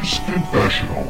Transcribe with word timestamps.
Gamer's 0.00 0.18
Confessional. 0.20 1.04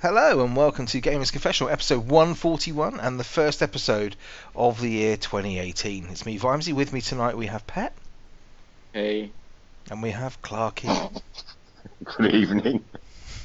Hello 0.00 0.44
and 0.44 0.56
welcome 0.56 0.86
to 0.86 1.00
Gamers 1.00 1.32
Confessional, 1.32 1.70
episode 1.70 2.06
141, 2.08 3.00
and 3.00 3.18
the 3.18 3.24
first 3.24 3.62
episode 3.62 4.14
of 4.54 4.80
the 4.80 4.90
year 4.90 5.16
2018. 5.16 6.06
It's 6.10 6.24
me, 6.24 6.38
Vimesy. 6.38 6.72
With 6.72 6.92
me 6.92 7.00
tonight 7.00 7.36
we 7.36 7.46
have 7.46 7.66
Pet, 7.66 7.92
Hey, 8.92 9.32
and 9.90 10.04
we 10.04 10.10
have 10.10 10.40
Clarky. 10.42 11.20
Good 12.04 12.32
evening. 12.32 12.84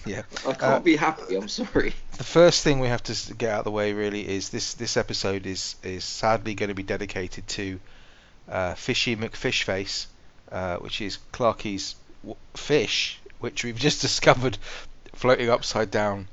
Yeah. 0.13 0.21
I 0.45 0.53
can't 0.53 0.61
Uh, 0.63 0.79
be 0.79 0.95
happy. 0.95 1.35
I'm 1.35 1.47
sorry. 1.47 1.93
The 2.17 2.23
first 2.23 2.63
thing 2.63 2.79
we 2.79 2.87
have 2.87 3.03
to 3.03 3.33
get 3.33 3.49
out 3.49 3.59
of 3.59 3.65
the 3.65 3.71
way 3.71 3.93
really 3.93 4.27
is 4.27 4.49
this. 4.49 4.75
This 4.75 4.97
episode 4.97 5.45
is 5.45 5.75
is 5.83 6.03
sadly 6.03 6.53
going 6.53 6.69
to 6.69 6.75
be 6.75 6.83
dedicated 6.83 7.47
to 7.49 7.79
uh, 8.47 8.75
Fishy 8.75 9.15
McFishface, 9.15 10.05
uh, 10.51 10.77
which 10.77 11.01
is 11.01 11.17
Clarky's 11.31 11.95
w- 12.21 12.37
fish, 12.55 13.19
which 13.39 13.63
we've 13.63 13.77
just 13.87 14.01
discovered 14.01 14.57
floating 15.13 15.49
upside 15.49 15.89
down 15.91 16.27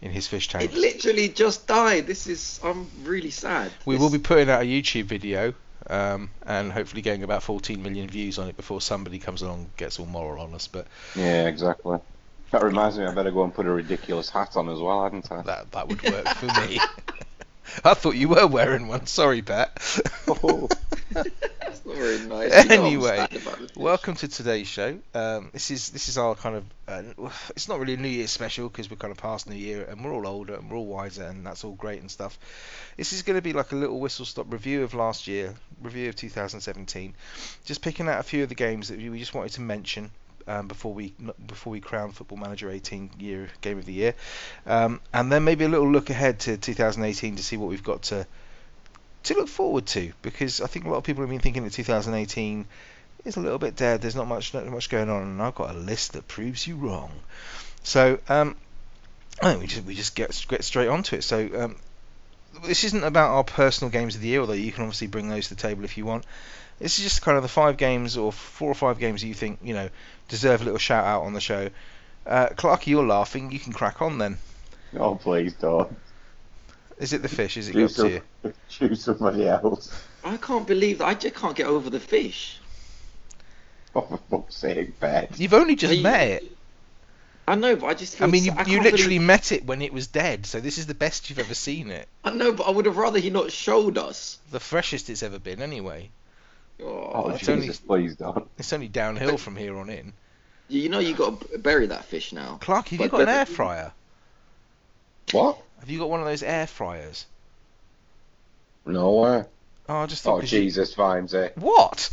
in 0.00 0.10
his 0.10 0.26
fish 0.26 0.48
tank. 0.48 0.64
It 0.64 0.74
literally 0.74 1.28
just 1.28 1.66
died. 1.68 2.08
This 2.08 2.26
is. 2.26 2.58
I'm 2.64 2.88
really 3.04 3.30
sad. 3.30 3.70
We 3.84 3.94
This- 3.94 4.00
will 4.02 4.10
be 4.10 4.18
putting 4.18 4.50
out 4.50 4.62
a 4.62 4.64
YouTube 4.64 5.04
video 5.04 5.54
um, 5.88 6.30
and 6.44 6.72
hopefully 6.72 7.02
getting 7.02 7.22
about 7.22 7.44
14 7.44 7.80
million 7.82 8.08
views 8.08 8.38
on 8.38 8.48
it 8.48 8.56
before 8.56 8.80
somebody 8.80 9.18
comes 9.20 9.42
along 9.42 9.58
and 9.58 9.76
gets 9.76 10.00
all 10.00 10.06
moral 10.06 10.42
on 10.42 10.54
us. 10.54 10.66
But 10.66 10.88
Yeah, 11.14 11.46
exactly. 11.46 11.98
That 12.52 12.62
reminds 12.62 12.98
me, 12.98 13.06
I 13.06 13.14
better 13.14 13.30
go 13.30 13.44
and 13.44 13.54
put 13.54 13.64
a 13.64 13.70
ridiculous 13.70 14.28
hat 14.28 14.58
on 14.58 14.68
as 14.68 14.78
well, 14.78 15.02
hadn't 15.02 15.32
I? 15.32 15.40
that 15.40 15.72
that 15.72 15.88
would 15.88 16.02
work 16.02 16.28
for 16.28 16.46
me. 16.60 16.78
I 17.84 17.94
thought 17.94 18.14
you 18.14 18.28
were 18.28 18.46
wearing 18.46 18.88
one. 18.88 19.06
Sorry, 19.06 19.40
Pat. 19.40 19.72
Oh. 20.28 20.68
That's 21.10 21.86
not 21.86 21.96
very 21.96 22.18
nice. 22.26 22.64
You 22.64 22.68
know 22.68 22.74
I'm 22.74 22.86
Anyway, 22.86 23.16
sad 23.16 23.36
about 23.36 23.58
the 23.58 23.68
fish. 23.68 23.76
Welcome 23.76 24.14
to 24.16 24.28
today's 24.28 24.68
show. 24.68 24.98
Um, 25.14 25.48
this 25.54 25.70
is 25.70 25.88
this 25.90 26.10
is 26.10 26.18
our 26.18 26.34
kind 26.34 26.56
of 26.56 26.64
uh, 26.86 27.30
it's 27.56 27.68
not 27.68 27.80
really 27.80 27.94
a 27.94 27.96
New 27.96 28.08
Year 28.08 28.26
special 28.26 28.68
because 28.68 28.90
we're 28.90 28.96
kind 28.98 29.12
of 29.12 29.16
past 29.16 29.48
New 29.48 29.56
Year 29.56 29.86
and 29.88 30.04
we're 30.04 30.12
all 30.12 30.26
older 30.26 30.54
and 30.54 30.70
we're 30.70 30.76
all 30.76 30.86
wiser 30.86 31.24
and 31.24 31.46
that's 31.46 31.64
all 31.64 31.72
great 31.72 32.00
and 32.00 32.10
stuff. 32.10 32.38
This 32.98 33.14
is 33.14 33.22
going 33.22 33.36
to 33.36 33.42
be 33.42 33.54
like 33.54 33.72
a 33.72 33.76
little 33.76 33.98
whistle 33.98 34.26
stop 34.26 34.52
review 34.52 34.82
of 34.82 34.92
last 34.92 35.26
year, 35.26 35.54
review 35.80 36.10
of 36.10 36.16
2017. 36.16 37.14
Just 37.64 37.80
picking 37.80 38.08
out 38.08 38.20
a 38.20 38.22
few 38.22 38.42
of 38.42 38.50
the 38.50 38.54
games 38.54 38.88
that 38.88 38.98
we 38.98 39.18
just 39.18 39.32
wanted 39.32 39.52
to 39.52 39.62
mention 39.62 40.10
um, 40.46 40.68
before 40.68 40.92
we 40.92 41.14
before 41.46 41.72
we 41.72 41.80
crown 41.80 42.12
Football 42.12 42.38
Manager 42.38 42.70
18 42.70 43.10
year 43.18 43.48
game 43.60 43.78
of 43.78 43.84
the 43.84 43.92
year, 43.92 44.14
um, 44.66 45.00
and 45.12 45.30
then 45.30 45.44
maybe 45.44 45.64
a 45.64 45.68
little 45.68 45.90
look 45.90 46.10
ahead 46.10 46.40
to 46.40 46.56
2018 46.56 47.36
to 47.36 47.42
see 47.42 47.56
what 47.56 47.68
we've 47.68 47.82
got 47.82 48.02
to 48.02 48.26
to 49.24 49.34
look 49.34 49.48
forward 49.48 49.86
to 49.86 50.12
because 50.22 50.60
I 50.60 50.66
think 50.66 50.84
a 50.84 50.88
lot 50.88 50.98
of 50.98 51.04
people 51.04 51.22
have 51.22 51.30
been 51.30 51.40
thinking 51.40 51.64
that 51.64 51.72
2018 51.72 52.66
is 53.24 53.36
a 53.36 53.40
little 53.40 53.58
bit 53.58 53.76
dead. 53.76 54.02
There's 54.02 54.16
not 54.16 54.26
much 54.26 54.52
not 54.54 54.66
much 54.66 54.88
going 54.88 55.08
on, 55.08 55.22
and 55.22 55.42
I've 55.42 55.54
got 55.54 55.74
a 55.74 55.78
list 55.78 56.14
that 56.14 56.26
proves 56.28 56.66
you 56.66 56.76
wrong. 56.76 57.10
So 57.82 58.18
um, 58.28 58.56
I 59.40 59.50
think 59.50 59.60
we 59.60 59.66
just 59.66 59.84
we 59.84 59.94
just 59.94 60.14
get 60.14 60.44
get 60.48 60.64
straight 60.64 60.88
onto 60.88 61.16
it. 61.16 61.22
So 61.22 61.48
um, 61.54 61.76
this 62.64 62.84
isn't 62.84 63.04
about 63.04 63.30
our 63.30 63.44
personal 63.44 63.90
games 63.90 64.14
of 64.14 64.20
the 64.20 64.28
year, 64.28 64.40
although 64.40 64.52
you 64.52 64.72
can 64.72 64.84
obviously 64.84 65.06
bring 65.06 65.28
those 65.28 65.48
to 65.48 65.54
the 65.54 65.60
table 65.60 65.84
if 65.84 65.96
you 65.96 66.04
want. 66.04 66.24
This 66.78 66.98
is 66.98 67.04
just 67.04 67.22
kind 67.22 67.36
of 67.36 67.42
the 67.42 67.48
five 67.48 67.76
games 67.76 68.16
or 68.16 68.32
four 68.32 68.70
or 68.70 68.74
five 68.74 68.98
games 68.98 69.20
that 69.22 69.28
you 69.28 69.34
think 69.34 69.60
you 69.62 69.74
know 69.74 69.88
deserve 70.28 70.62
a 70.62 70.64
little 70.64 70.78
shout 70.78 71.04
out 71.04 71.22
on 71.22 71.32
the 71.32 71.40
show. 71.40 71.70
Uh, 72.26 72.48
Clarky, 72.48 72.88
you're 72.88 73.06
laughing. 73.06 73.50
You 73.52 73.58
can 73.58 73.72
crack 73.72 74.00
on 74.02 74.18
then. 74.18 74.38
oh, 74.98 75.14
please 75.16 75.54
don't. 75.54 75.96
Is 76.98 77.12
it 77.12 77.22
the 77.22 77.28
fish? 77.28 77.56
Is 77.56 77.68
it 77.68 77.72
up 77.72 77.74
Choose, 77.76 77.94
to 77.96 78.08
you? 78.08 78.22
some, 78.42 78.54
choose 78.68 79.02
somebody 79.04 79.48
else. 79.48 79.92
I 80.24 80.36
can't 80.36 80.66
believe 80.66 80.98
that. 80.98 81.06
I 81.06 81.14
just 81.14 81.34
can't 81.34 81.56
get 81.56 81.66
over 81.66 81.90
the 81.90 81.98
fish. 81.98 82.58
Oh, 83.94 84.00
for 84.08 84.18
fuck's 84.30 84.54
sake, 84.56 84.98
Bet. 85.00 85.38
You've 85.38 85.54
only 85.54 85.74
just 85.74 85.94
you- 85.96 86.02
met 86.02 86.28
it. 86.28 86.56
I 87.48 87.56
know, 87.56 87.74
but 87.74 87.86
I 87.86 87.94
just. 87.94 88.16
Feel 88.16 88.28
I 88.28 88.30
mean, 88.30 88.44
you, 88.44 88.52
I 88.56 88.62
you 88.66 88.80
literally 88.80 89.16
believe- 89.18 89.22
met 89.22 89.50
it 89.50 89.66
when 89.66 89.82
it 89.82 89.92
was 89.92 90.06
dead, 90.06 90.46
so 90.46 90.60
this 90.60 90.78
is 90.78 90.86
the 90.86 90.94
best 90.94 91.28
you've 91.28 91.40
ever 91.40 91.54
seen 91.54 91.90
it. 91.90 92.06
I 92.22 92.30
know, 92.30 92.52
but 92.52 92.68
I 92.68 92.70
would 92.70 92.86
have 92.86 92.96
rather 92.96 93.18
he 93.18 93.30
not 93.30 93.50
showed 93.50 93.98
us. 93.98 94.38
The 94.52 94.60
freshest 94.60 95.10
it's 95.10 95.24
ever 95.24 95.40
been, 95.40 95.60
anyway. 95.60 96.10
Oh, 96.82 97.10
Oh, 97.14 97.28
it's 97.30 97.40
Jesus, 97.46 97.80
only- 97.88 98.02
please 98.04 98.16
don't. 98.16 98.48
It's 98.58 98.72
only 98.72 98.88
downhill 98.88 99.36
from 99.38 99.56
here 99.56 99.76
on 99.76 99.88
in. 99.90 100.12
you 100.68 100.88
know 100.88 100.98
you've 100.98 101.18
got 101.18 101.40
to 101.52 101.58
bury 101.58 101.86
that 101.88 102.04
fish 102.06 102.32
now. 102.32 102.58
Clark, 102.60 102.88
have 102.88 102.92
you 103.00 103.08
But- 103.08 103.10
got 103.10 103.20
an 103.22 103.28
air 103.28 103.46
fryer? 103.46 103.92
What? 105.32 105.58
Have 105.80 105.90
you 105.90 105.98
got 105.98 106.08
one 106.10 106.20
of 106.20 106.26
those 106.26 106.42
air 106.42 106.66
fryers? 106.66 107.26
No 108.86 109.10
way. 109.12 109.44
Oh, 109.88 109.94
I 109.96 110.06
just 110.06 110.24
oh, 110.26 110.30
thought. 110.30 110.36
Oh, 110.36 110.40
'cause 110.40 110.52
you- 110.52 110.60
Jesus, 110.62 110.94
Vimesy. 110.94 111.56
What? 111.56 112.10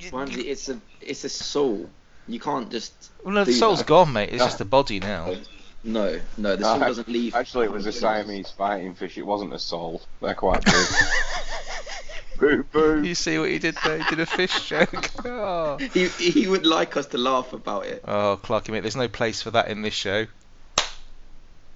You- 0.00 0.10
Ramsey, 0.12 0.48
it's 0.48 0.68
a 0.68 0.80
it's 1.00 1.24
a 1.24 1.28
soul. 1.28 1.88
You 2.28 2.40
can't 2.40 2.70
just. 2.70 2.92
Well, 3.24 3.34
no, 3.34 3.44
the 3.44 3.52
do 3.52 3.58
soul's 3.58 3.78
that. 3.80 3.86
gone, 3.88 4.12
mate. 4.12 4.30
It's 4.30 4.42
just 4.44 4.60
a 4.60 4.64
body 4.64 5.00
now. 5.00 5.34
No, 5.82 6.20
no, 6.36 6.56
the 6.56 6.60
No, 6.60 6.74
soul 6.74 6.82
I- 6.82 6.86
doesn't 6.88 7.08
leave. 7.08 7.34
Actually, 7.34 7.64
it 7.64 7.72
was 7.72 7.86
a 7.86 7.92
Siamese 7.92 8.50
fighting 8.50 8.92
fish. 8.94 9.16
It 9.16 9.22
wasn't 9.24 9.54
a 9.54 9.58
soul. 9.58 10.02
They're 10.20 10.34
quite 10.34 10.62
big. 10.62 10.74
boo 12.40 12.62
boo. 12.72 13.02
you 13.02 13.14
see 13.14 13.38
what 13.38 13.50
he 13.50 13.58
did 13.58 13.76
there? 13.84 13.98
He 13.98 14.04
did 14.10 14.20
a 14.20 14.26
fish 14.26 14.66
joke. 14.68 15.10
Oh, 15.24 15.76
He 15.92 16.08
he 16.08 16.46
would 16.48 16.66
like 16.66 16.96
us 16.96 17.06
to 17.08 17.18
laugh 17.18 17.52
about 17.52 17.86
it. 17.86 18.02
oh 18.08 18.40
Clarky, 18.42 18.70
mate. 18.70 18.80
There's 18.80 18.96
no 18.96 19.08
place 19.08 19.42
for 19.42 19.50
that 19.52 19.68
in 19.68 19.82
this 19.82 19.94
show. 19.94 20.26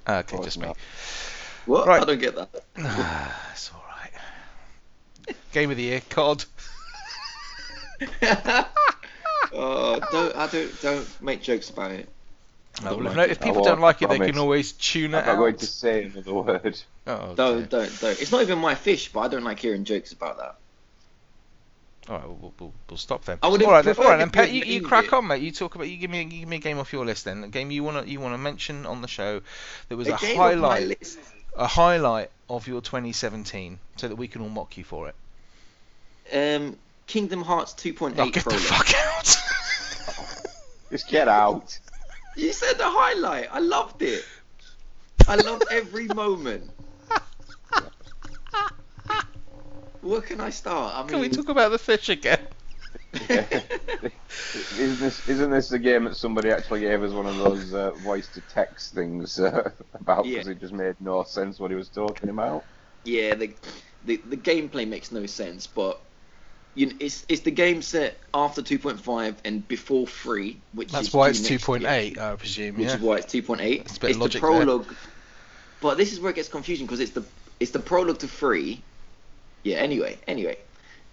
Ah, 0.07 0.19
Okay, 0.19 0.37
course 0.37 0.47
just 0.47 0.59
me. 0.61 0.73
What? 1.67 1.87
Right. 1.87 2.03
I 2.03 2.05
don't 2.05 2.21
get 2.21 2.35
that. 2.37 2.51
It's 3.53 3.71
all 3.73 3.85
right. 3.89 5.37
Game 5.53 5.71
of 5.71 5.77
the 5.77 5.85
year, 5.85 6.03
COD. 6.11 6.45
oh, 9.53 10.01
don't 10.13 10.37
I 10.37 10.47
don't 10.49 10.81
don't 10.83 11.23
make 11.23 11.43
jokes 11.43 11.71
about 11.71 11.93
it. 11.93 12.09
Oh, 12.83 12.97
well, 12.97 12.99
if, 12.99 13.05
like 13.05 13.17
no, 13.17 13.23
if 13.23 13.41
people 13.41 13.63
don't 13.63 13.81
like 13.81 14.03
it, 14.03 14.09
they 14.09 14.19
can 14.19 14.39
always 14.39 14.73
tune 14.73 15.15
it 15.15 15.19
I'm 15.19 15.27
not 15.27 15.33
out. 15.35 15.39
going 15.39 15.57
to 15.57 15.67
say 15.67 16.05
another 16.05 16.35
word. 16.35 16.83
Oh, 17.07 17.35
Don't 17.35 17.69
don't 17.69 18.01
don't. 18.01 18.19
It's 18.23 18.33
not 18.33 18.41
even 18.41 18.59
my 18.59 18.75
fish, 18.75 19.13
but 19.13 19.21
I 19.21 19.29
don't 19.29 19.45
like 19.45 19.59
hearing 19.59 19.85
jokes 19.85 20.13
about 20.13 20.39
that. 20.39 20.57
All 22.09 22.17
right, 22.17 22.27
we'll, 22.27 22.53
we'll, 22.59 22.73
we'll 22.89 22.97
stop 22.97 23.27
then. 23.27 23.39
I 23.43 23.49
would 23.49 23.63
all 23.63 23.73
right, 23.73 23.85
then, 23.85 23.95
all 23.99 24.05
right, 24.05 24.17
then, 24.17 24.29
if 24.29 24.33
Pet, 24.33 24.51
you 24.51 24.65
you, 24.65 24.81
you 24.81 24.83
crack 24.83 25.05
it. 25.05 25.13
on, 25.13 25.27
mate. 25.27 25.43
You 25.43 25.53
talk 25.53 25.75
about 25.75 25.87
you 25.89 25.99
give 25.99 26.11
me 26.11 26.23
you 26.23 26.41
give 26.41 26.49
me 26.49 26.57
a 26.57 26.61
game 26.61 26.79
off 26.79 26.95
your 26.95 27.05
list 27.05 27.27
then. 27.27 27.45
A 27.45 27.49
game 27.49 27.71
you 27.71 27.85
wanna 27.85 28.05
you 28.05 28.21
wanna 28.21 28.39
mention 28.39 28.87
on 28.87 29.03
the 29.03 29.09
show 29.09 29.43
that 29.91 29.97
was 29.99 30.09
a, 30.09 30.17
game 30.17 30.31
of 30.33 30.37
my 30.39 30.79
highlight 30.81 31.17
a 31.57 31.67
highlight 31.67 32.31
of 32.49 32.67
your 32.67 32.81
2017, 32.81 33.79
so 33.97 34.09
that 34.09 34.17
we 34.17 34.27
can 34.29 34.41
all 34.43 34.49
mock 34.49 34.77
you 34.79 34.85
for 34.85 35.09
it. 35.11 35.15
Um, 36.33 36.79
Kingdom 37.07 37.43
Hearts 37.43 37.73
2.8 37.75 38.15
Oh, 38.19 38.31
get 38.31 38.45
the 38.45 38.51
prologue. 38.51 38.63
fuck 38.63 38.95
out! 38.95 39.37
Just 40.91 41.09
get 41.09 41.29
out. 41.29 41.79
You 42.35 42.53
said 42.53 42.75
the 42.79 42.89
highlight. 42.89 43.49
I 43.53 43.59
loved 43.61 44.03
it. 44.03 44.31
I 45.27 45.37
loved 45.37 45.67
every 45.71 46.09
moment. 46.09 46.73
Where 50.01 50.21
can 50.21 50.41
I 50.41 50.51
start? 50.51 50.95
I 50.97 51.03
mean, 51.03 51.09
can 51.09 51.21
we 51.21 51.29
talk 51.29 51.49
about 51.49 51.71
the 51.71 51.79
fish 51.79 52.09
again? 52.09 52.47
isn't 54.53 54.99
this 55.01 55.21
isn't 55.27 55.51
this 55.51 55.69
the 55.69 55.79
game 55.79 56.05
that 56.05 56.17
somebody 56.17 56.51
actually 56.51 56.81
gave 56.81 57.03
us 57.03 57.13
one 57.13 57.27
of 57.27 57.37
those 57.37 57.73
uh, 57.75 57.93
voice 57.97 58.29
to 58.29 58.41
text 58.43 58.95
things 58.95 59.39
uh, 59.39 59.71
about 59.95 60.31
because 60.31 60.47
Yeah. 60.47 60.49
it 60.49 60.59
just 60.59 60.73
made 60.73 60.95
no 61.01 61.23
sense 61.23 61.59
what 61.59 61.71
he 61.71 61.77
was 61.77 61.91
talking 61.91 62.29
about? 62.29 62.67
yeah, 63.05 63.35
the, 63.35 63.57
the 64.03 64.17
the 64.27 64.37
gameplay 64.37 64.87
makes 64.87 65.11
no 65.13 65.27
sense, 65.27 65.67
but 65.67 66.01
you 66.75 66.87
know, 66.87 66.93
it's 67.01 67.25
it's 67.29 67.43
the 67.43 67.51
game 67.51 67.83
set 67.83 68.21
after 68.33 68.63
2.5 68.63 69.37
and 69.45 69.67
before 69.69 70.07
3, 70.07 70.57
which 70.73 70.91
That's 70.93 71.09
is 71.09 71.15
why 71.15 71.29
it's 71.29 71.41
due 71.41 71.55
next 71.55 71.69
year, 71.69 71.79
2.8, 71.81 72.19
I 72.19 72.37
presume. 72.37 72.77
which 72.77 72.87
Yeah. 72.87 72.97
is 72.97 73.01
why 73.01 73.17
it's 73.17 73.33
2.8. 73.33 73.81
It's 73.83 73.97
a 73.97 74.01
bit 74.01 74.11
it's 74.11 74.19
logic 74.19 74.41
the 74.43 74.49
there. 74.49 74.57
prologue, 74.65 74.95
but 75.81 75.97
this 75.99 76.13
is 76.13 76.21
where 76.21 76.31
it 76.31 76.37
gets 76.37 76.49
confusing 76.49 76.87
because 76.87 77.01
it's 77.01 77.13
the 77.13 77.25
it's 77.61 77.71
the 77.71 77.79
prologue 77.79 78.19
to 78.19 78.29
3. 78.29 78.83
Yeah. 79.63 79.77
Anyway, 79.77 80.19
anyway, 80.27 80.59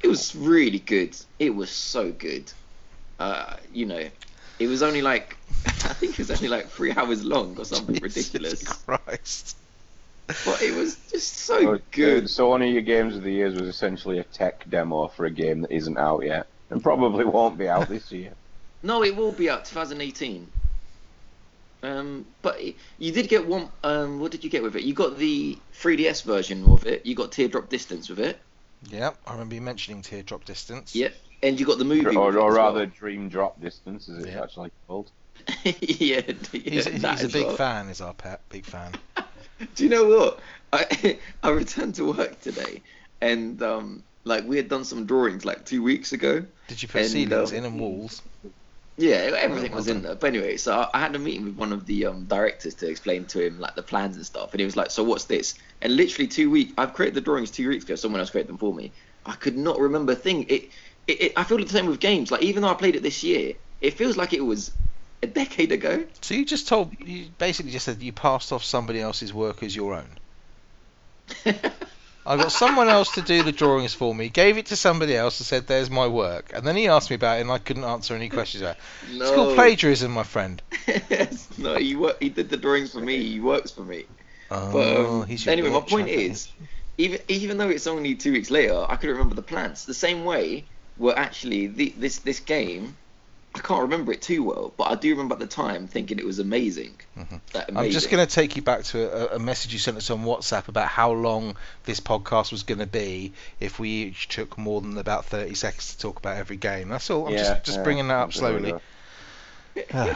it 0.04 0.08
was 0.08 0.36
really 0.36 0.80
good. 0.80 1.16
It 1.40 1.52
was 1.56 1.70
so 1.70 2.12
good. 2.12 2.52
Uh, 3.20 3.58
you 3.72 3.86
know, 3.86 4.10
it 4.60 4.68
was 4.68 4.82
only 4.82 5.02
like 5.04 5.38
I 5.66 5.94
think 5.94 6.14
it 6.14 6.18
was 6.20 6.32
only 6.32 6.48
like 6.48 6.70
three 6.70 6.92
hours 6.92 7.24
long 7.24 7.58
or 7.60 7.66
something 7.66 7.96
Jesus 8.02 8.34
ridiculous. 8.34 8.64
Christ. 8.84 9.58
But 10.46 10.62
it 10.62 10.76
was 10.76 10.96
just 11.12 11.34
so 11.38 11.60
So, 11.76 11.80
good. 11.92 12.30
so 12.30 12.50
one 12.50 12.62
of 12.62 12.70
your 12.70 12.82
games 12.82 13.16
of 13.16 13.24
the 13.24 13.32
years 13.32 13.54
was 13.60 13.68
essentially 13.68 14.20
a 14.20 14.24
tech 14.24 14.70
demo 14.70 15.08
for 15.08 15.26
a 15.26 15.32
game 15.32 15.62
that 15.62 15.72
isn't 15.72 15.98
out 15.98 16.24
yet 16.26 16.48
and 16.70 16.82
probably 16.82 17.26
won't 17.26 17.58
be 17.58 17.68
out 17.68 17.88
this 17.90 18.12
year. 18.12 18.34
No, 18.84 19.04
it 19.04 19.16
will 19.16 19.32
be 19.32 19.48
out 19.48 19.66
2018. 19.66 20.48
Um, 21.84 22.26
but 22.42 22.60
it, 22.60 22.76
you 22.98 23.12
did 23.12 23.28
get 23.28 23.46
one. 23.48 23.70
Um, 23.84 24.20
what 24.20 24.32
did 24.32 24.44
you 24.44 24.50
get 24.50 24.64
with 24.64 24.76
it? 24.76 24.82
You 24.84 24.96
got 24.96 25.20
the 25.20 25.56
3DS 25.80 26.24
version 26.24 26.66
of 26.66 26.86
it. 26.88 27.06
You 27.06 27.14
got 27.14 27.32
Teardrop 27.32 27.70
Distance 27.70 28.10
with 28.10 28.20
it. 28.20 28.40
Yeah, 28.90 29.12
I 29.28 29.34
remember 29.34 29.54
you 29.54 29.62
mentioning 29.62 30.02
Teardrop 30.02 30.46
Distance. 30.46 30.96
Yep. 30.96 31.14
And 31.44 31.60
you 31.60 31.66
got 31.68 31.78
the 31.78 31.86
movie. 31.86 32.16
or, 32.16 32.36
or 32.38 32.54
rather, 32.54 32.80
well. 32.80 32.86
Dream 32.98 33.30
Drop 33.30 33.62
Distance, 33.62 34.10
as 34.10 34.18
it's 34.24 34.28
Yeah. 34.28 34.42
actually 34.44 34.72
called. 34.88 35.12
yeah, 35.64 35.74
yeah, 35.74 36.22
He's, 36.52 36.86
that 37.02 37.20
he's 37.20 37.24
a 37.24 37.30
big 37.30 37.46
well. 37.48 37.56
fan, 37.56 37.90
is 37.90 38.02
our 38.02 38.14
pet. 38.16 38.42
Big 38.50 38.66
fan. 38.66 38.94
Do 39.76 39.84
you 39.84 39.90
know 39.90 40.08
what? 40.08 40.40
I 40.74 41.20
I 41.44 41.50
returned 41.50 41.96
to 41.96 42.06
work 42.14 42.42
today, 42.42 42.82
and 43.22 43.62
um, 43.62 44.04
like 44.26 44.46
we 44.46 44.58
had 44.58 44.70
done 44.70 44.86
some 44.86 45.06
drawings 45.06 45.46
like 45.46 45.66
two 45.66 45.84
weeks 45.84 46.14
ago. 46.14 46.46
Did 46.68 46.82
you 46.82 46.88
put 46.88 47.02
And, 47.02 47.10
ceilings 47.10 47.52
um, 47.52 47.58
in 47.58 47.66
and 47.66 47.80
walls? 47.80 48.22
Yeah, 48.98 49.32
everything 49.36 49.72
was 49.72 49.88
in 49.88 50.04
there. 50.04 50.16
But 50.16 50.28
anyway, 50.28 50.58
so 50.58 50.74
I- 50.74 50.90
I 50.94 51.00
had 51.00 51.16
a 51.16 51.20
meeting 51.20 51.46
with 51.46 51.56
one 51.56 51.74
of 51.74 51.86
the 51.86 52.06
um, 52.06 52.26
directors 52.26 52.76
to 52.76 52.90
explain 52.90 53.26
to 53.28 53.40
him 53.40 53.60
like 53.60 53.76
the 53.76 53.82
plans 53.84 54.16
and 54.16 54.26
stuff, 54.26 54.52
and 54.52 54.60
he 54.60 54.66
was 54.66 54.76
like, 54.76 54.92
"So 54.92 55.04
what's 55.04 55.26
this?" 55.26 55.56
And 55.82 55.96
literally 55.96 56.28
two 56.28 56.50
weeks, 56.52 56.74
I've 56.78 56.94
created 56.94 57.16
the 57.16 57.22
drawings 57.22 57.52
two 57.52 57.68
weeks 57.70 57.86
ago. 57.86 57.96
Someone 57.96 58.20
else 58.20 58.30
created 58.30 58.50
them 58.50 58.58
for 58.58 58.74
me. 58.74 58.94
I 59.26 59.34
could 59.36 59.58
not 59.58 59.80
remember 59.80 60.14
a 60.14 60.16
thing. 60.16 60.44
It, 60.44 60.72
it, 61.08 61.22
it 61.22 61.34
I 61.36 61.44
feel 61.44 61.58
the 61.58 61.68
same 61.68 61.88
with 61.88 62.00
games. 62.00 62.32
Like 62.32 62.44
even 62.44 62.62
though 62.62 62.70
I 62.70 62.76
played 62.76 62.96
it 62.96 63.04
this 63.04 63.24
year, 63.24 63.56
it 63.80 63.92
feels 63.98 64.18
like 64.18 64.34
it 64.34 64.42
was 64.42 64.72
a 65.24 65.28
decade 65.28 65.72
ago. 65.72 66.04
So 66.22 66.34
you 66.34 66.46
just 66.46 66.68
told, 66.68 66.96
you 67.00 67.28
basically 67.38 67.72
just 67.72 67.86
said 67.86 68.02
you 68.02 68.12
passed 68.12 68.52
off 68.52 68.64
somebody 68.64 69.00
else's 69.00 69.34
work 69.34 69.64
as 69.64 69.76
your 69.76 69.94
own. 69.94 70.10
I 72.26 72.38
got 72.38 72.52
someone 72.52 72.88
else 72.88 73.14
to 73.14 73.22
do 73.22 73.42
the 73.42 73.52
drawings 73.52 73.96
for 73.96 74.14
me, 74.14 74.30
gave 74.30 74.58
it 74.58 74.68
to 74.68 74.76
somebody 74.76 75.16
else 75.16 75.40
and 75.40 75.48
said, 75.48 75.66
"There's 75.66 75.90
my 75.90 76.08
work," 76.08 76.52
and 76.54 76.66
then 76.66 76.76
he 76.76 76.88
asked 76.88 77.10
me 77.10 77.16
about 77.16 77.40
it, 77.40 77.42
and 77.42 77.52
I 77.52 77.58
couldn't 77.58 77.84
answer 77.84 78.14
any 78.14 78.30
questions 78.30 78.62
about 78.62 78.76
it. 78.76 79.18
no. 79.18 79.26
It's 79.26 79.36
called 79.36 79.56
plagiarism, 79.56 80.12
my 80.12 80.24
friend. 80.24 80.62
no, 81.58 81.78
he 81.78 81.96
work, 81.96 82.22
He 82.22 82.30
did 82.30 82.50
the 82.50 82.58
drawings 82.58 82.92
for 82.92 83.00
me. 83.00 83.24
He 83.24 83.40
works 83.40 83.72
for 83.72 83.82
me. 83.82 84.06
Oh, 84.52 84.72
But 84.72 84.98
um, 84.98 85.26
your 85.30 85.52
anyway, 85.52 85.70
my 85.72 85.80
point 85.80 86.10
is, 86.10 86.50
even 87.00 87.20
even 87.28 87.58
though 87.58 87.70
it's 87.70 87.88
only 87.88 88.14
two 88.14 88.34
weeks 88.34 88.52
later, 88.52 88.86
I 88.88 88.98
couldn't 88.98 89.16
remember 89.16 89.36
the 89.36 89.42
plants. 89.42 89.86
The 89.86 89.96
same 89.96 90.24
way, 90.24 90.66
were 90.98 91.18
actually 91.18 91.68
the, 91.68 91.94
this 91.98 92.20
this 92.20 92.40
game, 92.40 92.96
I 93.54 93.60
can't 93.60 93.82
remember 93.82 94.14
it 94.14 94.22
too 94.22 94.44
well, 94.44 94.74
but 94.78 94.86
I 94.86 94.96
do 94.96 95.10
remember 95.12 95.34
at 95.34 95.40
the 95.40 95.48
time 95.48 95.88
thinking 95.88 96.20
it 96.20 96.26
was 96.26 96.40
amazing. 96.40 96.96
Mhm. 97.20 97.42
Like, 97.54 97.66
I'm 97.76 97.90
just 97.92 98.10
going 98.10 98.26
to 98.26 98.34
take 98.34 98.56
you 98.56 98.62
back 98.62 98.84
to 98.86 99.34
a, 99.34 99.36
a 99.36 99.40
message 99.40 99.74
you 99.74 99.80
sent 99.80 99.98
us 99.98 100.10
on 100.10 100.24
WhatsApp 100.24 100.70
about 100.70 100.88
how 100.88 101.12
long 101.12 101.58
this 101.84 102.00
podcast 102.00 102.52
was 102.54 102.64
going 102.64 102.80
to 102.80 102.86
be 102.88 103.34
if 103.60 103.78
we 103.78 103.90
each 103.90 104.30
took 104.30 104.58
more 104.58 104.80
than 104.80 104.98
about 104.98 105.26
30 105.26 105.54
seconds 105.56 105.94
to 105.96 106.00
talk 106.00 106.18
about 106.18 106.38
every 106.38 106.56
game. 106.56 106.88
That's 106.90 107.10
all. 107.10 107.28
I'm 107.28 107.34
Yeah, 107.34 107.40
just, 107.40 107.64
just 107.66 107.78
yeah, 107.80 107.84
bringing 107.84 108.08
that 108.08 108.16
up 108.20 108.34
slowly. 108.34 108.72
go. 108.72 108.82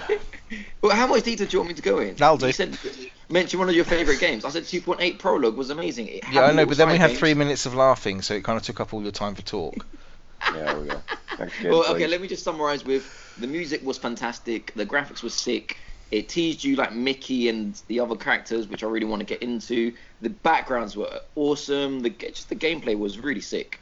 Well, 0.81 0.95
how 0.95 1.07
much 1.07 1.23
detail 1.23 1.47
do 1.47 1.53
you 1.53 1.59
want 1.59 1.69
me 1.69 1.75
to 1.75 1.81
go 1.81 1.97
in? 1.99 2.15
That'll 2.15 2.37
do. 2.37 2.47
You 2.47 2.53
said 2.53 2.77
mention 3.29 3.57
one 3.59 3.67
of 3.67 3.75
your 3.75 3.83
favorite 3.85 4.19
games. 4.19 4.45
I 4.45 4.49
said 4.49 4.63
2.8 4.63 5.17
prologue 5.17 5.57
was 5.57 5.71
amazing. 5.71 6.07
It 6.07 6.23
Yeah, 6.31 6.43
I 6.43 6.51
know, 6.53 6.65
but 6.67 6.77
then 6.77 6.87
we 6.87 6.93
side 6.93 7.01
had 7.01 7.07
games. 7.07 7.19
three 7.19 7.33
minutes 7.33 7.65
of 7.65 7.73
laughing, 7.73 8.21
so 8.21 8.35
it 8.35 8.43
kind 8.43 8.57
of 8.57 8.63
took 8.63 8.79
up 8.79 8.93
all 8.93 9.01
your 9.01 9.11
time 9.11 9.33
for 9.33 9.41
talk. 9.41 9.85
There 10.53 10.79
we 10.79 10.87
go. 10.87 11.01
Next 11.39 11.63
Well, 11.63 11.81
okay, 11.81 11.93
please. 12.05 12.07
let 12.11 12.21
me 12.21 12.27
just 12.27 12.43
summarize 12.43 12.85
with 12.85 13.35
the 13.39 13.47
music 13.47 13.83
was 13.85 13.97
fantastic, 13.97 14.73
the 14.75 14.85
graphics 14.85 15.21
was 15.23 15.33
sick. 15.33 15.77
It 16.11 16.29
teased 16.29 16.63
you 16.63 16.75
like 16.75 16.93
Mickey 16.93 17.49
and 17.49 17.73
the 17.87 17.99
other 17.99 18.15
characters, 18.15 18.67
which 18.67 18.83
I 18.83 18.87
really 18.87 19.07
want 19.07 19.21
to 19.21 19.25
get 19.25 19.41
into. 19.41 19.91
The 20.21 20.29
backgrounds 20.29 20.95
were 20.95 21.19
awesome. 21.35 22.01
The 22.01 22.11
just 22.11 22.47
the 22.49 22.55
gameplay 22.55 22.97
was 22.97 23.17
really 23.19 23.41
sick. 23.41 23.79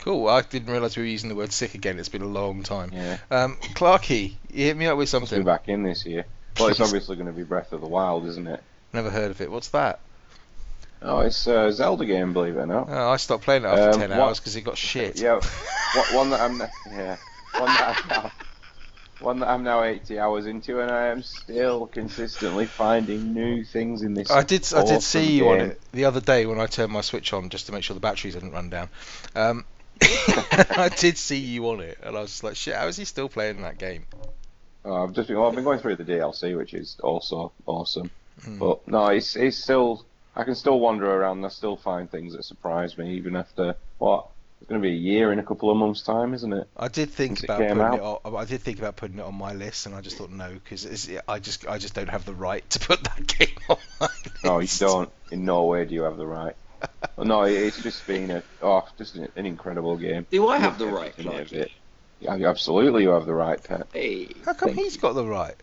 Cool. 0.00 0.28
I 0.28 0.42
didn't 0.42 0.70
realise 0.72 0.96
we 0.96 1.02
were 1.02 1.08
using 1.08 1.28
the 1.28 1.34
word 1.34 1.52
sick 1.52 1.74
again. 1.74 1.98
It's 1.98 2.08
been 2.08 2.22
a 2.22 2.26
long 2.26 2.62
time. 2.62 2.90
Yeah, 2.92 3.18
Um, 3.30 3.56
Clarky, 3.74 4.34
you 4.50 4.64
hit 4.64 4.76
me 4.76 4.86
up 4.86 4.96
with 4.96 5.12
must 5.12 5.22
be 5.22 5.26
something. 5.28 5.44
back 5.44 5.68
in 5.68 5.82
this 5.82 6.04
year. 6.06 6.24
Well, 6.58 6.68
it's 6.68 6.80
obviously 6.80 7.16
going 7.16 7.26
to 7.28 7.32
be 7.32 7.44
Breath 7.44 7.72
of 7.72 7.80
the 7.82 7.86
Wild, 7.86 8.26
isn't 8.26 8.46
it? 8.46 8.62
Never 8.92 9.10
heard 9.10 9.30
of 9.30 9.40
it. 9.40 9.50
What's 9.50 9.68
that? 9.68 10.00
Oh, 11.02 11.20
it's 11.20 11.46
a 11.46 11.72
Zelda 11.72 12.04
game, 12.04 12.32
believe 12.32 12.56
it 12.56 12.60
or 12.60 12.66
not. 12.66 12.88
Oh, 12.90 13.10
I 13.10 13.16
stopped 13.16 13.44
playing 13.44 13.64
it 13.64 13.68
after 13.68 13.90
Um, 13.90 14.00
10 14.00 14.10
what- 14.10 14.18
hours 14.18 14.40
because 14.40 14.56
it 14.56 14.62
got 14.62 14.76
shit. 14.76 15.20
Yeah, 15.20 15.40
what, 15.94 16.14
one 16.14 16.30
that 16.30 16.40
I'm 16.40 16.58
yeah, 16.92 17.16
one 17.58 17.66
that 17.66 17.96
I'm 18.04 18.08
now, 18.08 18.32
one 19.18 19.38
that 19.40 19.48
I'm 19.48 19.62
now 19.62 19.82
80 19.82 20.18
hours 20.18 20.46
into, 20.46 20.80
and 20.80 20.90
I 20.90 21.06
am 21.06 21.22
still 21.22 21.86
consistently 21.86 22.66
finding 22.66 23.32
new 23.32 23.64
things 23.64 24.02
in 24.02 24.12
this. 24.14 24.30
I 24.30 24.42
did. 24.42 24.70
I 24.74 24.84
did 24.84 25.02
see 25.02 25.32
you 25.38 25.48
on 25.48 25.60
it 25.60 25.80
the 25.92 26.04
other 26.04 26.20
day 26.20 26.44
when 26.46 26.60
I 26.60 26.66
turned 26.66 26.92
my 26.92 27.00
switch 27.00 27.32
on 27.32 27.48
just 27.48 27.66
to 27.66 27.72
make 27.72 27.82
sure 27.82 27.94
the 27.94 28.00
batteries 28.00 28.34
didn't 28.34 28.52
run 28.52 28.68
down. 28.68 28.90
Um, 29.34 29.64
I 30.02 30.90
did 30.94 31.16
see 31.16 31.38
you 31.38 31.68
on 31.70 31.80
it, 31.80 31.98
and 32.02 32.16
I 32.16 32.20
was 32.20 32.42
like, 32.42 32.56
"Shit, 32.56 32.74
how 32.74 32.86
is 32.88 32.96
he 32.96 33.04
still 33.06 33.28
playing 33.30 33.62
that 33.62 33.78
game?" 33.78 34.04
Oh, 34.84 35.04
I've 35.04 35.12
just 35.12 35.28
been, 35.28 35.36
well, 35.38 35.48
I've 35.48 35.54
been 35.54 35.64
going 35.64 35.78
through 35.78 35.96
the 35.96 36.04
DLC, 36.04 36.56
which 36.56 36.72
is 36.74 36.98
also 37.02 37.52
awesome. 37.66 38.10
Hmm. 38.42 38.58
But 38.58 38.86
no, 38.88 39.06
it's 39.08 39.36
it's 39.36 39.58
still 39.58 40.04
I 40.36 40.44
can 40.44 40.54
still 40.54 40.78
wander 40.80 41.10
around. 41.10 41.38
and 41.38 41.46
I 41.46 41.48
still 41.48 41.76
find 41.76 42.10
things 42.10 42.34
that 42.34 42.44
surprise 42.44 42.96
me, 42.96 43.14
even 43.14 43.36
after 43.36 43.74
what 43.98 44.28
it's 44.60 44.68
going 44.68 44.80
to 44.80 44.86
be 44.86 44.92
a 44.94 44.98
year 44.98 45.32
in 45.32 45.38
a 45.38 45.42
couple 45.42 45.70
of 45.70 45.76
months' 45.76 46.02
time, 46.02 46.34
isn't 46.34 46.52
it? 46.52 46.68
I 46.76 46.88
did 46.88 47.10
think 47.10 47.38
Since 47.38 47.44
it 47.44 47.44
about 47.46 47.58
came 47.58 47.68
putting 47.70 47.82
out. 47.82 47.94
it. 47.94 48.26
On, 48.26 48.36
I 48.36 48.44
did 48.44 48.60
think 48.60 48.78
about 48.78 48.96
putting 48.96 49.18
it 49.18 49.24
on 49.24 49.34
my 49.34 49.52
list, 49.54 49.86
and 49.86 49.94
I 49.94 50.00
just 50.00 50.18
thought 50.18 50.30
no, 50.30 50.52
because 50.52 51.10
I 51.28 51.38
just 51.38 51.66
I 51.66 51.78
just 51.78 51.94
don't 51.94 52.10
have 52.10 52.24
the 52.24 52.34
right 52.34 52.68
to 52.70 52.78
put 52.80 53.02
that 53.04 53.26
game 53.38 53.48
on 53.68 53.78
my 54.00 54.06
list. 54.24 54.44
No, 54.44 54.58
you 54.60 54.68
don't. 54.78 55.10
In 55.30 55.44
no 55.44 55.64
way 55.64 55.84
do 55.84 55.94
you 55.94 56.02
have 56.02 56.16
the 56.16 56.26
right. 56.26 56.56
No, 57.18 57.42
it's 57.42 57.82
just 57.82 58.06
been 58.06 58.30
a 58.30 58.42
oh, 58.62 58.86
just 58.96 59.14
an, 59.16 59.28
an 59.36 59.44
incredible 59.44 59.96
game. 59.98 60.26
Do 60.30 60.48
I 60.48 60.56
have 60.58 60.78
the 60.78 60.86
right, 60.86 61.12
every 61.18 61.30
minute 61.30 61.52
of 61.52 61.58
it. 61.58 61.70
Yeah, 62.20 62.48
absolutely, 62.48 63.02
you 63.02 63.10
have 63.10 63.26
the 63.26 63.34
right, 63.34 63.62
Pet, 63.62 63.86
Hey. 63.92 64.28
How 64.44 64.54
come 64.54 64.70
thank 64.70 64.78
he's 64.80 64.94
you. 64.96 65.00
got 65.02 65.12
the 65.14 65.24
right? 65.26 65.54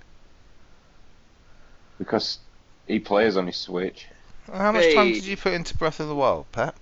because 1.97 2.39
he 2.87 2.99
plays 2.99 3.37
on 3.37 3.47
his 3.47 3.57
Switch. 3.57 4.07
How 4.53 4.71
much 4.71 4.93
time 4.93 5.11
did 5.11 5.25
you 5.25 5.35
put 5.37 5.53
into 5.53 5.75
Breath 5.77 5.99
of 5.99 6.07
the 6.07 6.15
Wild, 6.15 6.49
Pat? 6.51 6.75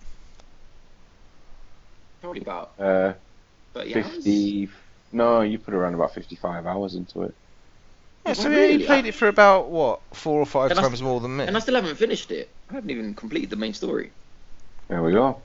Probably 2.22 2.42
about 2.42 2.72
Uh, 2.80 3.14
30 3.74 3.96
hours. 3.96 4.06
fifty. 4.16 4.70
No, 5.12 5.42
you 5.42 5.58
put 5.60 5.74
around 5.74 5.94
about 5.94 6.14
fifty-five 6.14 6.66
hours 6.66 6.96
into 6.96 7.24
it. 7.24 7.34
Yeah, 8.26 8.30
Well, 8.30 8.36
so 8.36 8.50
really, 8.50 8.80
he 8.80 8.86
played 8.86 9.06
I- 9.06 9.10
it 9.10 9.16
for 9.16 9.28
about 9.28 9.70
what 9.70 10.02
four 10.14 10.40
or 10.40 10.46
five 10.46 10.72
And 10.72 10.80
I- 10.80 10.84
times 10.84 11.02
more 11.02 11.20
than 11.20 11.38
me. 11.38 11.46
And 11.46 11.56
I 11.56 11.60
still 11.60 11.76
haven't 11.76 11.96
finished 11.96 12.32
it. 12.32 12.50
I 12.70 12.74
haven't 12.76 12.90
even 12.90 13.14
completed 13.14 13.50
the 13.52 13.56
main 13.56 13.74
story. 13.74 14.12
There 14.88 15.02
we 15.04 15.12
go. 15.12 15.42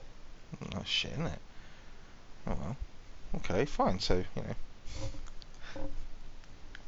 Oh 0.75 0.83
shit, 0.85 1.11
isn't 1.13 1.27
it? 1.27 1.39
Oh 2.47 2.53
well. 2.59 2.75
Okay, 3.37 3.65
fine. 3.65 3.99
So 3.99 4.17
you 4.35 4.41
know. 4.41 4.55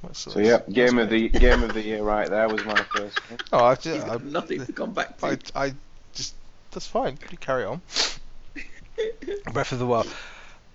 What's- 0.04 0.20
So 0.20 0.40
yeah, 0.40 0.60
game 0.72 1.00
of 1.00 1.10
the 1.10 1.30
game 1.30 1.64
of 1.64 1.74
the 1.74 1.82
year 1.82 2.04
right 2.04 2.30
there 2.30 2.48
was 2.48 2.64
my 2.66 2.76
first. 2.76 3.20
pick. 3.30 3.42
Oh, 3.52 3.64
I've 3.64 3.82
just, 3.82 4.06
I, 4.06 4.10
got 4.10 4.24
nothing 4.24 4.66
to 4.66 4.72
come 4.74 4.94
back 4.94 5.18
to. 5.20 5.26
I, 5.26 5.38
I 5.56 5.74
just 6.14 6.36
that's 6.72 6.86
fine. 6.88 7.18
You 7.32 7.38
carry 7.38 7.64
on. 7.66 7.82
Breath 9.54 9.72
of 9.72 9.80
the 9.80 9.86
Wild. 9.88 10.08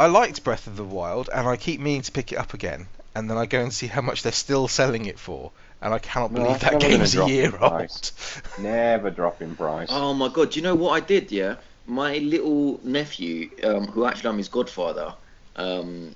I 0.00 0.06
liked 0.06 0.44
Breath 0.44 0.66
of 0.66 0.76
the 0.76 0.84
Wild, 0.84 1.28
and 1.32 1.46
I 1.48 1.56
keep 1.56 1.80
meaning 1.80 2.02
to 2.02 2.12
pick 2.12 2.32
it 2.32 2.36
up 2.38 2.54
again. 2.54 2.88
And 3.14 3.28
then 3.28 3.36
I 3.36 3.46
go 3.46 3.60
and 3.60 3.72
see 3.72 3.86
how 3.88 4.00
much 4.00 4.22
they're 4.22 4.32
still 4.32 4.69
selling 4.69 5.06
it 5.06 5.19
for, 5.19 5.50
and 5.82 5.92
I 5.92 5.98
cannot 5.98 6.30
No, 6.32 6.40
believe 6.42 6.56
it's 6.56 6.64
that 6.64 6.72
never 6.75 6.84
gonna 6.84 6.96
game's 6.98 7.16
a 7.16 7.26
year 7.28 7.50
price. 7.50 8.40
old. 8.58 8.64
Never 8.64 9.11
drop 9.11 9.42
in 9.42 9.56
price. 9.56 9.88
Oh 9.90 10.14
my 10.14 10.28
god, 10.28 10.50
do 10.52 10.58
you 10.61 10.62
know 10.62 10.75
what 10.76 10.90
I 10.92 11.00
did, 11.00 11.32
yeah? 11.32 11.56
My 11.87 12.18
little 12.18 12.78
nephew, 12.85 13.50
um, 13.64 13.87
who 13.88 14.04
actually 14.04 14.30
I'm 14.30 14.38
his 14.38 14.49
godfather, 14.49 15.14
um, 15.56 16.14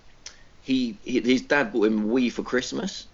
he, 0.63 0.97
he 1.03 1.21
his 1.21 1.43
dad 1.43 1.73
bought 1.73 1.87
him 1.87 2.05
a 2.05 2.07
Wii 2.07 2.33
for 2.33 2.43
Christmas. 2.43 3.07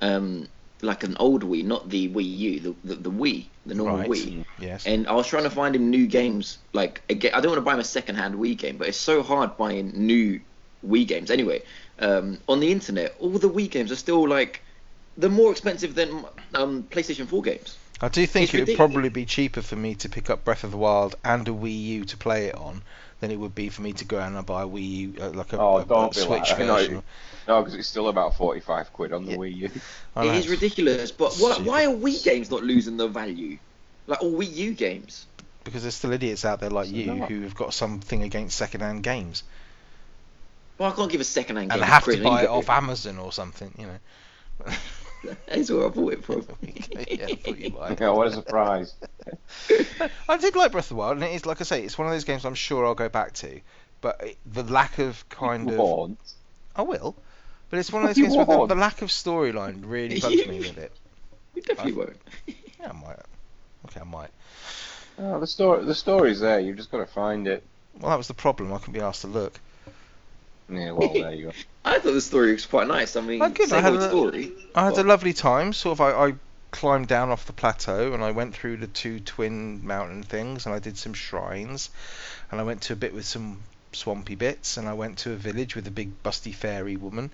Um, 0.00 0.48
like 0.80 1.02
an 1.02 1.16
old 1.18 1.42
Wii, 1.42 1.64
not 1.64 1.88
the 1.88 2.08
Wii 2.08 2.38
U, 2.38 2.60
the, 2.60 2.74
the, 2.84 2.94
the 2.94 3.10
Wii, 3.10 3.46
the 3.66 3.74
normal 3.74 3.98
Right. 3.98 4.10
Wii. 4.10 4.44
Yes. 4.60 4.86
And 4.86 5.08
I 5.08 5.12
was 5.12 5.26
trying 5.26 5.42
to 5.42 5.50
find 5.50 5.74
him 5.74 5.90
new 5.90 6.06
games. 6.06 6.58
Like, 6.72 7.02
again, 7.10 7.32
I 7.34 7.40
don't 7.40 7.50
want 7.50 7.58
to 7.58 7.64
buy 7.64 7.74
him 7.74 7.80
a 7.80 7.84
second-hand 7.84 8.36
Wii 8.36 8.56
game, 8.56 8.76
but 8.76 8.86
it's 8.88 8.96
so 8.96 9.22
hard 9.22 9.56
buying 9.56 9.92
new 9.94 10.40
Wii 10.86 11.06
games. 11.06 11.30
Anyway, 11.30 11.62
um, 11.98 12.38
on 12.48 12.60
the 12.60 12.70
internet, 12.70 13.16
all 13.18 13.30
the 13.30 13.50
Wii 13.50 13.70
games 13.70 13.90
are 13.90 13.96
still 13.96 14.28
like 14.28 14.62
they're 15.16 15.28
more 15.28 15.50
expensive 15.50 15.96
than 15.96 16.24
um, 16.54 16.84
PlayStation 16.84 17.26
4 17.26 17.42
games. 17.42 17.76
I 18.00 18.08
do 18.08 18.24
think 18.24 18.54
It's 18.54 18.54
it 18.54 18.68
would 18.68 18.76
probably 18.76 19.08
be 19.08 19.24
cheaper 19.24 19.62
for 19.62 19.74
me 19.74 19.96
to 19.96 20.08
pick 20.08 20.30
up 20.30 20.44
Breath 20.44 20.62
of 20.62 20.70
the 20.70 20.76
Wild 20.76 21.16
and 21.24 21.48
a 21.48 21.50
Wii 21.50 21.84
U 21.86 22.04
to 22.04 22.16
play 22.16 22.46
it 22.46 22.54
on 22.54 22.82
than 23.20 23.30
it 23.30 23.36
would 23.36 23.54
be 23.54 23.68
for 23.68 23.82
me 23.82 23.92
to 23.94 24.04
go 24.04 24.18
out 24.18 24.30
and 24.32 24.46
buy 24.46 24.62
a 24.62 24.66
Wii 24.66 24.88
U, 24.90 25.14
uh, 25.20 25.30
like 25.30 25.52
a, 25.52 25.58
Oh, 25.58 25.78
a- 25.78 25.82
a 25.82 25.84
don't 25.84 26.14
be 26.14 26.20
Switch 26.20 26.40
like 26.50 26.58
that. 26.58 26.58
No, 26.66 26.74
version. 26.74 27.02
No, 27.48 27.60
because 27.62 27.74
it's 27.74 27.88
still 27.88 28.08
about 28.08 28.36
forty-five 28.36 28.92
quid 28.92 29.12
on 29.12 29.24
the 29.24 29.32
Yeah. 29.32 29.36
Wii 29.38 29.56
U. 29.56 29.70
It 30.16 30.34
is 30.36 30.48
ridiculous, 30.48 31.10
but 31.12 31.34
why, 31.36 31.54
why 31.58 31.84
are 31.86 31.88
Wii 31.94 32.22
games 32.24 32.50
not 32.50 32.62
losing 32.62 32.96
their 32.96 33.08
value? 33.08 33.58
Like 34.06 34.22
all 34.22 34.32
Wii 34.32 34.54
U 34.54 34.74
games. 34.74 35.26
Because 35.64 35.82
there's 35.82 35.94
still 35.96 36.12
idiots 36.12 36.44
out 36.44 36.60
there 36.60 36.70
like 36.70 36.86
So 36.88 36.92
you 36.94 37.14
not. 37.14 37.28
who 37.28 37.42
have 37.42 37.54
got 37.54 37.74
something 37.74 38.22
against 38.22 38.56
second-hand 38.56 39.02
games, 39.02 39.42
Well, 40.78 40.90
I 40.92 40.94
can't 40.94 41.10
give 41.10 41.20
a 41.20 41.24
second-hand 41.24 41.70
game. 41.70 41.80
and 41.82 41.90
have 41.90 42.04
to 42.04 42.22
buy 42.22 42.44
it 42.44 42.48
off 42.48 42.70
Amazon 42.70 43.18
or 43.18 43.32
something, 43.32 43.70
you 43.78 43.86
know. 43.86 43.98
That's 45.46 45.70
where 45.70 45.86
I 45.86 45.88
bought 45.88 46.12
it 46.12 46.24
from. 46.24 46.46
yeah, 46.62 47.26
I 47.26 47.34
thought 47.34 47.58
you 47.58 47.70
might. 47.70 48.00
Yeah, 48.00 48.10
what 48.10 48.28
a 48.28 48.32
surprise! 48.32 48.94
I 50.28 50.36
did 50.36 50.54
like 50.56 50.72
Breath 50.72 50.86
of 50.86 50.88
the 50.90 50.94
Wild, 50.96 51.16
and 51.16 51.24
it 51.24 51.32
is 51.34 51.46
like 51.46 51.60
I 51.60 51.64
say, 51.64 51.82
it's 51.82 51.98
one 51.98 52.06
of 52.06 52.12
those 52.12 52.24
games 52.24 52.44
I'm 52.44 52.54
sure 52.54 52.86
I'll 52.86 52.94
go 52.94 53.08
back 53.08 53.32
to. 53.34 53.60
But 54.00 54.20
it, 54.22 54.38
the 54.46 54.62
lack 54.62 54.98
of 54.98 55.28
kind 55.28 55.66
You 55.68 55.72
of, 55.74 55.78
won't. 55.80 56.18
I 56.76 56.82
will. 56.82 57.16
But 57.70 57.80
it's 57.80 57.92
one 57.92 58.02
of 58.02 58.08
those 58.08 58.16
You 58.18 58.24
games 58.24 58.36
where 58.36 58.46
the, 58.46 58.56
won't. 58.56 58.68
the 58.68 58.74
lack 58.76 59.02
of 59.02 59.08
storyline 59.10 59.82
really 59.84 60.20
bugs 60.20 60.46
me 60.46 60.60
with 60.60 60.78
it. 60.78 60.92
You 61.54 61.62
definitely 61.62 61.92
won't. 61.92 62.16
Yeah, 62.46 62.90
I 62.90 62.92
might. 62.92 63.18
Okay, 63.86 64.00
I 64.00 64.04
might. 64.04 64.30
Oh, 65.18 65.40
the 65.40 65.46
story, 65.46 65.84
the 65.84 65.94
story's 65.94 66.38
there. 66.40 66.60
You've 66.60 66.76
just 66.76 66.90
got 66.92 66.98
to 66.98 67.06
find 67.06 67.48
it. 67.48 67.64
Well, 68.00 68.10
that 68.10 68.16
was 68.16 68.28
the 68.28 68.34
problem. 68.34 68.72
I 68.72 68.78
couldn't 68.78 68.94
be 68.94 69.00
asked 69.00 69.22
to 69.22 69.26
look. 69.26 69.58
Yeah, 70.70 70.92
well, 70.92 71.12
there 71.12 71.32
you 71.32 71.46
go. 71.46 71.52
I 71.84 71.98
thought 71.98 72.12
the 72.12 72.20
story 72.20 72.52
was 72.52 72.66
quite 72.66 72.86
nice. 72.88 73.16
I 73.16 73.20
mean, 73.22 73.38
good. 73.38 73.60
I 73.72 73.80
same 73.80 73.82
had 73.82 73.94
a- 73.94 74.08
story. 74.08 74.52
I 74.74 74.84
had 74.86 74.98
a 74.98 75.02
lovely 75.04 75.32
time. 75.32 75.72
Sort 75.72 75.98
of, 75.98 76.00
I, 76.00 76.10
I 76.28 76.34
climbed 76.70 77.08
down 77.08 77.30
off 77.30 77.46
the 77.46 77.52
plateau 77.54 78.12
and 78.12 78.22
I 78.22 78.32
went 78.32 78.54
through 78.54 78.76
the 78.76 78.86
two 78.86 79.20
twin 79.20 79.86
mountain 79.86 80.22
things 80.22 80.66
and 80.66 80.74
I 80.74 80.78
did 80.78 80.98
some 80.98 81.14
shrines 81.14 81.88
and 82.50 82.60
I 82.60 82.64
went 82.64 82.82
to 82.82 82.92
a 82.92 82.96
bit 82.96 83.14
with 83.14 83.24
some 83.24 83.62
swampy 83.92 84.34
bits 84.34 84.76
and 84.76 84.86
I 84.86 84.92
went 84.92 85.18
to 85.20 85.32
a 85.32 85.36
village 85.36 85.74
with 85.74 85.86
a 85.86 85.90
big 85.90 86.22
busty 86.22 86.54
fairy 86.54 86.96
woman 86.96 87.30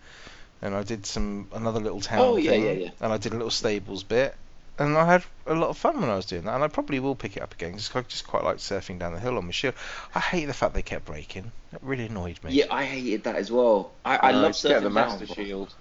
and 0.62 0.72
I 0.72 0.84
did 0.84 1.04
some 1.04 1.48
another 1.52 1.80
little 1.80 2.00
town 2.00 2.20
Oh, 2.20 2.36
yeah, 2.36 2.50
thing 2.52 2.64
yeah, 2.64 2.72
yeah. 2.72 2.90
and 3.00 3.12
I 3.12 3.16
did 3.18 3.32
a 3.32 3.36
little 3.36 3.50
stables 3.50 4.04
bit 4.04 4.36
and 4.78 4.97
I 4.97 5.04
had 5.07 5.25
a 5.47 5.54
lot 5.54 5.69
of 5.71 5.76
fun 5.78 6.00
when 6.00 6.11
I 6.11 6.16
was 6.16 6.26
doing 6.26 6.43
that 6.45 6.54
and 6.54 6.64
I 6.64 6.69
probably 6.69 6.99
will 7.00 7.14
pick 7.14 7.37
it 7.37 7.43
up 7.43 7.54
again 7.54 7.73
because 7.73 7.90
I 7.95 8.00
just 8.02 8.26
quite 8.26 8.45
like 8.45 8.57
surfing 8.57 8.99
down 8.99 9.12
the 9.14 9.21
hill 9.21 9.38
on 9.38 9.47
my 9.47 9.52
shield. 9.52 9.75
I 10.14 10.21
hate 10.21 10.47
the 10.47 10.54
fact 10.54 10.75
they 10.75 10.83
kept 10.83 11.04
breaking. 11.04 11.52
It 11.73 11.78
really 11.83 12.07
annoyed 12.07 12.43
me. 12.43 12.52
Yeah, 12.52 12.66
I 12.71 12.85
hated 12.85 13.25
that 13.25 13.37
as 13.37 13.50
well. 13.52 13.93
I, 14.04 14.19
I 14.28 14.33
No, 14.33 14.40
love 14.43 14.50
just 14.52 14.64
get 14.64 14.83
the 14.83 14.90
Master 14.90 15.26
down, 15.26 15.37
Shield. 15.37 15.75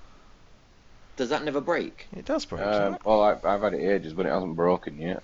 Does 1.16 1.30
that 1.30 1.44
never 1.44 1.62
break? 1.62 2.08
It 2.16 2.26
does 2.26 2.46
break. 2.46 2.64
doesn't 2.64 2.94
Um, 2.94 3.00
well, 3.06 3.22
I, 3.24 3.32
I've 3.48 3.62
had 3.62 3.74
it 3.74 3.82
ages, 3.84 4.14
but 4.14 4.26
it 4.26 4.30
hasn't 4.30 4.56
broken 4.56 5.00
yet. 5.00 5.24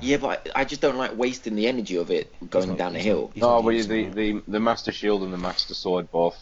Yeah, 0.00 0.18
but 0.18 0.50
I, 0.54 0.60
I 0.60 0.64
just 0.64 0.80
don't 0.80 0.96
like 0.96 1.16
wasting 1.16 1.54
the 1.56 1.66
energy 1.66 1.96
of 1.96 2.10
it 2.10 2.32
going 2.50 2.68
not- 2.70 2.78
down 2.78 2.92
the 2.92 2.98
hill. 3.00 3.22
not- 3.22 3.34
he's 3.34 3.40
No, 3.42 3.62
but 3.62 3.70
using 3.70 4.12
the, 4.14 4.32
the 4.32 4.42
the 4.48 4.60
Master 4.60 4.92
Shield 4.92 5.22
and 5.22 5.32
the 5.32 5.38
Master 5.38 5.74
Sword 5.74 6.10
both 6.12 6.38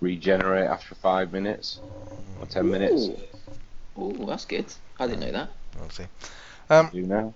regenerate 0.00 0.66
after 0.68 0.94
five 0.96 1.32
minutes 1.32 1.78
or 2.40 2.46
ten 2.46 2.70
minutes. 2.70 3.08
Ooh. 3.96 4.02
Ooh, 4.02 4.24
that's 4.26 4.46
good. 4.46 4.64
I 4.98 5.06
didn't 5.06 5.20
know 5.20 5.32
that. 5.32 5.50
We'll 5.78 5.90
see. 5.90 6.04
Um, 6.70 6.90
Do 6.92 7.02
now. 7.02 7.34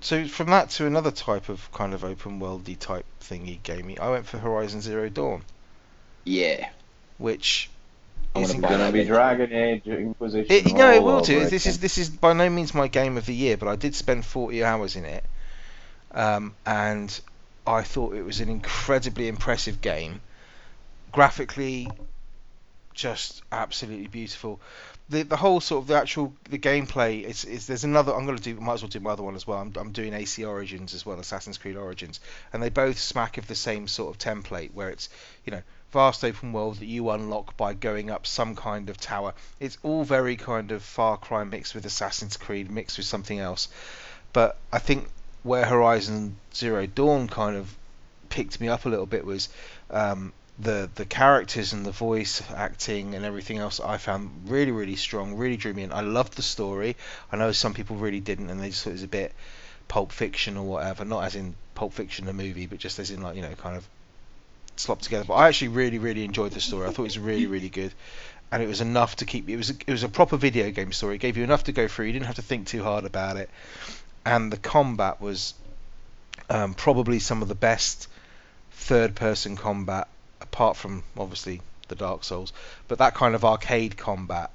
so 0.00 0.26
from 0.26 0.50
that 0.50 0.70
to 0.70 0.86
another 0.86 1.10
type 1.10 1.48
of 1.48 1.70
kind 1.72 1.94
of 1.94 2.04
open 2.04 2.40
worldy 2.40 2.78
type 2.78 3.04
thingy 3.20 3.62
gamey, 3.62 3.98
I 3.98 4.10
went 4.10 4.26
for 4.26 4.38
Horizon 4.38 4.80
Zero 4.80 5.08
Dawn, 5.08 5.42
Yeah. 6.24 6.68
which 7.18 7.70
I 8.34 8.40
is 8.40 8.48
wanna 8.48 8.54
in- 8.54 8.60
buy 8.62 8.68
Gonna 8.68 8.92
be. 8.92 9.04
Dragon 9.04 9.52
Age 9.52 9.86
Inquisition. 9.86 10.46
It, 10.50 10.66
you 10.68 10.74
know, 10.74 10.90
it 10.92 11.02
will 11.02 11.16
over 11.16 11.26
do. 11.26 11.48
This 11.48 11.66
is 11.66 11.78
this 11.80 11.98
is 11.98 12.08
by 12.08 12.32
no 12.32 12.48
means 12.48 12.74
my 12.74 12.88
game 12.88 13.16
of 13.16 13.26
the 13.26 13.34
year, 13.34 13.56
but 13.56 13.68
I 13.68 13.76
did 13.76 13.94
spend 13.94 14.24
40 14.24 14.64
hours 14.64 14.96
in 14.96 15.04
it, 15.04 15.24
um, 16.12 16.54
and 16.64 17.20
I 17.66 17.82
thought 17.82 18.14
it 18.14 18.22
was 18.22 18.40
an 18.40 18.48
incredibly 18.48 19.28
impressive 19.28 19.80
game. 19.80 20.20
Graphically, 21.12 21.90
just 22.94 23.42
absolutely 23.52 24.06
beautiful. 24.06 24.60
The 25.08 25.22
the 25.24 25.36
whole 25.36 25.60
sort 25.60 25.82
of 25.82 25.88
the 25.88 25.96
actual 25.96 26.32
the 26.48 26.58
gameplay 26.58 27.22
is, 27.22 27.44
is 27.44 27.66
there's 27.66 27.84
another. 27.84 28.14
I'm 28.14 28.26
to 28.26 28.42
do 28.42 28.58
might 28.60 28.74
as 28.74 28.82
well 28.82 28.88
do 28.88 29.00
my 29.00 29.10
other 29.10 29.22
one 29.22 29.34
as 29.34 29.46
well. 29.46 29.58
I'm 29.58 29.72
I'm 29.76 29.92
doing 29.92 30.14
AC 30.14 30.44
Origins 30.44 30.94
as 30.94 31.04
well, 31.04 31.18
Assassin's 31.18 31.58
Creed 31.58 31.76
Origins, 31.76 32.20
and 32.52 32.62
they 32.62 32.70
both 32.70 32.98
smack 32.98 33.36
of 33.38 33.46
the 33.46 33.54
same 33.54 33.88
sort 33.88 34.14
of 34.14 34.18
template 34.18 34.72
where 34.72 34.90
it's 34.90 35.08
you 35.44 35.50
know 35.50 35.62
vast 35.92 36.24
open 36.24 36.52
world 36.52 36.78
that 36.78 36.86
you 36.86 37.10
unlock 37.10 37.56
by 37.56 37.74
going 37.74 38.10
up 38.10 38.26
some 38.26 38.56
kind 38.56 38.88
of 38.88 38.96
tower. 38.96 39.34
It's 39.60 39.76
all 39.82 40.04
very 40.04 40.36
kind 40.36 40.72
of 40.72 40.82
Far 40.82 41.18
Cry 41.18 41.44
mixed 41.44 41.74
with 41.74 41.84
Assassin's 41.84 42.36
Creed 42.36 42.70
mixed 42.70 42.96
with 42.96 43.06
something 43.06 43.38
else. 43.38 43.68
But 44.32 44.56
I 44.72 44.78
think 44.78 45.08
where 45.42 45.66
Horizon 45.66 46.36
Zero 46.54 46.86
Dawn 46.86 47.28
kind 47.28 47.56
of 47.56 47.76
picked 48.30 48.60
me 48.60 48.68
up 48.68 48.86
a 48.86 48.88
little 48.88 49.06
bit 49.06 49.26
was 49.26 49.50
um, 49.90 50.32
the 50.58 50.88
the 50.94 51.04
characters 51.04 51.72
and 51.72 51.84
the 51.84 51.92
voice 51.92 52.42
acting 52.54 53.14
and 53.14 53.24
everything 53.24 53.58
else 53.58 53.80
I 53.80 53.96
found 53.96 54.30
really 54.46 54.70
really 54.70 54.96
strong, 54.96 55.34
really 55.34 55.56
drew 55.56 55.72
me 55.72 55.82
in. 55.82 55.92
I 55.92 56.02
loved 56.02 56.34
the 56.34 56.42
story. 56.42 56.96
I 57.30 57.36
know 57.36 57.52
some 57.52 57.74
people 57.74 57.96
really 57.96 58.20
didn't, 58.20 58.50
and 58.50 58.60
they 58.60 58.68
just 58.68 58.84
thought 58.84 58.90
it 58.90 58.94
was 58.94 59.02
a 59.02 59.08
bit 59.08 59.32
Pulp 59.88 60.12
Fiction 60.12 60.56
or 60.56 60.64
whatever. 60.64 61.04
Not 61.04 61.24
as 61.24 61.34
in 61.34 61.54
Pulp 61.74 61.94
Fiction 61.94 62.26
the 62.26 62.32
movie, 62.32 62.66
but 62.66 62.78
just 62.78 62.98
as 62.98 63.10
in 63.10 63.22
like 63.22 63.36
you 63.36 63.42
know 63.42 63.54
kind 63.54 63.76
of 63.76 63.88
slopped 64.76 65.04
together. 65.04 65.24
But 65.24 65.34
I 65.34 65.48
actually 65.48 65.68
really 65.68 65.98
really 65.98 66.24
enjoyed 66.24 66.52
the 66.52 66.60
story. 66.60 66.86
I 66.86 66.90
thought 66.90 67.02
it 67.02 67.14
was 67.14 67.18
really 67.18 67.46
really 67.46 67.70
good. 67.70 67.92
And 68.50 68.62
it 68.62 68.66
was 68.66 68.82
enough 68.82 69.16
to 69.16 69.24
keep 69.24 69.48
it 69.48 69.56
was 69.56 69.70
it 69.70 69.88
was 69.88 70.02
a 70.02 70.08
proper 70.08 70.36
video 70.36 70.70
game 70.70 70.92
story. 70.92 71.14
It 71.14 71.18
gave 71.18 71.38
you 71.38 71.44
enough 71.44 71.64
to 71.64 71.72
go 71.72 71.88
through. 71.88 72.06
You 72.06 72.12
didn't 72.12 72.26
have 72.26 72.36
to 72.36 72.42
think 72.42 72.66
too 72.66 72.82
hard 72.82 73.04
about 73.04 73.38
it. 73.38 73.48
And 74.26 74.52
the 74.52 74.58
combat 74.58 75.20
was 75.20 75.54
um, 76.50 76.74
probably 76.74 77.18
some 77.18 77.40
of 77.40 77.48
the 77.48 77.54
best 77.54 78.08
third 78.72 79.14
person 79.14 79.56
combat 79.56 80.06
apart 80.52 80.76
from 80.76 81.02
obviously 81.16 81.60
the 81.88 81.94
Dark 81.94 82.24
Souls, 82.24 82.52
but 82.86 82.98
that 82.98 83.14
kind 83.14 83.34
of 83.34 83.44
arcade 83.44 83.96
combat 83.96 84.50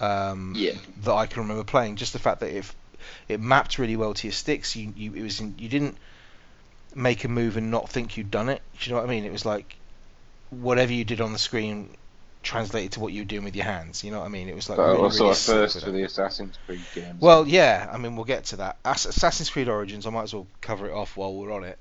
um, 0.00 0.54
Yeah. 0.56 0.72
that 1.02 1.12
I 1.12 1.26
can 1.26 1.42
remember 1.42 1.64
playing. 1.64 1.96
Just 1.96 2.12
the 2.14 2.18
fact 2.18 2.40
that 2.40 2.50
if 2.50 2.74
it 3.28 3.40
mapped 3.40 3.78
really 3.78 3.96
well 3.96 4.14
to 4.14 4.26
your 4.26 4.32
sticks, 4.32 4.74
you 4.74 4.92
you 4.96 5.12
it 5.14 5.22
was 5.22 5.40
in, 5.40 5.54
you 5.58 5.68
didn't 5.68 5.96
make 6.94 7.24
a 7.24 7.28
move 7.28 7.56
and 7.56 7.70
not 7.70 7.88
think 7.88 8.16
you'd 8.16 8.30
done 8.30 8.48
it. 8.48 8.62
Do 8.78 8.88
you 8.88 8.94
know 8.94 9.02
what 9.02 9.08
I 9.08 9.10
mean? 9.10 9.24
It 9.24 9.32
was 9.32 9.44
like 9.44 9.76
whatever 10.50 10.92
you 10.92 11.04
did 11.04 11.20
on 11.20 11.32
the 11.32 11.38
screen 11.38 11.90
translated 12.42 12.92
to 12.92 13.00
what 13.00 13.12
you 13.12 13.22
were 13.22 13.26
doing 13.26 13.44
with 13.44 13.56
your 13.56 13.64
hands. 13.64 14.04
You 14.04 14.10
know 14.10 14.20
what 14.20 14.26
I 14.26 14.28
mean? 14.28 14.48
It 14.48 14.54
was 14.54 14.68
like 14.68 14.76
But 14.76 14.88
really, 14.88 15.02
also 15.02 15.24
really 15.24 15.32
a 15.32 15.36
first 15.36 15.84
for 15.84 15.90
the 15.90 16.02
Assassin's 16.04 16.58
Creed 16.66 16.80
games. 16.94 17.20
Well, 17.20 17.46
yeah. 17.46 17.88
I 17.90 17.98
mean, 17.98 18.16
we'll 18.16 18.26
get 18.26 18.44
to 18.46 18.56
that. 18.56 18.78
Assassin's 18.84 19.50
Creed 19.50 19.68
Origins. 19.68 20.06
I 20.06 20.10
might 20.10 20.24
as 20.24 20.34
well 20.34 20.46
cover 20.60 20.88
it 20.88 20.92
off 20.92 21.16
while 21.16 21.34
we're 21.34 21.52
on 21.52 21.64
it. 21.64 21.78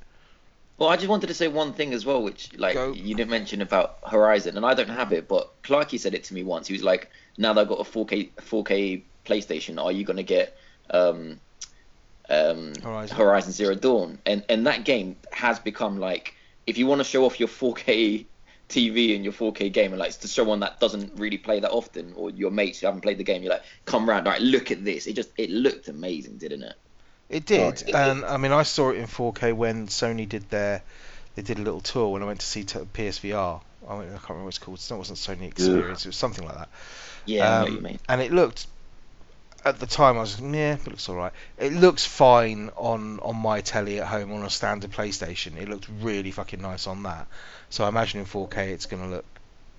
Well, 0.77 0.89
I 0.89 0.95
just 0.95 1.07
wanted 1.07 1.27
to 1.27 1.33
say 1.33 1.47
one 1.47 1.73
thing 1.73 1.93
as 1.93 2.05
well, 2.05 2.23
which 2.23 2.57
like 2.57 2.73
Go. 2.73 2.91
you 2.91 3.15
didn't 3.15 3.29
mention 3.29 3.61
about 3.61 3.99
Horizon, 4.07 4.57
and 4.57 4.65
I 4.65 4.73
don't 4.73 4.89
have 4.89 5.13
it, 5.13 5.27
but 5.27 5.61
Clarky 5.61 5.99
said 5.99 6.13
it 6.13 6.23
to 6.25 6.33
me 6.33 6.43
once. 6.43 6.67
He 6.67 6.73
was 6.73 6.83
like, 6.83 7.11
"Now 7.37 7.53
that 7.53 7.61
I've 7.61 7.67
got 7.67 7.79
a 7.79 7.83
4K 7.83 8.31
4K 8.37 9.03
PlayStation, 9.25 9.81
are 9.81 9.91
you 9.91 10.03
gonna 10.03 10.23
get 10.23 10.57
um, 10.89 11.39
um, 12.29 12.73
Horizon. 12.81 13.17
Horizon 13.17 13.51
Zero 13.51 13.75
Dawn?" 13.75 14.17
And 14.25 14.43
and 14.49 14.65
that 14.65 14.83
game 14.83 15.15
has 15.31 15.59
become 15.59 15.99
like, 15.99 16.35
if 16.65 16.77
you 16.77 16.87
want 16.87 16.99
to 16.99 17.05
show 17.05 17.25
off 17.25 17.39
your 17.39 17.49
4K 17.49 18.25
TV 18.67 19.15
and 19.15 19.23
your 19.23 19.33
4K 19.33 19.71
game, 19.71 19.91
and 19.91 19.99
like 19.99 20.19
to 20.19 20.27
show 20.27 20.43
one 20.43 20.59
that 20.61 20.79
doesn't 20.79 21.13
really 21.19 21.37
play 21.37 21.59
that 21.59 21.71
often, 21.71 22.13
or 22.15 22.31
your 22.31 22.49
mates 22.49 22.79
who 22.79 22.87
haven't 22.87 23.01
played 23.01 23.19
the 23.19 23.23
game, 23.23 23.43
you're 23.43 23.53
like, 23.53 23.63
"Come 23.85 24.09
round, 24.09 24.25
right, 24.25 24.41
look 24.41 24.71
at 24.71 24.83
this." 24.83 25.05
It 25.05 25.13
just 25.13 25.29
it 25.37 25.51
looked 25.51 25.87
amazing, 25.87 26.37
didn't 26.37 26.63
it? 26.63 26.75
It 27.33 27.45
did, 27.45 27.83
yeah. 27.87 28.09
and 28.11 28.25
I 28.25 28.37
mean, 28.37 28.51
I 28.51 28.63
saw 28.63 28.91
it 28.91 28.97
in 28.97 29.07
4K 29.07 29.53
when 29.53 29.87
Sony 29.87 30.27
did 30.29 30.49
their, 30.49 30.83
they 31.35 31.41
did 31.41 31.57
a 31.59 31.61
little 31.61 31.81
tour 31.81 32.09
when 32.09 32.21
I 32.23 32.25
went 32.25 32.39
to 32.41 32.45
see 32.45 32.63
t- 32.63 32.79
PSVR. 32.79 33.61
I, 33.87 33.95
went, 33.95 34.09
I 34.09 34.13
can't 34.13 34.29
remember 34.29 34.45
what 34.45 34.49
it's 34.49 34.59
called. 34.59 34.79
It 34.79 34.95
wasn't 34.95 35.17
Sony 35.19 35.47
Experience. 35.47 36.05
It 36.05 36.09
was 36.09 36.15
something 36.15 36.45
like 36.45 36.55
that. 36.55 36.69
Yeah, 37.25 37.45
I 37.45 37.49
know 37.55 37.59
what 37.61 37.67
Um, 37.69 37.75
you 37.75 37.81
mean. 37.81 37.99
And 38.07 38.21
it 38.21 38.31
looked, 38.31 38.67
at 39.65 39.79
the 39.79 39.85
time, 39.87 40.17
I 40.17 40.21
was 40.21 40.39
yeah, 40.39 40.75
it 40.75 40.87
looks 40.87 41.09
all 41.09 41.15
right. 41.15 41.33
It 41.57 41.73
looks 41.73 42.05
fine 42.05 42.69
on 42.75 43.19
on 43.21 43.35
my 43.37 43.61
telly 43.61 43.99
at 43.99 44.07
home 44.07 44.31
on 44.33 44.43
a 44.43 44.49
standard 44.49 44.91
PlayStation. 44.91 45.57
It 45.57 45.69
looked 45.69 45.87
really 46.01 46.31
fucking 46.31 46.61
nice 46.61 46.85
on 46.87 47.03
that. 47.03 47.27
So 47.69 47.83
I 47.85 47.87
imagine 47.89 48.19
in 48.19 48.25
4K 48.25 48.57
it's 48.69 48.85
going 48.85 49.03
to 49.03 49.09
look, 49.09 49.25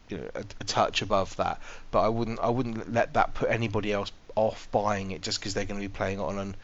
you 0.09 0.17
know, 0.19 0.31
a, 0.35 0.41
a 0.61 0.65
touch 0.65 1.03
above 1.03 1.37
that. 1.37 1.61
But 1.91 2.01
I 2.01 2.09
wouldn't 2.09 2.41
I 2.41 2.49
wouldn't 2.51 2.93
let 2.93 3.15
that 3.15 3.35
put 3.35 3.51
anybody 3.51 3.93
else 3.93 4.11
off 4.35 4.69
buying 4.73 5.13
it 5.13 5.23
just 5.23 5.39
because 5.39 5.55
they're 5.55 5.65
going 5.67 5.81
to 5.81 5.87
be 5.87 5.93
playing 5.93 6.19
it 6.19 6.23
on 6.23 6.39
an 6.39 6.57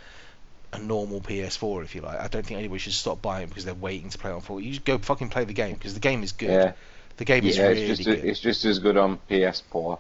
a 0.73 0.79
normal 0.79 1.21
PS4, 1.21 1.83
if 1.85 1.95
you 1.95 2.01
like. 2.03 2.21
I 2.21 2.29
don't 2.29 2.45
think 2.47 2.59
anybody 2.59 2.79
should 2.79 2.93
stop 2.93 3.21
buying 3.21 3.45
it 3.45 3.49
because 3.49 3.65
they're 3.65 3.75
waiting 3.75 4.11
to 4.11 4.19
play 4.19 4.31
it 4.31 4.35
on 4.35 4.41
4. 4.41 4.61
You 4.61 4.71
just 4.71 4.85
go 4.85 4.99
fucking 4.99 5.29
play 5.31 5.45
the 5.45 5.53
game 5.53 5.75
because 5.75 5.95
the 5.95 6.01
game 6.01 6.23
is 6.23 6.33
good. 6.33 6.51
yeah, 6.51 6.73
The 7.17 7.25
game 7.25 7.45
is 7.45 7.59
really 7.59 7.83
it's 7.83 7.99
just 7.99 8.09
good. 8.09 8.25
it's 8.25 8.41
just 8.41 8.65
as 8.65 8.79
good 8.79 8.97
on 8.97 9.19
PS4. 9.29 9.99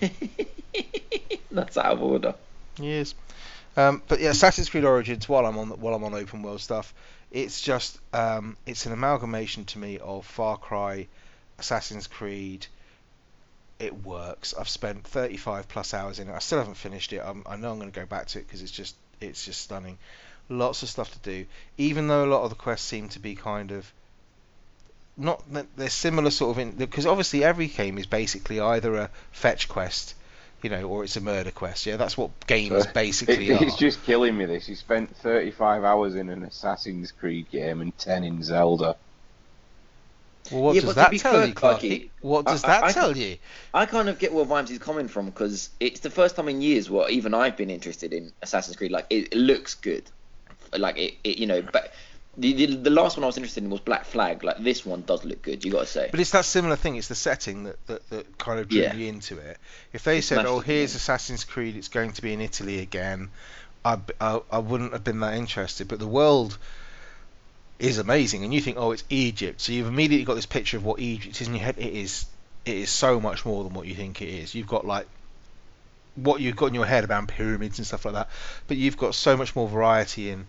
That's 1.50 1.76
out 1.76 1.92
of 1.92 2.02
order. 2.02 2.34
Yes. 2.78 3.14
Um, 3.76 4.02
but 4.08 4.20
yeah, 4.20 4.30
Assassin's 4.30 4.68
Creed 4.68 4.84
Origins. 4.84 5.28
While 5.28 5.46
I'm 5.46 5.56
on 5.58 5.68
while 5.80 5.94
I'm 5.94 6.02
on 6.04 6.14
open 6.14 6.42
world 6.42 6.60
stuff, 6.60 6.92
it's 7.30 7.60
just 7.60 7.98
um, 8.12 8.56
it's 8.66 8.86
an 8.86 8.92
amalgamation 8.92 9.64
to 9.66 9.78
me 9.78 9.98
of 9.98 10.26
Far 10.26 10.56
Cry, 10.56 11.06
Assassin's 11.58 12.06
Creed. 12.06 12.66
It 13.78 14.04
works. 14.04 14.54
I've 14.58 14.68
spent 14.68 15.04
35 15.06 15.68
plus 15.68 15.94
hours 15.94 16.18
in 16.18 16.28
it. 16.28 16.34
I 16.34 16.40
still 16.40 16.58
haven't 16.58 16.74
finished 16.76 17.12
it. 17.12 17.22
I'm, 17.24 17.44
I 17.46 17.56
know 17.56 17.70
I'm 17.70 17.78
going 17.78 17.90
to 17.92 18.00
go 18.00 18.06
back 18.06 18.26
to 18.28 18.38
it 18.40 18.46
because 18.46 18.62
it's 18.62 18.72
just 18.72 18.96
it's 19.20 19.44
just 19.44 19.60
stunning. 19.60 19.98
Lots 20.48 20.82
of 20.82 20.88
stuff 20.88 21.12
to 21.12 21.18
do. 21.20 21.46
Even 21.76 22.08
though 22.08 22.24
a 22.24 22.30
lot 22.30 22.42
of 22.42 22.50
the 22.50 22.56
quests 22.56 22.86
seem 22.86 23.08
to 23.10 23.18
be 23.20 23.34
kind 23.34 23.70
of 23.70 23.92
not 25.16 25.42
that 25.52 25.66
they're 25.76 25.90
similar 25.90 26.30
sort 26.30 26.56
of 26.56 26.58
in 26.60 26.70
because 26.72 27.04
obviously 27.06 27.42
every 27.44 27.66
game 27.66 27.98
is 27.98 28.06
basically 28.06 28.60
either 28.60 28.96
a 28.96 29.10
fetch 29.32 29.68
quest, 29.68 30.14
you 30.62 30.70
know, 30.70 30.82
or 30.84 31.04
it's 31.04 31.16
a 31.16 31.20
murder 31.20 31.50
quest. 31.50 31.86
Yeah, 31.86 31.96
that's 31.96 32.16
what 32.16 32.30
games 32.46 32.84
So, 32.84 32.90
basically 32.94 33.50
It, 33.50 33.60
are. 33.60 33.64
it's 33.64 33.76
just 33.76 34.02
killing 34.04 34.36
me. 34.36 34.46
This 34.46 34.66
he 34.66 34.74
spent 34.74 35.14
35 35.16 35.84
hours 35.84 36.14
in 36.14 36.28
an 36.30 36.42
Assassin's 36.44 37.12
Creed 37.12 37.50
game 37.50 37.80
and 37.80 37.96
10 37.98 38.24
in 38.24 38.42
Zelda. 38.42 38.96
Well, 40.50 40.62
what 40.62 40.74
Yeah, 40.74 40.80
does 40.82 40.94
that 40.94 41.12
tell 41.18 41.46
you, 41.46 41.54
Clarky? 41.54 42.10
What 42.20 42.46
does 42.46 42.64
I- 42.64 42.68
that 42.68 42.84
I- 42.84 42.86
I 42.88 42.92
tell 42.92 43.12
can- 43.12 43.22
you? 43.22 43.36
I 43.74 43.86
kind 43.86 44.08
of 44.08 44.18
get 44.18 44.32
where 44.32 44.44
Vimes 44.44 44.70
is 44.70 44.78
coming 44.78 45.08
from 45.08 45.26
because 45.26 45.70
it's 45.80 46.00
the 46.00 46.10
first 46.10 46.36
time 46.36 46.48
in 46.48 46.60
years 46.62 46.88
where 46.90 47.08
even 47.10 47.34
I've 47.34 47.56
been 47.56 47.70
interested 47.70 48.12
in 48.12 48.32
Assassin's 48.42 48.76
Creed. 48.76 48.90
Like 48.90 49.06
it, 49.10 49.28
it 49.32 49.36
looks 49.36 49.74
good, 49.74 50.04
like 50.76 50.96
it, 50.98 51.14
it 51.24 51.38
you 51.38 51.46
know. 51.46 51.62
But 51.62 51.92
the, 52.36 52.52
the 52.52 52.66
the 52.76 52.90
last 52.90 53.16
one 53.16 53.24
I 53.24 53.26
was 53.26 53.36
interested 53.36 53.64
in 53.64 53.70
was 53.70 53.80
Black 53.80 54.04
Flag. 54.04 54.44
Like 54.44 54.58
this 54.62 54.86
one 54.86 55.02
does 55.02 55.24
look 55.24 55.42
good. 55.42 55.64
You 55.64 55.72
got 55.72 55.80
to 55.80 55.86
say. 55.86 56.08
But 56.10 56.20
it's 56.20 56.30
that 56.30 56.44
similar 56.44 56.76
thing. 56.76 56.96
It's 56.96 57.08
the 57.08 57.14
setting 57.14 57.64
that, 57.64 57.86
that, 57.88 58.10
that 58.10 58.38
kind 58.38 58.60
of 58.60 58.68
drew 58.68 58.80
Yeah. 58.82 58.94
you 58.94 59.08
into 59.08 59.38
it. 59.38 59.58
If 59.92 60.04
they 60.04 60.18
It's 60.18 60.26
said, 60.28 60.46
"Oh, 60.46 60.60
here's 60.60 60.92
yeah. 60.92 60.98
Assassin's 60.98 61.44
Creed. 61.44 61.76
It's 61.76 61.88
going 61.88 62.12
to 62.12 62.22
be 62.22 62.32
in 62.32 62.40
Italy 62.40 62.78
again," 62.80 63.30
I 63.84 63.98
I 64.50 64.58
wouldn't 64.58 64.92
have 64.92 65.04
been 65.04 65.20
that 65.20 65.34
interested. 65.34 65.88
But 65.88 65.98
the 65.98 66.06
world 66.06 66.58
is 67.78 67.98
amazing, 67.98 68.44
and 68.44 68.52
you 68.52 68.60
think, 68.60 68.76
"Oh, 68.76 68.92
it's 68.92 69.04
Egypt," 69.08 69.60
so 69.60 69.72
you've 69.72 69.86
immediately 69.86 70.24
got 70.24 70.34
this 70.34 70.46
picture 70.46 70.76
of 70.76 70.84
what 70.84 71.00
Egypt 71.00 71.40
is 71.40 71.48
in 71.48 71.54
your 71.54 71.64
head. 71.64 71.76
It 71.78 71.92
is. 71.92 72.26
It 72.64 72.76
is 72.76 72.90
so 72.90 73.20
much 73.20 73.44
more 73.46 73.64
than 73.64 73.72
what 73.72 73.86
you 73.86 73.94
think 73.94 74.20
it 74.20 74.28
is. 74.28 74.54
You've 74.54 74.66
got 74.66 74.86
like 74.86 75.06
what 76.16 76.40
you've 76.40 76.56
got 76.56 76.66
in 76.66 76.74
your 76.74 76.86
head 76.86 77.04
about 77.04 77.28
pyramids 77.28 77.78
and 77.78 77.86
stuff 77.86 78.04
like 78.04 78.14
that, 78.14 78.28
but 78.66 78.76
you've 78.76 78.96
got 78.96 79.14
so 79.14 79.36
much 79.36 79.54
more 79.54 79.68
variety 79.68 80.30
in 80.30 80.46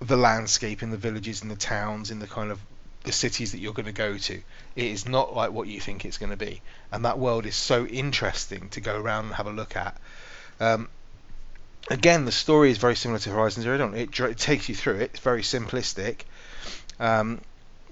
the 0.00 0.16
landscape, 0.16 0.82
in 0.82 0.90
the 0.90 0.96
villages, 0.96 1.42
in 1.42 1.48
the 1.48 1.56
towns, 1.56 2.10
in 2.10 2.18
the 2.18 2.26
kind 2.26 2.50
of 2.50 2.58
the 3.04 3.12
cities 3.12 3.52
that 3.52 3.58
you're 3.58 3.74
going 3.74 3.86
to 3.86 3.92
go 3.92 4.16
to. 4.16 4.34
It 4.34 4.86
is 4.86 5.06
not 5.06 5.34
like 5.34 5.52
what 5.52 5.68
you 5.68 5.80
think 5.80 6.04
it's 6.04 6.18
going 6.18 6.30
to 6.30 6.36
be, 6.36 6.62
and 6.90 7.04
that 7.04 7.18
world 7.18 7.46
is 7.46 7.56
so 7.56 7.84
interesting 7.86 8.68
to 8.70 8.80
go 8.80 8.98
around 8.98 9.26
and 9.26 9.34
have 9.34 9.46
a 9.46 9.52
look 9.52 9.76
at. 9.76 9.96
Um, 10.60 10.88
again, 11.90 12.24
the 12.24 12.32
story 12.32 12.70
is 12.70 12.78
very 12.78 12.96
similar 12.96 13.18
to 13.20 13.30
Horizon 13.30 13.62
Zero 13.62 13.78
Dawn. 13.78 13.94
It, 13.94 14.18
it 14.18 14.38
takes 14.38 14.68
you 14.68 14.74
through 14.74 14.96
it. 14.96 15.10
It's 15.14 15.20
very 15.20 15.42
simplistic, 15.42 16.22
um, 17.00 17.40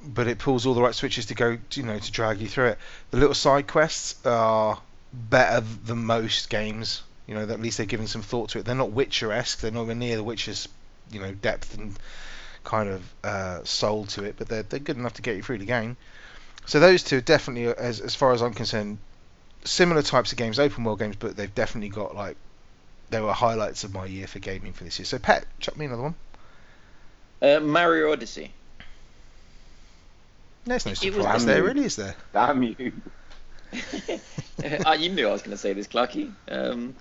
but 0.04 0.26
it 0.26 0.38
pulls 0.38 0.66
all 0.66 0.74
the 0.74 0.82
right 0.82 0.94
switches 0.94 1.26
to 1.26 1.34
go, 1.34 1.58
you 1.74 1.82
know, 1.82 1.98
to 1.98 2.12
drag 2.12 2.40
you 2.40 2.48
through 2.48 2.68
it. 2.68 2.78
The 3.10 3.18
little 3.18 3.34
side 3.34 3.66
quests 3.66 4.24
are 4.26 4.80
better 5.12 5.64
than 5.84 6.04
most 6.04 6.50
games. 6.50 7.02
You 7.26 7.34
know, 7.34 7.42
at 7.42 7.60
least 7.60 7.78
they've 7.78 7.86
given 7.86 8.08
some 8.08 8.22
thought 8.22 8.50
to 8.50 8.58
it. 8.58 8.64
They're 8.64 8.74
not 8.74 8.90
Witcher-esque. 8.90 9.60
They're 9.60 9.70
nowhere 9.70 9.94
near 9.94 10.16
the 10.16 10.24
Witcher's, 10.24 10.68
you 11.12 11.20
know, 11.20 11.32
depth 11.32 11.78
and 11.78 11.96
kind 12.64 12.88
of 12.88 13.14
uh, 13.24 13.64
soul 13.64 14.04
to 14.06 14.24
it, 14.24 14.34
but 14.36 14.48
they're 14.48 14.62
they're 14.64 14.80
good 14.80 14.96
enough 14.96 15.14
to 15.14 15.22
get 15.22 15.36
you 15.36 15.42
through 15.42 15.58
the 15.58 15.64
game. 15.64 15.96
So 16.66 16.78
those 16.80 17.02
two 17.02 17.18
are 17.18 17.22
definitely, 17.22 17.72
as 17.72 18.00
as 18.00 18.14
far 18.14 18.32
as 18.32 18.42
I'm 18.42 18.54
concerned, 18.54 18.98
similar 19.64 20.02
types 20.02 20.32
of 20.32 20.38
games, 20.38 20.58
open 20.58 20.84
world 20.84 20.98
games, 20.98 21.16
but 21.16 21.36
they've 21.36 21.54
definitely 21.54 21.88
got 21.88 22.14
like 22.14 22.36
they 23.10 23.20
were 23.20 23.32
highlights 23.32 23.84
of 23.84 23.92
my 23.94 24.06
year 24.06 24.26
for 24.26 24.38
gaming 24.38 24.72
for 24.72 24.84
this 24.84 24.98
year. 24.98 25.06
So 25.06 25.18
Pet, 25.18 25.44
chuck 25.60 25.76
me 25.76 25.86
another 25.86 26.02
one. 26.02 26.14
Uh, 27.42 27.60
Mario 27.60 28.12
Odyssey. 28.12 28.52
There's 30.64 30.86
no 30.86 30.94
surprise 30.94 31.46
there, 31.46 31.62
really, 31.62 31.84
is 31.84 31.96
there? 31.96 32.14
Damn 32.32 32.62
you. 32.62 32.92
Ah, 34.84 34.92
you 34.98 35.08
knew 35.08 35.28
I 35.28 35.32
was 35.32 35.42
going 35.42 35.52
to 35.52 35.58
say 35.58 35.72
this, 35.72 35.86
Clarky. 35.86 36.30
Um, 36.48 36.94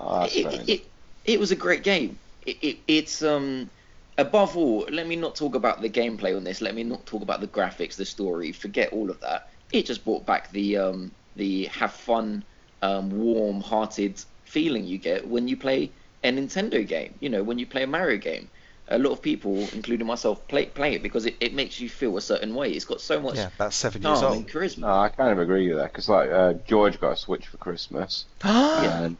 Oh, 0.00 0.22
it, 0.24 0.34
it, 0.34 0.68
it, 0.68 0.92
it 1.24 1.40
was 1.40 1.52
a 1.52 1.56
great 1.56 1.82
game. 1.82 2.18
It, 2.46 2.56
it, 2.62 2.78
it's 2.88 3.22
um 3.22 3.70
above 4.16 4.56
all. 4.56 4.86
Let 4.90 5.06
me 5.06 5.16
not 5.16 5.36
talk 5.36 5.54
about 5.54 5.82
the 5.82 5.90
gameplay 5.90 6.34
on 6.34 6.42
this. 6.42 6.62
Let 6.62 6.74
me 6.74 6.84
not 6.84 7.04
talk 7.06 7.22
about 7.22 7.40
the 7.42 7.46
graphics, 7.46 7.96
the 7.96 8.06
story. 8.06 8.52
Forget 8.52 8.92
all 8.92 9.10
of 9.10 9.20
that. 9.20 9.48
It 9.72 9.84
just 9.86 10.04
brought 10.04 10.24
back 10.26 10.50
the 10.50 10.78
um 10.78 11.12
the 11.36 11.66
have 11.66 11.92
fun, 11.92 12.44
um, 12.82 13.10
warm-hearted 13.10 14.24
feeling 14.52 14.84
you 14.84 14.98
get 14.98 15.26
when 15.28 15.48
you 15.48 15.56
play 15.56 15.94
a 16.22 16.28
Nintendo 16.30 16.86
game. 16.86 17.16
You 17.20 17.28
know, 17.30 17.42
when 17.42 17.58
you 17.58 17.66
play 17.66 17.82
a 17.84 17.86
Mario 17.86 18.18
game. 18.18 18.50
A 18.92 18.98
lot 18.98 19.12
of 19.12 19.22
people, 19.22 19.56
including 19.72 20.06
myself, 20.06 20.48
play 20.48 20.66
play 20.66 20.94
it 20.94 21.02
because 21.02 21.24
it, 21.26 21.36
it 21.40 21.54
makes 21.54 21.78
you 21.78 21.88
feel 21.88 22.16
a 22.16 22.20
certain 22.20 22.54
way. 22.54 22.72
It's 22.72 22.84
got 22.84 23.00
so 23.00 23.20
much 23.20 23.36
Yeah, 23.36 23.46
about 23.54 23.72
seven 23.72 24.02
years 24.02 24.22
old. 24.22 24.36
and 24.38 24.48
charisma. 24.48 24.80
No, 24.80 24.88
I 24.88 25.08
kind 25.10 25.30
of 25.32 25.38
agree 25.38 25.68
with 25.68 25.78
that 25.78 25.92
because 25.92 26.08
like 26.08 26.30
uh, 26.30 26.54
George 26.68 26.98
got 27.00 27.12
a 27.12 27.16
Switch 27.16 27.46
for 27.46 27.58
Christmas, 27.58 28.26
and 28.42 29.18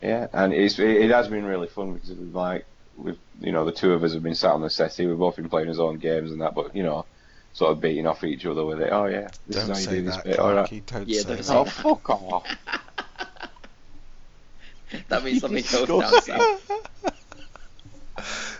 yeah, 0.00 0.26
and 0.32 0.52
it's 0.54 0.78
it, 0.78 0.90
it 0.90 1.10
has 1.10 1.28
been 1.28 1.44
really 1.44 1.68
fun 1.68 1.94
because 1.94 2.10
we've 2.10 2.34
like 2.34 2.66
we've 2.96 3.18
you 3.40 3.52
know 3.52 3.64
the 3.64 3.72
two 3.72 3.92
of 3.92 4.04
us 4.04 4.14
have 4.14 4.22
been 4.22 4.34
sat 4.34 4.52
on 4.52 4.62
the 4.62 4.70
settee, 4.70 5.06
we've 5.06 5.18
both 5.18 5.36
been 5.36 5.48
playing 5.48 5.68
his 5.68 5.80
own 5.80 5.98
games 5.98 6.32
and 6.32 6.40
that, 6.42 6.54
but 6.54 6.74
you 6.74 6.82
know, 6.82 7.06
sort 7.52 7.72
of 7.72 7.80
beating 7.80 8.06
off 8.06 8.24
each 8.24 8.46
other 8.46 8.64
with 8.64 8.80
it. 8.80 8.90
Oh 8.92 9.06
yeah, 9.06 9.28
this 9.46 9.56
Don't 9.56 9.64
is 9.64 9.68
how 9.68 9.76
you 9.76 9.86
say 9.86 9.96
do 9.96 10.02
this 10.02 10.16
that, 10.16 10.24
bit. 10.24 10.38
Clarky. 10.38 10.84
Don't 10.86 11.08
Yeah, 11.08 11.22
say 11.22 11.28
don't 11.28 11.46
that. 11.46 11.56
Oh 11.56 11.64
that. 11.64 11.72
fuck 11.72 12.08
off! 12.10 12.46
That 15.08 15.24
means 15.24 15.40
something 15.40 15.58
else 15.64 15.70
Disgusting. 15.86 16.36
down 16.36 16.58
south. 16.58 17.18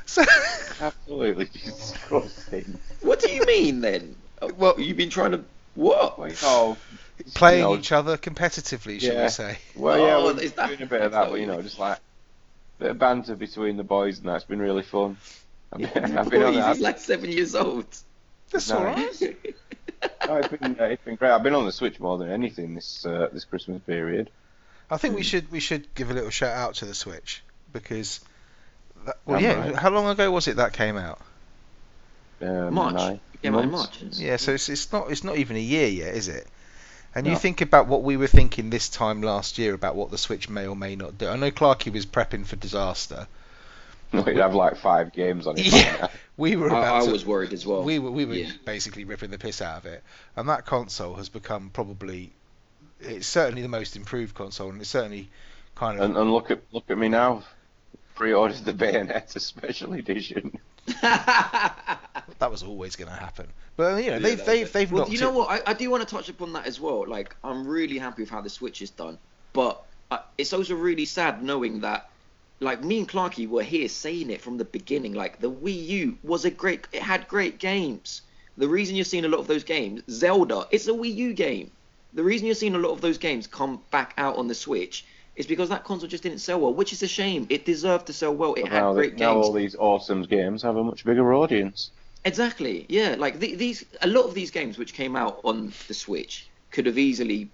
So, 0.07 0.25
Absolutely 0.81 1.47
disgusting. 1.47 2.79
What 3.01 3.21
do 3.21 3.31
you 3.31 3.45
mean 3.47 3.81
then? 3.81 4.17
Well- 4.57 4.79
you've 4.81 4.97
been 4.97 5.11
trying 5.11 5.33
to 5.33 5.45
what? 5.75 6.19
Well, 6.19 6.29
you 6.29 6.35
know, 6.43 6.77
it's, 7.19 7.33
playing 7.35 7.59
you 7.61 7.65
know, 7.65 7.77
each 7.77 7.93
other 7.93 8.17
competitively, 8.19 9.01
shall 9.01 9.15
Yeah. 9.15 9.23
we 9.25 9.29
say? 9.31 9.59
Well, 9.77 9.99
yeah, 9.99 10.17
Oh, 10.17 10.25
we're 10.35 10.41
is 10.41 10.53
that- 10.53 10.69
doing 10.69 10.83
a 10.83 10.87
bit 10.87 11.01
of 11.03 11.13
that, 11.13 11.31
but 11.31 11.41
you 11.41 11.47
know, 11.47 11.63
just 11.63 11.79
like 11.79 11.99
bit 12.79 12.91
of 12.91 12.99
banter 12.99 13.37
between 13.37 13.77
the 13.77 13.85
boys, 13.85 14.19
and 14.19 14.29
that's 14.29 14.45
been 14.45 14.61
really 14.61 14.83
fun. 14.83 15.17
I've 15.73 15.95
been, 15.95 16.05
I've 16.19 16.29
been 16.31 16.43
on 16.43 16.55
that. 16.55 16.75
he's 16.75 16.83
like 16.83 16.99
seven 16.99 17.31
years 17.31 17.55
old. 17.55 17.87
That's 18.51 18.69
No. 18.69 18.79
all 18.79 18.85
right. 18.85 19.37
No, 20.27 20.37
it's 20.37 20.49
been 20.49 20.77
uh, 20.81 20.85
it's 20.85 21.05
been 21.05 21.15
great. 21.15 21.31
I've 21.31 21.45
been 21.45 21.55
on 21.55 21.65
the 21.65 21.71
Switch 21.73 22.01
more 22.01 22.19
than 22.19 22.29
anything 22.29 22.75
this 22.75 23.07
uh, 23.07 23.29
this 23.33 23.45
Christmas 23.45 23.81
period. 23.83 24.31
I 24.93 24.99
think 24.99 25.15
we 25.17 25.23
should 25.23 25.51
we 25.51 25.61
should 25.61 25.93
give 25.95 26.11
a 26.11 26.15
little 26.15 26.31
shout 26.31 26.57
out 26.57 26.75
to 26.77 26.85
the 26.85 26.95
Switch 26.95 27.43
because, 27.73 28.21
that, 29.07 29.17
well, 29.25 29.41
Damn 29.41 29.59
yeah. 29.59 29.65
right. 29.71 29.77
How 29.77 29.91
long 29.91 30.07
ago 30.09 30.31
was 30.31 30.49
it 30.49 30.57
that 30.57 30.73
came 30.73 30.97
out? 30.97 31.21
Um, 32.41 32.75
March. 32.75 32.95
nine 32.95 33.21
Yeah, 33.43 33.59
in. 33.61 33.71
March. 33.71 34.03
Yeah, 34.13 34.37
so 34.37 34.53
it's, 34.53 34.69
it's 34.69 34.93
not 34.93 35.11
it's 35.11 35.25
not 35.25 35.37
even 35.37 35.57
a 35.57 35.61
year 35.61 35.89
yet, 35.89 36.15
is 36.15 36.29
it? 36.29 36.47
And 37.15 37.27
you 37.27 37.37
think 37.37 37.61
about 37.61 37.89
what 37.89 38.03
we 38.03 38.17
were 38.17 38.27
thinking 38.27 38.71
this 38.71 38.89
time 38.89 39.21
last 39.23 39.59
year 39.59 39.75
about 39.75 39.97
what 39.97 40.11
the 40.11 40.17
Switch 40.19 40.49
may 40.49 40.67
or 40.67 40.75
may 40.75 40.97
not 40.97 41.19
do. 41.19 41.29
I 41.29 41.37
know 41.37 41.51
Clarky 41.51 41.93
was 41.93 42.07
prepping 42.07 42.47
for 42.47 42.57
disaster. 42.57 43.27
We'd 44.13 44.37
have 44.39 44.55
like 44.55 44.77
five 44.77 45.13
games 45.13 45.47
on 45.47 45.59
it. 45.59 45.67
Yeah. 45.67 46.09
We 46.39 46.57
were 46.57 46.73
I, 46.75 46.79
about 46.79 47.03
I 47.03 47.07
to, 47.07 47.13
was 47.13 47.27
worried 47.27 47.53
as 47.53 47.67
well. 47.67 47.83
we 47.83 47.99
were 47.99 48.11
we 48.11 48.25
were 48.25 48.35
Yeah. 48.35 48.51
basically 48.65 49.05
ripping 49.05 49.31
the 49.31 49.39
piss 49.39 49.61
out 49.61 49.77
of 49.77 49.87
it, 49.87 50.03
and 50.35 50.49
that 50.49 50.65
console 50.65 51.15
has 51.17 51.29
become 51.29 51.69
probably 51.71 52.33
it's 53.05 53.27
certainly 53.27 53.63
the 53.63 53.69
most 53.69 53.97
improved 53.97 54.35
console, 54.35 54.71
and 54.71 54.81
it's 54.81 54.91
certainly 54.91 55.29
kind 55.75 55.99
of 55.99 56.05
And, 56.05 56.17
and 56.17 56.33
look 56.33 56.51
at 56.51 56.63
look 56.73 56.85
at 56.91 56.99
me 56.99 57.09
now. 57.09 57.43
Pre-ordered 58.15 58.65
the 58.65 58.73
Bayonetta 58.75 59.41
special 59.53 59.95
edition. 59.95 60.59
that 61.03 62.51
was 62.51 62.63
always 62.63 62.97
going 62.97 63.09
to 63.11 63.17
happen. 63.17 63.47
But 63.77 64.05
you 64.05 64.11
know 64.11 64.19
they've 64.19 64.45
they've 64.45 64.71
they've 64.73 64.91
well, 64.93 65.09
you 65.09 65.19
know 65.21 65.31
it- 65.31 65.35
what? 65.35 65.51
I, 65.67 65.71
I 65.71 65.75
do 65.75 65.89
want 65.91 66.07
to 66.07 66.15
touch 66.15 66.29
upon 66.29 66.53
that 66.55 66.67
as 66.67 66.81
well. 66.81 67.07
Like, 67.09 67.35
I'm 67.43 67.67
really 67.67 67.99
happy 67.99 68.23
with 68.23 68.31
how 68.31 68.41
the 68.41 68.51
Switch 68.51 68.83
is 68.83 68.91
done, 68.91 69.19
but 69.53 69.83
uh, 70.11 70.19
it's 70.37 70.53
also 70.53 70.75
really 70.75 71.05
sad 71.07 71.43
knowing 71.43 71.81
that, 71.81 72.11
like, 72.61 72.85
me 72.85 72.99
and 72.99 73.09
Clarky 73.09 73.49
were 73.49 73.63
here 73.63 73.89
saying 73.89 74.31
it 74.31 74.43
from 74.43 74.59
the 74.59 74.65
beginning. 74.65 75.15
Like, 75.15 75.41
the 75.41 75.51
Wii 75.51 75.87
U 75.87 76.19
was 76.23 76.45
a 76.45 76.51
great, 76.51 76.87
it 76.93 77.03
had 77.03 77.27
great 77.29 77.59
games. 77.59 78.23
The 78.59 78.69
reason 78.69 78.95
you're 78.95 79.07
seeing 79.07 79.25
a 79.25 79.29
lot 79.29 79.41
of 79.41 79.47
those 79.47 79.65
games, 79.65 80.03
Zelda, 80.11 80.67
it's 80.71 80.87
a 80.87 80.93
Wii 80.93 81.15
U 81.15 81.33
game. 81.33 81.71
The 82.15 82.23
reason 82.23 82.47
you're 82.47 82.55
seeing 82.55 82.75
a 82.75 82.79
lot 82.79 82.91
of 82.91 83.01
those 83.01 83.19
games 83.19 83.47
come 83.47 83.81
back 83.91 84.15
out 84.19 84.37
on 84.37 84.49
the 84.49 84.55
Switch 84.55 85.05
is 85.35 85.47
because 85.47 85.71
that 85.71 85.85
console 85.85 86.09
just 86.09 86.23
didn't 86.23 86.41
sell 86.41 86.61
well, 86.61 86.75
which 86.75 86.93
is 86.93 87.03
a 87.03 87.09
shame. 87.09 87.47
It 87.49 87.65
deserved 87.65 88.07
to 88.09 88.13
sell 88.13 88.35
well. 88.35 88.55
It 88.55 88.63
But 88.63 88.71
had 88.73 88.81
now, 88.81 88.93
great 88.93 89.17
now 89.19 89.35
games. 89.35 89.47
all 89.47 89.53
these 89.53 89.75
awesome 89.77 90.23
games 90.25 90.63
have 90.63 90.77
a 90.77 90.85
much 90.85 91.05
bigger 91.05 91.33
audience. 91.33 91.91
Exactly. 92.25 92.85
Yeah. 92.89 93.17
Like 93.19 93.39
the, 93.41 93.55
these, 93.55 93.85
a 94.03 94.07
lot 94.07 94.25
of 94.27 94.35
these 94.35 94.51
games 94.51 94.77
which 94.79 94.93
came 94.95 95.17
out 95.17 95.41
on 95.43 95.73
the 95.89 95.95
Switch 95.95 96.47
could 96.71 96.85
have 96.87 96.99
easily 96.99 97.49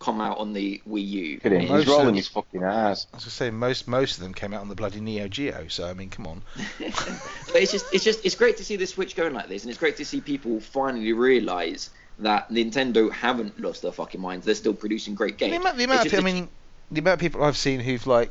come 0.00 0.20
out 0.20 0.38
on 0.38 0.52
the 0.52 0.82
Wii 0.88 1.08
U. 1.08 1.40
Look 1.42 1.46
at 1.52 1.68
Most 1.68 1.84
he's 1.84 1.86
rolling 1.86 2.08
of- 2.08 2.16
his 2.16 2.28
fucking 2.28 2.62
ass. 2.64 3.06
I 3.12 3.16
was 3.16 3.24
gonna 3.24 3.30
say 3.30 3.50
most 3.50 3.88
most 3.88 4.18
of 4.18 4.22
them 4.24 4.34
came 4.34 4.52
out 4.52 4.60
on 4.60 4.68
the 4.68 4.74
bloody 4.74 5.00
Neo 5.00 5.28
Geo, 5.28 5.66
so 5.68 5.86
I 5.88 5.94
mean, 5.94 6.10
come 6.10 6.26
on. 6.26 6.42
but 6.78 7.56
it's 7.62 7.72
just, 7.72 7.86
it's 7.94 8.04
just, 8.04 8.22
it's 8.26 8.34
great 8.34 8.56
to 8.58 8.64
see 8.64 8.76
the 8.76 8.86
Switch 8.86 9.16
going 9.16 9.32
like 9.32 9.48
this, 9.48 9.62
and 9.62 9.70
it's 9.70 9.78
great 9.78 9.96
to 9.98 10.04
see 10.04 10.20
people 10.20 10.60
finally 10.60 11.12
realise 11.14 11.88
that 12.20 12.50
Nintendo 12.50 13.10
haven't 13.10 13.60
lost 13.60 13.82
their 13.82 13.92
fucking 13.92 14.20
minds. 14.20 14.46
They're 14.46 14.54
still 14.54 14.74
producing 14.74 15.14
great 15.14 15.36
games. 15.36 15.52
The 15.52 15.60
amount, 15.60 15.76
the 15.76 15.84
amount 15.84 16.06
of, 16.06 16.14
I 16.14 16.22
mean, 16.22 16.48
the 16.90 17.00
amount 17.00 17.14
of 17.14 17.20
people 17.20 17.42
I've 17.42 17.56
seen 17.56 17.80
who've 17.80 18.06
like 18.06 18.30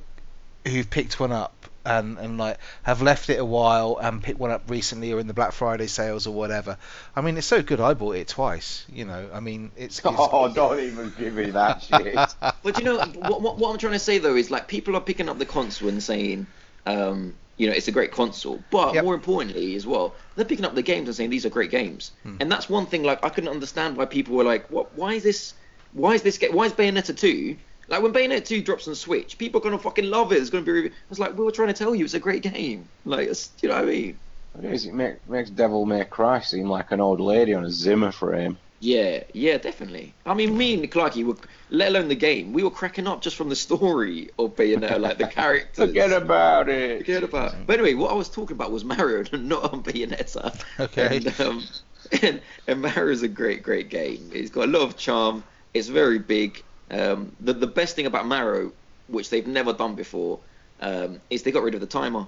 who've 0.66 0.90
picked 0.90 1.20
one 1.20 1.32
up 1.32 1.54
and 1.86 2.18
and 2.18 2.38
like 2.38 2.58
have 2.84 3.02
left 3.02 3.30
it 3.30 3.40
a 3.40 3.46
while 3.46 3.98
and 4.02 4.24
picked 4.24 4.40
one 4.40 4.52
up 4.52 4.70
recently 4.70 5.12
or 5.12 5.20
in 5.20 5.28
the 5.28 5.34
Black 5.34 5.52
Friday 5.52 5.88
sales 5.88 6.28
or 6.28 6.34
whatever. 6.34 6.78
I 7.16 7.22
mean, 7.22 7.38
it's 7.38 7.48
so 7.48 7.62
good. 7.62 7.82
I 7.82 7.94
bought 7.94 8.16
it 8.16 8.30
twice. 8.30 8.86
You 8.92 9.06
know, 9.06 9.30
I 9.34 9.40
mean, 9.40 9.72
it's. 9.76 10.00
it's 10.06 10.08
Oh, 10.08 10.52
don't 10.54 10.80
even 10.80 11.14
give 11.18 11.34
me 11.34 11.52
that 11.52 11.82
shit. 11.84 12.16
But 12.64 12.78
you 12.78 12.86
know 12.86 13.00
what, 13.00 13.42
what, 13.42 13.58
what 13.58 13.72
I'm 13.72 13.78
trying 13.78 13.94
to 13.94 14.00
say 14.00 14.18
though 14.18 14.36
is 14.36 14.50
like 14.50 14.68
people 14.68 14.96
are 14.96 15.02
picking 15.02 15.28
up 15.28 15.38
the 15.40 15.46
console 15.46 15.90
and 15.90 16.02
saying, 16.02 16.48
um, 16.86 17.36
you 17.64 17.70
know, 17.70 17.76
it's 17.76 17.88
a 17.88 17.94
great 17.94 18.12
console. 18.12 18.62
But 18.72 18.94
Yep. 18.94 19.06
more 19.06 19.16
importantly 19.16 19.76
as 19.76 19.88
well, 19.88 20.14
they're 20.36 20.44
picking 20.44 20.66
up 20.66 20.76
the 20.76 20.82
games 20.82 21.08
and 21.08 21.16
saying 21.16 21.30
these 21.30 21.46
are 21.46 21.50
great 21.50 21.72
games. 21.72 22.12
Hmm. 22.24 22.36
And 22.42 22.52
that's 22.52 22.70
one 22.70 22.86
thing 22.86 23.04
like 23.04 23.24
I 23.24 23.30
couldn't 23.30 23.50
understand 23.50 23.96
why 23.96 24.04
people 24.06 24.36
were 24.36 24.44
like, 24.44 24.70
what? 24.70 24.94
Why 24.98 25.14
is 25.14 25.24
this? 25.24 25.54
Why 25.94 26.14
is 26.16 26.22
this? 26.24 26.38
Ga- 26.38 26.50
why 26.52 26.66
is 26.66 26.74
Bayonetta 26.74 27.16
2? 27.18 27.56
Like 27.88 28.02
when 28.04 28.12
Bayonetta 28.12 28.44
2 28.44 28.62
drops 28.64 28.86
on 28.90 28.96
Switch, 28.96 29.38
people 29.38 29.62
are 29.62 29.64
gonna 29.64 29.80
fucking 29.80 30.10
love 30.10 30.34
it. 30.34 30.40
It's 30.42 30.50
gonna 30.50 30.66
be. 30.66 30.72
Re- 30.74 30.92
it's 31.10 31.20
like 31.20 31.38
we 31.38 31.46
were 31.46 31.52
trying 31.52 31.70
to 31.70 31.74
tell 31.74 31.96
you, 31.96 32.04
it's 32.04 32.16
a 32.16 32.20
great 32.20 32.44
game. 32.44 32.86
Like, 33.06 33.30
it's, 33.30 33.52
you 33.62 33.70
know 33.70 33.76
what 33.76 33.86
I 33.86 33.88
mean? 33.88 34.18
It 34.62 34.66
is, 34.66 34.86
it 34.86 34.94
make, 34.94 35.16
makes 35.30 35.50
Devil 35.50 35.86
May 35.86 36.04
Cry 36.04 36.42
seem 36.42 36.70
like 36.70 36.92
an 36.92 37.00
old 37.00 37.22
lady 37.22 37.54
on 37.54 37.64
a 37.64 37.72
Zimmer 37.72 38.12
frame. 38.12 38.58
Yeah, 38.84 39.24
yeah, 39.32 39.60
definitely. 39.60 40.14
I 40.26 40.34
mean, 40.34 40.58
me 40.58 40.74
and 40.74 40.92
Clarky 40.92 41.24
were, 41.24 41.38
let 41.70 41.88
alone 41.88 42.10
the 42.10 42.16
game, 42.16 42.52
we 42.52 42.64
were 42.64 42.70
cracking 42.70 43.08
up 43.08 43.22
just 43.22 43.38
from 43.38 43.48
the 43.48 43.56
story 43.56 44.30
of 44.38 44.58
Bayonetta, 44.58 45.00
like 45.00 45.18
the 45.18 45.28
characters. 45.40 45.88
Forget 45.88 46.12
about 46.12 46.68
it. 46.68 46.98
Forget 46.98 47.24
about. 47.24 47.54
It. 47.54 47.66
But 47.66 47.80
anyway, 47.80 47.94
what 47.94 48.12
I 48.12 48.14
was 48.14 48.28
talking 48.28 48.58
about 48.58 48.74
was 48.74 48.84
Mario, 48.84 49.24
not 49.38 49.72
on 49.72 49.84
Bayonetta. 49.84 50.62
Okay. 50.82 51.16
And, 51.16 51.40
um, 51.40 51.64
and, 52.22 52.42
and 52.68 52.82
Mario's 52.82 53.24
a 53.24 53.30
great, 53.30 53.64
great 53.64 53.88
game. 53.88 54.30
It's 54.34 54.50
got 54.50 54.68
a 54.68 54.72
lot 54.72 54.82
of 54.82 54.98
charm. 54.98 55.46
It's 55.74 55.88
very 55.88 56.20
big. 56.20 56.62
Um, 56.92 57.32
the 57.40 57.54
the 57.54 57.68
best 57.68 57.96
thing 57.96 58.06
about 58.06 58.28
Mario, 58.28 58.74
which 59.08 59.30
they've 59.30 59.48
never 59.48 59.72
done 59.72 59.96
before, 59.96 60.40
um, 60.82 61.22
is 61.30 61.44
they 61.44 61.52
got 61.52 61.64
rid 61.64 61.74
of 61.74 61.80
the 61.80 61.88
timer. 61.88 62.28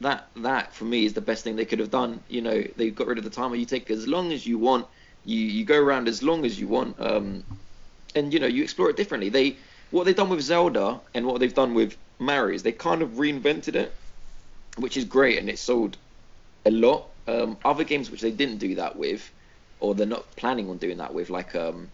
That 0.00 0.28
that 0.36 0.74
for 0.74 0.84
me 0.84 1.04
is 1.04 1.12
the 1.12 1.20
best 1.20 1.44
thing 1.44 1.56
they 1.56 1.66
could 1.66 1.78
have 1.80 1.90
done. 1.90 2.20
You 2.30 2.40
know, 2.40 2.64
they 2.76 2.88
got 2.88 3.06
rid 3.06 3.18
of 3.18 3.24
the 3.24 3.30
timer. 3.30 3.54
You 3.54 3.66
take 3.66 3.90
as 3.90 4.08
long 4.08 4.32
as 4.32 4.46
you 4.46 4.56
want. 4.56 4.86
You 5.28 5.40
you 5.56 5.64
go 5.66 5.78
around 5.78 6.08
as 6.08 6.22
long 6.22 6.46
as 6.46 6.58
you 6.58 6.66
want. 6.68 6.98
Um, 6.98 7.44
and 8.14 8.32
you 8.32 8.40
know 8.40 8.46
you 8.46 8.62
explore 8.62 8.88
it 8.90 8.96
differently. 8.96 9.28
They 9.28 9.56
what 9.90 10.04
they've 10.04 10.16
done 10.16 10.28
with 10.28 10.40
Zelda 10.40 11.00
and 11.14 11.26
what 11.26 11.40
they've 11.40 11.54
done 11.54 11.74
with 11.74 11.96
Mario 12.18 12.54
is 12.54 12.62
they 12.62 12.72
kind 12.72 13.02
of 13.02 13.10
reinvented 13.12 13.74
it, 13.74 13.92
which 14.78 14.96
is 14.96 15.04
great, 15.04 15.38
and 15.38 15.48
it 15.48 15.58
sold 15.58 15.96
a 16.66 16.70
lot. 16.70 17.08
Um, 17.26 17.58
other 17.64 17.84
games 17.84 18.10
which 18.10 18.22
they 18.22 18.30
didn't 18.30 18.56
do 18.56 18.74
that 18.76 18.96
with, 18.96 19.30
or 19.80 19.94
they're 19.94 20.06
not 20.06 20.24
planning 20.36 20.70
on 20.70 20.78
doing 20.78 20.96
that 20.96 21.12
with, 21.12 21.28
like 21.28 21.54
um, 21.54 21.88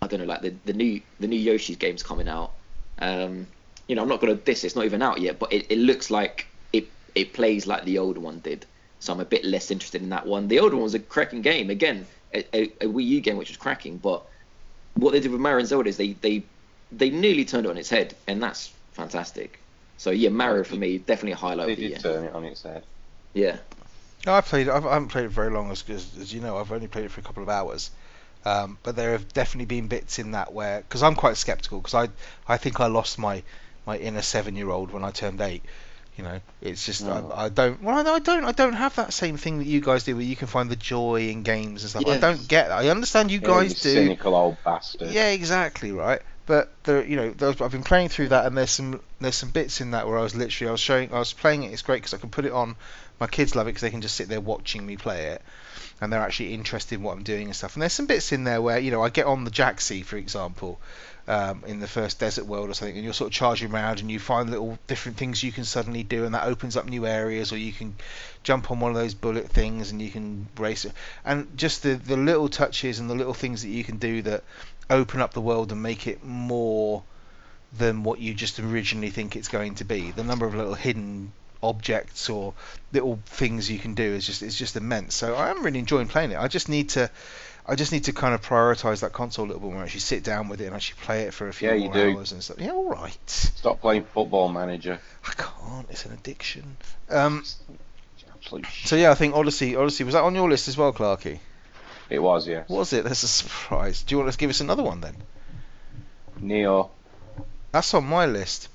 I 0.00 0.06
don't 0.06 0.20
know, 0.20 0.26
like 0.26 0.42
the, 0.42 0.54
the 0.64 0.72
new 0.72 1.00
the 1.20 1.26
new 1.26 1.38
Yoshi's 1.38 1.76
games 1.76 2.02
coming 2.02 2.28
out. 2.28 2.52
Um, 3.00 3.46
you 3.88 3.96
know, 3.96 4.02
I'm 4.02 4.08
not 4.08 4.20
gonna 4.20 4.34
diss. 4.34 4.64
It's 4.64 4.76
not 4.76 4.84
even 4.84 5.02
out 5.02 5.20
yet, 5.20 5.38
but 5.38 5.52
it, 5.52 5.66
it 5.70 5.78
looks 5.78 6.10
like 6.10 6.46
it 6.72 6.86
it 7.14 7.32
plays 7.32 7.66
like 7.66 7.84
the 7.84 7.98
older 7.98 8.20
one 8.20 8.38
did. 8.40 8.66
So 9.00 9.12
I'm 9.12 9.20
a 9.20 9.24
bit 9.24 9.44
less 9.44 9.70
interested 9.70 10.02
in 10.02 10.10
that 10.10 10.26
one. 10.26 10.48
The 10.48 10.58
older 10.58 10.76
one 10.76 10.84
was 10.84 10.94
a 10.94 10.98
cracking 10.98 11.42
game. 11.42 11.70
Again, 11.70 12.04
a, 12.34 12.56
a, 12.56 12.62
a 12.82 12.86
Wii 12.86 13.04
U 13.06 13.20
game 13.20 13.36
which 13.36 13.50
was 13.50 13.56
cracking, 13.56 13.98
but 13.98 14.24
what 14.94 15.12
they 15.12 15.20
did 15.20 15.32
with 15.32 15.40
Mario 15.40 15.60
and 15.60 15.68
Zelda 15.68 15.88
is 15.90 15.96
they 15.96 16.14
they 16.14 16.48
they 16.92 17.10
nearly 17.10 17.44
turned 17.44 17.66
it 17.66 17.70
on 17.70 17.78
its 17.78 17.90
head, 17.90 18.16
and 18.26 18.42
that's 18.42 18.74
fantastic. 18.92 19.64
So 19.98 20.10
yeah, 20.10 20.30
Mario 20.30 20.64
for 20.64 20.76
me 20.76 20.98
definitely 20.98 21.32
a 21.32 21.36
highlight 21.36 21.68
They 21.68 21.72
of 21.72 21.76
the 21.76 21.82
did 21.82 21.90
year. 21.90 21.98
turn 21.98 22.24
it 22.24 22.32
on 22.34 22.44
its 22.44 22.62
head. 22.62 22.86
Yeah, 23.34 23.58
No, 24.26 24.34
I 24.34 24.40
played. 24.42 24.68
I've, 24.68 24.86
I 24.86 24.94
haven't 24.94 25.08
played 25.08 25.26
it 25.26 25.30
very 25.30 25.50
long, 25.50 25.70
as, 25.70 25.84
as, 25.88 26.16
as 26.16 26.32
you 26.32 26.40
know. 26.40 26.56
I've 26.56 26.72
only 26.72 26.88
played 26.88 27.04
it 27.04 27.10
for 27.10 27.20
a 27.20 27.24
couple 27.24 27.42
of 27.42 27.48
hours. 27.48 27.90
Um, 28.44 28.78
but 28.82 28.96
there 28.96 29.12
have 29.12 29.32
definitely 29.32 29.66
been 29.66 29.88
bits 29.88 30.18
in 30.18 30.32
that 30.32 30.52
where, 30.52 30.80
because 30.82 31.02
I'm 31.02 31.14
quite 31.16 31.36
skeptical, 31.36 31.80
because 31.80 31.94
I 31.94 32.08
I 32.52 32.56
think 32.56 32.80
I 32.80 32.86
lost 32.86 33.18
my 33.18 33.42
my 33.86 33.98
inner 33.98 34.22
seven 34.22 34.56
year 34.56 34.70
old 34.70 34.92
when 34.92 35.04
I 35.04 35.10
turned 35.10 35.40
eight. 35.40 35.64
You 36.18 36.24
know, 36.24 36.40
it's 36.60 36.84
just 36.84 37.04
Oh. 37.04 37.12
I, 37.12 37.20
mm. 37.20 37.38
I 37.38 37.48
don't. 37.48 37.82
Well, 37.82 37.96
I 37.96 38.18
don't. 38.18 38.44
I 38.44 38.50
don't 38.50 38.72
have 38.72 38.96
that 38.96 39.12
same 39.12 39.36
thing 39.36 39.58
that 39.58 39.66
you 39.66 39.80
guys 39.80 40.02
do, 40.02 40.16
where 40.16 40.24
you 40.24 40.34
can 40.34 40.48
find 40.48 40.68
the 40.68 40.76
joy 40.76 41.28
in 41.28 41.44
games 41.44 41.82
and 41.84 41.90
stuff. 41.90 42.06
I 42.06 42.18
don't 42.18 42.48
get 42.48 42.68
that. 42.68 42.78
I 42.78 42.88
understand 42.88 43.30
you 43.30 43.38
guys 43.38 43.84
you 43.84 43.92
do. 43.92 43.94
Cynical 43.94 44.34
old 44.34 44.56
bastard. 44.64 45.10
Yeah, 45.10 45.28
exactly 45.28 45.92
right. 45.92 46.20
But 46.44 46.72
there, 46.84 47.04
you 47.04 47.16
know, 47.16 47.30
those, 47.30 47.60
I've 47.60 47.72
been 47.72 47.84
playing 47.84 48.08
through 48.08 48.30
that, 48.30 48.46
and 48.46 48.56
there's 48.56 48.70
some 48.70 49.00
there's 49.20 49.36
some 49.36 49.50
bits 49.50 49.80
in 49.80 49.92
that 49.92 50.08
where 50.08 50.18
I 50.18 50.22
was 50.22 50.34
literally 50.34 50.68
I 50.68 50.72
was 50.72 50.80
showing 50.80 51.12
I 51.12 51.18
was 51.20 51.32
playing 51.32 51.62
it. 51.62 51.72
It's 51.72 51.82
great 51.82 51.96
because 51.96 52.14
I 52.14 52.18
can 52.18 52.30
put 52.30 52.46
it 52.46 52.52
on. 52.52 52.74
My 53.20 53.26
kids 53.28 53.54
love 53.54 53.66
it 53.66 53.70
because 53.70 53.82
they 53.82 53.90
can 53.90 54.00
just 54.00 54.16
sit 54.16 54.28
there 54.28 54.40
watching 54.40 54.84
me 54.84 54.96
play 54.96 55.26
it, 55.26 55.42
and 56.00 56.12
they're 56.12 56.22
actually 56.22 56.54
interested 56.54 56.96
in 56.96 57.02
what 57.02 57.12
I'm 57.12 57.22
doing 57.22 57.46
and 57.46 57.54
stuff. 57.54 57.74
And 57.74 57.82
there's 57.82 57.92
some 57.92 58.06
bits 58.06 58.32
in 58.32 58.42
there 58.42 58.60
where 58.60 58.78
you 58.78 58.90
know 58.90 59.02
I 59.02 59.10
get 59.10 59.26
on 59.26 59.44
the 59.44 59.50
Jaxi, 59.50 60.04
for 60.04 60.16
example, 60.16 60.80
um, 61.28 61.62
in 61.66 61.78
the 61.78 61.86
first 61.86 62.18
desert 62.18 62.46
world 62.46 62.70
or 62.70 62.74
something, 62.74 62.96
and 62.96 63.04
you're 63.04 63.12
sort 63.12 63.28
of 63.28 63.34
charging 63.34 63.70
around 63.70 64.00
and 64.00 64.10
you 64.10 64.18
find 64.18 64.50
little 64.50 64.78
different 64.86 65.18
things 65.18 65.42
you 65.42 65.52
can 65.52 65.64
suddenly 65.64 66.02
do, 66.02 66.24
and 66.24 66.34
that 66.34 66.44
opens 66.44 66.76
up 66.76 66.86
new 66.86 67.06
areas, 67.06 67.52
or 67.52 67.58
you 67.58 67.70
can 67.70 67.94
jump 68.42 68.70
on 68.70 68.80
one 68.80 68.90
of 68.90 68.96
those 68.96 69.14
bullet 69.14 69.48
things 69.48 69.90
and 69.90 70.00
you 70.00 70.10
can 70.10 70.48
race 70.56 70.86
it, 70.86 70.92
and 71.24 71.56
just 71.56 71.82
the 71.82 71.94
the 71.94 72.16
little 72.16 72.48
touches 72.48 72.98
and 72.98 73.10
the 73.10 73.14
little 73.14 73.34
things 73.34 73.62
that 73.62 73.68
you 73.68 73.84
can 73.84 73.98
do 73.98 74.22
that 74.22 74.42
open 74.90 75.20
up 75.20 75.34
the 75.34 75.40
world 75.40 75.70
and 75.70 75.82
make 75.82 76.06
it 76.06 76.24
more 76.24 77.02
than 77.76 78.02
what 78.02 78.18
you 78.18 78.32
just 78.32 78.58
originally 78.58 79.10
think 79.10 79.36
it's 79.36 79.48
going 79.48 79.74
to 79.74 79.84
be. 79.84 80.10
The 80.10 80.24
number 80.24 80.46
of 80.46 80.54
little 80.54 80.74
hidden 80.74 81.32
objects 81.62 82.30
or 82.30 82.54
little 82.92 83.18
things 83.26 83.70
you 83.70 83.78
can 83.78 83.94
do 83.94 84.04
is 84.04 84.26
just 84.26 84.42
is 84.42 84.56
just 84.56 84.76
immense. 84.76 85.14
So 85.14 85.34
I 85.34 85.50
am 85.50 85.62
really 85.62 85.80
enjoying 85.80 86.08
playing 86.08 86.30
it. 86.30 86.38
I 86.38 86.48
just 86.48 86.68
need 86.68 86.90
to 86.90 87.10
I 87.70 87.74
just 87.74 87.92
need 87.92 88.04
to 88.04 88.12
kind 88.14 88.34
of 88.34 88.40
prioritize 88.42 89.00
that 89.00 89.12
console 89.12 89.44
a 89.44 89.48
little 89.48 89.60
bit 89.60 89.72
more. 89.74 89.82
Actually, 89.82 90.00
sit 90.00 90.24
down 90.24 90.48
with 90.48 90.60
it 90.62 90.66
and 90.66 90.74
actually 90.74 91.00
play 91.02 91.22
it 91.24 91.34
for 91.34 91.48
a 91.48 91.52
few 91.52 91.70
Yeah, 91.70 91.84
more 91.84 91.92
do. 91.92 92.16
hours 92.16 92.32
and 92.32 92.42
stuff. 92.42 92.56
Yeah, 92.58 92.70
all 92.72 92.88
right. 92.88 93.18
Stop 93.28 93.82
playing 93.82 94.04
Football 94.04 94.48
Manager. 94.48 94.98
I 95.26 95.32
can't. 95.36 95.86
It's 95.90 96.06
an 96.06 96.12
addiction. 96.12 96.76
Um. 97.10 97.44
So 98.84 98.96
yeah, 98.96 99.10
I 99.10 99.14
think 99.14 99.34
Odyssey. 99.34 99.76
Odyssey 99.76 100.04
was 100.04 100.14
that 100.14 100.22
on 100.22 100.34
your 100.34 100.48
list 100.48 100.68
as 100.68 100.76
well, 100.78 100.92
Clarky? 100.92 101.40
It 102.08 102.20
was, 102.20 102.48
yeah. 102.48 102.64
Was 102.68 102.94
it? 102.94 103.04
That's 103.04 103.22
a 103.22 103.28
surprise. 103.28 104.02
Do 104.02 104.14
you 104.14 104.18
want 104.20 104.32
to 104.32 104.38
give 104.38 104.48
us 104.48 104.60
another 104.62 104.82
one 104.82 105.02
then? 105.02 105.14
Nioh. 106.40 106.88
That's 107.72 107.92
on 107.92 108.06
my 108.06 108.24
list. 108.24 108.68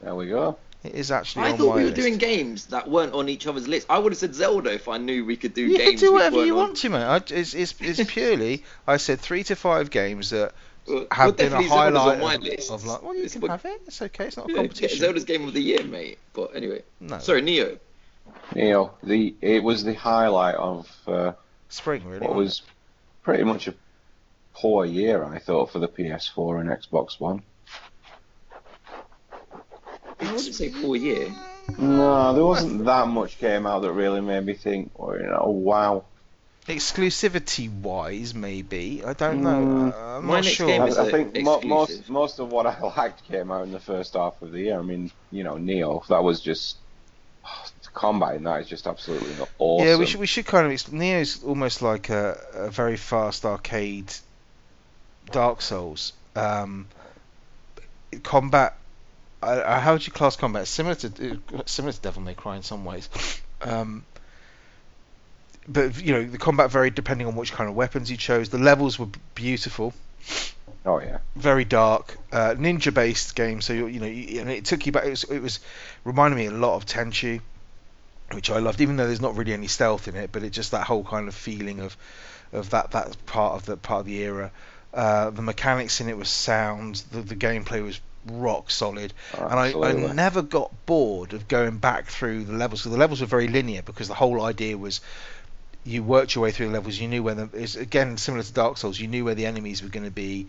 There 0.00 0.14
we 0.14 0.28
go. 0.28 0.56
It 0.86 0.94
is 0.94 1.10
actually 1.10 1.44
I 1.46 1.50
on 1.52 1.58
thought 1.58 1.68
my 1.70 1.74
we 1.76 1.80
were 1.82 1.90
list. 1.90 2.00
doing 2.00 2.18
games 2.18 2.66
that 2.66 2.88
weren't 2.88 3.12
on 3.14 3.28
each 3.28 3.46
other's 3.46 3.68
list. 3.68 3.86
I 3.90 3.98
would 3.98 4.12
have 4.12 4.18
said 4.18 4.34
Zelda 4.34 4.72
if 4.72 4.88
I 4.88 4.98
knew 4.98 5.24
we 5.24 5.36
could 5.36 5.54
do 5.54 5.62
you 5.62 5.78
games. 5.78 6.00
can 6.00 6.08
do 6.08 6.12
whatever 6.14 6.44
you 6.44 6.52
on- 6.52 6.58
want 6.68 6.76
to, 6.78 6.88
mate. 6.90 7.02
I, 7.04 7.16
it's, 7.16 7.54
it's, 7.54 7.74
it's 7.80 8.10
purely. 8.12 8.64
I 8.86 8.96
said 8.96 9.20
three 9.20 9.42
to 9.44 9.56
five 9.56 9.90
games 9.90 10.30
that 10.30 10.52
Well, 10.86 11.06
have 11.10 11.36
been 11.36 11.46
a 11.46 11.50
definitely 11.50 11.68
Zelda's 11.68 12.00
highlight 12.02 12.14
on 12.16 12.20
my 12.22 12.34
of, 12.34 12.42
list. 12.42 12.70
of 12.70 12.84
like. 12.84 13.02
Well, 13.02 13.14
you 13.14 13.24
It's 13.24 13.32
can 13.34 13.42
what- 13.42 13.50
have 13.50 13.64
it. 13.64 13.82
It's 13.86 14.00
okay. 14.02 14.26
It's 14.26 14.36
not 14.36 14.48
a 14.48 14.52
Yeah, 14.52 14.56
competition. 14.56 14.98
Zelda's 14.98 15.24
game 15.24 15.46
of 15.48 15.54
the 15.54 15.62
year, 15.62 15.84
mate. 15.84 16.18
But 16.32 16.54
anyway, 16.56 16.82
no. 17.00 17.18
sorry, 17.18 17.42
Nioh. 17.42 17.78
Nioh. 18.54 18.90
The 19.02 19.34
it 19.40 19.62
was 19.62 19.84
the 19.84 19.94
highlight 19.94 20.54
of 20.56 20.88
uh, 21.06 21.32
Spring 21.68 22.04
really. 22.04 22.20
what 22.20 22.34
wasn't 22.34 22.36
was 22.36 22.62
pretty 23.22 23.44
much 23.44 23.66
a 23.68 23.74
poor 24.54 24.84
year, 24.84 25.24
I 25.24 25.38
thought, 25.38 25.70
for 25.72 25.78
the 25.80 25.88
PS4 25.88 26.60
and 26.60 26.68
Xbox 26.70 27.18
One. 27.20 27.42
I 30.26 30.32
wouldn't 30.32 30.54
say 30.54 30.70
poor 30.70 30.96
year. 30.96 31.32
No, 31.78 32.32
there 32.34 32.44
wasn't 32.44 32.84
that 32.84 33.08
much 33.08 33.38
came 33.38 33.66
out 33.66 33.82
that 33.82 33.92
really 33.92 34.20
made 34.20 34.44
me 34.44 34.54
think, 34.54 34.92
oh, 34.98 35.14
you 35.14 35.24
know, 35.24 35.46
wow. 35.48 36.04
Exclusivity 36.68 37.70
wise, 37.70 38.34
maybe. 38.34 39.04
I 39.04 39.12
don't 39.12 39.42
know. 39.42 39.50
Mm. 39.50 39.92
Uh, 39.92 40.16
I'm 40.18 40.26
My 40.26 40.34
not 40.34 40.44
next 40.44 40.56
sure. 40.56 40.66
game 40.66 40.82
I, 40.82 40.86
is 40.86 40.98
I 40.98 41.06
a 41.06 41.10
think 41.10 41.42
mo- 41.42 41.60
most 41.60 42.10
most 42.10 42.38
of 42.40 42.50
what 42.50 42.66
I 42.66 42.80
liked 42.96 43.24
came 43.28 43.52
out 43.52 43.62
in 43.64 43.70
the 43.72 43.78
first 43.78 44.14
half 44.14 44.40
of 44.42 44.50
the 44.50 44.60
year. 44.62 44.78
I 44.78 44.82
mean, 44.82 45.12
you 45.30 45.44
know, 45.44 45.54
Nioh, 45.54 46.04
that 46.08 46.24
was 46.24 46.40
just 46.40 46.76
the 47.44 47.90
combat 47.94 48.34
in 48.34 48.44
that 48.44 48.62
is 48.62 48.68
just 48.68 48.88
absolutely 48.88 49.32
awesome. 49.58 49.86
Yeah, 49.86 49.96
we 49.96 50.06
should 50.06 50.20
we 50.20 50.26
should 50.26 50.46
kind 50.46 50.66
of. 50.66 50.72
ex- 50.72 50.84
Nioh's 50.84 51.44
almost 51.44 51.82
like 51.82 52.10
a, 52.10 52.36
a 52.54 52.70
very 52.70 52.96
fast 52.96 53.44
arcade 53.44 54.12
Dark 55.30 55.62
Souls. 55.62 56.14
Um, 56.34 56.88
combat. 58.24 58.76
Uh, 59.42 59.46
uh, 59.46 59.80
how 59.80 59.92
would 59.92 60.06
you 60.06 60.12
class 60.12 60.36
combat? 60.36 60.66
Similar 60.66 60.94
to 60.96 61.40
uh, 61.54 61.62
similar 61.66 61.92
to 61.92 62.00
Devil 62.00 62.22
May 62.22 62.34
Cry 62.34 62.56
in 62.56 62.62
some 62.62 62.84
ways. 62.84 63.08
Um, 63.62 64.04
but 65.68 66.00
you 66.00 66.12
know 66.12 66.24
the 66.24 66.38
combat 66.38 66.70
varied 66.70 66.94
depending 66.94 67.26
on 67.26 67.36
which 67.36 67.52
kind 67.52 67.68
of 67.68 67.76
weapons 67.76 68.10
you 68.10 68.16
chose. 68.16 68.48
The 68.48 68.58
levels 68.58 68.98
were 68.98 69.08
beautiful, 69.34 69.94
Oh 70.86 71.00
yeah, 71.00 71.18
very 71.34 71.64
dark, 71.64 72.16
uh, 72.30 72.54
ninja 72.56 72.94
based 72.94 73.34
game. 73.34 73.60
So 73.60 73.72
you, 73.72 73.88
you 73.88 73.98
know, 73.98 74.06
you, 74.06 74.40
and 74.40 74.48
it 74.48 74.64
took 74.64 74.86
you 74.86 74.92
back. 74.92 75.04
It 75.04 75.10
was, 75.10 75.24
it 75.24 75.42
was 75.42 75.58
reminded 76.04 76.36
me 76.36 76.46
a 76.46 76.52
lot 76.52 76.76
of 76.76 76.86
Tenchu, 76.86 77.40
which 78.30 78.50
I 78.50 78.58
loved. 78.60 78.80
Even 78.80 78.96
though 78.96 79.06
there's 79.06 79.20
not 79.20 79.36
really 79.36 79.52
any 79.52 79.66
stealth 79.66 80.06
in 80.06 80.14
it, 80.14 80.30
but 80.30 80.44
it 80.44 80.50
just 80.50 80.70
that 80.70 80.86
whole 80.86 81.02
kind 81.02 81.26
of 81.26 81.34
feeling 81.34 81.80
of 81.80 81.96
of 82.52 82.70
that 82.70 82.92
that 82.92 83.16
part 83.26 83.54
of 83.56 83.66
the 83.66 83.76
part 83.76 84.00
of 84.00 84.06
the 84.06 84.18
era. 84.18 84.52
Uh, 84.94 85.30
the 85.30 85.42
mechanics 85.42 86.00
in 86.00 86.08
it 86.08 86.16
was 86.16 86.28
sound. 86.28 87.02
The, 87.10 87.20
the 87.20 87.36
gameplay 87.36 87.84
was 87.84 88.00
rock 88.30 88.70
solid, 88.70 89.12
and 89.32 89.58
I, 89.58 89.72
I 89.72 89.92
never 89.92 90.42
got 90.42 90.72
bored 90.86 91.32
of 91.32 91.48
going 91.48 91.78
back 91.78 92.06
through 92.06 92.44
the 92.44 92.52
levels. 92.52 92.82
So 92.82 92.90
the 92.90 92.96
levels 92.96 93.20
were 93.20 93.26
very 93.26 93.48
linear 93.48 93.82
because 93.82 94.08
the 94.08 94.14
whole 94.14 94.42
idea 94.42 94.76
was 94.76 95.00
you 95.84 96.02
worked 96.02 96.34
your 96.34 96.42
way 96.42 96.50
through 96.50 96.66
the 96.66 96.72
levels. 96.72 96.98
You 96.98 97.08
knew 97.08 97.22
where 97.22 97.34
the 97.34 97.48
is 97.52 97.76
again 97.76 98.16
similar 98.16 98.42
to 98.42 98.52
Dark 98.52 98.76
Souls. 98.76 98.98
You 98.98 99.08
knew 99.08 99.24
where 99.24 99.34
the 99.34 99.46
enemies 99.46 99.82
were 99.82 99.88
going 99.88 100.04
to 100.04 100.10
be. 100.10 100.48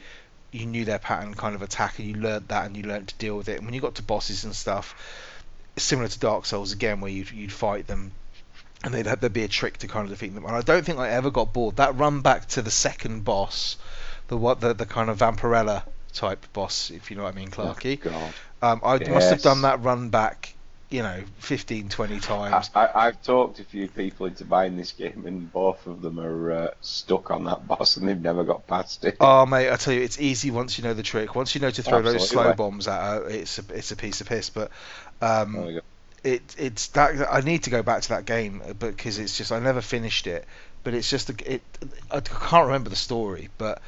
You 0.52 0.66
knew 0.66 0.86
their 0.86 1.00
pattern 1.00 1.34
kind 1.34 1.56
of 1.56 1.62
attack, 1.62 2.00
and 2.00 2.08
you 2.08 2.16
learned 2.16 2.48
that, 2.48 2.66
and 2.66 2.76
you 2.76 2.84
learned 2.84 3.10
to 3.10 3.16
deal 3.16 3.38
with 3.38 3.50
it. 3.50 3.58
And 3.58 3.66
when 3.66 3.74
you 3.74 3.82
got 3.82 3.96
to 3.96 4.04
bosses 4.04 4.44
and 4.46 4.56
stuff, 4.56 4.96
similar 5.76 6.08
to 6.08 6.20
Dark 6.20 6.46
Souls 6.46 6.72
again, 6.72 7.02
where 7.02 7.12
you'd, 7.12 7.30
you'd 7.32 7.52
fight 7.52 7.86
them, 7.86 8.14
and 8.84 8.94
they'd 8.94 9.06
have, 9.06 9.20
there'd 9.20 9.34
be 9.34 9.44
a 9.44 9.50
trick 9.50 9.78
to 9.80 9.88
kind 9.88 10.06
of 10.06 10.10
defeat 10.10 10.34
them. 10.34 10.46
And 10.46 10.56
I 10.56 10.62
don't 10.62 10.86
think 10.86 11.00
I 11.00 11.10
ever 11.10 11.32
got 11.32 11.52
bored. 11.52 11.76
That 11.76 11.98
run 11.98 12.22
back 12.22 12.48
to 12.50 12.62
the 12.62 12.72
second 12.72 13.26
boss, 13.26 13.76
the 14.30 14.38
what 14.38 14.62
the, 14.62 14.74
the 14.74 14.86
kind 14.86 15.10
of 15.10 15.20
Vampirella 15.20 15.84
type 16.18 16.46
boss, 16.54 16.92
if 16.92 17.10
you 17.10 17.18
know 17.18 17.24
what 17.24 17.34
I 17.34 17.38
mean, 17.38 17.50
Clarky. 17.50 18.00
God. 18.00 18.34
Um, 18.62 18.82
I 18.84 18.98
must 18.98 19.30
have 19.30 19.42
done 19.42 19.62
that 19.62 19.84
run 19.84 20.10
back, 20.10 20.56
you 20.90 21.04
know, 21.04 21.24
15, 21.40 21.90
20 21.90 22.20
times. 22.20 22.72
I, 22.74 22.90
I've 22.94 23.22
talked 23.22 23.60
a 23.60 23.64
few 23.64 23.88
people 23.88 24.26
into 24.26 24.44
buying 24.44 24.76
this 24.78 24.92
game, 24.92 25.24
and 25.26 25.52
both 25.52 25.86
of 25.86 26.02
them 26.02 26.20
are 26.20 26.52
uh, 26.52 26.68
stuck 26.82 27.32
on 27.32 27.46
that 27.46 27.68
boss, 27.68 27.98
and 27.98 28.08
they've 28.08 28.20
never 28.20 28.44
got 28.44 28.68
past 28.68 29.06
it. 29.06 29.18
Oh 29.20 29.46
mate, 29.48 29.72
I 29.72 29.76
tell 29.76 29.94
you, 29.94 30.02
it's 30.02 30.20
easy 30.20 30.52
once 30.52 30.78
you 30.78 30.84
know 30.84 30.94
the 30.94 31.04
trick. 31.04 31.36
Once 31.36 31.56
you 31.56 31.62
know 31.62 31.72
to 31.72 31.84
throw 31.84 32.02
those 32.02 32.30
slow 32.30 32.54
bombs 32.54 32.88
at 32.88 33.00
her, 33.00 33.30
it's 33.30 33.60
a 33.60 33.64
it's 33.74 33.92
a 33.92 33.96
piece 33.96 34.22
of 34.22 34.28
piss. 34.28 34.50
But 34.50 34.72
um, 35.22 35.54
There 35.54 35.66
we 35.66 35.82
it 36.24 36.56
it's 36.58 36.88
that 36.88 37.32
I 37.32 37.42
need 37.42 37.64
to 37.64 37.70
go 37.70 37.84
back 37.84 38.02
to 38.04 38.10
that 38.10 38.26
game 38.26 38.62
uh, 38.68 38.74
because 38.74 39.20
it's 39.20 39.38
just 39.38 39.52
I 39.52 39.60
never 39.60 39.82
finished 39.82 40.28
it. 40.28 40.46
But 40.84 40.94
it's 40.94 41.10
just 41.10 41.30
a, 41.30 41.54
it 41.54 41.62
I 42.12 42.20
can't 42.20 42.68
remember 42.68 42.90
the 42.90 42.96
story, 42.96 43.50
but 43.58 43.82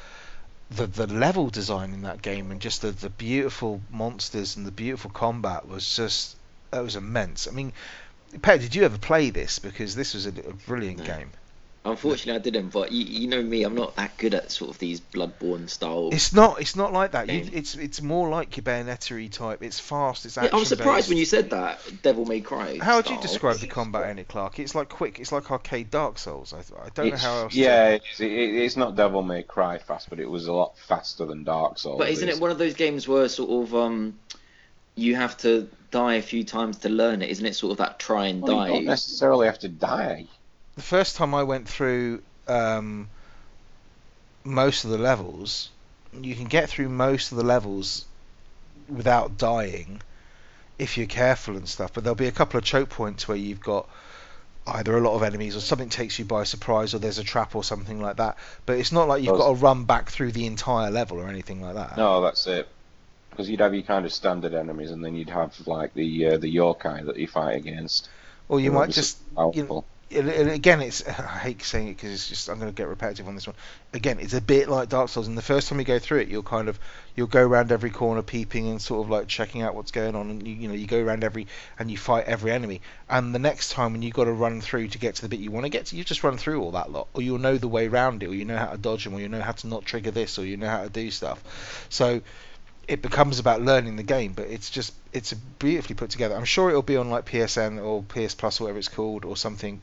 the 0.70 0.86
the 0.86 1.06
level 1.06 1.50
design 1.50 1.92
in 1.92 2.02
that 2.02 2.22
game 2.22 2.50
and 2.50 2.60
just 2.60 2.82
the 2.82 2.90
the 2.92 3.10
beautiful 3.10 3.80
monsters 3.90 4.56
and 4.56 4.66
the 4.66 4.70
beautiful 4.70 5.10
combat 5.10 5.66
was 5.68 5.96
just 5.96 6.36
that 6.70 6.82
was 6.82 6.94
immense. 6.96 7.48
I 7.48 7.50
mean, 7.50 7.72
Pet, 8.42 8.60
did 8.60 8.74
you 8.76 8.84
ever 8.84 8.98
play 8.98 9.30
this? 9.30 9.58
Because 9.58 9.96
this 9.96 10.14
was 10.14 10.26
a, 10.26 10.30
a 10.30 10.52
brilliant 10.66 10.98
No. 10.98 11.04
game. 11.04 11.30
Unfortunately, 11.82 12.34
I 12.34 12.42
didn't. 12.42 12.68
But 12.68 12.92
you, 12.92 13.04
you 13.04 13.26
know 13.26 13.42
me, 13.42 13.62
I'm 13.62 13.74
not 13.74 13.96
that 13.96 14.18
good 14.18 14.34
at 14.34 14.50
sort 14.50 14.70
of 14.70 14.78
these 14.78 15.00
Bloodborne 15.00 15.68
style. 15.70 16.10
It's 16.12 16.32
not. 16.32 16.60
It's 16.60 16.76
not 16.76 16.92
like 16.92 17.12
that. 17.12 17.30
You, 17.30 17.48
it's 17.52 17.74
it's 17.74 18.02
more 18.02 18.28
like 18.28 18.54
your 18.58 18.64
Bayonetta 18.64 19.30
type. 19.30 19.62
It's 19.62 19.80
fast. 19.80 20.26
It's 20.26 20.36
Yeah, 20.36 20.44
action. 20.44 20.56
I 20.56 20.58
was 20.58 20.68
surprised 20.68 21.08
when 21.08 21.16
you 21.16 21.24
said 21.24 21.50
that. 21.50 21.80
Devil 22.02 22.26
May 22.26 22.42
Cry. 22.42 22.78
How 22.82 22.96
would 22.96 23.08
you 23.08 23.18
describe 23.22 23.56
the 23.56 23.66
combat 23.66 24.10
in 24.10 24.18
it, 24.18 24.28
Clark? 24.28 24.58
It's 24.58 24.74
like 24.74 24.90
quick. 24.90 25.20
It's 25.20 25.32
like 25.32 25.50
arcade 25.50 25.90
Dark 25.90 26.18
Souls. 26.18 26.52
I, 26.52 26.58
I 26.58 26.90
don't 26.90 27.10
know 27.10 27.16
how 27.16 27.38
else. 27.38 27.54
Yeah, 27.54 27.88
it's, 27.90 28.20
it, 28.20 28.30
it's 28.30 28.76
not 28.76 28.94
Devil 28.94 29.22
May 29.22 29.42
Cry 29.42 29.78
fast, 29.78 30.10
but 30.10 30.20
it 30.20 30.28
was 30.28 30.48
a 30.48 30.52
lot 30.52 30.76
faster 30.76 31.24
than 31.24 31.44
Dark 31.44 31.78
Souls. 31.78 31.98
But 31.98 32.10
isn't 32.10 32.28
it 32.28 32.38
one 32.38 32.50
of 32.50 32.58
those 32.58 32.74
games 32.74 33.08
where 33.08 33.26
sort 33.30 33.64
of 33.64 33.74
um, 33.74 34.18
you 34.96 35.16
have 35.16 35.38
to 35.38 35.66
die 35.90 36.14
a 36.16 36.22
few 36.22 36.44
times 36.44 36.78
to 36.78 36.90
learn 36.90 37.22
it? 37.22 37.30
Isn't 37.30 37.46
it 37.46 37.54
sort 37.56 37.72
of 37.72 37.78
that 37.78 37.98
try 37.98 38.26
and 38.26 38.42
Well, 38.42 38.66
you 38.66 38.74
don't 38.74 38.84
necessarily 38.84 39.46
have 39.46 39.60
to 39.60 39.68
die. 39.68 40.26
The 40.76 40.82
first 40.82 41.16
time 41.16 41.34
I 41.34 41.42
went 41.42 41.68
through 41.68 42.22
um, 42.48 43.08
most 44.44 44.84
of 44.84 44.90
the 44.90 44.98
levels, 44.98 45.70
you 46.20 46.34
can 46.34 46.46
get 46.46 46.68
through 46.68 46.88
most 46.88 47.32
of 47.32 47.38
the 47.38 47.44
levels 47.44 48.04
without 48.88 49.38
dying 49.38 50.02
if 50.78 50.96
you're 50.96 51.06
careful 51.06 51.56
and 51.56 51.68
stuff. 51.68 51.92
But 51.92 52.04
there'll 52.04 52.14
be 52.14 52.26
a 52.26 52.32
couple 52.32 52.58
of 52.58 52.64
choke 52.64 52.88
points 52.88 53.28
where 53.28 53.36
you've 53.36 53.60
got 53.60 53.88
either 54.66 54.96
a 54.96 55.00
lot 55.00 55.14
of 55.14 55.22
enemies 55.22 55.56
or 55.56 55.60
something 55.60 55.88
takes 55.88 56.18
you 56.18 56.24
by 56.24 56.44
surprise 56.44 56.94
or 56.94 56.98
there's 56.98 57.18
a 57.18 57.24
trap 57.24 57.54
or 57.54 57.64
something 57.64 58.00
like 58.00 58.16
that. 58.16 58.38
But 58.66 58.78
it's 58.78 58.92
not 58.92 59.08
like 59.08 59.22
you've 59.22 59.36
got 59.36 59.48
to 59.48 59.54
run 59.54 59.84
back 59.84 60.10
through 60.10 60.32
the 60.32 60.46
entire 60.46 60.90
level 60.90 61.18
or 61.18 61.28
anything 61.28 61.60
like 61.60 61.74
that. 61.74 61.96
No, 61.96 62.20
that's 62.20 62.46
it. 62.46 62.68
Because 63.30 63.48
you'd 63.48 63.60
have 63.60 63.74
your 63.74 63.84
kind 63.84 64.04
of 64.04 64.12
standard 64.12 64.54
enemies, 64.54 64.90
and 64.90 65.04
then 65.04 65.14
you'd 65.14 65.30
have 65.30 65.54
like 65.66 65.94
the 65.94 66.26
uh, 66.26 66.38
the 66.38 66.52
yokai 66.54 67.06
that 67.06 67.16
you 67.16 67.28
fight 67.28 67.56
against. 67.56 68.08
Or 68.48 68.58
you 68.58 68.72
might 68.72 68.90
just 68.90 69.18
and 69.36 69.54
and 69.54 69.84
again, 70.12 70.80
it's 70.80 71.06
I 71.08 71.38
hate 71.38 71.62
saying 71.62 71.88
it 71.88 71.96
because 71.96 72.12
it's 72.12 72.28
just 72.28 72.48
I'm 72.48 72.58
going 72.58 72.70
to 72.70 72.76
get 72.76 72.88
repetitive 72.88 73.28
on 73.28 73.34
this 73.34 73.46
one. 73.46 73.56
Again, 73.92 74.18
it's 74.18 74.34
a 74.34 74.40
bit 74.40 74.68
like 74.68 74.88
Dark 74.88 75.08
Souls, 75.08 75.28
and 75.28 75.36
the 75.36 75.42
first 75.42 75.68
time 75.68 75.78
you 75.78 75.84
go 75.84 75.98
through 75.98 76.20
it, 76.20 76.28
you'll 76.28 76.42
kind 76.42 76.68
of 76.68 76.78
you'll 77.14 77.26
go 77.26 77.42
around 77.42 77.72
every 77.72 77.90
corner, 77.90 78.22
peeping 78.22 78.68
and 78.68 78.80
sort 78.80 79.04
of 79.04 79.10
like 79.10 79.28
checking 79.28 79.62
out 79.62 79.74
what's 79.74 79.90
going 79.90 80.14
on, 80.14 80.30
and 80.30 80.46
you, 80.46 80.54
you 80.54 80.68
know 80.68 80.74
you 80.74 80.86
go 80.86 81.00
around 81.00 81.24
every 81.24 81.46
and 81.78 81.90
you 81.90 81.96
fight 81.96 82.26
every 82.26 82.50
enemy. 82.50 82.80
And 83.08 83.34
the 83.34 83.38
next 83.38 83.70
time 83.72 83.92
when 83.92 84.02
you've 84.02 84.14
got 84.14 84.24
to 84.24 84.32
run 84.32 84.60
through 84.60 84.88
to 84.88 84.98
get 84.98 85.16
to 85.16 85.22
the 85.22 85.28
bit 85.28 85.40
you 85.40 85.50
want 85.50 85.66
to 85.66 85.70
get 85.70 85.86
to, 85.86 85.96
you 85.96 86.04
just 86.04 86.24
run 86.24 86.36
through 86.36 86.62
all 86.62 86.72
that 86.72 86.90
lot, 86.90 87.08
or 87.14 87.22
you'll 87.22 87.38
know 87.38 87.56
the 87.56 87.68
way 87.68 87.86
around 87.86 88.22
it, 88.22 88.28
or 88.28 88.34
you 88.34 88.44
know 88.44 88.56
how 88.56 88.70
to 88.70 88.78
dodge 88.78 89.04
them, 89.04 89.14
or 89.14 89.20
you 89.20 89.28
know 89.28 89.40
how 89.40 89.52
to 89.52 89.66
not 89.66 89.84
trigger 89.84 90.10
this, 90.10 90.38
or 90.38 90.44
you 90.44 90.56
know 90.56 90.68
how 90.68 90.82
to 90.82 90.90
do 90.90 91.10
stuff. 91.10 91.86
So 91.88 92.20
it 92.90 93.02
becomes 93.02 93.38
about 93.38 93.62
learning 93.62 93.94
the 93.94 94.02
game, 94.02 94.32
but 94.32 94.48
it's 94.48 94.68
just 94.68 94.92
it's 95.12 95.32
beautifully 95.32 95.94
put 95.94 96.10
together. 96.10 96.34
I'm 96.34 96.44
sure 96.44 96.70
it'll 96.70 96.82
be 96.82 96.96
on 96.96 97.08
like 97.08 97.24
PSN 97.24 97.80
or 97.82 98.02
PS 98.02 98.34
Plus 98.34 98.60
or 98.60 98.64
whatever 98.64 98.80
it's 98.80 98.88
called 98.88 99.24
or 99.24 99.36
something. 99.36 99.80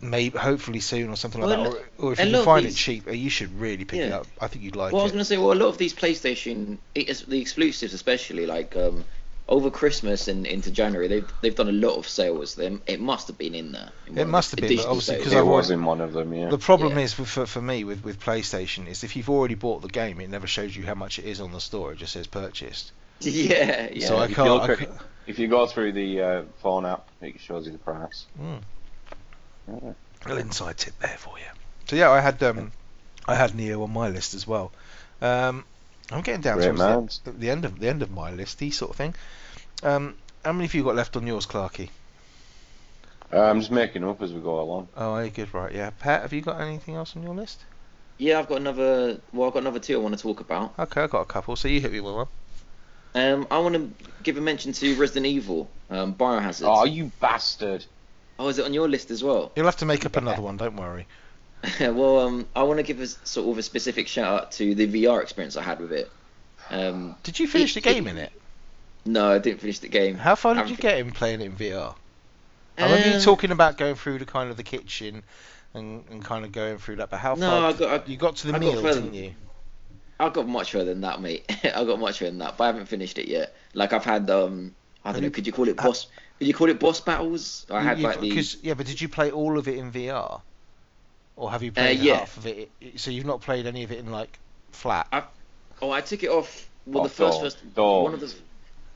Maybe 0.00 0.36
hopefully 0.36 0.80
soon 0.80 1.08
or 1.08 1.16
something 1.16 1.40
like 1.40 1.56
Well, 1.56 1.70
that. 1.70 1.84
Or, 1.98 2.06
or 2.08 2.12
if 2.14 2.18
you 2.18 2.32
can 2.32 2.44
find 2.44 2.66
it 2.66 2.74
cheap, 2.74 3.12
you 3.12 3.30
should 3.30 3.60
really 3.60 3.84
pick 3.84 4.00
it 4.00 4.12
up. 4.12 4.26
I 4.40 4.48
think 4.48 4.64
you'd 4.64 4.74
like 4.74 4.92
it. 4.92 4.94
Well, 4.94 5.02
I 5.02 5.04
was 5.04 5.12
going 5.12 5.20
to 5.20 5.24
say, 5.24 5.38
well, 5.38 5.52
a 5.52 5.54
lot 5.54 5.68
of 5.68 5.78
these 5.78 5.94
PlayStation, 5.94 6.78
the 6.94 7.40
exclusives 7.40 7.94
especially, 7.94 8.46
like 8.46 8.76
um, 8.76 9.04
over 9.48 9.70
Christmas 9.70 10.28
and 10.28 10.46
into 10.46 10.70
January, 10.70 11.08
they've 11.08 11.32
they've 11.40 11.54
done 11.54 11.68
a 11.68 11.72
lot 11.72 11.96
of 11.96 12.06
sales. 12.06 12.54
Them, 12.54 12.82
it 12.86 13.00
must 13.00 13.28
have 13.28 13.38
been 13.38 13.54
in 13.54 13.72
there. 13.72 13.90
in 14.06 14.18
It 14.18 14.26
must 14.28 14.50
have 14.50 14.60
been, 14.60 14.68
but 14.68 14.74
digital 14.74 14.90
obviously, 14.90 15.14
sales. 15.14 15.24
'cause 15.24 15.32
It 15.32 15.38
I've 15.38 15.46
was 15.46 15.70
in 15.70 15.84
one 15.84 16.00
of 16.00 16.12
them, 16.12 16.32
yeah. 16.34 16.50
The 16.50 16.58
problem 16.58 16.98
Yeah. 16.98 17.04
is 17.04 17.18
with, 17.18 17.28
for, 17.28 17.46
for 17.46 17.62
me 17.62 17.84
with, 17.84 18.04
with 18.04 18.20
PlayStation 18.20 18.86
is 18.86 19.04
if 19.04 19.16
you've 19.16 19.30
already 19.30 19.54
bought 19.54 19.82
the 19.82 19.88
game, 19.88 20.20
it 20.20 20.28
never 20.28 20.46
shows 20.46 20.76
you 20.76 20.84
how 20.84 20.94
much 20.94 21.18
it 21.18 21.24
is 21.24 21.40
on 21.40 21.52
the 21.52 21.60
store. 21.60 21.92
It 21.92 21.96
just 21.96 22.12
says 22.12 22.26
purchased. 22.26 22.92
yeah, 23.20 23.88
yeah. 23.92 24.06
So 24.06 24.18
I 24.18 24.24
if 24.26 24.34
can't. 24.34 24.48
you 24.48 24.72
I 24.72 24.76
can't 24.76 24.90
If 25.26 25.38
you 25.38 25.48
go 25.48 25.66
through 25.66 25.92
the 25.92 26.22
uh, 26.22 26.42
phone 26.62 26.86
app, 26.86 27.06
it 27.20 27.40
shows 27.40 27.66
you 27.66 27.72
the 27.72 27.78
price. 27.78 28.26
Mm. 28.40 28.60
Yeah. 29.68 29.92
little 30.26 30.38
inside 30.38 30.76
tip 30.78 30.98
there 31.00 31.16
for 31.18 31.38
you. 31.38 31.44
So 31.88 31.96
yeah, 31.96 32.10
I 32.10 32.20
had 32.20 32.42
um, 32.42 32.72
I 33.26 33.34
had 33.34 33.52
Nioh 33.52 33.82
on 33.82 33.92
my 33.92 34.08
list 34.08 34.34
as 34.34 34.46
well. 34.46 34.72
Um, 35.20 35.64
I'm 36.10 36.22
getting 36.22 36.40
down 36.40 36.58
Great 36.58 36.76
towards 36.76 37.18
the, 37.20 37.32
the 37.32 37.50
end 37.50 37.64
of 37.64 37.78
the 37.78 37.88
end 37.88 38.02
of 38.02 38.10
my 38.10 38.30
listy 38.32 38.72
sort 38.72 38.90
of 38.90 38.96
thing. 38.96 39.14
Um, 39.82 40.14
how 40.44 40.52
many 40.52 40.66
have 40.66 40.74
you 40.74 40.84
got 40.84 40.96
left 40.96 41.16
on 41.16 41.26
yours, 41.26 41.46
Clarky? 41.46 41.90
Uh, 43.32 43.42
I'm 43.42 43.60
just 43.60 43.70
making 43.70 44.04
up 44.04 44.22
as 44.22 44.32
we 44.32 44.40
go 44.40 44.60
along. 44.60 44.88
Oh, 44.96 45.12
are 45.12 45.24
you 45.24 45.30
good? 45.30 45.52
Right, 45.52 45.74
yeah. 45.74 45.90
Pat, 45.90 46.22
have 46.22 46.32
you 46.32 46.40
got 46.40 46.60
anything 46.60 46.94
else 46.94 47.14
on 47.14 47.22
your 47.22 47.34
list? 47.34 47.60
yeah, 48.18 48.38
I've 48.38 48.48
got 48.48 48.56
another. 48.56 49.20
Well, 49.32 49.48
I've 49.48 49.54
got 49.54 49.60
another 49.60 49.78
two 49.78 49.94
I 49.94 49.98
want 49.98 50.16
to 50.16 50.22
talk 50.22 50.40
about. 50.40 50.74
Okay, 50.78 51.02
I've 51.02 51.10
got 51.10 51.20
a 51.20 51.26
couple. 51.26 51.56
So 51.56 51.68
you 51.68 51.80
hit 51.80 51.92
me 51.92 52.00
with 52.00 52.14
one. 52.14 52.26
Um, 53.14 53.46
I 53.50 53.58
want 53.58 53.74
to 53.74 53.90
give 54.22 54.36
a 54.36 54.40
mention 54.40 54.72
to 54.72 54.94
Resident 54.96 55.26
Evil, 55.26 55.70
um, 55.90 56.14
Biohazard. 56.14 56.64
Oh, 56.66 56.84
you 56.84 57.10
bastard! 57.20 57.84
oh, 58.38 58.48
is 58.48 58.58
it 58.58 58.64
on 58.64 58.74
your 58.74 58.88
list 58.88 59.10
as 59.10 59.24
well? 59.24 59.50
You'll 59.56 59.66
have 59.66 59.76
to 59.78 59.86
make 59.86 60.04
up 60.04 60.16
another 60.16 60.42
one. 60.42 60.56
Don't 60.56 60.76
worry. 60.76 61.06
well, 61.80 62.20
um, 62.20 62.46
I 62.54 62.62
want 62.62 62.78
to 62.78 62.82
give 62.82 63.00
a 63.00 63.06
sort 63.06 63.48
of 63.48 63.58
a 63.58 63.62
specific 63.62 64.08
shout 64.08 64.42
out 64.42 64.52
to 64.52 64.74
the 64.74 64.86
VR 64.86 65.22
experience 65.22 65.56
I 65.56 65.62
had 65.62 65.80
with 65.80 65.92
it. 65.92 66.10
Um, 66.70 67.16
Did 67.22 67.38
you 67.38 67.48
finish 67.48 67.74
the 67.74 67.80
It- 67.80 67.84
game 67.84 68.06
in 68.06 68.18
it? 68.18 68.32
no, 69.04 69.32
I 69.32 69.38
didn't 69.38 69.60
finish 69.60 69.78
the 69.78 69.88
game. 69.88 70.16
How 70.16 70.34
far 70.34 70.54
did 70.54 70.68
you 70.70 70.76
get 70.76 70.98
in 70.98 71.10
playing 71.12 71.40
it 71.40 71.46
in 71.46 71.56
VR? 71.56 71.94
I 72.76 72.82
remember 72.84 73.08
you 73.08 73.14
Um, 73.16 73.20
talking 73.22 73.50
about 73.50 73.76
going 73.76 73.96
through 73.96 74.18
the 74.18 74.24
kind 74.24 74.50
of 74.50 74.56
the 74.56 74.62
kitchen 74.62 75.24
and, 75.74 76.04
and 76.10 76.24
kind 76.24 76.44
of 76.44 76.52
going 76.52 76.78
through 76.78 76.96
that. 76.96 77.10
But 77.10 77.18
how 77.18 77.34
No, 77.34 77.50
far? 77.50 77.70
I 77.70 77.72
got- 77.72 78.02
I- 78.02 78.10
you 78.10 78.16
got 78.16 78.36
to 78.36 78.46
the 78.48 78.54
I 78.54 78.58
meal, 78.58 78.80
further- 78.80 79.00
didn't 79.00 79.14
you? 79.14 79.34
I 80.20 80.28
got 80.30 80.46
much 80.48 80.72
further 80.72 80.86
than 80.86 81.00
that, 81.02 81.20
mate. 81.20 81.44
I 81.64 81.84
got 81.84 81.98
much 81.98 82.18
further 82.18 82.30
than 82.30 82.38
that, 82.40 82.56
but 82.56 82.64
I 82.64 82.66
haven't 82.68 82.86
finished 82.86 83.18
it 83.18 83.28
yet. 83.28 83.54
Like 83.74 83.92
I've 83.92 84.04
had, 84.04 84.28
um, 84.30 84.74
I 85.04 85.12
don't 85.12 85.22
know, 85.22 85.30
could 85.30 85.46
you 85.46 85.52
call 85.52 85.68
it 85.68 85.76
boss? 85.76 86.06
Could 86.38 86.46
you 86.46 86.54
call 86.54 86.68
it 86.68 86.78
boss 86.78 87.00
battles? 87.00 87.66
I 87.70 87.80
had 87.82 87.98
You- 87.98 88.04
like 88.04 88.20
the. 88.20 88.56
Yeah, 88.62 88.74
but 88.74 88.86
did 88.86 89.00
you 89.00 89.08
play 89.08 89.30
all 89.30 89.58
of 89.58 89.66
it 89.68 89.76
in 89.76 89.90
VR, 89.90 90.40
or 91.38 91.50
have 91.50 91.62
you 91.62 91.72
played 91.72 92.00
Uh, 92.00 92.02
yeah. 92.02 92.18
half 92.18 92.36
of 92.36 92.46
it? 92.46 92.70
So 92.96 93.10
you've 93.10 93.24
not 93.24 93.40
played 93.40 93.66
any 93.66 93.84
of 93.84 93.92
it 93.92 93.98
in 93.98 94.10
like 94.10 94.38
flat. 94.72 95.06
Oh, 95.80 95.90
I 95.90 96.00
took 96.00 96.22
it 96.22 96.28
off. 96.30 96.68
Well, 96.86 97.04
the 97.04 97.08
Oh, 97.08 97.08
first 97.08 97.38
door- 97.38 97.42
first 97.42 97.74
door. 97.74 98.02
one 98.04 98.14
of 98.14 98.20
the 98.20 98.34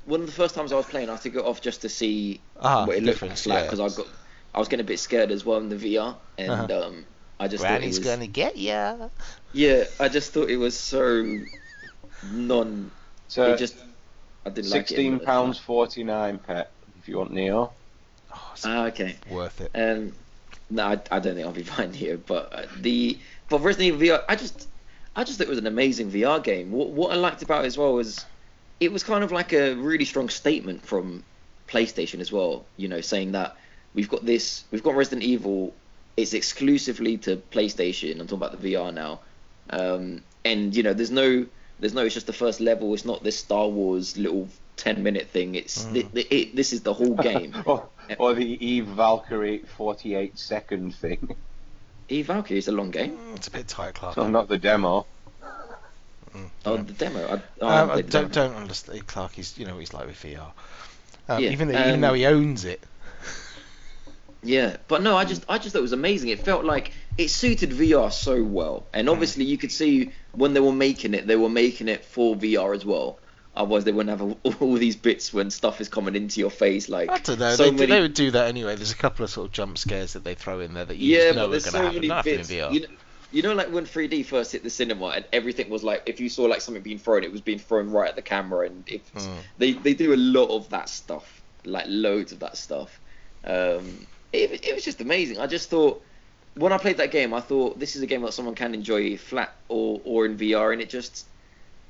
one 0.05 0.21
of 0.21 0.27
the 0.27 0.33
first 0.33 0.55
times 0.57 0.73
I 0.73 0.77
was 0.77 0.87
playing, 0.87 1.09
I 1.11 1.17
took 1.17 1.37
it 1.37 1.45
off 1.45 1.61
just 1.63 1.83
to 1.83 1.89
see 1.89 2.41
Ah, 2.61 2.85
what 2.87 2.97
it 2.97 3.05
looked 3.05 3.21
difference, 3.21 3.47
like 3.47 3.59
yeah. 3.59 3.63
because 3.71 3.81
I 3.81 3.89
got 3.97 4.07
I 4.55 4.59
was 4.59 4.69
getting 4.69 4.85
a 4.85 4.87
bit 4.87 4.99
scared 4.99 5.31
as 5.31 5.45
well 5.45 5.59
in 5.59 5.69
the 5.69 5.77
VR, 5.77 6.17
and 6.37 6.51
Uh-huh. 6.51 6.83
um, 6.85 7.07
I 7.39 7.47
just 7.49 7.63
Granny's 7.63 7.99
thought 7.99 8.07
it 8.07 8.09
was, 8.11 8.17
gonna 8.17 8.27
get 8.27 8.59
ya. 8.59 9.09
yeah, 9.53 9.85
I 10.01 10.09
just 10.09 10.33
thought 10.33 10.51
it 10.51 10.57
was 10.57 10.79
so 10.79 11.41
non. 12.23 12.91
So 13.29 13.53
it 13.53 13.59
just 13.59 13.77
I 14.45 14.51
didn't 14.51 14.71
like 14.71 14.81
it. 14.81 14.89
sixteen 14.89 15.21
pounds 15.21 15.59
forty 15.59 16.03
nine 16.05 16.39
pet 16.39 16.73
if 16.99 17.09
you 17.09 17.19
want 17.19 17.33
Nioh. 17.33 17.71
Oh, 18.35 18.51
it's 18.53 18.67
Ah, 18.67 18.87
okay. 18.87 19.17
worth 19.31 19.61
it. 19.61 19.71
Um, 19.75 20.13
no, 20.73 20.87
I, 20.87 21.01
I 21.11 21.21
don't 21.21 21.35
think 21.35 21.47
I'll 21.47 21.53
be 21.53 21.63
fine 21.77 21.93
here. 21.93 22.17
But 22.17 22.53
uh, 22.53 22.67
the 22.81 23.19
but 23.49 23.61
Resident 23.61 24.03
Evil 24.03 24.19
VR, 24.19 24.25
I 24.29 24.37
just 24.37 24.69
I 25.15 25.25
just 25.25 25.39
thought 25.39 25.47
it 25.47 25.51
was 25.51 25.59
an 25.59 25.67
amazing 25.67 26.11
VR 26.11 26.43
game. 26.43 26.73
What 26.73 26.89
what 26.89 27.13
I 27.13 27.17
liked 27.17 27.43
about 27.43 27.65
it 27.65 27.69
as 27.69 27.79
well 27.79 27.95
was 27.95 28.25
it 28.81 28.93
was 28.93 29.05
kind 29.05 29.23
of 29.23 29.31
like 29.31 29.53
a 29.53 29.75
really 29.75 30.05
strong 30.05 30.29
statement 30.29 30.85
from 30.85 31.23
PlayStation 31.69 32.21
as 32.21 32.33
well. 32.33 32.65
You 32.77 32.89
know, 32.89 33.01
saying 33.01 33.33
that 33.33 33.57
we've 33.95 34.09
got 34.09 34.25
this, 34.25 34.65
we've 34.71 34.83
got 34.83 34.95
Resident 34.95 35.23
Evil. 35.23 35.75
It's 36.17 36.35
exclusively 36.35 37.17
to 37.19 37.37
PlayStation. 37.37 38.13
I'm 38.21 38.27
talking 38.27 38.37
about 38.37 38.61
the 38.61 38.73
VR 38.73 38.93
now. 38.93 39.21
Um, 39.71 40.23
and 40.45 40.75
you 40.75 40.83
know, 40.83 40.95
there's 40.95 41.11
no 41.11 41.47
there's 41.79 41.95
no. 41.95 42.05
It's 42.05 42.15
just 42.15 42.27
the 42.27 42.33
first 42.33 42.61
level. 42.61 42.93
It's 42.95 43.05
not 43.05 43.23
this 43.23 43.39
Star 43.39 43.69
Wars 43.69 44.17
little 44.17 44.49
ten 44.77 45.03
minute 45.03 45.29
thing. 45.29 45.55
It's 45.55 45.85
Mm. 45.85 45.97
it, 46.17 46.27
it, 46.33 46.57
this 46.57 46.73
is 46.73 46.83
the 46.83 46.93
whole 46.95 47.15
game. 47.31 47.55
or, 47.67 47.89
or 48.19 48.35
the 48.35 48.45
Eve 48.67 48.87
Valkyrie 48.87 49.65
forty 49.77 50.15
eight 50.15 50.39
second 50.39 50.95
thing. 50.95 51.37
Eve 52.09 52.27
Valkyrie 52.27 52.59
is 52.59 52.69
a 52.69 52.73
long 52.73 52.91
game. 52.91 53.13
Mm, 53.17 53.37
It's 53.37 53.49
a 53.49 53.51
bit 53.51 53.69
tight, 53.69 53.95
Clark. 53.95 54.15
So 54.17 54.29
not 54.29 54.49
the 54.49 54.59
demo. 54.59 55.07
Mm, 56.35 56.49
Oh, 56.65 56.75
yeah. 56.77 56.83
the 56.83 56.93
demo. 56.93 57.41
I, 57.61 57.65
I 57.65 57.81
Um, 57.81 57.91
I 57.91 57.95
don't 58.01 58.11
demo. 58.11 58.29
don't 58.29 58.55
understand 58.55 59.07
Clark. 59.07 59.33
He's 59.33 59.57
you 59.59 59.67
know 59.67 59.75
what 59.75 59.81
he's 59.81 59.95
like 59.95 60.07
with 60.07 60.17
VR. 60.23 60.53
Um, 61.29 61.43
Yeah, 61.43 61.51
even 61.51 61.69
though, 61.69 61.79
even 61.79 61.95
um, 61.95 62.01
though 62.01 62.15
he 62.15 62.27
owns 62.27 62.65
it. 62.65 62.83
Yeah, 64.45 64.79
but 64.89 65.03
no, 65.03 65.17
I 65.17 65.25
just 65.25 65.45
I 65.49 65.59
just 65.59 65.73
thought 65.73 65.79
it 65.79 65.83
was 65.83 65.93
amazing. 65.93 66.31
It 66.31 66.41
felt 66.41 66.65
like 66.65 66.91
it 67.17 67.29
suited 67.29 67.71
VR 67.71 68.11
so 68.13 68.43
well, 68.43 68.85
and 68.93 69.09
obviously 69.09 69.45
you 69.45 69.57
could 69.57 69.71
see 69.71 70.11
when 70.33 70.53
they 70.53 70.59
were 70.59 70.73
making 70.73 71.15
it, 71.15 71.29
they 71.29 71.37
were 71.37 71.49
making 71.49 71.87
it 71.89 72.05
for 72.05 72.35
VR 72.35 72.75
as 72.75 72.85
well. 72.85 73.21
Otherwise, 73.55 73.85
they 73.85 73.93
wouldn't 73.93 74.19
have 74.19 74.23
all, 74.23 74.41
all 74.61 74.75
these 74.75 74.97
bits 74.97 75.33
when 75.33 75.51
stuff 75.51 75.81
is 75.81 75.89
coming 75.89 76.17
into 76.17 76.41
your 76.41 76.51
face. 76.51 76.89
Like 76.89 77.13
I 77.13 77.19
don't 77.19 77.39
know. 77.39 77.57
so 77.57 77.71
they, 77.71 77.71
many, 77.71 77.87
they 77.87 78.01
would 78.01 78.15
do 78.15 78.31
that 78.33 78.49
anyway. 78.49 78.75
There's 78.77 78.91
a 78.91 78.97
couple 78.97 79.25
of 79.25 79.31
sort 79.31 79.47
of 79.47 79.53
jump 79.53 79.79
scares 79.79 80.15
that 80.15 80.25
they 80.25 80.35
throw 80.35 80.59
in 80.61 80.75
there 80.75 80.85
that 80.85 80.97
you 80.97 81.09
yeah, 81.09 81.11
just 81.11 81.33
know 81.33 81.49
but 81.49 81.59
are 81.59 81.61
going 81.61 81.75
so 81.75 81.83
happen. 81.83 81.95
many 81.95 82.09
Nothing 82.09 82.41
in 82.41 82.47
bits. 82.47 82.49
VR. 82.49 82.73
You 82.73 82.81
know, 82.81 82.87
you 83.31 83.43
know, 83.43 83.55
like 83.55 83.71
when 83.73 83.87
3D 83.87 84.23
first 84.23 84.53
hit 84.53 84.63
the 84.63 84.71
cinema 84.71 85.07
and 85.09 85.27
everything 85.33 85.71
was 85.71 85.83
like, 85.83 86.03
if 86.07 86.21
you 86.21 86.29
saw 86.29 86.45
like 86.45 86.61
something 86.61 86.83
being 86.83 86.99
thrown, 86.99 87.25
it 87.25 87.33
was 87.33 87.41
being 87.41 87.59
thrown 87.59 87.89
right 87.91 88.09
at 88.11 88.17
the 88.17 88.23
camera, 88.23 88.67
and 88.67 88.87
if 88.89 89.11
Mm. 89.15 89.45
they 89.57 89.73
they 89.75 89.95
do 89.95 90.13
a 90.15 90.17
lot 90.17 90.55
of 90.55 90.69
that 90.71 90.89
stuff, 90.89 91.43
like 91.65 91.87
loads 91.89 92.33
of 92.33 92.41
that 92.41 92.57
stuff. 92.57 93.01
Um, 93.45 94.07
it, 94.33 94.65
it 94.67 94.75
was 94.75 94.85
just 94.85 95.01
amazing. 95.01 95.39
I 95.39 95.47
just 95.47 95.71
thought 95.71 96.03
when 96.55 96.73
I 96.73 96.79
played 96.79 96.99
that 96.99 97.11
game, 97.11 97.33
I 97.35 97.41
thought 97.41 97.79
this 97.79 97.97
is 97.97 98.03
a 98.03 98.07
game 98.07 98.23
that 98.23 98.35
someone 98.35 98.55
can 98.55 98.75
enjoy 98.75 99.17
flat 99.17 99.55
or 99.69 100.03
or 100.05 100.27
in 100.27 100.37
VR, 100.37 100.73
and 100.73 100.83
it 100.83 100.91
just 100.91 101.29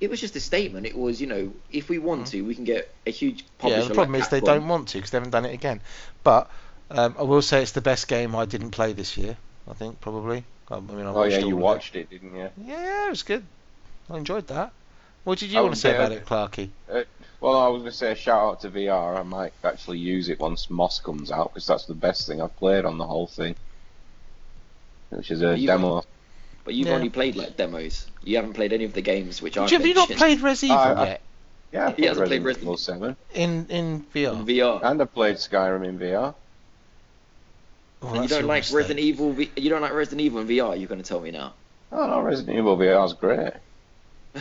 it 0.03 0.11
was 0.11 0.21
just 0.21 0.35
a 0.37 0.41
statement. 0.41 0.85
It 0.85 0.97
was 0.99 1.21
you 1.21 1.27
know 1.29 1.53
if 1.71 1.89
we 1.89 1.99
want 1.99 2.27
to, 2.29 2.43
we 2.43 2.55
can 2.55 2.65
get 2.65 2.93
a 3.07 3.11
huge 3.11 3.45
publisher. 3.59 3.83
Yeah, 3.83 3.89
the 3.89 3.95
problem 3.95 4.13
like 4.13 4.23
is 4.23 4.29
they 4.29 4.41
Capcom. 4.41 4.45
don't 4.47 4.69
want 4.69 4.89
to 4.89 4.99
because 4.99 5.11
they 5.11 5.17
haven't 5.17 5.31
done 5.31 5.45
it 5.45 5.55
again. 5.55 5.81
But 6.25 6.51
um, 6.91 7.15
I 7.19 7.23
will 7.23 7.41
say 7.43 7.63
it's 7.63 7.73
the 7.73 7.81
best 7.81 8.09
game 8.09 8.35
I 8.37 8.45
didn't 8.45 8.71
play 8.73 8.93
this 8.93 9.17
year. 9.17 9.37
I 9.71 9.75
think 9.75 10.01
probably. 10.01 10.45
I, 10.69 10.77
I 10.77 10.81
mean, 10.81 11.07
I 11.07 11.11
Oh 11.13 11.23
yeah, 11.25 11.37
watched 11.37 11.47
you 11.47 11.57
watched 11.57 11.97
it, 11.97 12.11
didn't 12.11 12.35
you? 12.35 12.49
Yeah, 12.65 12.83
yeah, 12.83 13.07
it 13.07 13.11
was 13.11 13.23
good. 13.23 13.45
I 14.11 14.17
enjoyed 14.19 14.49
that. 14.49 14.73
What 15.25 15.39
did 15.39 15.51
you 15.53 15.59
I 15.59 15.63
want 15.63 15.75
to 15.75 15.81
say 15.81 15.91
say- 15.93 15.97
about 15.97 16.11
it, 16.13 16.27
Clarky? 16.27 16.71
Well, 17.41 17.57
I 17.61 17.69
was 17.69 17.83
going 17.83 17.91
to 17.93 17.97
say 17.97 18.11
a 18.13 18.15
shout 18.17 18.41
out 18.43 18.61
to 18.63 18.71
VR. 18.71 19.17
I 19.19 19.23
might 19.25 19.53
actually 19.65 19.99
use 19.99 20.29
it 20.29 20.39
once 20.41 20.69
Moss 20.71 21.01
comes 21.01 21.31
out 21.33 21.53
because 21.53 21.67
that's 21.67 21.87
the 21.87 21.95
best 21.95 22.27
thing 22.27 22.41
I've 22.41 22.57
played 22.57 22.85
on 22.85 22.99
the 22.99 23.07
whole 23.07 23.27
thing. 23.27 23.55
Which 25.11 25.31
is 25.31 25.43
a 25.43 25.57
You- 25.57 25.67
demo. 25.67 26.05
But 26.65 26.75
you've 26.75 26.89
Yeah. 26.89 26.95
only 26.95 27.09
played 27.11 27.35
like 27.37 27.57
demos. 27.57 28.07
You 28.23 28.37
haven't 28.37 28.53
played 28.55 28.73
any 28.73 28.85
of 28.85 28.93
the 28.93 29.01
games 29.03 29.43
which 29.43 29.57
I've 29.59 29.71
Have 29.71 29.85
you 29.87 29.95
not 29.95 30.09
played 30.11 30.41
Res 30.41 30.63
Evil 30.63 30.77
I- 30.77 30.93
I- 30.93 31.05
yet 31.07 31.21
Yeah, 31.73 31.89
I 31.89 31.93
He 31.93 32.05
hasn't 32.07 32.27
played 32.29 32.45
Resident 32.45 32.65
Evil 32.65 32.77
7. 32.77 33.17
in 33.35 33.67
in 33.69 34.05
VR? 34.15 34.33
in 34.35 34.47
VR. 34.47 34.81
And 34.85 35.01
I 35.03 35.05
played 35.07 35.37
Skyrim 35.37 35.85
in 35.87 35.99
VR. 35.99 36.35
Oh, 38.03 38.09
And 38.15 38.23
you 38.25 38.29
don't 38.29 38.47
like 38.47 38.61
mistake. 38.63 38.77
Resident 38.77 39.01
Evil. 39.01 39.33
V- 39.33 39.51
you 39.57 39.71
don't 39.71 39.81
like 39.81 39.93
Resident 39.93 40.21
Evil 40.21 40.41
in 40.41 40.49
VR. 40.49 40.77
You're 40.79 40.89
going 40.89 41.03
to 41.03 41.09
tell 41.09 41.21
me 41.21 41.31
now. 41.31 41.55
Oh 41.91 42.07
no, 42.07 42.21
Resident 42.21 42.57
Evil 42.59 42.77
VR 42.77 43.05
is 43.07 43.13
great. 43.13 43.53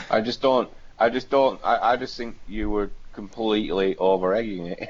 I 0.10 0.21
just 0.21 0.41
don't. 0.41 0.69
I 0.99 1.10
just 1.10 1.29
don't. 1.29 1.60
I, 1.63 1.93
I 1.93 1.97
just 1.97 2.15
think 2.17 2.38
you 2.47 2.69
were 2.69 2.89
completely 3.13 3.95
over 3.97 4.34
egging 4.34 4.67
it. 4.67 4.89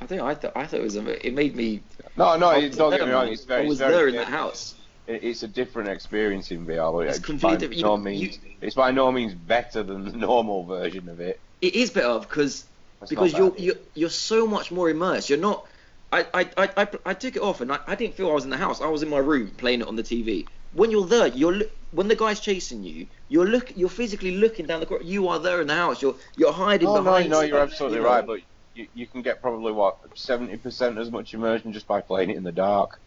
I 0.00 0.06
think 0.06 0.20
I 0.22 0.34
thought 0.34 0.52
I 0.56 0.66
thought 0.66 0.80
it 0.80 0.82
was. 0.82 0.96
It 0.96 1.34
made 1.34 1.56
me. 1.56 1.80
No, 2.16 2.36
no, 2.36 2.48
I 2.48 2.68
don't 2.68 2.90
get 2.90 3.06
me 3.06 3.12
wrong. 3.12 3.28
It's 3.28 3.44
very. 3.44 3.64
I 3.64 3.68
was 3.68 3.80
it's 3.80 3.80
very 3.80 3.92
there 3.94 4.08
in 4.08 4.14
that 4.16 4.20
different. 4.26 4.40
house. 4.40 4.74
It- 5.06 5.24
It's 5.24 5.42
a 5.42 5.48
different 5.48 5.88
experience 5.88 6.50
in 6.50 6.66
VR, 6.66 7.06
It's 7.06 7.18
it's, 7.18 7.26
completely 7.26 7.56
by 7.56 7.60
different. 7.74 7.82
no 7.82 7.96
means. 7.96 8.20
you- 8.22 8.50
It's 8.60 8.74
by 8.74 8.90
no 8.90 9.12
means 9.12 9.34
better 9.34 9.82
than 9.82 10.04
the 10.04 10.16
normal 10.16 10.64
version 10.64 11.08
of 11.08 11.20
it. 11.20 11.40
It 11.60 11.74
is 11.74 11.90
better 11.90 12.18
because 12.20 12.64
because 13.08 13.32
you're, 13.34 13.54
you're 13.58 13.76
you're 13.94 14.10
so 14.10 14.46
much 14.46 14.70
more 14.72 14.88
immersed. 14.90 15.28
You're 15.30 15.38
not. 15.38 15.66
I, 16.12 16.24
I, 16.32 16.40
I, 16.56 16.68
I, 16.76 16.88
I 17.06 17.14
took 17.14 17.36
it 17.36 17.42
off 17.42 17.60
and 17.60 17.72
I, 17.72 17.78
I 17.86 17.94
didn't 17.94 18.14
feel 18.14 18.30
I 18.30 18.34
was 18.34 18.44
in 18.44 18.50
the 18.50 18.56
house. 18.56 18.80
I 18.80 18.86
was 18.86 19.02
in 19.02 19.08
my 19.10 19.18
room 19.18 19.50
playing 19.56 19.80
it 19.80 19.88
on 19.88 19.96
the 19.96 20.02
TV. 20.04 20.46
When 20.72 20.90
you're 20.90 21.06
there, 21.06 21.26
you're 21.28 21.62
when 21.90 22.08
the 22.08 22.16
guy's 22.16 22.40
chasing 22.40 22.82
you, 22.82 23.06
you're 23.28 23.46
look 23.46 23.72
you're 23.76 23.88
physically 23.88 24.36
looking 24.36 24.66
down 24.66 24.80
the 24.80 24.86
corridor. 24.86 25.06
You 25.06 25.28
are 25.28 25.38
there 25.38 25.60
in 25.60 25.66
the 25.66 25.74
house. 25.74 26.00
You're 26.02 26.16
you're 26.36 26.52
hiding 26.52 26.86
behind. 26.86 26.98
Oh 26.98 27.02
no, 27.02 27.10
behind. 27.10 27.30
no, 27.30 27.40
you're 27.42 27.58
absolutely 27.60 27.98
you 27.98 28.04
know. 28.04 28.08
right. 28.10 28.26
But 28.26 28.40
you, 28.74 28.86
you 28.94 29.06
can 29.06 29.22
get 29.22 29.40
probably 29.40 29.72
what 29.72 29.98
seventy 30.14 30.56
percent 30.56 30.98
as 30.98 31.10
much 31.10 31.34
immersion 31.34 31.72
just 31.72 31.86
by 31.86 32.00
playing 32.00 32.30
it 32.30 32.36
in 32.36 32.42
the 32.44 32.52
dark. 32.52 33.00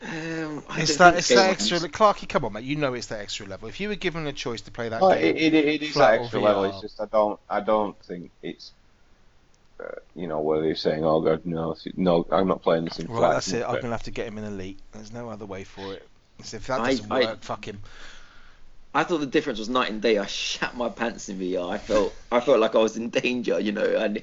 Um, 0.00 0.62
It's 0.76 0.96
that 0.96 1.16
it's 1.16 1.28
that 1.28 1.50
extra. 1.50 1.78
Clarky, 1.88 2.28
come 2.28 2.44
on, 2.44 2.52
mate. 2.52 2.64
You 2.64 2.76
know 2.76 2.94
it's 2.94 3.06
that 3.08 3.20
extra 3.20 3.46
level. 3.46 3.68
If 3.68 3.80
you 3.80 3.88
were 3.88 3.96
given 3.96 4.26
a 4.26 4.32
choice 4.32 4.60
to 4.62 4.70
play 4.70 4.88
that 4.88 5.02
Oh, 5.02 5.12
game, 5.12 5.36
it, 5.36 5.36
it, 5.36 5.54
it 5.54 5.82
is 5.82 5.94
that 5.94 6.18
or 6.18 6.22
extra 6.22 6.40
level. 6.40 6.64
It's 6.64 6.80
just 6.80 7.00
I 7.00 7.06
don't 7.06 7.40
I 7.50 7.60
don't 7.60 7.98
think 8.04 8.30
it's 8.42 8.72
uh, 9.80 9.84
you 10.14 10.26
know 10.28 10.40
whether 10.40 10.64
you're 10.66 10.74
saying 10.76 11.04
oh 11.04 11.20
god 11.20 11.44
no 11.44 11.76
no 11.96 12.26
I'm 12.30 12.46
not 12.48 12.62
playing 12.62 12.84
this 12.84 12.98
in 12.98 13.06
right, 13.08 13.18
flat. 13.18 13.32
that's 13.34 13.52
it. 13.52 13.64
I'm 13.66 13.76
gonna 13.80 13.90
have 13.90 14.04
to 14.04 14.10
get 14.12 14.26
him 14.28 14.38
in 14.38 14.44
elite. 14.44 14.78
There's 14.92 15.12
no 15.12 15.28
other 15.30 15.46
way 15.46 15.64
for 15.64 15.94
it. 15.94 16.06
As 16.40 16.54
if 16.54 16.66
that 16.68 16.78
doesn't 16.78 17.10
I- 17.10 17.20
work, 17.20 17.42
fuck 17.42 17.66
him. 17.66 17.80
I 18.94 19.04
thought 19.04 19.18
the 19.18 19.26
difference 19.26 19.58
was 19.58 19.68
night 19.68 19.90
and 19.90 20.00
day. 20.00 20.16
I 20.18 20.26
shat 20.26 20.76
my 20.76 20.88
pants 20.88 21.28
in 21.28 21.38
VR. 21.38 21.70
I 21.70 21.78
felt 21.78 22.14
I 22.32 22.40
felt 22.40 22.58
like 22.60 22.74
I 22.74 22.78
was 22.78 22.96
in 22.96 23.10
danger, 23.10 23.60
you 23.60 23.72
know, 23.72 23.84
and 23.84 24.22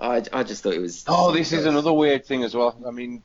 I, 0.00 0.22
I 0.32 0.44
just 0.44 0.62
thought 0.62 0.74
it 0.74 0.80
was. 0.80 1.04
Oh, 1.08 1.32
this 1.32 1.52
is 1.52 1.66
another 1.66 1.92
weird 1.92 2.24
thing 2.24 2.42
as 2.44 2.54
well. 2.54 2.76
I 2.86 2.90
mean, 2.90 3.22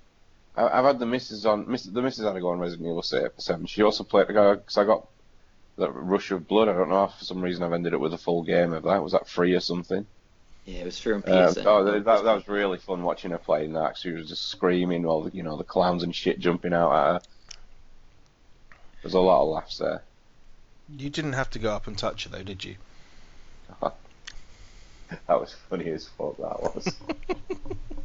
I, 0.55 0.67
I've 0.67 0.85
had 0.85 0.99
the 0.99 1.05
missus 1.05 1.45
on. 1.45 1.69
Miss, 1.69 1.83
the 1.83 2.01
missus 2.01 2.25
had 2.25 2.33
to 2.33 2.41
go 2.41 2.49
on 2.49 2.59
Resident 2.59 2.87
Evil 2.87 3.01
Seven. 3.01 3.65
She 3.65 3.81
also 3.83 4.03
played 4.03 4.27
because 4.27 4.77
I 4.77 4.83
got 4.85 5.07
that 5.77 5.91
Rush 5.91 6.31
of 6.31 6.47
Blood. 6.47 6.69
I 6.69 6.73
don't 6.73 6.89
know 6.89 7.05
if 7.05 7.13
for 7.15 7.25
some 7.25 7.41
reason 7.41 7.63
I've 7.63 7.73
ended 7.73 7.93
up 7.93 8.01
with 8.01 8.13
a 8.13 8.17
full 8.17 8.43
game 8.43 8.73
of 8.73 8.83
that. 8.83 9.03
Was 9.03 9.13
that 9.13 9.27
free 9.27 9.53
or 9.53 9.59
something? 9.59 10.05
Yeah, 10.65 10.81
it 10.81 10.85
was 10.85 10.99
Fear 10.99 11.15
and 11.15 11.25
Uh, 11.25 11.53
oh, 11.65 11.83
that, 11.83 12.05
that 12.05 12.23
was 12.23 12.47
really 12.47 12.77
fun 12.77 13.03
watching 13.03 13.31
her 13.31 13.37
playing 13.37 13.73
that. 13.73 13.89
'cause 13.89 13.99
She 13.99 14.11
was 14.11 14.29
just 14.29 14.49
screaming, 14.49 15.03
while 15.03 15.29
you 15.33 15.43
know 15.43 15.57
the 15.57 15.63
clowns 15.63 16.03
and 16.03 16.15
shit 16.15 16.39
jumping 16.39 16.73
out 16.73 16.93
at 16.93 17.13
her. 17.13 17.21
There's 19.01 19.13
a 19.13 19.19
lot 19.19 19.41
of 19.43 19.49
laughs 19.49 19.77
there. 19.77 20.03
You 20.97 21.09
didn't 21.09 21.33
have 21.33 21.49
to 21.51 21.59
go 21.59 21.73
up 21.73 21.87
and 21.87 21.97
touch 21.97 22.23
her 22.25 22.29
though, 22.29 22.43
did 22.43 22.63
you? 22.63 22.75
That 25.27 25.39
was 25.39 25.55
funny 25.69 25.89
as 25.89 26.07
fuck. 26.07 26.37
That 26.37 26.61
was. 26.61 26.95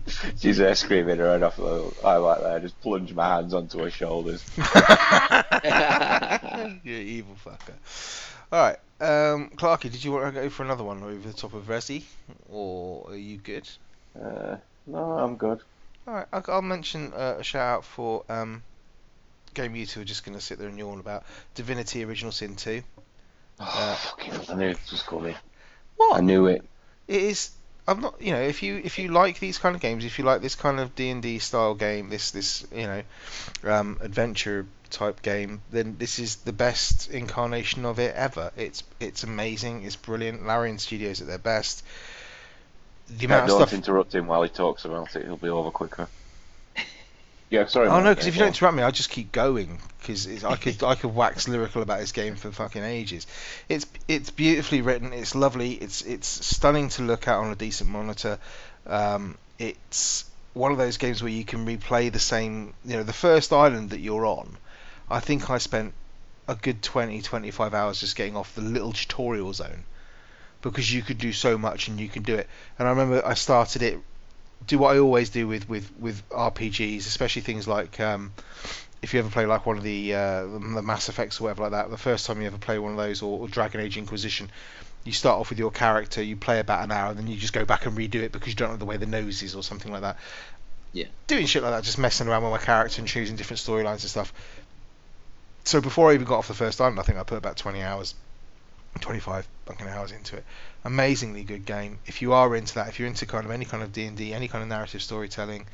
She's 0.39 0.57
there 0.57 0.75
screaming 0.75 1.19
her 1.19 1.33
head 1.33 1.43
off. 1.43 1.61
I 2.05 2.17
like 2.17 2.41
that. 2.41 2.55
I 2.55 2.59
just 2.59 2.81
plunge 2.81 3.13
my 3.13 3.29
hands 3.29 3.53
onto 3.55 3.79
her 3.81 3.91
shoulders. 3.91 4.45
you 6.83 6.95
evil 6.95 7.37
fucker. 7.45 7.75
All 8.51 8.61
right, 8.61 8.79
um, 9.01 9.51
Clarky, 9.57 9.91
did 9.91 10.03
you 10.03 10.13
want 10.13 10.35
to 10.35 10.41
go 10.41 10.49
for 10.49 10.63
another 10.63 10.83
one 10.83 11.03
over 11.03 11.29
the 11.29 11.35
top 11.35 11.53
of 11.53 11.67
Resi, 11.67 12.05
or 12.49 13.11
are 13.11 13.17
you 13.17 13.37
good? 13.37 13.69
Uh, 14.19 14.57
no, 14.87 14.99
I'm 14.99 15.37
good. 15.37 15.61
All 16.07 16.15
right, 16.15 16.27
I'll, 16.33 16.45
I'll 16.49 16.63
mention 16.63 17.13
uh, 17.13 17.37
a 17.39 17.45
shout 17.45 17.79
out 17.79 17.85
for 17.85 18.25
um, 18.31 18.63
game 19.53 19.75
you 19.75 19.85
two 19.87 20.01
are 20.01 20.05
just 20.05 20.25
going 20.25 20.39
to 20.39 20.43
sit 20.43 20.59
there 20.59 20.69
and 20.69 20.79
yawn 20.79 21.01
about 21.01 21.25
Divinity 21.55 22.05
Original 22.05 22.33
Sin 22.33 22.57
2. 22.57 22.83
Oh, 23.61 23.99
fucking, 24.01 24.33
I 24.49 24.55
knew 24.55 24.69
it 24.69 24.79
was 24.91 25.03
coming. 25.03 25.35
What? 25.97 26.17
I 26.17 26.21
knew 26.21 26.47
it. 26.47 26.65
It 27.09 27.23
is 27.23 27.51
I'm 27.87 28.01
not 28.01 28.21
you 28.21 28.33
know 28.33 28.41
if 28.41 28.63
you 28.63 28.81
if 28.85 28.99
you 28.99 29.09
like 29.09 29.41
these 29.41 29.59
kind 29.59 29.75
of 29.75 29.81
games 29.81 30.05
if 30.05 30.19
you 30.19 30.25
like 30.25 30.43
this 30.43 30.55
kind 30.55 30.79
of 30.79 30.95
D&D 30.95 31.39
style 31.39 31.75
game 31.75 32.11
this 32.11 32.31
this 32.31 32.67
you 32.73 32.87
know 32.87 33.03
um, 33.65 33.99
adventure 34.01 34.67
type 34.91 35.23
game 35.23 35.63
then 35.71 35.97
this 35.99 36.19
is 36.19 36.37
the 36.37 36.53
best 36.53 37.11
incarnation 37.11 37.85
of 37.85 37.99
it 37.99 38.15
ever 38.15 38.53
it's 38.57 38.83
it's 39.01 39.25
amazing 39.25 39.83
it's 39.83 39.97
brilliant 39.97 40.47
Larian 40.47 40.79
Studios 40.79 41.21
at 41.21 41.27
their 41.27 41.39
best 41.39 41.83
the 43.09 43.27
amount 43.27 43.49
don't 43.49 43.63
of 43.63 43.69
stuff 43.69 43.79
interrupt 43.79 44.15
him 44.15 44.27
while 44.27 44.43
he 44.43 44.49
talks 44.49 44.85
about 44.85 45.15
it. 45.17 45.25
He'll 45.25 45.37
be 45.37 45.49
over 45.49 45.71
quicker. 45.71 46.09
Yeah, 47.51 47.67
sorry. 47.67 47.89
Oh 47.89 48.01
no, 48.01 48.11
because 48.11 48.27
if 48.27 48.35
you 48.35 48.41
don't 48.41 48.49
interrupt 48.49 48.77
me, 48.77 48.83
I 48.83 48.91
just 48.91 49.09
keep 49.09 49.33
going 49.33 49.79
because 50.01 50.45
I 50.45 50.57
could 50.57 50.83
I 50.83 50.95
could 50.95 51.15
wax 51.15 51.49
lyrical 51.49 51.83
about 51.83 52.01
this 52.01 52.13
game 52.13 52.37
for 52.37 52.53
fucking 52.53 52.83
ages. 52.83 53.27
It's 53.69 53.87
it's 54.07 54.31
beautifully 54.31 54.83
written. 54.83 55.13
It's 55.13 55.35
lovely. 55.35 55.73
It's 55.73 56.03
it's 56.03 56.29
stunning 56.47 56.91
to 56.91 57.03
look 57.03 57.27
at 57.27 57.37
on 57.37 57.51
a 57.51 57.57
decent 57.57 57.89
monitor. 57.89 58.39
Um, 58.87 59.39
it's 59.59 60.25
one 60.53 60.73
of 60.73 60.79
those 60.79 60.99
games 60.99 61.23
where 61.23 61.33
you 61.33 61.45
can 61.45 61.65
replay 61.67 62.13
the 62.13 62.19
same. 62.19 62.75
You 62.85 62.99
know, 62.99 63.03
the 63.03 63.15
first 63.15 63.53
island 63.53 63.91
that 63.91 64.01
you're 64.01 64.27
on. 64.27 64.57
I 65.11 65.21
think 65.21 65.49
I 65.49 65.57
spent 65.57 65.95
a 66.49 66.55
good 66.55 66.83
20, 66.83 67.23
25 67.23 67.73
hours 67.73 68.01
just 68.01 68.15
getting 68.15 68.37
off 68.37 68.55
the 68.55 68.61
little 68.61 68.93
tutorial 68.93 69.55
zone 69.55 69.85
because 70.61 70.93
you 70.93 71.03
could 71.03 71.19
do 71.19 71.33
so 71.33 71.57
much 71.57 71.89
and 71.89 71.99
you 72.01 72.09
can 72.09 72.23
do 72.23 72.35
it. 72.35 72.47
And 72.79 72.89
I 72.89 72.91
remember 72.91 73.25
I 73.25 73.35
started 73.35 73.83
it 73.83 73.99
do 74.67 74.79
what 74.79 74.95
I 74.95 74.99
always 74.99 75.31
do 75.31 75.47
with 75.47 75.69
with 75.69 75.91
with 75.99 76.29
RPGs, 76.31 76.99
especially 76.99 77.43
things 77.43 77.67
like 77.67 78.01
um, 78.01 78.33
if 79.03 79.15
you 79.15 79.21
ever 79.21 79.31
play 79.31 79.47
like 79.47 79.67
one 79.67 79.79
of 79.79 79.83
the 79.83 80.15
uh, 80.15 80.43
the 80.43 80.83
Mass 80.83 81.09
Effects 81.09 81.41
or 81.41 81.45
whatever 81.45 81.63
like 81.63 81.73
that. 81.73 81.91
The 81.91 81.97
first 81.97 82.27
time 82.27 82.41
you 82.41 82.47
ever 82.47 82.59
play 82.59 82.79
one 82.79 82.93
of 82.93 82.99
those, 82.99 83.23
or, 83.23 83.41
or 83.41 83.49
Dragon 83.49 83.81
Age 83.81 83.97
Inquisition, 83.97 84.51
you 85.05 85.13
start 85.13 85.41
off 85.41 85.51
with 85.51 85.59
your 85.59 85.71
character, 85.71 86.23
you 86.23 86.37
play 86.37 86.61
about 86.61 86.85
an 86.85 86.93
hour, 86.93 87.11
and 87.11 87.19
then 87.19 87.27
you 87.27 87.37
just 87.37 87.53
go 87.53 87.65
back 87.65 87.87
and 87.87 87.97
redo 87.97 88.17
it 88.17 88.33
because 88.33 88.49
you 88.49 88.55
don't 88.55 88.71
know 88.71 88.77
the 88.77 88.85
way 88.85 88.97
the 88.97 89.07
nose 89.07 89.43
is 89.43 89.55
or 89.55 89.63
something 89.63 89.93
like 89.93 90.03
that. 90.03 90.17
Yeah. 90.93 91.07
Doing 91.27 91.47
shit 91.47 91.63
like 91.63 91.73
that, 91.73 91.85
just 91.85 91.99
messing 91.99 92.29
around 92.29 92.43
with 92.43 92.53
my 92.53 92.59
character 92.59 93.01
and 93.01 93.09
choosing 93.09 93.37
different 93.37 93.61
storylines 93.61 94.01
and 94.01 94.11
stuff. 94.11 94.33
So 95.65 95.81
before 95.81 96.11
I 96.11 96.15
even 96.15 96.27
got 96.27 96.39
off 96.39 96.49
the 96.49 96.55
first 96.55 96.81
island, 96.81 96.99
I 96.99 97.03
think 97.03 97.19
I 97.19 97.23
put 97.25 97.37
about 97.37 97.59
20 97.59 97.83
hours, 97.83 98.15
25 99.01 99.47
fucking 99.67 99.87
hours 99.87 100.13
into 100.13 100.37
it 100.37 100.45
amazingly 100.85 101.45
good 101.45 101.67
game. 101.67 101.99
If 102.07 102.23
you 102.23 102.33
are 102.33 102.55
into 102.55 102.75
that, 102.75 102.89
if 102.89 102.99
you're 102.99 103.09
into 103.09 103.27
kind 103.27 103.45
of 103.45 103.51
any 103.51 103.65
kind 103.65 103.83
of 103.83 103.93
D 103.93 104.05
and 104.05 104.17
D, 104.17 104.33
any 104.33 104.49
kind 104.49 104.63
of 104.63 104.69
narrative 104.69 105.03
storytelling, 105.03 105.67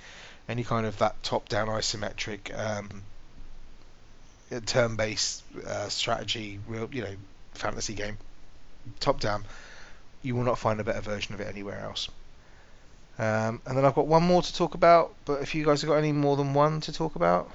any 0.49 0.65
kind 0.65 0.87
of 0.87 0.99
that 0.99 1.23
top-down 1.23 1.69
isometric, 1.69 2.57
um, 2.59 3.03
turn-based 4.67 5.43
uh, 5.67 5.89
strategy, 5.89 6.61
real 6.69 6.89
you 6.93 7.03
know, 7.03 7.15
fantasy 7.55 7.95
game, 7.95 8.19
top-down, 9.01 9.45
you 10.23 10.35
will 10.35 10.45
not 10.45 10.59
find 10.59 10.81
a 10.81 10.85
better 10.85 11.01
version 11.01 11.35
of 11.35 11.41
it 11.41 11.49
anywhere 11.49 11.81
else. 11.81 12.09
Um, 13.19 13.61
and 13.67 13.77
then 13.77 13.85
I've 13.85 13.95
got 13.95 14.07
one 14.07 14.25
more 14.25 14.43
to 14.43 14.55
talk 14.55 14.75
about, 14.75 15.15
but 15.25 15.41
if 15.41 15.55
you 15.55 15.65
guys 15.65 15.83
have 15.83 15.89
got 15.89 15.97
any 15.97 16.13
more 16.13 16.37
than 16.37 16.53
one 16.53 16.81
to 16.83 16.93
talk 16.93 17.15
about, 17.15 17.51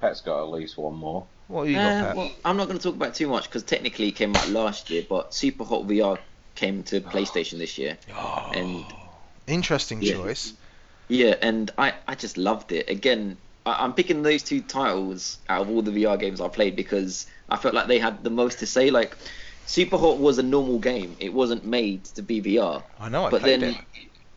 Pet's 0.00 0.20
got 0.20 0.42
at 0.42 0.50
least 0.50 0.76
one 0.76 0.94
more. 0.94 1.26
What 1.48 1.68
you 1.68 1.74
got, 1.74 1.84
Uh, 1.84 2.12
well, 2.16 2.32
I'm 2.44 2.56
not 2.56 2.66
going 2.68 2.78
to 2.78 2.82
talk 2.82 2.94
about 2.96 3.08
it 3.10 3.14
too 3.14 3.28
much 3.28 3.44
because 3.44 3.62
technically 3.62 4.08
it 4.08 4.12
came 4.12 4.34
out 4.34 4.48
last 4.48 4.90
year, 4.90 5.04
but 5.08 5.34
Super 5.34 5.64
Hot 5.64 5.86
VR 5.86 6.18
came 6.54 6.82
to 6.84 7.00
PlayStation 7.00 7.58
this 7.58 7.78
year. 7.78 7.98
Oh, 8.14 8.50
and- 8.54 8.84
interesting 9.46 10.02
Yeah. 10.02 10.14
choice. 10.14 10.52
Yeah, 11.08 11.34
and 11.42 11.70
I, 11.76 11.94
I 12.08 12.14
just 12.14 12.38
loved 12.38 12.72
it. 12.72 12.88
Again, 12.88 13.36
I, 13.66 13.84
I'm 13.84 13.92
picking 13.92 14.22
those 14.22 14.42
two 14.42 14.60
titles 14.62 15.38
out 15.48 15.62
of 15.62 15.68
all 15.70 15.82
the 15.82 15.90
VR 15.90 16.18
games 16.18 16.40
I 16.40 16.48
played 16.48 16.76
because 16.76 17.26
I 17.48 17.56
felt 17.56 17.74
like 17.74 17.88
they 17.88 17.98
had 17.98 18.24
the 18.24 18.30
most 18.30 18.60
to 18.60 18.66
say. 18.66 18.90
Like, 18.90 19.14
Super 19.66 19.98
Hot 19.98 20.18
was 20.18 20.38
a 20.38 20.42
normal 20.42 20.78
game; 20.78 21.16
it 21.20 21.32
wasn't 21.32 21.66
made 21.66 22.04
to 22.16 22.22
be 22.22 22.40
VR. 22.40 22.82
I 22.98 23.08
know 23.10 23.26
I 23.26 23.30
but 23.30 23.42
played 23.42 23.60
then, 23.60 23.70
it. 23.74 23.76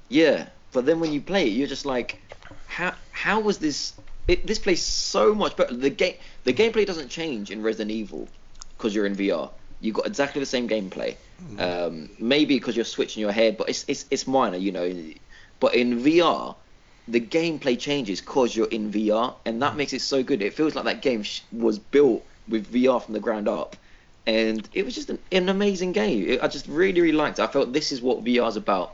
yeah, 0.10 0.50
but 0.74 0.86
then 0.86 1.00
when 1.00 1.14
you 1.14 1.22
play 1.22 1.48
it, 1.48 1.52
you're 1.54 1.68
just 1.68 1.86
like, 1.86 2.20
how 2.68 2.94
how 3.12 3.40
was 3.40 3.60
this? 3.60 3.94
It, 4.28 4.46
this 4.46 4.60
plays 4.60 4.82
so 4.82 5.34
much 5.34 5.56
better. 5.56 5.74
The 5.74 5.90
game 5.90 6.16
the 6.44 6.54
gameplay 6.54 6.86
doesn't 6.86 7.10
change 7.10 7.52
in 7.52 7.62
Resident 7.64 7.92
Evil 7.92 8.28
because 8.78 8.94
you're 8.94 9.06
in 9.06 9.16
VR. 9.16 9.50
You 9.80 9.94
got 9.94 10.08
exactly 10.08 10.40
the 10.40 10.46
same 10.46 10.68
gameplay. 10.68 11.16
Mm. 11.54 11.88
Um, 11.88 12.10
maybe 12.20 12.56
because 12.56 12.76
you're 12.76 12.86
switching 12.86 13.22
your 13.22 13.32
head, 13.32 13.58
but 13.58 13.70
it's 13.70 13.86
it's 13.88 14.06
it's 14.10 14.28
minor, 14.28 14.58
you 14.58 14.72
know. 14.72 14.94
But 15.60 15.76
in 15.76 16.00
VR, 16.02 16.56
the 17.08 17.22
gameplay 17.22 17.80
changes 17.80 18.22
cause 18.22 18.56
you're 18.56 18.68
in 18.68 18.92
VR, 18.92 19.36
and 19.46 19.62
that 19.62 19.76
makes 19.76 19.94
it 19.94 20.02
so 20.02 20.24
good. 20.24 20.42
It 20.42 20.54
feels 20.54 20.76
like 20.76 20.86
that 20.86 21.02
game 21.02 21.24
sh- 21.24 21.42
was 21.52 21.80
built 21.80 22.24
with 22.48 22.72
VR 22.72 23.02
from 23.02 23.14
the 23.14 23.20
ground 23.20 23.48
up, 23.48 23.76
and 24.26 24.68
it 24.74 24.84
was 24.84 24.94
just 24.94 25.10
an, 25.10 25.20
an 25.32 25.50
amazing 25.50 25.94
game. 25.94 26.28
It, 26.28 26.44
I 26.44 26.48
just 26.48 26.68
really, 26.68 27.00
really 27.00 27.18
liked 27.18 27.40
it. 27.40 27.44
I 27.44 27.48
felt 27.48 27.72
this 27.72 27.92
is 27.92 28.02
what 28.02 28.24
VR 28.24 28.48
is 28.50 28.58
about. 28.58 28.94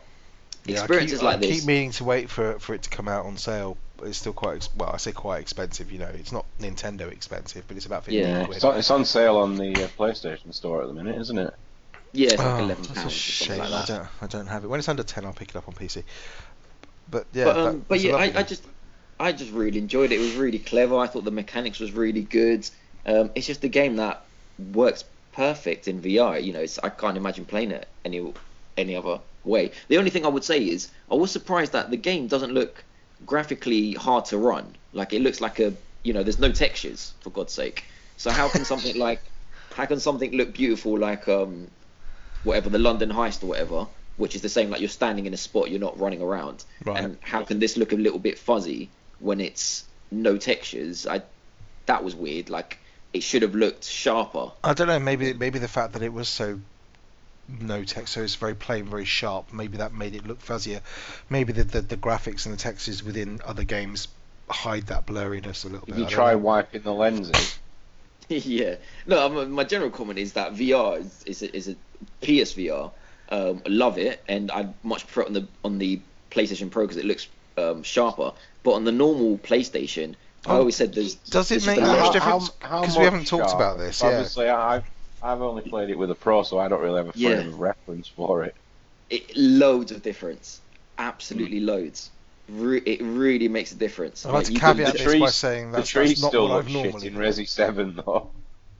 Yeah, 0.66 0.78
Experiences 0.78 1.20
I 1.20 1.22
keep, 1.22 1.26
like 1.26 1.36
I 1.36 1.40
this. 1.40 1.60
keep 1.60 1.68
meaning 1.68 1.92
to 1.92 2.04
wait 2.04 2.30
for 2.30 2.60
for 2.60 2.74
it 2.74 2.84
to 2.84 2.90
come 2.90 3.08
out 3.08 3.26
on 3.26 3.38
sale. 3.38 3.78
But 4.04 4.10
it's 4.10 4.18
still 4.18 4.34
quite 4.34 4.58
ex- 4.58 4.70
well. 4.76 4.90
I 4.94 4.98
say 4.98 5.14
quite 5.14 5.40
expensive. 5.40 5.90
You 5.90 6.00
know, 6.00 6.12
it's 6.14 6.34
not 6.34 6.46
Nintendo 6.60 7.10
expensive, 7.10 7.64
but 7.70 7.78
it's 7.78 7.86
about 7.86 8.04
fifteen 8.04 8.20
Yeah. 8.28 8.44
quid. 8.44 8.58
It's 8.58 8.66
on, 8.66 8.78
it's 8.78 8.92
on 8.92 9.06
sale 9.06 9.38
on 9.38 9.56
the 9.56 9.72
uh, 9.86 9.88
PlayStation 9.98 10.54
Store 10.54 10.82
at 10.82 10.88
the 10.90 10.94
minute, 10.94 11.16
isn't 11.22 11.38
it? 11.38 11.54
Yeah, 12.12 12.32
it's 12.32 12.38
like 12.38 12.48
Oh, 12.48 12.64
eleven 12.66 12.84
that's 12.84 12.90
a 12.90 12.94
pounds 12.96 13.14
shame. 13.14 13.48
something 13.60 13.72
like 13.72 13.84
I 13.84 13.86
don't. 13.86 14.08
I 14.22 14.28
don't 14.28 14.48
have 14.48 14.66
it. 14.66 14.68
When 14.68 14.78
it's 14.80 14.90
under 14.90 15.04
ten, 15.04 15.24
I'll 15.24 15.32
pick 15.32 15.52
it 15.52 15.56
up 15.56 15.70
on 15.70 15.74
PC. 15.74 16.04
But 17.10 17.28
yeah, 17.32 17.46
but 17.46 17.54
that- 17.54 17.68
um, 17.70 17.86
but 17.88 18.00
yeah, 18.02 18.16
I, 18.16 18.40
I 18.40 18.44
just 18.44 18.66
I 19.22 19.32
just 19.32 19.54
really 19.54 19.78
enjoyed 19.80 20.12
it. 20.12 20.16
It 20.20 20.22
was 20.22 20.36
really 20.36 20.60
clever. 20.60 20.98
I 20.98 21.08
thought 21.08 21.24
the 21.24 21.32
mechanics 21.32 21.80
was 21.80 21.94
really 21.94 22.24
good. 22.24 22.70
Um, 23.06 23.32
it's 23.36 23.48
just 23.48 23.64
a 23.64 23.70
game 23.70 23.96
that 23.96 24.26
works 24.74 25.06
perfect 25.32 25.88
in 25.88 26.02
VR. 26.02 26.44
You 26.44 26.52
know, 26.52 26.60
it's, 26.60 26.78
I 26.80 26.90
can't 26.90 27.16
imagine 27.16 27.46
playing 27.46 27.72
it 27.72 27.88
any 28.04 28.34
any 28.76 28.98
other 28.98 29.22
way. 29.46 29.72
The 29.88 29.98
only 29.98 30.10
thing 30.10 30.26
I 30.26 30.30
would 30.30 30.44
say 30.44 30.60
is 30.62 30.92
I 31.10 31.16
was 31.16 31.32
surprised 31.32 31.72
that 31.72 31.90
the 31.90 31.96
game 31.98 32.28
doesn't 32.28 32.52
look 32.54 32.84
graphically 33.26 33.94
hard 33.94 34.26
to 34.26 34.38
run. 34.38 34.76
Like 34.92 35.14
it 35.14 35.22
looks 35.22 35.42
like 35.42 35.60
a 35.60 35.74
you 36.04 36.14
know, 36.14 36.24
there's 36.24 36.40
no 36.40 36.52
textures 36.52 37.14
for 37.22 37.30
God's 37.30 37.54
sake. 37.54 37.86
So 38.18 38.30
how 38.30 38.50
can 38.50 38.66
something 38.66 38.98
like 39.08 39.22
how 39.74 39.86
can 39.86 40.00
something 40.00 40.32
look 40.32 40.54
beautiful 40.54 40.98
like 40.98 41.28
um 41.28 41.70
whatever 42.44 42.70
the 42.70 42.80
London 42.80 43.10
heist 43.10 43.44
or 43.44 43.48
whatever, 43.48 43.88
which 44.18 44.36
is 44.36 44.42
the 44.42 44.50
same 44.50 44.70
like 44.70 44.82
you're 44.82 44.90
standing 44.90 45.26
in 45.26 45.34
a 45.34 45.38
spot, 45.38 45.70
you're 45.70 45.80
not 45.80 46.00
running 46.00 46.22
around. 46.22 46.64
Right. 46.84 47.04
And 47.04 47.18
how 47.22 47.44
can 47.44 47.60
this 47.60 47.78
look 47.78 47.94
a 47.94 47.98
little 47.98 48.20
bit 48.20 48.38
fuzzy 48.38 48.90
when 49.20 49.40
it's 49.40 49.86
no 50.12 50.38
textures? 50.38 51.08
I 51.08 51.24
that 51.86 52.04
was 52.04 52.16
weird. 52.16 52.50
Like 52.50 52.80
it 53.14 53.24
should 53.24 53.44
have 53.44 53.56
looked 53.56 53.86
sharper. 53.86 54.52
I 54.64 54.74
don't 54.74 54.88
know. 54.88 55.00
Maybe 55.00 55.34
maybe 55.34 55.60
the 55.60 55.68
fact 55.68 55.94
that 55.94 56.02
it 56.02 56.14
was 56.14 56.28
so 56.28 56.60
no 57.48 57.84
text, 57.84 58.14
so 58.14 58.22
it's 58.22 58.36
very 58.36 58.56
plain, 58.56 58.86
very 58.86 59.06
sharp. 59.06 59.52
Maybe 59.54 59.78
that 59.78 59.94
made 59.94 60.16
it 60.16 60.26
look 60.26 60.42
fuzzier. 60.42 60.82
Maybe 61.30 61.54
the 61.54 61.64
the, 61.64 61.82
the 61.82 61.98
graphics 61.98 62.46
and 62.46 62.54
the 62.54 62.60
textures 62.60 63.04
within 63.04 63.42
other 63.46 63.64
games 63.64 64.08
hide 64.50 64.88
that 64.88 65.06
blurriness 65.06 65.66
a 65.66 65.70
little 65.70 65.86
Did 65.86 65.96
bit. 65.96 66.02
you 66.02 66.06
I 66.06 66.10
try 66.10 66.36
wiping 66.36 66.82
the 66.82 66.94
lenses? 66.94 67.58
yeah. 68.30 68.76
No, 69.06 69.26
um, 69.42 69.52
my 69.52 69.64
general 69.64 69.90
comment 69.92 70.20
is 70.20 70.34
that 70.34 70.54
VR 70.54 71.00
is 71.00 71.24
is 71.26 71.42
a, 71.44 71.56
is 71.56 71.68
a 71.70 71.76
PSVR. 72.22 72.92
Um, 73.30 73.62
I 73.66 73.70
love 73.70 73.98
it, 73.98 74.22
and 74.28 74.52
I 74.52 74.68
much 74.84 75.06
prefer 75.06 75.22
it 75.22 75.28
on 75.28 75.34
the 75.34 75.48
on 75.64 75.78
the 75.80 76.00
PlayStation 76.32 76.70
Pro 76.72 76.84
because 76.84 76.98
it 76.98 77.06
looks 77.06 77.28
um, 77.58 77.84
sharper. 77.84 78.32
But 78.64 78.72
on 78.74 78.84
the 78.86 78.92
normal 78.92 79.38
PlayStation, 79.38 80.16
I 80.46 80.54
Oh, 80.54 80.60
always 80.60 80.76
said 80.76 80.94
there's. 80.94 81.16
does 81.16 81.52
it 81.52 81.66
make 81.66 81.78
a 81.80 81.82
much 81.82 82.14
difference? 82.14 82.50
Because 82.50 82.98
we 82.98 83.04
haven't 83.06 83.28
talked 83.28 83.50
sharp? 83.50 83.56
about 83.56 83.78
this, 83.78 84.02
yeah. 84.02 84.58
I've 84.58 84.86
I've 85.24 85.42
only 85.42 85.62
played 85.62 85.90
it 85.90 85.98
with 85.98 86.12
a 86.12 86.16
pro, 86.16 86.44
so 86.44 86.60
I 86.60 86.68
don't 86.68 86.82
really 86.82 86.98
have 86.98 87.08
a 87.10 87.14
frame 87.14 87.24
Yeah. 87.24 87.38
of 87.40 87.60
reference 87.60 88.08
for 88.08 88.44
it. 88.44 88.56
It, 89.10 89.36
loads 89.38 89.92
of 89.92 90.02
difference, 90.04 90.60
absolutely 90.98 91.62
mm. 91.62 91.66
loads. 91.68 92.10
Re- 92.50 92.82
it 92.86 93.02
really 93.02 93.48
makes 93.48 93.72
a 93.72 93.76
difference. 93.76 94.26
I'd 94.26 94.34
like 94.34 94.46
Like, 94.46 94.54
to 94.56 94.60
caveat 94.60 94.92
the 94.94 94.98
this 95.00 95.06
by 95.06 95.12
trees- 95.20 95.36
saying 95.36 95.72
The 95.72 95.78
that's, 95.78 95.90
trees 95.90 96.10
that's 96.10 96.22
not 96.24 96.30
still 96.30 96.50
what 96.50 96.60
I've 96.60 96.70
shit 96.70 97.04
in 97.06 97.14
done. 97.14 97.22
Resi 97.22 97.48
Seven 97.48 97.96
though. 97.96 98.32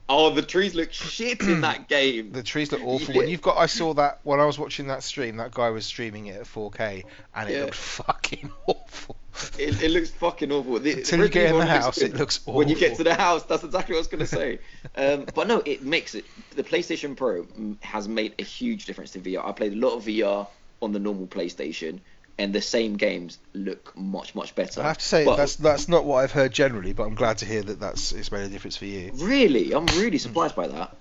Oh, 0.08 0.28
the 0.30 0.42
trees 0.42 0.74
look 0.74 0.92
shit 0.92 1.40
in 1.40 1.62
that 1.62 1.88
game. 1.88 2.32
The 2.32 2.42
trees 2.42 2.70
look 2.70 2.82
awful. 2.84 3.14
Yeah. 3.14 3.20
When 3.20 3.28
you've 3.28 3.40
got, 3.40 3.56
I 3.56 3.66
saw 3.66 3.94
that 3.94 4.20
when 4.22 4.38
I 4.38 4.44
was 4.44 4.58
watching 4.58 4.88
that 4.88 5.02
stream. 5.02 5.38
That 5.38 5.52
guy 5.52 5.70
was 5.70 5.86
streaming 5.86 6.26
it 6.26 6.36
at 6.40 6.42
4K, 6.46 7.04
and 7.34 7.48
it 7.48 7.54
Yeah. 7.54 7.60
looked 7.64 7.74
fucking 7.74 8.50
awful. 8.66 9.16
It, 9.58 9.82
it 9.82 9.90
looks 9.90 10.10
fucking 10.10 10.52
awful. 10.52 10.78
The, 10.78 10.92
Until 10.92 11.20
you 11.22 11.28
get 11.28 11.50
in 11.50 11.58
the 11.58 11.66
house, 11.66 11.98
good. 11.98 12.12
it 12.14 12.16
looks 12.18 12.38
awful. 12.40 12.54
When 12.54 12.68
you 12.68 12.76
get 12.76 12.96
to 12.98 13.04
the 13.04 13.14
house, 13.14 13.42
that's 13.44 13.64
exactly 13.64 13.94
what 13.94 13.98
I 13.98 14.00
was 14.00 14.06
going 14.08 14.20
to 14.20 14.26
say. 14.26 14.58
um, 14.96 15.26
but 15.34 15.48
no, 15.48 15.62
it 15.64 15.82
makes 15.82 16.14
it. 16.14 16.24
The 16.54 16.62
PlayStation 16.62 17.16
Pro 17.16 17.46
has 17.80 18.06
made 18.06 18.34
a 18.38 18.44
huge 18.44 18.84
difference 18.84 19.12
to 19.12 19.20
VR. 19.20 19.44
I 19.44 19.52
played 19.52 19.72
a 19.72 19.76
lot 19.76 19.96
of 19.96 20.04
VR 20.04 20.46
on 20.82 20.92
the 20.92 20.98
normal 20.98 21.26
PlayStation, 21.26 22.00
and 22.38 22.54
the 22.54 22.60
same 22.60 22.96
games 22.96 23.38
look 23.54 23.96
much 23.96 24.34
much 24.34 24.54
better. 24.54 24.80
I 24.80 24.88
have 24.88 24.98
to 24.98 25.04
say 25.04 25.24
But 25.24 25.36
that's 25.36 25.56
that's 25.56 25.88
not 25.88 26.04
what 26.04 26.24
I've 26.24 26.32
heard 26.32 26.52
generally, 26.52 26.92
but 26.92 27.04
I'm 27.04 27.14
glad 27.14 27.38
to 27.38 27.46
hear 27.46 27.62
that 27.62 27.80
that's 27.80 28.12
it's 28.12 28.32
made 28.32 28.44
a 28.44 28.48
difference 28.48 28.76
for 28.76 28.86
you. 28.86 29.12
really, 29.18 29.72
I'm 29.72 29.86
really 29.86 30.18
surprised 30.18 30.56
by 30.56 30.68
that. 30.68 30.96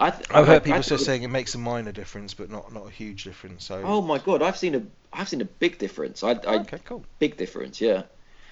I 0.00 0.10
th- 0.10 0.30
I- 0.30 0.40
heard 0.42 0.62
I 0.62 0.64
people 0.64 0.76
thought 0.76 0.84
still 0.84 0.96
it- 0.98 1.00
saying 1.00 1.22
it 1.24 1.28
makes 1.28 1.54
a 1.54 1.58
minor 1.58 1.92
difference, 1.92 2.34
but 2.34 2.50
not 2.50 2.72
not 2.72 2.86
a 2.86 2.90
huge 2.90 3.24
difference. 3.24 3.64
So 3.64 3.80
Oh 3.84 4.00
my 4.00 4.18
god, 4.18 4.42
I've 4.42 4.56
seen 4.56 4.74
a 4.74 4.82
I've 5.12 5.28
seen 5.28 5.40
a 5.40 5.44
big 5.46 5.78
difference. 5.78 6.22
I, 6.22 6.32
I 6.46 6.56
okay, 6.58 6.78
cool. 6.84 7.04
big 7.18 7.36
difference, 7.36 7.80
yeah. 7.80 8.02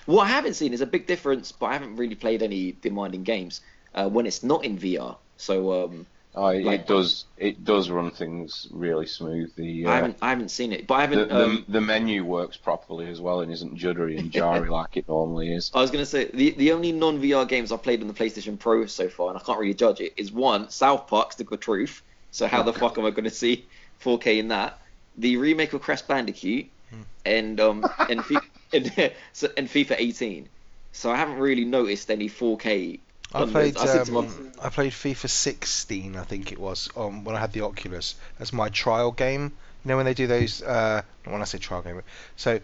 What 0.07 0.25
I 0.25 0.29
haven't 0.29 0.55
seen 0.55 0.73
is 0.73 0.81
a 0.81 0.87
big 0.87 1.07
difference, 1.07 1.53
but 1.53 1.67
I 1.67 1.73
haven't 1.75 1.97
really 1.97 2.15
played 2.15 2.43
any 2.43 2.73
demanding 2.73 3.25
games 3.25 3.61
uh, 3.95 4.09
when 4.09 4.27
it's 4.27 4.43
not 4.43 4.65
in 4.65 4.79
VR. 4.79 5.19
So 5.37 5.85
um, 5.85 6.07
Oh, 6.39 6.49
it, 6.49 6.65
Like- 6.65 6.81
it 6.81 6.87
does. 6.87 7.25
It 7.39 7.65
does 7.65 7.89
run 7.89 8.11
things 8.11 8.69
really 8.71 9.07
smooth. 9.07 9.55
The 9.57 9.87
I 9.87 9.91
uh, 9.91 9.95
haven't 9.97 10.17
I 10.21 10.29
haven't 10.31 10.51
seen 10.51 10.73
it, 10.73 10.87
but 10.87 10.95
I 10.95 11.07
the, 11.07 11.17
haven't. 11.17 11.29
the, 11.31 11.45
um, 11.45 11.65
the 11.69 11.81
menu 11.81 12.25
works 12.25 12.57
properly 12.59 13.09
as 13.09 13.21
well 13.21 13.41
and 13.41 13.51
isn't 13.51 13.75
juddery 13.77 14.19
and 14.19 14.31
jarry 14.31 14.69
like 14.81 14.97
it 14.99 15.09
normally 15.09 15.53
is. 15.53 15.71
I 15.75 15.81
was 15.81 15.91
gonna 15.91 16.05
say 16.07 16.27
the 16.33 16.51
the 16.51 16.73
only 16.73 16.93
non 16.93 17.21
VR 17.23 17.49
games 17.49 17.73
I've 17.73 17.83
played 17.83 18.03
on 18.03 18.09
the 18.09 18.15
PlayStation 18.15 18.59
Pro 18.59 18.85
so 18.87 19.09
far, 19.09 19.31
and 19.31 19.39
I 19.39 19.41
can't 19.43 19.59
really 19.59 19.75
judge 19.75 20.01
it, 20.01 20.13
is 20.17 20.31
one 20.31 20.69
South 20.69 21.07
Park: 21.07 21.33
Stick 21.33 21.51
of 21.51 21.61
Truth. 21.61 22.03
So 22.33 22.47
how 22.47 22.63
the 22.63 22.73
fuck 22.73 22.99
am 22.99 23.07
I 23.07 23.11
gonna 23.11 23.31
see 23.31 23.65
4K 24.03 24.39
in 24.39 24.49
that? 24.49 24.79
The 25.17 25.39
remake 25.39 25.73
of 25.73 25.81
Crash 25.81 26.03
Bandicoot, 26.03 26.67
and 27.25 27.59
um 27.61 27.87
and 28.11 28.23
Fi- 28.23 28.41
and, 28.75 28.87
and 29.57 29.69
FIFA 29.69 29.97
18. 29.99 30.49
So 30.93 31.11
I 31.11 31.17
haven't 31.17 31.39
really 31.39 31.65
noticed 31.65 32.11
any 32.11 32.29
4K. 32.29 33.01
I 33.43 33.47
played. 33.47 33.77
I 33.77 33.87
said 33.87 34.07
to 34.07 34.13
my- 34.13 34.21
um, 34.21 34.53
I 34.63 34.69
played 34.71 34.93
FIFA 34.93 35.29
16, 35.29 36.17
I 36.17 36.23
think 36.25 36.53
it 36.53 36.59
was, 36.59 36.89
um, 36.97 37.25
when 37.25 37.37
I 37.37 37.41
had 37.41 37.53
the 37.53 37.63
Oculus 37.63 38.15
as 38.41 38.53
my 38.53 38.69
trial 38.69 39.13
game. 39.13 39.53
You 39.85 39.89
know 39.91 39.97
when 39.97 40.07
they 40.07 40.15
do 40.15 40.27
those, 40.27 40.63
uh, 40.63 41.03
when 41.25 41.41
I 41.41 41.45
say 41.45 41.59
trial 41.59 41.83
game, 41.83 42.03
so 42.37 42.59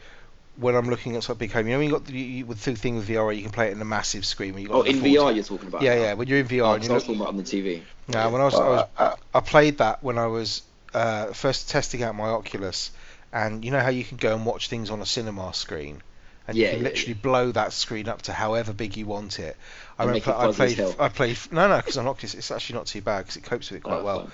when 0.56 0.74
I'm 0.74 0.88
looking 0.90 1.14
at 1.16 1.22
sort 1.22 1.36
of 1.36 1.38
big 1.38 1.52
home, 1.52 1.66
you 1.66 1.72
know 1.72 1.78
when 1.78 1.86
you 1.88 1.92
got 1.92 2.04
the, 2.04 2.18
you, 2.18 2.46
with 2.46 2.62
the 2.64 2.74
thing 2.74 2.96
with 2.96 3.06
VR, 3.08 3.32
you 3.34 3.42
can 3.42 3.52
play 3.52 3.68
it 3.68 3.72
in 3.72 3.80
a 3.80 3.84
massive 3.84 4.24
screen. 4.26 4.52
Where 4.54 4.62
you 4.62 4.68
got 4.68 4.76
Oh, 4.78 4.82
in 4.82 4.96
full- 5.00 5.08
VR 5.08 5.32
you're 5.34 5.44
talking 5.44 5.68
about? 5.68 5.82
Yeah, 5.82 5.94
now. 5.94 6.00
yeah. 6.02 6.12
When 6.14 6.26
you're 6.28 6.40
in 6.40 6.46
VR, 6.48 6.62
Oh, 6.64 6.72
and 6.74 6.80
'cause 6.82 6.88
you 6.88 6.92
I 6.92 6.94
was 6.94 7.02
look, 7.04 7.16
talking 7.16 7.20
about 7.20 7.28
on 7.28 7.36
the 7.36 7.42
TV. 7.44 7.82
yeah, 8.08 8.26
when 8.26 8.40
I 8.40 8.44
was, 8.44 8.54
I 8.54 8.68
was 8.68 8.80
Uh, 8.98 9.02
uh, 9.02 9.16
I 9.34 9.40
played 9.40 9.78
that 9.78 10.02
when 10.02 10.18
I 10.18 10.26
was 10.26 10.62
uh, 10.94 11.32
first 11.32 11.70
testing 11.70 12.02
out 12.02 12.14
my 12.16 12.28
Oculus, 12.28 12.90
and 13.32 13.64
you 13.64 13.70
know 13.70 13.80
how 13.80 13.88
you 13.88 14.04
can 14.04 14.18
go 14.18 14.34
and 14.34 14.44
watch 14.44 14.68
things 14.68 14.90
on 14.90 15.00
a 15.00 15.06
cinema 15.06 15.54
screen, 15.54 16.02
and 16.53 16.59
Yeah, 16.59 16.68
you 16.68 16.72
can 16.76 16.82
yeah, 16.84 16.88
literally 16.90 17.14
blow 17.14 17.53
that 17.53 17.72
screen 17.72 18.09
up 18.09 18.22
to 18.22 18.32
however 18.32 18.72
big 18.72 18.96
you 18.96 19.07
want 19.07 19.38
it. 19.38 19.57
I 19.98 20.05
And 20.05 20.12
remember 20.12 20.34
I 20.36 20.53
played. 20.53 20.80
I 20.98 21.09
played, 21.09 21.38
no, 21.50 21.68
no, 21.68 21.76
because 21.76 21.96
on 21.98 22.07
Oculus 22.07 22.34
it's 22.34 22.50
actually 22.50 22.76
not 22.78 22.86
too 22.86 23.00
bad 23.03 23.18
because 23.20 23.36
it 23.36 23.44
copes 23.44 23.70
with 23.70 23.78
it 23.78 23.82
quite 23.82 24.00
Oh, 24.00 24.05
well. 24.05 24.30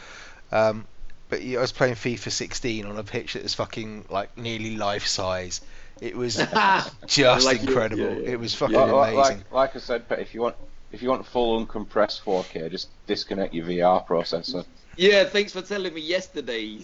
Um, 0.53 0.87
but 1.29 1.43
yeah, 1.43 1.59
I 1.59 1.61
was 1.63 1.73
playing 1.73 1.95
FIFA 1.95 2.31
16 2.31 2.87
on 2.87 2.97
a 2.97 3.03
pitch 3.05 3.35
that 3.35 3.43
was 3.43 3.55
fucking 3.55 4.07
like 4.11 4.37
nearly 4.39 4.77
life 4.77 5.07
size. 5.07 5.61
It 6.01 6.17
was 6.17 6.37
just 7.07 7.45
Like 7.47 7.61
incredible. 7.61 8.03
yeah, 8.05 8.11
yeah. 8.19 8.31
It 8.31 8.41
was 8.41 8.55
fucking 8.55 8.75
Yeah. 8.75 8.83
Like- 8.85 9.15
like, 9.15 9.27
amazing. 9.27 9.37
like, 9.51 9.53
like 9.53 9.77
I 9.77 9.79
said, 9.81 10.09
Pet, 10.09 10.21
if 10.21 10.35
you 10.35 10.41
want 10.43 10.57
if 10.91 11.03
you 11.03 11.11
want 11.11 11.27
full 11.27 11.67
uncompressed 11.67 12.23
4K, 12.23 12.71
just 12.71 12.89
disconnect 13.07 13.53
your 13.53 13.67
VR 13.67 14.07
processor. 14.07 14.65
Yeah, 14.99 15.25
thanks 15.25 15.53
for 15.53 15.63
telling 15.63 15.95
me 15.95 16.01
yesterday. 16.01 16.81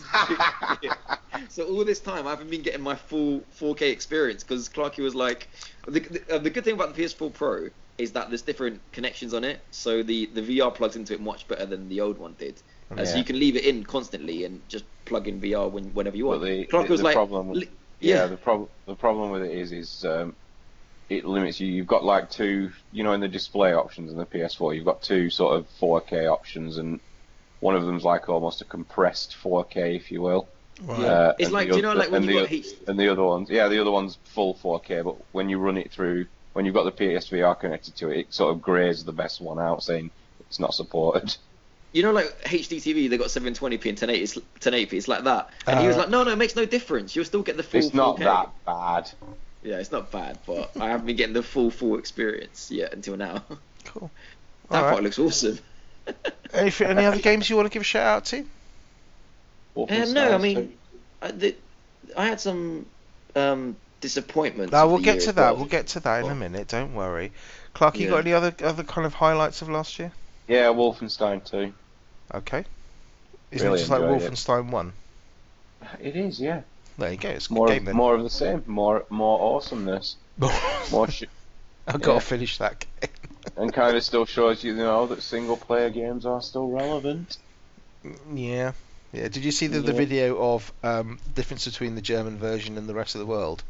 so 1.49 1.65
all 1.67 1.85
this 1.85 1.99
time 2.01 2.29
I 2.29 2.31
haven't 2.31 2.49
been 2.49 2.63
getting 2.63 2.81
my 2.81 2.95
full 2.95 3.41
4K 3.59 3.91
experience 3.91 4.45
because 4.45 4.69
Clarky 4.69 5.03
was 5.03 5.17
like, 5.17 5.49
the, 5.89 5.99
the, 5.99 6.37
uh, 6.37 6.39
the 6.39 6.51
good 6.51 6.65
thing 6.65 6.75
about 6.75 6.95
the 6.95 7.03
PS4 7.03 7.35
Pro 7.35 7.71
is 7.99 8.13
that 8.13 8.29
there's 8.29 8.43
different 8.43 8.81
connections 8.93 9.35
on 9.35 9.43
it, 9.45 9.65
so 9.71 10.03
the 10.05 10.27
the 10.35 10.43
VR 10.43 10.73
plugs 10.75 10.97
into 10.97 11.13
it 11.13 11.21
much 11.21 11.47
better 11.49 11.67
than 11.67 11.89
the 11.89 12.01
old 12.01 12.19
one 12.19 12.35
did. 12.39 12.63
Uh, 12.97 13.05
So 13.05 13.19
you 13.19 13.25
can 13.25 13.39
leave 13.39 13.57
it 13.57 13.65
in 13.65 13.85
constantly 13.85 14.45
and 14.45 14.69
just 14.69 14.85
plug 15.07 15.27
in 15.29 15.41
VR 15.41 15.71
when, 15.71 15.93
whenever 15.95 16.17
you 16.17 16.27
want. 16.27 16.43
the, 16.43 16.67
Clarky 16.67 16.87
the, 16.87 16.93
was 16.93 17.03
like, 17.03 17.15
problem, 17.17 17.51
li- 17.53 17.69
yeah, 18.01 18.15
yeah. 18.15 18.27
the 18.27 18.37
problem 18.37 18.69
the 18.87 18.95
problem 18.97 19.31
with 19.31 19.43
it 19.43 19.53
is 19.53 19.73
is 19.73 20.05
um, 20.05 20.37
it 21.09 21.25
limits 21.25 21.61
you. 21.61 21.67
You've 21.67 21.87
got 21.87 22.05
like 22.05 22.31
two, 22.31 22.71
you 22.93 23.03
know, 23.05 23.13
in 23.13 23.21
the 23.21 23.29
display 23.29 23.75
options 23.75 24.13
in 24.13 24.19
the 24.19 24.27
PS4, 24.27 24.73
you've 24.73 24.85
got 24.85 25.03
two 25.03 25.31
sort 25.31 25.57
of 25.57 25.69
4K 25.81 26.31
options, 26.31 26.79
and 26.79 27.01
one 27.65 27.75
of 27.75 27.87
them's 27.87 28.05
like 28.05 28.29
almost 28.29 28.61
a 28.61 28.65
compressed 28.67 29.35
4K, 29.43 29.97
if 29.97 30.13
you 30.13 30.21
will. 30.21 30.47
Right. 30.83 31.01
Yeah. 31.01 31.07
Uh, 31.07 31.35
It's 31.39 31.51
like, 31.51 31.71
do 31.71 31.77
you 31.77 31.83
know, 31.83 31.95
like 31.95 32.11
when 32.11 32.23
you 32.25 32.29
the 32.29 32.35
got 32.35 32.43
oth- 32.45 32.53
H- 32.53 32.67
and 32.89 33.01
the 33.01 33.09
other 33.09 33.23
ones, 33.25 33.49
yeah, 33.49 33.69
the 33.69 33.81
other 33.81 33.91
one's 33.91 34.19
full 34.35 34.55
4K, 34.55 35.03
but 35.03 35.17
when 35.33 35.49
you 35.49 35.59
run 35.59 35.79
it 35.79 35.91
through, 35.91 36.27
when 36.53 36.67
you've 36.67 36.75
got 36.75 36.85
the 36.85 36.93
PSVR 36.93 37.59
connected 37.59 37.97
to 37.97 38.11
it, 38.11 38.19
it 38.19 38.35
sort 38.35 38.55
of 38.55 38.61
grays 38.61 39.03
the 39.05 39.13
best 39.13 39.41
one 39.41 39.59
out, 39.59 39.83
saying 39.83 40.11
it's 40.41 40.61
not 40.61 40.75
supported. 40.75 41.35
You 41.95 42.03
know, 42.03 42.13
like 42.13 42.27
HDTV, 42.45 43.09
they 43.09 43.17
got 43.17 43.29
720p 43.29 43.89
and 43.89 43.99
1080, 43.99 44.23
it's- 44.23 44.39
1080p. 44.61 44.93
It's 44.99 45.09
like 45.09 45.25
that. 45.25 45.49
And 45.67 45.81
he 45.81 45.87
was 45.87 45.97
Uh, 45.97 46.01
like, 46.01 46.11
no, 46.11 46.23
no, 46.25 46.33
it 46.33 46.37
makes 46.37 46.57
no 46.57 46.67
difference. 46.67 47.17
You'll 47.17 47.25
still 47.25 47.43
get 47.43 47.57
the 47.57 47.63
full 47.63 47.81
It's 47.81 47.95
not 47.95 48.17
4K. 48.19 48.25
that 48.25 48.51
bad. 48.67 49.11
Yeah, 49.63 49.79
it's 49.79 49.91
not 49.93 50.11
bad, 50.11 50.39
but 50.47 50.73
I 50.79 50.89
haven't 50.91 51.07
been 51.07 51.17
getting 51.17 51.33
the 51.33 51.43
full 51.43 51.71
full 51.71 51.97
experience 51.99 52.71
yet 52.71 52.93
until 52.93 53.17
now. 53.17 53.43
Cool. 53.87 54.11
That 54.71 54.77
All 54.77 54.83
right. 54.85 54.91
part 54.93 55.03
looks 55.05 55.19
awesome. 55.19 55.59
Any, 56.53 56.73
any 56.81 57.05
other 57.05 57.19
games 57.19 57.51
you 57.51 57.57
want 57.57 57.67
to 57.67 57.73
give 57.73 57.83
a 57.83 57.85
shout 57.85 58.07
out 58.07 58.25
to? 58.27 58.39
Um, 59.77 60.13
no, 60.13 60.33
I 60.35 60.39
mean, 60.39 60.73
I, 61.21 61.33
the, 61.33 61.57
I 62.17 62.27
had 62.27 62.41
some 62.41 62.87
um, 63.35 63.77
disappointments. 64.01 64.71
No, 64.73 64.87
we'll 64.87 64.99
get 64.99 65.23
to 65.23 65.33
that. 65.33 65.51
well. 65.51 65.57
We'll 65.57 65.67
get 65.67 65.89
to 65.89 66.01
that 66.01 66.25
in 66.25 66.31
a 66.31 66.35
minute. 66.35 66.69
Don't 66.69 66.95
worry. 66.95 67.33
Clark, 67.73 67.99
you 67.99 68.05
Yeah. 68.05 68.11
got 68.11 68.19
any 68.19 68.33
other 68.35 68.55
other 68.63 68.85
kind 68.85 69.05
of 69.05 69.15
highlights 69.15 69.63
of 69.63 69.69
last 69.69 69.99
year? 69.99 70.13
Yeah, 70.47 70.67
Wolfenstein 70.67 71.45
2. 71.45 71.73
Okay. 72.35 72.65
Isn't 73.51 73.67
Really 73.67 73.77
it 73.77 73.79
just 73.81 73.91
like 73.91 74.03
enjoyed 74.03 74.23
it. 74.23 74.33
Wolfenstein 74.33 74.71
One? 74.71 74.93
It 76.01 76.15
is, 76.17 76.41
yeah. 76.41 76.61
There 76.99 77.11
you 77.11 77.17
go. 77.17 77.31
It's 77.31 77.51
More 77.51 77.67
game 77.67 77.79
of, 77.79 77.87
then. 77.87 77.97
more 77.97 78.15
of 78.15 78.23
the 78.23 78.31
same. 78.31 78.63
More 78.67 79.05
more 79.11 79.57
awesomeness. 79.57 80.17
More 80.93 81.11
sh- 81.11 81.25
I've 81.89 82.01
got 82.01 82.13
yeah. 82.15 82.19
to 82.21 82.25
finish 82.25 82.59
that 82.59 82.81
game. 83.01 83.11
And 83.57 83.73
kind 83.73 83.97
of 83.97 84.03
still 84.03 84.27
shows 84.27 84.63
you, 84.65 84.73
you 84.73 84.79
know, 84.79 85.07
that 85.07 85.23
single 85.23 85.57
player 85.57 85.91
games 85.91 86.27
are 86.27 86.41
still 86.43 86.69
relevant. 86.71 87.39
yeah. 88.35 88.73
Yeah. 89.13 89.29
Did 89.29 89.45
you 89.45 89.53
see 89.53 89.69
the, 89.69 89.81
the 89.81 89.93
Yeah. 89.93 89.99
video 89.99 90.55
of 90.55 90.73
um, 90.83 91.19
difference 91.35 91.65
between 91.67 91.95
the 91.95 92.03
German 92.03 92.39
version 92.39 92.77
and 92.79 92.89
the 92.89 92.95
rest 92.95 93.15
of 93.15 93.21
the 93.21 93.27
world 93.27 93.63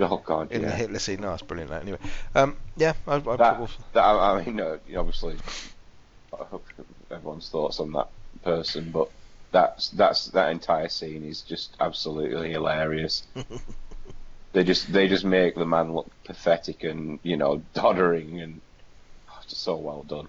Oh 0.00 0.18
god, 0.18 0.52
in 0.52 0.62
the 0.62 0.68
yeah. 0.68 0.76
Hitler 0.76 0.98
scene? 0.98 1.20
No, 1.20 1.32
it's 1.32 1.42
brilliant. 1.42 1.72
Anyway, 1.72 1.98
um, 2.34 2.56
yeah, 2.76 2.94
I, 3.06 3.16
I 3.16 3.36
That- 3.36 3.70
That, 3.92 4.04
I 4.04 4.44
mean, 4.44 4.56
no, 4.56 4.78
obviously, 4.96 5.36
I 6.38 6.44
hope 6.44 6.66
everyone's 7.10 7.48
thoughts 7.48 7.80
on 7.80 7.92
that 7.92 8.08
person, 8.42 8.90
but 8.90 9.10
that's 9.52 9.90
that's 9.90 10.26
that 10.32 10.50
entire 10.50 10.88
scene 10.88 11.24
is 11.24 11.42
just 11.42 11.76
absolutely 11.80 12.50
hilarious. 12.50 13.22
they 14.52 14.64
just 14.64 14.92
they 14.92 15.08
just 15.08 15.24
make 15.24 15.54
the 15.54 15.66
man 15.66 15.92
look 15.94 16.10
pathetic 16.24 16.82
and 16.84 17.20
you 17.22 17.36
know 17.36 17.62
doddering 17.74 18.40
and 18.40 18.60
just 19.48 19.62
so 19.62 19.76
well 19.76 20.02
done. 20.02 20.28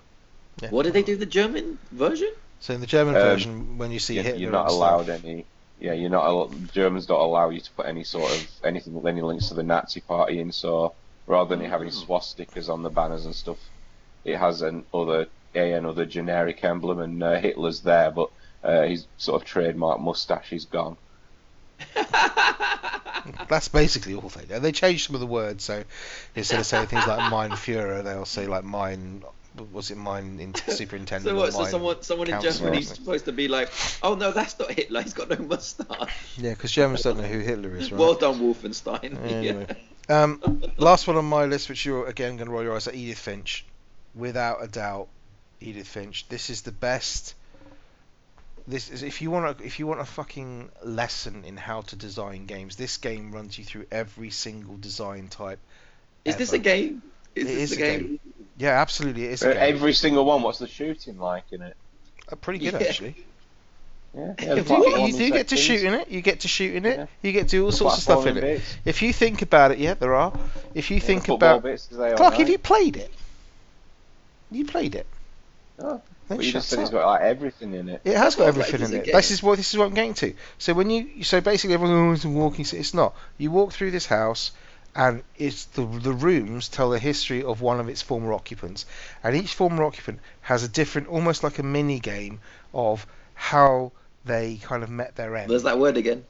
yeah. 0.61 0.69
What 0.69 0.83
did 0.83 0.93
they 0.93 1.03
do 1.03 1.15
the 1.15 1.25
German 1.25 1.77
version? 1.91 2.31
So 2.59 2.73
in 2.73 2.81
the 2.81 2.87
German 2.87 3.15
Um, 3.15 3.21
version, 3.21 3.77
when 3.77 3.91
you 3.91 3.99
see 3.99 4.15
You're, 4.15 4.23
Hitler, 4.23 4.39
you're 4.39 4.51
not 4.51 4.69
allowed 4.69 5.05
stuff, 5.05 5.23
any. 5.23 5.45
Yeah, 5.79 5.93
you're 5.93 6.09
not. 6.09 6.23
al- 6.25 6.51
Germans 6.73 7.05
don't 7.05 7.19
allow 7.19 7.49
you 7.49 7.59
to 7.59 7.71
put 7.71 7.85
any 7.85 8.03
sort 8.03 8.31
of 8.31 8.47
anything, 8.63 8.93
with 8.93 9.05
any 9.05 9.21
links 9.21 9.49
to 9.49 9.53
the 9.53 9.63
Nazi 9.63 9.99
Party 10.01 10.39
in. 10.39 10.51
So 10.51 10.95
rather 11.27 11.49
than 11.55 11.65
it 11.65 11.69
having 11.69 11.89
Oh. 11.89 11.91
swastikas 11.91 12.69
on 12.69 12.81
the 12.83 12.89
banners 12.89 13.25
and 13.25 13.35
stuff, 13.35 13.57
it 14.23 14.37
has 14.37 14.61
an 14.61 14.85
other 14.93 15.27
a 15.53 15.73
another 15.73 16.05
generic 16.05 16.63
emblem, 16.63 16.99
and 16.99 17.21
uh, 17.23 17.35
Hitler's 17.39 17.81
there, 17.81 18.09
but 18.11 18.29
uh, 18.63 18.83
his 18.83 19.05
sort 19.17 19.41
of 19.41 19.45
trademark 19.47 19.99
mustache 19.99 20.51
is 20.53 20.65
gone. 20.65 20.97
That's 23.49 23.67
basically 23.67 24.15
all 24.15 24.29
they 24.29 24.45
do. 24.45 24.59
They 24.59 24.71
changed 24.71 25.07
some 25.07 25.15
of 25.15 25.21
the 25.21 25.27
words, 25.27 25.63
so 25.63 25.83
instead 26.35 26.59
of 26.59 26.65
saying 26.65 26.87
things 26.87 27.07
like 27.07 27.31
"Mein 27.31 27.51
Führer," 27.57 28.03
they'll 28.03 28.25
say 28.25 28.47
like 28.47 28.63
"Mein." 28.63 29.23
Was 29.71 29.89
it 29.89 29.97
"Mein 29.97 30.39
in- 30.39 30.53
Superintendent"? 30.53 31.25
So 31.29 31.35
what? 31.35 31.53
So 31.53 31.65
someone, 31.65 32.01
someone 32.03 32.27
in 32.27 32.33
Councillor" 32.33 32.69
Germany 32.69 32.81
is 32.81 32.89
supposed 32.89 33.25
to 33.25 33.31
be 33.31 33.47
like, 33.47 33.69
"Oh 34.03 34.15
no, 34.15 34.31
that's 34.31 34.57
not 34.59 34.71
Hitler. 34.71 35.01
He's 35.01 35.13
got 35.13 35.29
no 35.29 35.37
mustache." 35.45 36.13
Yeah, 36.37 36.51
because 36.51 36.71
Germans 36.71 37.03
don't 37.03 37.17
know 37.17 37.23
who 37.23 37.39
Hitler 37.39 37.75
is, 37.77 37.91
right? 37.91 37.99
Well 37.99 38.15
done, 38.15 38.39
Wolfenstein. 38.39 39.17
Anyway. 39.25 39.67
Yeah. 40.09 40.23
Um, 40.23 40.61
last 40.77 41.07
one 41.07 41.15
on 41.15 41.25
my 41.25 41.45
list, 41.45 41.69
which 41.69 41.85
you're 41.85 42.07
again 42.07 42.35
going 42.37 42.47
to 42.47 42.51
roll 42.51 42.63
your 42.63 42.75
eyes 42.75 42.87
at, 42.87 42.95
Edith 42.95 43.17
Finch. 43.19 43.65
Without 44.13 44.63
a 44.63 44.67
doubt, 44.67 45.07
Edith 45.61 45.87
Finch. 45.87 46.27
This 46.29 46.49
is 46.49 46.61
the 46.61 46.71
best. 46.71 47.33
This 48.67 48.89
is 48.89 49.03
if 49.03 49.21
you 49.21 49.29
want 49.29 49.61
a 49.61 49.63
if 49.63 49.79
you 49.79 49.85
want 49.85 50.01
a 50.01 50.05
fucking 50.05 50.69
lesson 50.83 51.43
in 51.45 51.55
how 51.55 51.81
to 51.81 51.95
design 51.95 52.45
games. 52.47 52.75
This 52.75 52.97
game 52.97 53.31
runs 53.31 53.57
you 53.59 53.63
through 53.63 53.85
every 53.91 54.31
single 54.31 54.77
design 54.77 55.27
type. 55.27 55.59
Is 56.23 56.35
this 56.37 56.53
a 56.53 56.57
game? 56.59 57.03
Is 57.35 57.43
It 57.43 57.47
this 57.47 57.71
is 57.71 57.77
a 57.77 57.83
a 57.83 57.97
game? 57.97 58.19
Yeah, 58.57 58.81
absolutely, 58.81 59.25
it 59.25 59.31
is 59.33 59.43
a 59.43 59.53
game. 59.53 59.57
every 59.75 59.93
single 59.93 60.25
one. 60.25 60.41
What's 60.41 60.59
the 60.59 60.67
shooting 60.67 61.19
like 61.19 61.43
in 61.51 61.61
it? 61.61 61.75
Uh, 62.31 62.35
pretty 62.37 62.59
good 62.59 62.81
Yeah. 62.81 62.87
actually. 62.87 63.15
Yeah, 64.15 64.21
You 64.27 64.35
yeah 64.47 64.55
the 64.55 64.61
do- 64.63 65.01
You, 65.01 65.11
do 65.13 65.29
get 65.29 65.47
to 65.49 65.57
sections, 65.57 65.59
shoot 65.59 65.83
in 65.83 65.93
it. 65.93 66.09
You 66.09 66.21
get 66.21 66.39
to 66.39 66.47
shoot 66.47 66.73
in 66.73 66.85
it. 66.85 66.97
Yeah. 66.97 67.05
You 67.21 67.31
get 67.33 67.49
to 67.49 67.57
do 67.57 67.65
all 67.65 67.71
the 67.71 67.77
sorts 67.77 67.97
of 67.97 68.03
stuff 68.03 68.25
in 68.25 68.37
it. 68.37 68.41
bits, 68.41 68.77
If 68.85 69.01
you 69.03 69.13
think 69.13 69.41
about 69.43 69.71
it, 69.71 69.77
yeah, 69.77 69.93
there 69.93 70.15
are. 70.15 70.33
If 70.73 70.89
you 70.89 70.97
yeah, 70.97 71.03
think 71.03 71.27
about 71.27 71.61
bits, 71.61 71.85
they 71.87 72.11
are 72.13 72.15
Clark, 72.15 72.35
have 72.35 72.49
you 72.49 72.57
played 72.57 72.95
it? 72.97 73.11
You 74.51 74.65
played 74.65 74.95
it. 74.95 75.05
No, 75.77 76.01
Then 76.27 76.37
but 76.37 76.45
you 76.45 76.51
just 76.51 76.69
said 76.69 76.79
it's 76.79 76.89
up. 76.89 76.93
got 76.93 77.07
like 77.07 77.21
everything 77.21 77.73
in 77.73 77.89
it. 77.89 78.01
It 78.03 78.17
has 78.17 78.35
got 78.35 78.47
everything 78.47 78.81
in 78.81 78.93
it. 78.93 79.05
This 79.11 79.31
is 79.31 79.43
what 79.43 79.57
this 79.57 79.71
is 79.73 79.77
what 79.77 79.85
I'm 79.85 79.93
getting 79.93 80.15
to. 80.15 80.33
So 80.57 80.73
when 80.73 80.89
you 80.89 81.23
so 81.23 81.39
basically 81.39 81.75
everyone 81.75 82.09
goes 82.09 82.25
and 82.25 82.35
walking. 82.35 82.65
It's 82.71 82.93
not. 82.93 83.15
You 83.37 83.51
walk 83.51 83.73
through 83.73 83.91
this 83.91 84.07
house, 84.07 84.51
and 84.95 85.23
it's 85.37 85.65
the 85.65 85.85
the 85.85 86.13
rooms 86.13 86.67
tell 86.67 86.89
the 86.89 86.99
history 86.99 87.43
of 87.43 87.61
one 87.61 87.79
of 87.79 87.89
its 87.89 88.01
former 88.01 88.33
occupants, 88.33 88.85
and 89.23 89.35
each 89.35 89.53
former 89.53 89.83
occupant 89.83 90.19
has 90.41 90.63
a 90.63 90.67
different, 90.67 91.07
almost 91.09 91.43
like 91.43 91.59
a 91.59 91.63
mini 91.63 91.99
game 91.99 92.39
of 92.73 93.05
how 93.35 93.91
they 94.25 94.55
kind 94.57 94.83
of 94.83 94.89
met 94.89 95.15
their 95.15 95.35
end. 95.35 95.51
There's 95.51 95.63
that 95.63 95.77
word 95.77 95.97
again. 95.97 96.25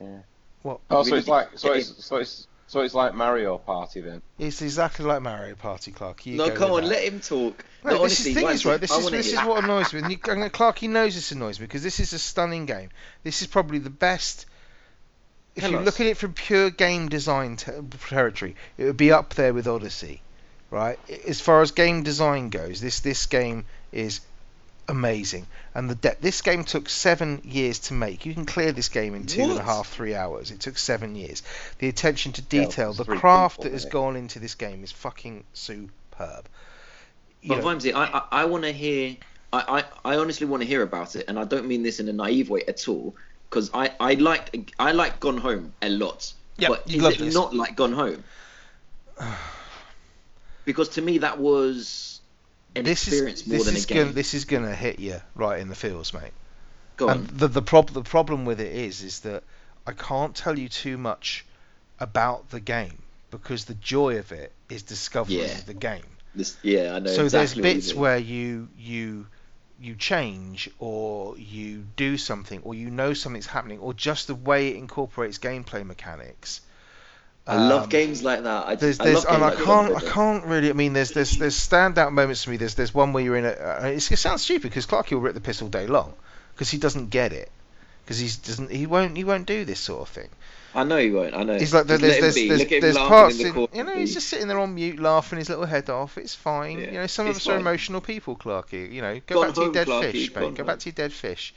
Yeah. 0.00 0.18
What? 0.62 0.80
Oh, 0.90 1.04
so 1.04 1.14
it's 1.14 1.28
like 1.28 1.50
so 1.56 1.72
it's 1.72 2.04
so 2.04 2.16
it's 2.16 2.48
so 2.74 2.80
it's 2.80 2.92
like 2.92 3.14
Mario 3.14 3.56
Party 3.56 4.00
then. 4.00 4.20
It's 4.36 4.60
exactly 4.60 5.04
like 5.04 5.22
Mario 5.22 5.54
Party, 5.54 5.92
Clark. 5.92 6.26
You 6.26 6.36
no, 6.36 6.48
go 6.48 6.56
come 6.56 6.72
on, 6.72 6.82
that. 6.82 6.88
let 6.88 7.04
him 7.04 7.20
talk. 7.20 7.64
No, 7.84 7.90
No, 7.90 7.90
this 7.90 8.00
honestly, 8.00 8.30
is 8.30 8.34
the 8.34 8.40
thing 8.40 8.50
is 8.50 8.66
right. 8.66 8.80
This 8.80 8.90
I 8.90 8.98
is 8.98 9.10
this 9.12 9.32
is 9.32 9.38
what 9.38 9.62
annoys 9.62 9.92
me. 9.92 10.00
And, 10.00 10.10
you, 10.10 10.18
Clark, 10.50 10.78
he 10.78 10.88
knows 10.88 11.14
this 11.14 11.30
annoys 11.30 11.60
me 11.60 11.66
because 11.66 11.84
this 11.84 12.00
is 12.00 12.12
a 12.12 12.18
stunning 12.18 12.66
game. 12.66 12.88
This 13.22 13.42
is 13.42 13.46
probably 13.46 13.78
the 13.78 13.90
best. 13.90 14.46
If 15.54 15.62
Tell 15.62 15.70
you 15.70 15.78
us. 15.78 15.84
look 15.84 16.00
at 16.00 16.06
it 16.08 16.16
from 16.16 16.32
pure 16.32 16.70
game 16.70 17.08
design 17.08 17.58
te- 17.58 17.70
territory, 18.08 18.56
it 18.76 18.86
would 18.86 18.96
be 18.96 19.12
up 19.12 19.34
there 19.34 19.54
with 19.54 19.68
Odyssey, 19.68 20.20
right? 20.72 20.98
As 21.28 21.40
far 21.40 21.62
as 21.62 21.70
game 21.70 22.02
design 22.02 22.48
goes, 22.48 22.80
this 22.80 22.98
this 22.98 23.26
game 23.26 23.66
is 23.92 24.20
amazing. 24.88 25.46
And 25.74 25.90
the 25.90 25.94
de- 25.94 26.16
this 26.20 26.42
game 26.42 26.64
took 26.64 26.88
seven 26.88 27.42
years 27.44 27.78
to 27.80 27.94
make. 27.94 28.26
You 28.26 28.34
can 28.34 28.46
clear 28.46 28.72
this 28.72 28.88
game 28.88 29.14
in 29.14 29.26
two 29.26 29.42
and 29.42 29.58
a 29.58 29.62
half, 29.62 29.88
three 29.88 30.14
hours. 30.14 30.50
It 30.50 30.60
took 30.60 30.78
seven 30.78 31.14
years. 31.16 31.42
The 31.78 31.88
attention 31.88 32.32
to 32.32 32.42
detail, 32.42 32.90
it's 32.90 32.98
the 32.98 33.04
craft 33.04 33.62
that 33.62 33.72
has 33.72 33.84
gone 33.84 34.16
into 34.16 34.38
this 34.38 34.54
game 34.54 34.84
is 34.84 34.92
fucking 34.92 35.44
superb. 35.52 36.48
You 37.42 37.48
But 37.50 37.58
know, 37.58 37.64
Vimesy, 37.64 37.94
I, 37.94 38.04
I, 38.04 38.42
I 38.42 38.44
want 38.46 38.64
to 38.64 38.72
hear. 38.72 39.16
I, 39.52 39.84
I, 40.04 40.12
I 40.12 40.16
honestly 40.16 40.46
want 40.46 40.62
to 40.62 40.66
hear 40.66 40.82
about 40.82 41.14
it, 41.14 41.26
and 41.28 41.38
I 41.38 41.44
don't 41.44 41.66
mean 41.66 41.82
this 41.82 42.00
in 42.00 42.08
a 42.08 42.12
naive 42.12 42.50
way 42.50 42.62
at 42.66 42.88
all, 42.88 43.14
because 43.48 43.70
I, 43.72 43.92
I 44.00 44.14
liked 44.14 44.56
I 44.78 44.92
like 44.92 45.20
Gone 45.20 45.38
Home 45.38 45.72
a 45.80 45.88
lot. 45.88 46.32
Yeah, 46.56 46.68
but 46.68 46.88
you 46.88 46.96
is 46.98 47.02
loved 47.02 47.16
it 47.20 47.24
this. 47.26 47.34
not 47.34 47.54
like 47.54 47.76
Gone 47.76 47.92
Home? 47.92 48.24
because 50.64 50.88
to 50.90 51.02
me 51.02 51.18
that 51.18 51.38
was 51.38 52.13
an 52.76 52.84
this 52.84 53.06
experience 53.08 53.40
is 53.42 53.46
more 53.46 53.58
this 53.58 53.66
than 53.66 53.74
a 53.74 53.78
is 53.78 53.86
game. 53.86 53.98
gonna 53.98 54.12
this 54.12 54.34
is 54.34 54.44
gonna 54.44 54.74
hit 54.74 54.98
you 54.98 55.20
right 55.34 55.60
in 55.60 55.68
the 55.68 55.74
feels, 55.74 56.12
mate. 56.12 56.32
Go 56.96 57.08
And 57.08 57.28
on. 57.28 57.36
the 57.36 57.48
the 57.48 57.62
prob- 57.62 57.90
the 57.90 58.02
problem 58.02 58.44
with 58.44 58.60
it 58.60 58.72
is 58.72 59.02
is 59.02 59.20
that 59.20 59.42
I 59.86 59.92
can't 59.92 60.34
tell 60.34 60.58
you 60.58 60.68
too 60.68 60.96
much 60.98 61.44
about 62.00 62.50
the 62.50 62.60
game 62.60 62.98
because 63.30 63.64
the 63.64 63.74
joy 63.74 64.18
of 64.18 64.32
it 64.32 64.52
is 64.68 64.82
discovering 64.82 65.38
Yeah. 65.38 65.60
the 65.66 65.74
game. 65.74 66.04
This, 66.34 66.56
yeah, 66.62 66.94
I 66.94 66.98
know. 66.98 67.10
so 67.10 67.24
exactly 67.24 67.28
there's 67.28 67.56
you 67.56 67.62
bits 67.62 67.94
where 67.94 68.18
you 68.18 68.68
you 68.78 69.26
you 69.80 69.94
change 69.96 70.70
or 70.78 71.36
you 71.36 71.84
do 71.96 72.16
something 72.16 72.60
or 72.62 72.74
you 72.74 72.90
know 72.90 73.12
something's 73.12 73.46
happening 73.46 73.78
or 73.80 73.92
just 73.92 74.26
the 74.28 74.34
way 74.34 74.68
it 74.68 74.76
incorporates 74.76 75.38
gameplay 75.38 75.84
mechanics. 75.84 76.60
I 77.46 77.56
love 77.56 77.84
Um, 77.84 77.88
games 77.90 78.22
like 78.22 78.42
that. 78.44 78.66
I, 78.66 78.74
there's, 78.76 79.00
I 79.00 79.04
there's, 79.04 79.24
love 79.24 79.34
and 79.34 79.44
I 79.44 79.54
can't, 79.54 79.94
I 79.94 80.00
can't 80.00 80.44
really. 80.44 80.70
I 80.70 80.72
mean, 80.72 80.94
there's, 80.94 81.10
there's, 81.10 81.36
there's 81.36 81.56
standout 81.56 82.12
moments 82.12 82.44
for 82.44 82.50
me. 82.50 82.56
There's, 82.56 82.74
there's 82.74 82.94
one 82.94 83.12
where 83.12 83.22
you're 83.22 83.36
in 83.36 83.44
a. 83.44 83.50
Uh, 83.50 83.80
it's, 83.94 84.10
it 84.10 84.16
sounds 84.16 84.42
stupid 84.42 84.70
because 84.70 84.86
Clarky 84.86 85.12
will 85.12 85.20
rip 85.20 85.34
the 85.34 85.40
piss 85.40 85.60
all 85.60 85.68
day 85.68 85.86
long 85.86 86.14
because 86.54 86.70
he 86.70 86.78
doesn't 86.78 87.10
get 87.10 87.32
it 87.32 87.50
because 88.04 88.18
he 88.18 88.26
doesn't, 88.26 88.70
he 88.70 88.86
won't, 88.86 89.16
he 89.16 89.24
won't 89.24 89.46
do 89.46 89.64
this 89.64 89.80
sort 89.80 90.02
of 90.02 90.08
thing. 90.08 90.28
I 90.74 90.84
know 90.84 90.98
he 90.98 91.10
won't. 91.10 91.34
I 91.34 91.44
know. 91.44 91.56
He's 91.56 91.72
like, 91.72 91.86
there's, 91.86 92.00
there's, 92.00 92.20
there's, 92.20 92.36
Look 92.36 92.60
at 92.66 92.72
him 92.72 92.80
there's 92.80 92.96
parts, 92.96 93.38
in 93.38 93.56
in, 93.56 93.68
you 93.72 93.84
know, 93.84 93.94
he's 93.94 94.12
just 94.12 94.28
sitting 94.28 94.48
there 94.48 94.58
on 94.58 94.74
mute, 94.74 94.98
laughing 94.98 95.38
his 95.38 95.48
little 95.48 95.66
head 95.66 95.88
off. 95.88 96.18
It's 96.18 96.34
fine. 96.34 96.80
Yeah, 96.80 96.86
you 96.86 96.92
know, 96.94 97.06
some 97.06 97.28
of 97.28 97.36
us 97.36 97.46
are 97.46 97.56
emotional 97.56 98.00
people, 98.00 98.34
Clarky. 98.36 98.92
You 98.92 99.00
know, 99.00 99.20
go 99.26 99.36
Gone 99.36 99.46
back 99.46 99.54
to 99.54 99.60
your 99.62 99.72
dead 99.72 99.86
fish, 99.86 100.34
mate. 100.34 100.54
Go 100.54 100.64
back 100.64 100.80
to 100.80 100.86
your 100.86 100.94
dead 100.94 101.12
fish. 101.12 101.54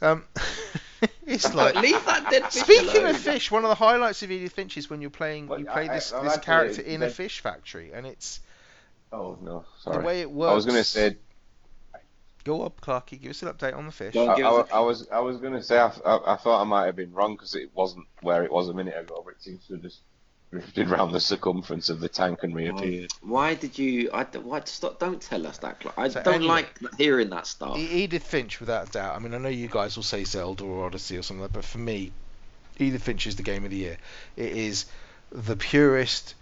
Um, 0.00 0.24
it's 1.30 1.54
like. 1.54 1.74
leave 1.76 2.04
that 2.04 2.30
dead 2.30 2.44
fish 2.44 2.62
Speaking 2.62 3.02
alone. 3.02 3.14
of 3.14 3.16
fish, 3.18 3.50
one 3.50 3.64
of 3.64 3.68
the 3.70 3.74
highlights 3.74 4.22
of 4.22 4.30
Edith 4.30 4.52
Finch 4.52 4.76
is 4.76 4.90
when 4.90 5.00
you're 5.00 5.10
playing, 5.10 5.46
Well, 5.48 5.58
you 5.60 5.66
play 5.66 5.88
I- 5.88 5.94
this, 5.94 6.12
I've 6.12 6.24
this 6.24 6.36
character 6.38 6.82
in 6.82 7.02
a 7.02 7.08
fish 7.10 7.40
factory, 7.40 7.92
and 7.92 8.06
it's 8.06 8.40
Oh 9.12 9.36
no, 9.42 9.64
sorry. 9.78 9.96
the 9.96 10.02
sorry. 10.02 10.04
way 10.04 10.20
it 10.20 10.30
works. 10.30 10.50
I 10.50 10.54
was 10.54 10.66
gonna 10.66 10.84
say 10.84 11.16
Go 12.42 12.62
up, 12.62 12.80
Clarky. 12.80 13.20
Give 13.20 13.30
us 13.32 13.42
an 13.42 13.48
update 13.48 13.76
on 13.76 13.84
the 13.84 13.92
fish. 13.92 14.14
Go 14.14 14.30
on. 14.30 14.42
I, 14.42 14.46
I, 14.46 14.50
us 14.60 14.70
a- 14.70 14.74
I 14.74 14.80
was 14.80 15.08
I 15.12 15.18
was 15.20 15.36
gonna 15.38 15.62
say 15.62 15.78
I, 15.78 15.88
I, 16.06 16.34
I 16.34 16.36
thought 16.36 16.60
I 16.62 16.64
might 16.64 16.86
have 16.86 16.96
been 16.96 17.12
wrong 17.12 17.34
because 17.34 17.54
it 17.54 17.70
wasn't 17.74 18.06
where 18.22 18.42
it 18.44 18.50
was 18.50 18.68
a 18.68 18.72
minute 18.74 18.96
ago, 18.98 19.22
but 19.24 19.34
it 19.34 19.42
seems 19.42 19.66
to 19.66 19.74
have 19.74 19.82
just 19.82 20.00
drifted 20.50 20.88
round 20.90 21.14
the 21.14 21.20
circumference 21.20 21.90
of 21.90 22.00
the 22.00 22.08
tank 22.08 22.40
and 22.42 22.54
reappeared. 22.54 23.12
Why 23.22 23.54
did 23.54 23.78
you? 23.78 24.10
I 24.12 24.24
d- 24.24 24.38
why 24.38 24.62
stop? 24.64 24.98
Don't 24.98 25.20
tell 25.22 25.46
us 25.46 25.58
that. 25.58 25.80
I 25.96 26.08
So 26.08 26.22
don't 26.22 26.34
anyway- 26.34 26.48
like 26.48 26.80
hearing 26.98 27.30
that 27.30 27.46
stuff. 27.46 27.76
Edith 27.78 28.24
Finch, 28.24 28.58
without 28.58 28.88
a 28.88 28.92
doubt. 28.92 29.14
I 29.14 29.18
mean, 29.20 29.32
I 29.34 29.38
know 29.38 29.48
you 29.48 29.68
guys 29.68 29.96
will 29.96 30.02
say 30.02 30.24
Zelda 30.24 30.64
or 30.64 30.86
Odyssey 30.86 31.16
or 31.16 31.22
something, 31.22 31.42
like 31.42 31.52
that, 31.52 31.58
but 31.58 31.64
for 31.64 31.78
me, 31.78 32.10
Edith 32.78 33.02
Finch 33.02 33.26
is 33.26 33.36
the 33.36 33.42
game 33.44 33.64
of 33.64 33.70
the 33.70 33.76
year. 33.76 33.98
It 34.36 34.52
is 34.52 34.86
the 35.30 35.56
purest 35.56 36.34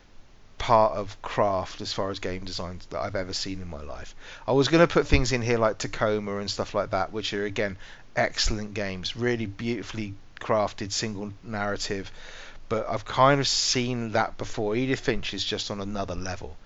part 0.56 0.94
of 0.94 1.20
craft 1.22 1.80
as 1.82 1.92
far 1.92 2.10
as 2.10 2.18
game 2.18 2.44
design 2.44 2.80
that 2.90 3.00
I've 3.00 3.14
ever 3.14 3.32
seen 3.34 3.60
in 3.60 3.68
my 3.68 3.82
life. 3.82 4.14
I 4.46 4.52
was 4.52 4.68
going 4.68 4.84
to 4.86 4.92
put 4.92 5.06
things 5.06 5.30
in 5.32 5.42
here 5.42 5.58
like 5.58 5.78
Tacoma 5.78 6.38
and 6.38 6.50
stuff 6.50 6.74
like 6.74 6.90
that, 6.90 7.12
which 7.12 7.32
are 7.34 7.44
again 7.44 7.76
excellent 8.16 8.74
games, 8.74 9.16
really 9.16 9.46
beautifully 9.46 10.14
crafted 10.40 10.90
single 10.92 11.32
narrative. 11.44 12.10
But 12.68 12.88
I've 12.88 13.04
kind 13.04 13.40
of 13.40 13.48
seen 13.48 14.12
that 14.12 14.36
before. 14.38 14.76
Edith 14.76 15.00
Finch 15.00 15.34
is 15.34 15.44
just 15.44 15.70
on 15.70 15.80
another 15.80 16.14
level, 16.14 16.56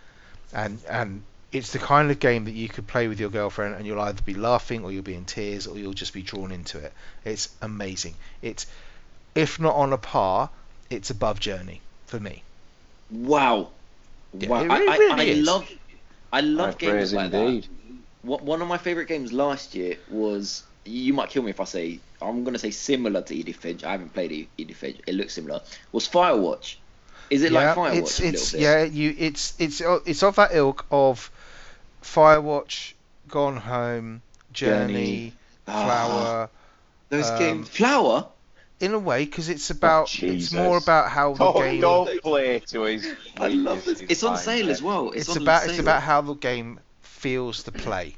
and 0.52 0.78
and 0.88 1.22
it's 1.52 1.72
the 1.72 1.78
kind 1.78 2.10
of 2.10 2.18
game 2.18 2.44
that 2.46 2.54
you 2.54 2.68
could 2.68 2.86
play 2.86 3.08
with 3.08 3.20
your 3.20 3.28
girlfriend, 3.30 3.74
and 3.74 3.86
you'll 3.86 4.00
either 4.00 4.22
be 4.22 4.34
laughing, 4.34 4.84
or 4.84 4.90
you'll 4.92 5.02
be 5.02 5.14
in 5.14 5.24
tears, 5.24 5.66
or 5.66 5.76
you'll 5.78 5.92
just 5.92 6.14
be 6.14 6.22
drawn 6.22 6.50
into 6.50 6.78
it. 6.78 6.92
It's 7.24 7.48
amazing. 7.60 8.14
It's 8.40 8.66
if 9.34 9.60
not 9.60 9.74
on 9.74 9.92
a 9.92 9.98
par, 9.98 10.50
it's 10.90 11.10
above 11.10 11.40
Journey 11.40 11.80
for 12.06 12.18
me. 12.20 12.42
Wow. 13.10 13.68
Yeah, 14.38 14.48
wow. 14.48 14.62
it 14.64 14.70
I, 14.70 14.78
really- 14.78 15.10
I, 15.12 15.16
I 15.16 15.22
is. 15.24 15.46
love 15.46 15.70
I 16.32 16.40
love 16.40 16.74
High 16.74 16.78
games 16.92 17.12
like 17.12 17.32
indeed. 17.32 17.64
that. 17.64 17.68
What 18.22 18.42
one 18.42 18.62
of 18.62 18.68
my 18.68 18.78
favorite 18.78 19.08
games 19.08 19.32
last 19.32 19.74
year 19.74 19.96
was 20.10 20.62
you 20.84 21.12
might 21.14 21.30
kill 21.30 21.42
me 21.42 21.50
if 21.50 21.60
I 21.60 21.64
say 21.64 21.98
I'm 22.20 22.44
gonna 22.44 22.58
say 22.58 22.70
similar 22.70 23.22
to 23.22 23.34
Edith 23.34 23.56
Finch. 23.56 23.84
I 23.84 23.92
haven't 23.92 24.12
played 24.14 24.32
E- 24.32 24.48
Edith 24.58 24.76
Finch. 24.76 24.98
It 25.06 25.14
looks 25.14 25.34
similar. 25.34 25.60
Was 25.92 26.08
Firewatch? 26.08 26.76
Is 27.30 27.42
it 27.42 27.52
like 27.52 27.76
Firewatch? 27.76 27.96
it's 27.96 28.18
a 28.18 28.22
little 28.22 28.34
it's 28.34 28.52
bit? 28.52 28.60
yeah 28.60 28.82
you 28.84 29.14
it's 29.18 29.54
it's 29.58 29.80
it's 30.06 30.22
of 30.22 30.36
that 30.36 30.50
ilk 30.54 30.84
of 30.90 31.30
Firewatch, 32.02 32.92
Gone 33.28 33.56
Home, 33.58 34.22
Journey, 34.52 34.92
Journey. 34.92 35.32
Ah, 35.68 35.84
Flower. 35.84 36.50
Those 37.10 37.30
um, 37.30 37.38
games. 37.38 37.68
Flower. 37.68 38.26
In 38.80 38.94
a 38.94 38.98
way, 38.98 39.24
because 39.24 39.48
it's 39.48 39.70
about 39.70 40.12
it's 40.24 40.52
more 40.52 40.76
about 40.76 41.08
how 41.08 41.34
the 41.34 41.38
Don't, 41.38 41.62
game. 41.62 41.80
don't 41.80 42.20
play 42.22 42.58
to 42.58 42.82
his. 42.82 43.06
I 43.36 43.46
love 43.46 43.76
this. 43.84 44.00
weaknesses, 44.00 44.10
It's 44.10 44.22
on 44.24 44.36
sale 44.36 44.66
mate. 44.66 44.72
as 44.72 44.82
well. 44.82 45.10
It's, 45.10 45.28
It's 45.28 45.36
on 45.36 45.42
about 45.42 45.60
sale. 45.62 45.70
it's 45.70 45.78
about 45.78 46.02
how 46.02 46.20
the 46.22 46.34
game 46.34 46.80
feels 47.00 47.62
to 47.62 47.70
play. 47.72 48.16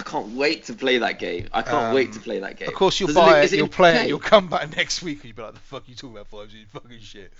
I 0.00 0.02
can't 0.10 0.28
wait 0.34 0.64
to 0.64 0.74
play 0.74 0.98
that 0.98 1.18
game. 1.18 1.48
I 1.52 1.62
can't 1.62 1.88
Um, 1.88 1.94
wait 1.94 2.12
to 2.12 2.20
play 2.20 2.38
that 2.40 2.56
game. 2.56 2.68
Of 2.68 2.74
course, 2.74 2.98
you'll 2.98 3.08
Does 3.08 3.16
buy 3.16 3.26
look- 3.28 3.36
it, 3.38 3.44
is 3.44 3.52
you'll 3.52 3.68
play 3.68 3.92
2K? 3.94 4.04
it, 4.04 4.08
you'll 4.08 4.18
come 4.18 4.48
back 4.48 4.74
next 4.76 5.02
week, 5.02 5.18
and 5.18 5.24
you'll 5.26 5.36
be 5.36 5.42
like, 5.42 5.54
"The 5.54 5.60
fuck 5.60 5.88
you 5.88 5.94
talking 5.94 6.16
about 6.16 6.30
5G? 6.30 6.66
Fucking 6.68 7.00
shit." 7.00 7.32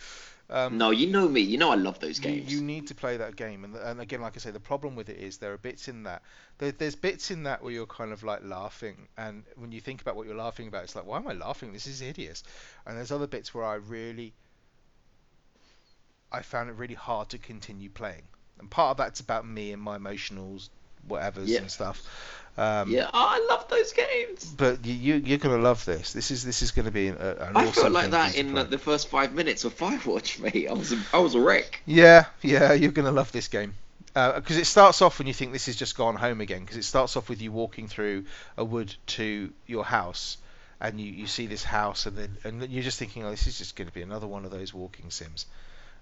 Um, 0.51 0.79
No, 0.79 0.91
you 0.91 1.07
know 1.07 1.29
me. 1.29 1.41
You 1.43 1.59
know 1.59 1.71
I 1.71 1.77
love 1.77 2.01
those 2.01 2.19
you, 2.19 2.25
games. 2.25 2.53
you 2.53 2.61
need 2.61 2.89
to 2.89 2.95
play 2.95 3.17
that 3.19 3.37
game, 3.37 3.63
and, 3.65 3.77
and 3.77 4.01
again, 4.01 4.21
like 4.21 4.37
I 4.37 4.41
say, 4.41 4.51
the 4.51 4.59
problem 4.59 4.97
with 4.97 5.09
it 5.09 5.19
is 5.19 5.39
there 5.39 5.53
are 5.53 5.59
bits 5.59 5.87
in 5.89 6.03
that. 6.05 6.23
There, 6.59 6.73
there's 6.73 6.97
bits 6.97 7.31
in 7.31 7.45
that 7.45 7.63
where 7.63 7.73
you're 7.73 7.87
kind 7.87 8.13
of 8.13 8.23
like 8.25 8.43
laughing, 8.45 9.07
and 9.17 9.45
when 9.57 9.71
you 9.73 9.81
think 9.81 10.01
about 10.03 10.17
what 10.17 10.27
you're 10.27 10.37
laughing 10.37 10.67
about, 10.69 10.83
it's 10.85 10.97
like, 10.97 11.07
why 11.07 11.19
am 11.19 11.29
I 11.29 11.35
laughing? 11.35 11.73
This 11.73 11.87
is 11.87 12.01
hideous. 12.01 12.43
And 12.85 12.97
there's 12.99 13.13
other 13.13 13.29
bits 13.29 13.55
where 13.55 13.65
I 13.65 13.75
really, 13.77 14.33
I 16.33 16.43
found 16.43 16.69
it 16.69 16.75
really 16.75 16.95
hard 16.95 17.29
to 17.31 17.39
continue 17.39 17.89
playing, 17.89 18.23
and 18.59 18.69
part 18.71 18.91
of 18.93 18.97
that's 18.97 19.21
about 19.21 19.47
me 19.47 19.73
and 19.73 19.81
my 19.81 19.99
emotionals, 19.99 20.69
whatevers 21.09 21.47
Yeah. 21.47 21.61
and 21.61 21.71
stuff. 21.71 22.03
Um, 22.59 22.91
yeah, 22.91 23.07
oh, 23.07 23.11
I 23.15 23.47
love 23.49 23.69
those 23.69 23.93
games. 23.93 24.45
But 24.57 24.85
you, 24.85 24.95
you 24.95 25.15
you're 25.25 25.39
gonna 25.39 25.63
love 25.63 25.85
this. 25.85 26.13
This 26.13 26.31
is 26.31 26.45
this 26.45 26.63
is 26.63 26.73
gonna 26.73 26.91
be 26.91 27.09
an, 27.09 27.17
an 27.17 27.57
I 27.57 27.67
awesome 27.67 27.83
felt 27.85 27.93
like 27.93 28.11
that 28.11 28.33
for 28.33 28.37
you 28.37 28.43
to 28.43 28.49
in 28.51 28.59
uh, 28.59 28.65
the 28.65 28.79
first 28.79 29.09
five 29.09 29.33
minutes 29.33 29.65
of 29.65 29.77
Firewatch, 29.77 30.39
mate. 30.55 30.69
I 30.69 30.73
was 30.73 30.93
a, 30.93 30.99
I 31.15 31.19
was 31.19 31.35
a 31.35 31.41
wreck. 31.41 31.81
Yeah, 31.87 32.27
yeah, 32.43 32.73
you're 32.73 32.93
gonna 32.93 33.13
love 33.13 33.33
this 33.33 33.49
game 33.49 33.75
because 34.13 34.57
it 34.57 34.67
starts 34.67 35.03
off 35.03 35.19
when 35.19 35.29
you 35.29 35.35
think 35.35 35.53
this 35.53 35.69
is 35.69 35.77
just 35.77 35.97
gone 35.97 36.17
home 36.17 36.41
again. 36.41 36.61
Because 36.61 36.77
it 36.77 36.85
starts 36.85 37.17
off 37.17 37.29
with 37.29 37.41
you 37.41 37.53
walking 37.53 37.89
through 37.89 38.25
a 38.57 38.65
wood 38.65 38.95
to 39.07 39.53
your 39.67 39.85
house, 39.85 40.37
and 40.81 41.01
you, 41.01 41.13
you 41.13 41.27
see 41.27 41.47
this 41.47 41.63
house, 41.63 42.07
and 42.07 42.17
then 42.17 42.37
and 42.45 42.71
you're 42.71 42.83
just 42.83 42.99
thinking, 42.99 43.25
oh, 43.25 43.31
this 43.31 43.47
is 43.47 43.57
just 43.57 43.77
going 43.77 43.89
to 43.89 43.95
be 43.95 44.03
another 44.03 44.27
one 44.27 44.45
of 44.45 44.51
those 44.51 44.75
walking 44.75 45.11
sims. 45.11 45.47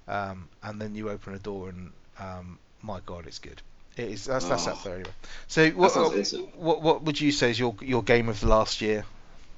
Um, 0.07 0.49
and 0.63 0.81
then 0.81 0.95
you 0.95 1.11
open 1.11 1.35
a 1.35 1.39
door, 1.39 1.69
and 1.69 1.93
um, 2.19 2.59
my 2.83 3.01
God, 3.05 3.27
it's 3.27 3.39
good. 3.39 3.61
It 3.99 4.09
is. 4.13 4.25
That's 4.27 4.45
that's 4.47 4.67
up 4.67 4.77
Oh. 4.77 4.81
there 4.85 4.95
anyway. 4.95 5.11
So 5.49 5.71
what, 5.71 5.95
what 5.97 6.13
what 6.57 6.83
what 6.83 7.03
would 7.03 7.21
you 7.21 7.33
say 7.33 7.51
is 7.51 7.59
your 7.59 7.75
your 7.83 8.03
game 8.03 8.29
of 8.29 8.41
the 8.41 8.47
last 8.49 8.81
year? 8.81 9.05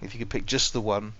If 0.03 0.15
you 0.15 0.19
could 0.19 0.31
pick 0.31 0.47
just 0.47 0.73
the 0.73 0.81
one. 0.81 1.13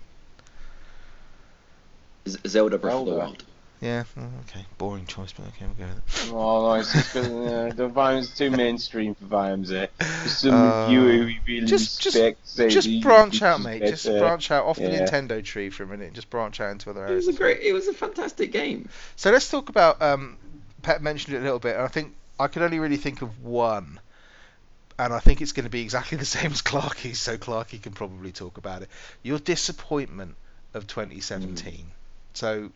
Z- 2.27 2.39
Zelda 2.47 2.77
Breath 2.77 2.95
of 2.95 3.05
the 3.05 3.11
Wild. 3.13 3.43
Yeah. 3.79 4.03
mm, 4.15 4.29
Okay. 4.47 4.63
Boring 4.77 5.07
choice, 5.07 5.33
but 5.33 5.47
okay, 5.47 5.65
we'll 5.65 5.87
go 5.87 5.93
with 5.93 6.27
it. 6.27 6.31
Oh 6.33 6.67
no, 6.67 6.73
it's 6.75 6.93
just 6.93 7.13
'cause, 7.13 7.25
uh, 7.27 7.71
the 7.75 7.87
Vime's 7.87 8.35
too 8.35 8.51
mainstream 8.63 9.15
for 9.15 9.25
Vime's. 9.25 9.71
Eh? 9.71 9.87
Just 10.23 10.41
some 10.41 10.53
Uh, 10.53 10.87
viewer 10.87 11.11
who 11.11 11.31
really 11.47 11.65
just- 11.65 11.99
just- 11.99 12.15
respects 12.15 12.55
Just 12.75 13.01
branch 13.01 13.41
out, 13.41 13.61
mate. 13.61 13.81
Just 13.81 14.05
better. 14.05 14.19
branch 14.19 14.51
out 14.51 14.65
off 14.65 14.77
the. 14.77 14.83
Nintendo 14.83 15.43
tree 15.43 15.69
for 15.71 15.83
a 15.83 15.87
minute. 15.87 16.07
and 16.07 16.15
Just 16.15 16.29
branch 16.29 16.59
out 16.61 16.71
into 16.71 16.91
other 16.91 17.05
areas. 17.07 17.25
It 17.25 17.27
was 17.29 17.35
a 17.35 17.37
great. 17.39 17.59
It 17.61 17.73
was 17.73 17.87
a 17.87 17.93
fantastic 17.93 18.51
game. 18.51 18.87
So 19.15 19.31
let's 19.31 19.49
talk 19.49 19.69
about. 19.69 19.99
Um, 20.01 20.37
Pet 20.83 21.01
mentioned 21.01 21.35
it 21.35 21.39
a 21.39 21.43
little 21.43 21.59
bit, 21.59 21.75
and 21.75 21.83
I 21.83 21.87
think 21.87 22.13
I 22.41 22.47
can 22.47 22.63
only 22.63 22.79
really 22.79 22.97
think 22.97 23.21
of 23.21 23.43
one, 23.43 23.99
and 24.99 25.13
I 25.13 25.19
think 25.19 25.41
it's 25.41 25.51
going 25.51 25.63
to 25.65 25.69
be 25.69 25.81
exactly 25.81 26.17
the 26.17 26.25
same 26.37 26.51
as 26.51 26.61
Clarky. 26.61 27.15
So 27.15 27.37
Clarky 27.37 27.81
can 27.81 27.93
probably 27.93 28.31
talk 28.31 28.57
about 28.57 28.81
it. 28.81 28.89
Your 29.23 29.39
disappointment 29.39 30.35
of 30.73 30.87
2017. 30.87 31.73
Hmm. 31.73 31.81
So 32.33 32.71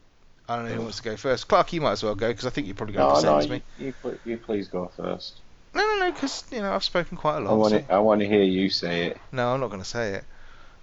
I 0.48 0.56
don't 0.56 0.66
know 0.66 0.76
who 0.76 0.82
wants 0.82 0.98
to 0.98 1.04
go 1.04 1.18
first. 1.18 1.48
Clark, 1.48 1.74
you 1.74 1.82
might 1.82 1.94
as 1.94 2.04
well 2.04 2.16
go 2.16 2.28
because 2.28 2.46
I 2.46 2.50
think 2.50 2.68
you're 2.68 2.76
probably 2.76 2.96
going 2.96 3.14
No, 3.14 3.20
to 3.20 3.26
no, 3.26 3.38
as 3.38 3.46
you, 3.46 3.52
me. 3.52 3.62
you, 3.80 3.94
you 4.26 4.38
please 4.38 4.68
go 4.68 4.92
first. 4.96 5.40
No, 5.74 5.82
no, 5.82 6.06
no, 6.06 6.12
because 6.12 6.46
you 6.52 6.62
know 6.62 6.72
I've 6.72 6.84
spoken 6.84 7.18
quite 7.18 7.38
a 7.38 7.40
lot. 7.42 7.58
want 7.58 7.72
so- 7.72 7.80
to. 7.80 7.94
I 7.94 8.00
want 8.00 8.22
to 8.22 8.28
hear 8.28 8.44
you 8.44 8.70
say 8.70 9.08
it. 9.08 9.18
No, 9.32 9.54
I'm 9.54 9.60
not 9.60 9.68
going 9.68 9.82
to 9.82 9.88
say 9.88 10.14
it. 10.14 10.24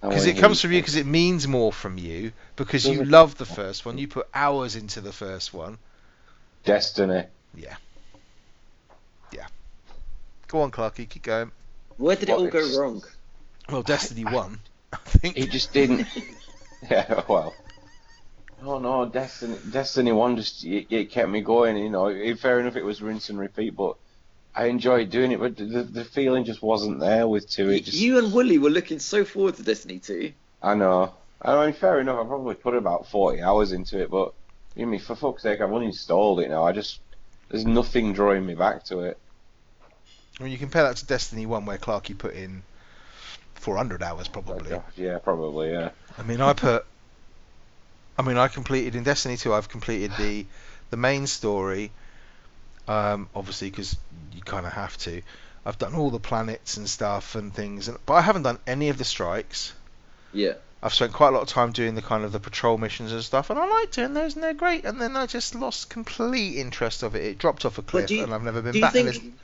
Because 0.03 0.27
it 0.27 0.37
comes 0.39 0.61
from 0.61 0.73
you 0.73 0.81
because 0.81 0.97
it 0.97 1.07
means 1.07 1.47
more 1.47 1.73
from 1.73 1.97
you 1.97 2.33
because 2.57 2.85
you 2.85 3.05
love 3.05 3.39
the 3.39 3.47
first 3.47 3.87
one. 3.87 3.99
You 3.99 4.09
put 4.09 4.27
hours 4.35 4.75
into 4.75 5.01
the 5.01 5.13
first 5.13 5.55
one. 5.55 5.79
Destiny. 6.65 7.25
Go 10.53 10.61
on, 10.61 10.71
Clarky, 10.71 11.09
keep 11.09 11.23
going. 11.23 11.51
Where 11.97 12.15
did 12.15 12.29
it 12.29 12.33
What 12.33 12.41
all 12.41 12.49
go 12.49 12.79
wrong? 12.79 13.03
Well, 13.71 13.83
Destiny 13.83 14.27
One, 14.27 14.61
I 14.93 14.99
think. 14.99 15.35
He 15.35 15.47
just 15.47 15.73
didn't. 15.73 16.07
yeah, 16.91 17.23
well. 17.27 17.55
Oh 18.63 18.79
no, 18.79 19.07
Destiny, 19.07 19.57
Destiny 19.71 20.13
One 20.13 20.37
just 20.37 20.63
it, 20.63 20.89
it 20.91 21.11
kept 21.11 21.31
me 21.31 21.41
going. 21.41 21.79
You 21.79 21.89
know, 21.89 22.09
it, 22.09 22.39
fair 22.39 22.61
enough, 22.61 22.77
it 22.77 22.85
was 22.85 23.01
rinse 23.01 23.31
and 23.31 23.39
repeat, 23.39 23.75
but 23.75 23.97
I 24.55 24.67
enjoyed 24.67 25.09
doing 25.09 25.33
it. 25.33 25.41
But 25.41 25.57
the, 25.57 25.85
the 25.85 26.05
feeling 26.05 26.45
just 26.45 26.61
wasn't 26.61 27.01
there 27.01 27.27
with 27.27 27.49
two. 27.49 27.71
It 27.71 27.87
just, 27.87 27.97
You 27.97 28.19
and 28.19 28.31
Wooly 28.31 28.59
were 28.59 28.69
looking 28.69 28.99
so 28.99 29.25
forward 29.25 29.55
to 29.55 29.63
Destiny 29.63 30.01
2. 30.01 30.35
I 30.63 30.75
know. 30.75 31.15
I 31.41 31.65
mean, 31.65 31.75
fair 31.75 31.99
enough. 31.99 32.19
I 32.23 32.29
probably 32.29 32.57
put 32.57 32.75
about 32.75 33.09
forty 33.09 33.41
hours 33.41 33.73
into 33.73 34.03
it, 34.03 34.11
but 34.11 34.35
I 34.79 34.85
mean, 34.85 35.01
for 35.01 35.17
fuck's 35.17 35.45
sake, 35.45 35.63
I've 35.63 35.71
uninstalled 35.71 36.45
it 36.45 36.51
now. 36.51 36.67
I 36.67 36.73
just 36.73 37.01
there's 37.49 37.65
nothing 37.65 38.13
drawing 38.13 38.45
me 38.45 38.55
back 38.55 38.85
to 38.85 39.01
it. 39.01 39.19
I 40.41 40.43
mean, 40.45 40.53
you 40.53 40.59
compare 40.59 40.85
that 40.85 40.97
to 40.97 41.07
Destiny 41.07 41.47
One, 41.47 41.67
where 41.67 41.79
Clarky 41.79 42.17
put 42.17 42.35
in 42.35 42.63
400 43.55 44.03
hours 44.03 44.29
probably. 44.29 44.71
Like, 44.73 44.83
yeah, 44.97 45.19
probably. 45.19 45.71
Yeah. 45.73 45.91
I 46.19 46.23
mean, 46.23 46.41
I 46.41 46.53
put. 46.53 46.85
I 48.19 48.23
mean, 48.23 48.37
I 48.37 48.49
completed 48.49 48.95
in 48.95 49.05
Destiny 49.05 49.37
2. 49.37 49.53
I've 49.55 49.69
completed 49.69 50.13
the 50.19 50.47
the 50.91 50.97
main 50.97 51.27
story. 51.27 51.91
Um, 52.89 53.29
obviously, 53.35 53.71
because 53.71 53.97
you 54.35 54.43
kind 54.43 54.67
of 54.67 54.73
have 54.73 54.97
to. 54.99 55.23
I've 55.65 55.79
done 55.79 55.95
all 55.95 56.11
the 56.11 56.19
planets 56.19 56.77
and 56.77 56.89
stuff 56.91 57.37
and 57.37 57.55
things, 57.55 57.87
and, 57.89 57.97
but 58.07 58.15
I 58.15 58.21
haven't 58.23 58.43
done 58.43 58.59
any 58.67 58.89
of 58.89 58.99
the 58.99 59.05
strikes. 59.05 59.73
Yeah. 60.33 60.55
I've 60.83 60.93
spent 60.93 61.13
quite 61.13 61.29
a 61.29 61.31
lot 61.31 61.43
of 61.43 61.49
time 61.49 61.71
doing 61.71 61.95
the 61.95 62.03
kind 62.03 62.25
of 62.25 62.33
the 62.33 62.41
patrol 62.41 62.77
missions 62.77 63.13
and 63.13 63.23
stuff, 63.23 63.51
and 63.51 63.59
I 63.61 63.69
like 63.69 63.93
doing 63.93 64.15
those, 64.15 64.35
and 64.35 64.43
they're 64.43 64.53
great. 64.55 64.85
And 64.85 65.01
then 65.01 65.17
I 65.17 65.27
just 65.27 65.55
lost 65.55 65.89
complete 65.91 66.57
interest 66.59 67.05
of 67.05 67.15
it. 67.15 67.23
It 67.25 67.39
dropped 67.39 67.65
off 67.65 67.79
a 67.79 67.83
cliff, 67.83 68.11
you- 68.11 68.25
and 68.25 68.35
I've 68.35 68.43
never 68.43 68.61
been 68.61 68.81
back. 68.81 68.93
think? 68.93 69.35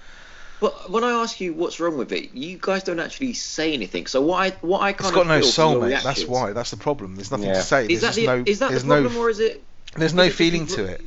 It's- 0.60 0.72
But 0.84 0.90
when 0.90 1.04
I 1.04 1.10
ask 1.22 1.40
you 1.40 1.52
what's 1.54 1.78
wrong 1.80 1.96
with 1.98 2.12
it, 2.12 2.34
you 2.34 2.58
guys 2.60 2.82
don't 2.82 3.00
actually 3.00 3.34
say 3.34 3.72
anything. 3.72 4.06
So 4.06 4.20
what 4.20 4.36
I 4.40 4.50
what 4.60 4.80
I 4.80 4.90
It's 4.90 5.00
kind 5.02 5.14
got 5.14 5.26
no 5.26 5.40
soul, 5.40 5.72
from 5.74 5.80
your 5.82 5.90
mate. 5.90 6.04
That's 6.04 6.24
why. 6.24 6.52
That's 6.52 6.70
the 6.70 6.76
problem. 6.76 7.16
There's 7.16 7.30
nothing 7.30 7.46
Yeah. 7.48 7.54
to 7.54 7.62
say. 7.62 7.86
Is 7.86 8.00
There's 8.00 8.16
that 8.16 8.20
the 8.20 8.26
no. 8.26 8.42
is 8.46 8.58
that 8.58 8.66
the 8.66 8.70
there's 8.72 8.84
problem, 8.84 9.14
no. 9.14 9.20
or 9.20 9.30
is 9.30 9.40
it 9.40 9.62
There's 9.96 10.14
no 10.14 10.24
is 10.24 10.34
feeling 10.34 10.66
to 10.68 10.84
it. 10.84 11.00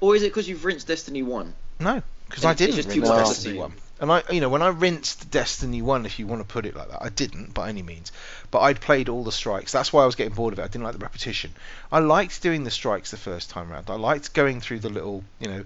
or 0.00 0.16
is 0.16 0.22
it 0.22 0.26
because 0.26 0.48
you've 0.48 0.64
rinsed 0.64 0.86
Destiny 0.88 1.22
One? 1.22 1.54
No, 1.80 2.02
because 2.28 2.44
I 2.44 2.52
it's- 2.52 2.60
it's 2.68 2.76
didn't 2.76 2.76
just 2.76 2.88
rinse 2.88 3.08
too 3.08 3.14
Destiny 3.34 3.58
one. 3.58 3.72
And 4.00 4.10
I, 4.10 4.22
you 4.32 4.40
know, 4.40 4.48
when 4.48 4.62
I 4.62 4.68
rinsed 4.68 5.30
Destiny 5.30 5.80
one, 5.80 6.06
if 6.06 6.18
you 6.18 6.26
want 6.26 6.40
to 6.42 6.44
put 6.52 6.66
it 6.66 6.74
like 6.74 6.88
that, 6.90 7.00
I 7.04 7.08
didn't 7.08 7.54
by 7.54 7.68
any 7.68 7.82
means. 7.82 8.10
But 8.50 8.58
I'd 8.62 8.80
played 8.80 9.08
all 9.08 9.22
the 9.22 9.30
strikes. 9.30 9.70
That's 9.70 9.92
why 9.92 10.02
I 10.02 10.06
was 10.06 10.16
getting 10.16 10.34
bored 10.34 10.52
of 10.52 10.58
it. 10.58 10.62
I 10.62 10.66
didn't 10.66 10.82
like 10.82 10.94
the 10.94 10.98
repetition. 10.98 11.52
I 11.92 12.00
liked 12.00 12.42
doing 12.42 12.64
the 12.64 12.70
strikes 12.72 13.12
the 13.12 13.16
first 13.16 13.50
time 13.50 13.70
round. 13.70 13.88
I 13.90 13.94
liked 13.94 14.34
going 14.34 14.60
through 14.60 14.80
the 14.80 14.88
little, 14.88 15.22
you 15.38 15.46
know, 15.48 15.64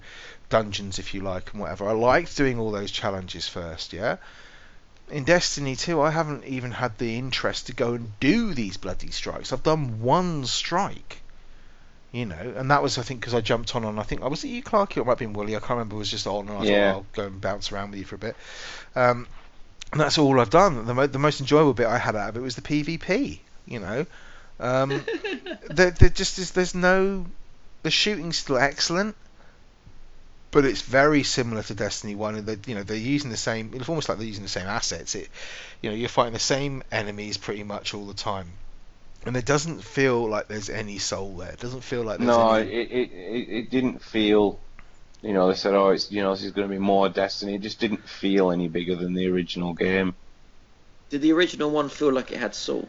dungeons 0.49 0.99
if 0.99 1.15
you 1.15 1.21
like 1.21 1.53
and 1.53 1.61
whatever. 1.61 1.89
I 1.89 1.93
liked 1.93 2.37
doing 2.37 2.59
all 2.59 2.71
those 2.71 2.91
challenges 2.91 3.49
first. 3.49 3.93
Yeah. 3.93 4.17
In 5.11 5.25
Destiny 5.25 5.77
2, 5.77 6.01
I 6.01 6.11
haven't 6.11 6.45
even 6.45 6.73
had 6.73 6.99
the 6.99 7.17
interest 7.17 7.67
to 7.69 7.73
go 7.73 7.95
and 7.95 8.19
do 8.19 8.55
these 8.55 8.77
bloody 8.77 9.11
strikes. 9.11 9.53
I've 9.53 9.63
done 9.63 10.01
one 10.03 10.45
strike 10.47 11.23
you 12.13 12.25
know, 12.25 12.55
and 12.57 12.71
that 12.71 12.83
was 12.83 12.97
I 12.99 13.03
think 13.03 13.21
because 13.21 13.35
I 13.35 13.41
jumped 13.41 13.75
on 13.77 13.85
and 13.85 13.99
I 14.01 14.03
think 14.05 14.23
I 14.23 14.29
was 14.29 14.43
it 14.45 14.49
you 14.49 14.63
Clarky 14.63 14.99
or 14.99 15.01
it 15.01 15.05
might 15.07 15.13
have 15.13 15.19
been 15.19 15.33
Willie 15.35 15.55
I 15.57 15.59
can't 15.59 15.71
remember 15.73 15.97
it 15.97 15.99
was 15.99 16.11
just 16.11 16.27
on 16.27 16.49
and 16.49 16.57
I 16.59 16.63
Yeah. 16.65 16.93
thought 16.93 16.97
I'll 16.99 17.07
go 17.13 17.27
and 17.27 17.41
bounce 17.41 17.73
around 17.73 17.91
with 17.91 17.99
you 17.99 18.05
for 18.07 18.15
a 18.15 18.19
bit 18.19 18.37
um, 18.95 19.27
and 19.93 20.01
that's 20.01 20.17
all 20.17 20.41
I've 20.41 20.49
done 20.49 20.87
the, 20.87 20.95
mo- 20.95 21.09
the 21.09 21.19
most 21.19 21.41
enjoyable 21.41 21.75
bit 21.75 21.87
I 21.87 21.99
had 21.99 22.17
out 22.17 22.31
of 22.31 22.37
it 22.37 22.41
was 22.41 22.55
the 22.57 22.63
PvP 22.63 23.41
you 23.67 23.81
know 23.81 24.07
um, 24.61 25.05
there, 25.69 25.91
there 25.91 26.09
just 26.09 26.39
is 26.39 26.53
there's 26.53 26.75
no 26.75 27.27
the 27.83 27.91
shooting's 27.91 28.39
still 28.39 28.57
excellent 28.57 29.15
but 30.57 30.65
it's 30.65 30.81
very 30.81 31.23
similar 31.23 31.63
to 31.63 31.75
Destiny 31.75 32.15
1 32.15 32.37
and 32.37 32.47
they 32.47 32.57
you 32.67 32.75
know 32.75 32.83
they're 32.83 32.97
using 32.97 33.31
the 33.31 33.37
same 33.37 33.73
it's 33.75 33.91
almost 33.91 34.09
like 34.09 34.17
they're 34.17 34.27
using 34.27 34.43
the 34.43 34.49
same 34.49 34.67
assets 34.67 35.15
it 35.15 35.29
you 35.83 35.91
know 35.91 35.97
you're 35.97 36.09
fighting 36.09 36.33
the 36.33 36.39
same 36.39 36.83
enemies 36.91 37.37
pretty 37.37 37.63
much 37.63 37.93
all 37.93 38.07
the 38.07 38.15
time 38.15 38.49
and 39.27 39.37
it 39.37 39.45
doesn't 39.45 39.83
feel 39.83 40.27
like 40.29 40.49
there's 40.49 40.71
any 40.71 40.99
soul 40.99 41.37
there. 41.37 41.51
It 41.51 41.61
doesn't 41.61 41.83
feel 41.83 42.05
like 42.05 42.21
there's 42.21 42.39
No, 42.39 42.55
any. 42.55 42.71
it, 42.71 42.91
it, 42.91 43.11
it, 43.13 43.49
it 43.59 43.71
didn't 43.71 44.01
feel. 44.01 44.59
You 45.21 45.33
know, 45.33 45.49
they 45.49 45.55
said, 45.55 45.75
"Oh, 45.75 45.91
it's 45.91 46.13
you 46.13 46.23
know, 46.23 46.33
this 46.33 46.45
is 46.45 46.53
going 46.53 46.69
to 46.69 46.73
be 46.73 46.79
more 46.79 47.09
Destiny." 47.09 47.57
It 47.57 47.63
just 47.63 47.81
didn't 47.81 48.09
feel 48.09 48.53
any 48.53 48.69
bigger 48.69 48.95
than 48.95 49.15
the 49.15 49.27
original 49.27 49.75
game. 49.75 50.15
Did 51.11 51.23
the 51.23 51.33
original 51.33 51.71
one 51.71 51.89
feel 51.89 52.13
like 52.13 52.31
it 52.31 52.39
had 52.39 52.55
soul? 52.55 52.89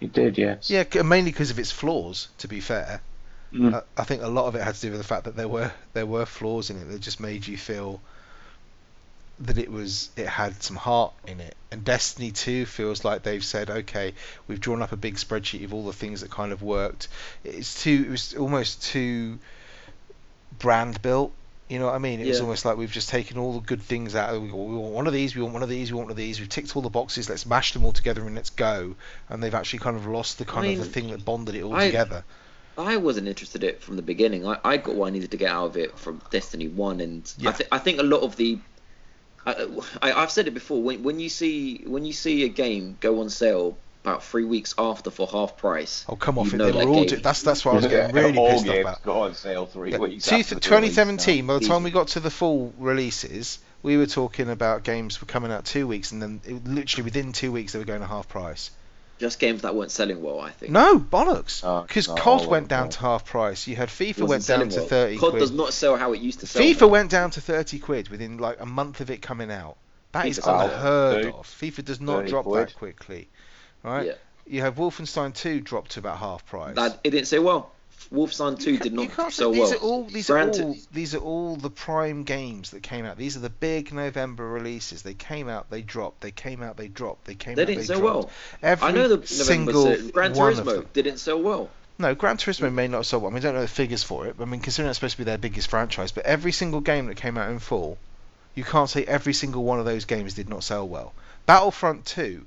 It 0.00 0.12
did, 0.12 0.36
yes. 0.36 0.70
Yeah, 0.70 0.84
mainly 1.02 1.30
because 1.30 1.50
of 1.50 1.58
its 1.58 1.70
flaws. 1.70 2.28
To 2.38 2.48
be 2.48 2.60
fair, 2.60 3.00
Mm. 3.52 3.74
Uh, 3.74 3.80
I 3.96 4.04
think 4.04 4.22
a 4.22 4.28
lot 4.28 4.46
of 4.46 4.54
it 4.54 4.62
had 4.62 4.74
to 4.76 4.80
do 4.80 4.90
with 4.90 5.00
the 5.00 5.06
fact 5.06 5.24
that 5.24 5.36
there 5.36 5.48
were 5.48 5.72
there 5.92 6.06
were 6.06 6.26
flaws 6.26 6.70
in 6.70 6.76
it 6.76 6.84
that 6.90 7.00
just 7.00 7.20
made 7.20 7.46
you 7.46 7.56
feel 7.56 8.00
that 9.40 9.58
it 9.58 9.70
was 9.70 10.10
it 10.16 10.26
had 10.26 10.62
some 10.62 10.76
heart 10.76 11.12
in 11.26 11.40
it. 11.40 11.56
And 11.72 11.84
Destiny 11.84 12.30
2 12.30 12.66
feels 12.66 13.04
like 13.04 13.22
they've 13.22 13.44
said, 13.44 13.70
okay, 13.70 14.12
we've 14.46 14.60
drawn 14.60 14.82
up 14.82 14.92
a 14.92 14.96
big 14.96 15.16
spreadsheet 15.16 15.64
of 15.64 15.72
all 15.72 15.86
the 15.86 15.92
things 15.92 16.20
that 16.20 16.30
kind 16.30 16.52
of 16.52 16.62
worked. 16.62 17.08
It's 17.44 17.82
too 17.82 18.04
it 18.06 18.10
was 18.10 18.34
almost 18.34 18.82
too 18.82 19.38
brand 20.58 21.00
built. 21.02 21.32
You 21.68 21.78
know 21.78 21.86
what 21.86 21.94
I 21.94 21.98
mean? 21.98 22.18
It 22.18 22.26
was 22.26 22.38
almost 22.42 22.64
like 22.64 22.76
we've 22.76 22.90
just 22.90 23.08
taken 23.08 23.38
all 23.38 23.52
the 23.52 23.60
good 23.60 23.80
things 23.80 24.16
out. 24.16 24.32
We, 24.32 24.48
we 24.48 24.76
want 24.76 24.92
one 24.92 25.06
of 25.06 25.12
these, 25.12 25.36
we 25.36 25.42
want 25.42 25.54
one 25.54 25.62
of 25.62 25.68
these, 25.68 25.92
we 25.92 25.96
want 25.96 26.06
one 26.06 26.10
of 26.12 26.16
these. 26.16 26.40
We've 26.40 26.48
ticked 26.48 26.74
all 26.74 26.82
the 26.82 26.90
boxes. 26.90 27.30
Let's 27.30 27.46
mash 27.46 27.72
them 27.74 27.84
all 27.84 27.92
together 27.92 28.26
and 28.26 28.34
let's 28.34 28.50
go. 28.50 28.96
And 29.28 29.40
they've 29.40 29.54
actually 29.54 29.78
kind 29.78 29.96
of 29.96 30.04
lost 30.04 30.38
the 30.38 30.44
kind 30.44 30.72
of 30.72 30.78
the 30.78 30.84
thing 30.84 31.10
that 31.10 31.24
bonded 31.24 31.54
it 31.54 31.62
all 31.62 31.74
I- 31.74 31.86
together. 31.86 32.24
I 32.80 32.96
wasn't 32.96 33.28
interested 33.28 33.62
in 33.62 33.70
it 33.70 33.82
from 33.82 33.96
the 33.96 34.02
beginning. 34.02 34.46
I, 34.46 34.58
I 34.64 34.76
got 34.76 34.94
what 34.94 35.06
I 35.08 35.10
needed 35.10 35.30
to 35.32 35.36
get 35.36 35.50
out 35.50 35.66
of 35.66 35.76
it 35.76 35.98
from 35.98 36.20
Destiny 36.30 36.68
One, 36.68 37.00
and 37.00 37.32
Yeah. 37.38 37.50
I, 37.50 37.52
th- 37.52 37.68
I 37.72 37.78
think 37.78 37.98
a 38.00 38.02
lot 38.04 38.20
of 38.22 38.36
the. 38.36 38.58
I, 39.46 39.66
I, 40.02 40.12
I've 40.12 40.30
said 40.30 40.46
it 40.48 40.54
before. 40.54 40.82
When, 40.82 41.02
when 41.02 41.18
you 41.20 41.28
see 41.28 41.82
when 41.86 42.04
you 42.04 42.12
see 42.12 42.44
a 42.44 42.48
game 42.48 42.96
go 43.00 43.20
on 43.20 43.30
sale 43.30 43.78
about 44.02 44.22
three 44.24 44.44
weeks 44.44 44.74
after 44.78 45.10
for 45.10 45.26
half 45.26 45.56
price, 45.56 46.04
Oh 46.08 46.16
come 46.16 46.38
off 46.38 46.52
it! 46.52 46.56
know 46.58 46.70
They 46.70 46.84
were 46.84 46.90
all. 46.90 46.94
game- 47.04 47.06
Do- 47.06 47.16
that's 47.16 47.42
that's 47.42 47.64
what 47.64 47.72
I 47.72 47.76
was 47.76 47.86
getting 47.88 48.14
really 48.14 48.36
All 48.36 48.50
pissed 48.50 48.68
off 48.68 48.76
about. 48.80 49.02
go 49.02 49.22
on 49.22 49.34
sale 49.34 49.66
three 49.66 49.92
Yeah. 49.92 49.98
weeks 49.98 50.26
Two- 50.26 50.36
after 50.36 50.54
2017, 50.56 51.46
by 51.46 51.58
the 51.58 51.66
time 51.66 51.82
we 51.82 51.90
got 51.90 52.08
to 52.08 52.20
the 52.20 52.30
full 52.30 52.72
releases, 52.78 53.58
we 53.82 53.96
were 53.96 54.06
talking 54.06 54.50
about 54.50 54.84
games 54.84 55.20
were 55.20 55.26
coming 55.26 55.50
out 55.50 55.64
two 55.64 55.86
weeks, 55.86 56.12
and 56.12 56.20
then 56.22 56.40
it, 56.44 56.64
literally 56.66 57.04
within 57.04 57.32
two 57.32 57.50
weeks 57.52 57.72
they 57.72 57.78
were 57.78 57.84
going 57.86 58.00
to 58.00 58.06
half 58.06 58.28
price. 58.28 58.70
Just 59.20 59.38
games 59.38 59.62
that 59.62 59.74
weren't 59.74 59.90
selling 59.92 60.22
well. 60.22 60.40
I 60.40 60.50
think. 60.50 60.72
No 60.72 60.98
bollocks, 60.98 61.62
Oh, 61.62 61.82
because 61.82 62.08
no, 62.08 62.14
COD 62.16 62.46
went 62.46 62.68
down 62.68 62.84
them. 62.84 62.90
to 62.92 62.98
half 63.00 63.24
price. 63.26 63.66
You 63.68 63.76
had 63.76 63.88
FIFA 63.88 64.26
went 64.26 64.46
down 64.46 64.68
to 64.70 64.78
well. 64.80 64.86
30 64.88 65.16
COD 65.18 65.30
quid. 65.30 65.40
does 65.40 65.50
not 65.52 65.72
sell 65.72 65.96
how 65.96 66.12
it 66.12 66.20
used 66.20 66.40
to 66.40 66.46
sell. 66.46 66.62
FIFA 66.62 66.80
now. 66.80 66.86
went 66.88 67.10
down 67.10 67.30
to 67.32 67.40
30 67.40 67.78
quid 67.78 68.08
within 68.08 68.38
like 68.38 68.58
a 68.60 68.66
month 68.66 69.00
of 69.00 69.10
it 69.10 69.22
coming 69.22 69.50
out. 69.52 69.76
That 70.12 70.26
is 70.26 70.38
FIFA's 70.40 70.48
out, 70.48 70.64
unheard 70.72 71.22
too. 71.24 71.28
of. 71.30 71.46
FIFA 71.46 71.84
does 71.84 72.00
not 72.00 72.26
drop 72.26 72.44
quid. 72.46 72.68
that 72.68 72.74
quickly. 72.74 73.28
Right? 73.84 74.06
Yeah. 74.06 74.12
You 74.46 74.62
have 74.62 74.74
Wolfenstein 74.74 75.32
2 75.34 75.60
dropped 75.60 75.92
to 75.92 76.00
about 76.00 76.18
half 76.18 76.44
price. 76.46 76.74
That 76.74 76.98
it 77.04 77.10
didn't 77.10 77.26
sell 77.28 77.42
well. 77.44 77.70
Wolfenstein 78.12 78.58
Two 78.58 78.78
did 78.78 78.92
not 78.92 79.32
sell 79.32 79.52
these 79.52 79.60
well. 79.60 79.72
Are 79.72 79.76
all, 79.76 80.04
these 80.04 80.26
Gran 80.26 80.48
are 80.48 80.62
all 80.62 80.76
these 80.92 81.14
are 81.14 81.18
all 81.18 81.56
the 81.56 81.70
prime 81.70 82.24
games 82.24 82.70
that 82.70 82.82
came 82.82 83.04
out. 83.04 83.16
These 83.18 83.36
are 83.36 83.40
the 83.40 83.50
big 83.50 83.92
November 83.92 84.46
releases. 84.48 85.02
They 85.02 85.14
came 85.14 85.48
out, 85.48 85.70
they 85.70 85.82
dropped. 85.82 86.20
They 86.22 86.30
came 86.30 86.62
out, 86.62 86.76
they 86.76 86.88
dropped. 86.88 87.26
They 87.26 87.34
came 87.34 87.54
They 87.54 87.62
out, 87.62 87.66
didn't 87.66 87.80
they 87.80 87.86
sell 87.86 88.00
dropped. 88.00 88.14
well. 88.26 88.30
Every 88.62 88.88
I 88.88 88.92
know 88.92 89.08
the 89.08 89.16
November 89.16 89.26
single 89.26 89.84
se- 89.84 90.10
Gran 90.12 90.32
one 90.34 90.52
of 90.58 90.66
Turismo 90.66 90.92
didn't 90.92 91.18
sell 91.18 91.40
well. 91.42 91.68
No, 91.98 92.14
Gran 92.14 92.38
Turismo 92.38 92.72
may 92.72 92.88
not 92.88 92.98
have 92.98 93.06
sold 93.06 93.22
well. 93.24 93.30
I, 93.30 93.34
mean, 93.34 93.42
I 93.42 93.46
don't 93.46 93.54
know 93.56 93.60
the 93.60 93.68
figures 93.68 94.02
for 94.02 94.26
it. 94.26 94.36
But 94.38 94.44
I 94.44 94.46
mean, 94.46 94.60
considering 94.60 94.88
it's 94.90 94.98
supposed 94.98 95.12
to 95.16 95.18
be 95.18 95.24
their 95.24 95.36
biggest 95.38 95.68
franchise, 95.68 96.12
but 96.12 96.24
every 96.24 96.52
single 96.52 96.80
game 96.80 97.06
that 97.06 97.16
came 97.16 97.36
out 97.36 97.50
in 97.50 97.58
full, 97.58 97.98
you 98.54 98.64
can't 98.64 98.88
say 98.88 99.04
every 99.04 99.34
single 99.34 99.62
one 99.64 99.78
of 99.78 99.84
those 99.84 100.06
games 100.06 100.34
did 100.34 100.48
not 100.48 100.64
sell 100.64 100.88
well. 100.88 101.12
Battlefront 101.46 102.06
2, 102.06 102.44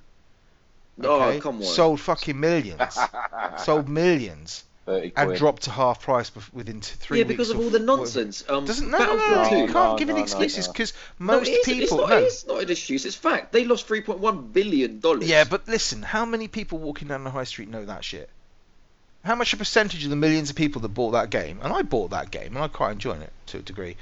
okay, 1.03 1.37
Oh 1.37 1.39
come 1.41 1.57
on! 1.57 1.63
sold 1.63 1.99
fucking 1.99 2.39
millions, 2.39 2.97
sold 3.59 3.87
millions, 3.89 4.63
30 4.63 4.72
and 4.85 5.13
quid. 5.13 5.37
dropped 5.37 5.63
to 5.63 5.71
half 5.71 6.01
price 6.01 6.31
within 6.53 6.81
t- 6.81 6.95
three 6.99 7.19
yeah, 7.19 7.23
weeks. 7.25 7.33
because 7.37 7.49
of 7.51 7.59
all 7.59 7.69
the 7.69 7.79
nonsense. 7.79 8.43
Um, 8.49 8.65
Doesn't 8.65 8.89
no, 8.89 8.97
no, 8.97 9.15
no, 9.15 9.15
no, 9.15 9.43
you 9.43 9.49
can't 9.49 9.73
No, 9.73 9.95
give 9.97 10.07
no, 10.09 10.13
any 10.15 10.23
excuses 10.23 10.67
because 10.67 10.93
No, 11.19 11.25
most 11.37 11.47
it 11.49 11.51
is, 11.51 11.65
people 11.65 11.81
it's 11.83 11.91
not, 11.93 12.09
no. 12.09 12.17
it's 12.17 12.47
not 12.47 12.63
an 12.63 12.69
excuse. 12.69 13.05
It's 13.05 13.15
fact. 13.15 13.53
They 13.53 13.63
lost 13.65 13.87
3.1 13.87 14.51
billion 14.53 14.99
dollars. 14.99 15.29
Yeah, 15.29 15.45
but 15.45 15.67
listen, 15.67 16.01
how 16.03 16.25
many 16.25 16.47
people 16.47 16.79
walking 16.79 17.07
down 17.07 17.23
the 17.23 17.29
high 17.31 17.45
street 17.45 17.69
know 17.69 17.85
that 17.85 18.03
shit? 18.03 18.29
How 19.23 19.35
much 19.35 19.53
a 19.53 19.57
percentage 19.57 20.03
of 20.03 20.09
the 20.09 20.17
millions 20.17 20.49
of 20.49 20.57
people 20.57 20.81
that 20.81 20.89
bought 20.89 21.11
that 21.11 21.29
game, 21.29 21.59
and 21.63 21.71
I 21.71 21.81
bought 21.81 22.09
that 22.11 22.29
game, 22.29 22.55
and 22.55 22.57
I 22.57 22.67
quite 22.67 22.91
enjoying 22.91 23.21
it 23.21 23.31
to 23.47 23.59
a 23.59 23.61
degree, 23.61 23.95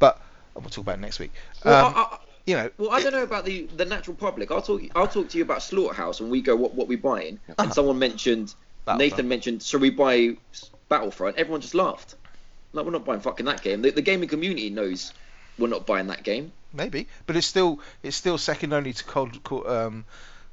but 0.00 0.20
we'll 0.54 0.64
talk 0.64 0.78
about 0.78 0.98
it 0.98 1.00
next 1.00 1.20
week. 1.20 1.30
Well, 1.64 1.86
Um, 1.86 1.94
I, 1.94 2.00
I, 2.00 2.18
you 2.44 2.56
know, 2.56 2.70
well, 2.76 2.90
I 2.90 3.00
don't 3.00 3.12
know 3.12 3.22
about 3.22 3.44
the, 3.44 3.68
the 3.76 3.84
natural 3.84 4.16
public. 4.16 4.50
I'll 4.50 4.60
talk. 4.62 4.82
I'll 4.96 5.06
talk 5.06 5.28
to 5.28 5.38
you 5.38 5.44
about 5.44 5.62
Slaughterhouse 5.62 6.18
and 6.20 6.28
we 6.28 6.42
go. 6.42 6.56
What 6.56 6.74
what 6.74 6.88
we 6.88 6.96
buying? 6.96 7.38
Uh-huh. 7.48 7.54
And 7.62 7.72
someone 7.72 7.98
mentioned 8.00 8.48
Battlefront. 8.48 8.63
Nathan 8.86 9.28
mentioned. 9.28 9.62
Shall 9.62 9.80
we 9.80 9.90
buy 9.90 10.36
Battlefront? 10.88 11.36
Everyone 11.38 11.60
just 11.60 11.74
laughed. 11.74 12.14
Like 12.72 12.84
we're 12.84 12.92
not 12.92 13.04
buying 13.04 13.20
fucking 13.20 13.46
that 13.46 13.62
game. 13.62 13.82
The, 13.82 13.90
the 13.90 14.02
gaming 14.02 14.28
community 14.28 14.70
knows 14.70 15.12
we're 15.58 15.68
not 15.68 15.86
buying 15.86 16.08
that 16.08 16.22
game. 16.24 16.52
maybe, 16.72 17.06
but 17.26 17.36
it's 17.36 17.46
still 17.46 17.80
it's 18.02 18.16
still 18.16 18.36
second 18.38 18.72
only 18.72 18.92
to 18.92 19.04
Cold, 19.04 19.42
Co- 19.44 19.64
um, 19.86 20.04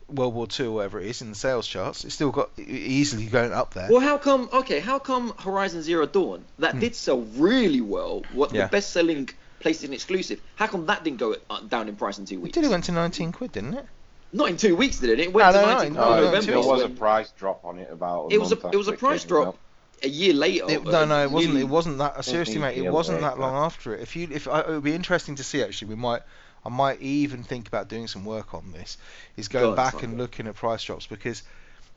World 0.07 0.33
War 0.35 0.45
Two 0.47 0.69
or 0.69 0.75
whatever 0.75 0.99
it 0.99 1.07
is 1.07 1.21
in 1.23 1.29
the 1.29 1.35
sales 1.35 1.65
charts. 1.67 2.05
It's 2.05 2.13
still 2.13 2.31
got 2.31 2.51
easily 2.59 3.25
going 3.25 3.51
up 3.53 3.73
there. 3.73 3.87
Well, 3.89 4.01
how 4.01 4.17
come? 4.19 4.49
Okay, 4.53 4.79
how 4.79 4.99
come 4.99 5.33
Horizon 5.39 5.81
Zero 5.81 6.05
Dawn 6.05 6.45
that 6.59 6.73
Hmm. 6.73 6.79
did 6.79 6.95
sell 6.95 7.21
really 7.21 7.81
well? 7.81 8.23
What 8.33 8.53
Yeah. 8.53 8.65
the 8.65 8.69
best-selling 8.69 9.29
PlayStation 9.61 9.93
exclusive? 9.93 10.39
How 10.55 10.67
come 10.67 10.85
that 10.85 11.03
didn't 11.03 11.17
go 11.19 11.35
uh, 11.49 11.61
down 11.61 11.89
in 11.89 11.95
price 11.95 12.19
in 12.19 12.25
two 12.25 12.39
weeks? 12.39 12.55
It 12.55 12.61
did. 12.61 12.67
It 12.67 12.71
went 12.71 12.83
to 12.85 12.91
19 12.91 13.31
quid, 13.31 13.51
didn't 13.51 13.73
it? 13.73 13.85
Not 14.33 14.49
in 14.49 14.57
two 14.57 14.75
weeks, 14.75 14.99
did 14.99 15.09
it? 15.09 15.19
It 15.19 15.33
went 15.33 15.53
No, 15.53 15.61
to 15.61 15.67
no, 15.67 15.67
no, 15.67 15.73
19 15.77 15.93
no, 15.93 15.99
No, 16.01 16.09
no, 16.15 16.21
November. 16.25 16.51
there 16.51 16.59
was 16.59 16.81
a 16.83 16.89
price 16.89 17.31
drop 17.31 17.65
on 17.65 17.79
it 17.79 17.89
about. 17.91 18.31
A 18.31 18.35
It 18.35 18.39
was 18.39 18.51
a 18.51 18.67
it 18.69 18.77
was 18.77 18.87
a 18.87 18.93
price 18.93 19.23
drop 19.25 19.47
out. 19.49 19.57
a 20.03 20.07
year 20.09 20.33
later. 20.33 20.65
It, 20.69 20.83
no, 20.85 21.05
no, 21.05 21.23
it 21.23 21.31
wasn't. 21.31 21.57
It 21.57 21.63
wasn't 21.67 21.97
that. 21.97 22.23
Seriously, 22.23 22.57
mate, 22.59 22.77
it 22.77 22.89
wasn't 22.91 23.21
that 23.21 23.31
later. 23.37 23.41
long 23.41 23.55
after 23.65 23.93
it. 23.93 24.01
If 24.01 24.15
you, 24.15 24.27
if 24.31 24.47
I, 24.47 24.61
it 24.61 24.67
would 24.69 24.83
be 24.83 24.93
interesting 24.93 25.35
to 25.35 25.43
see 25.43 25.61
actually. 25.63 25.89
We 25.89 25.95
might, 25.95 26.21
I 26.65 26.69
might 26.69 27.01
even 27.01 27.43
think 27.43 27.67
about 27.67 27.89
doing 27.89 28.07
some 28.07 28.23
work 28.25 28.53
on 28.53 28.71
this. 28.71 28.97
Is 29.35 29.47
going 29.49 29.65
Go 29.71 29.75
back 29.75 30.01
and 30.03 30.13
it. 30.13 30.17
looking 30.17 30.47
at 30.47 30.55
price 30.55 30.83
drops 30.83 31.07
because 31.07 31.43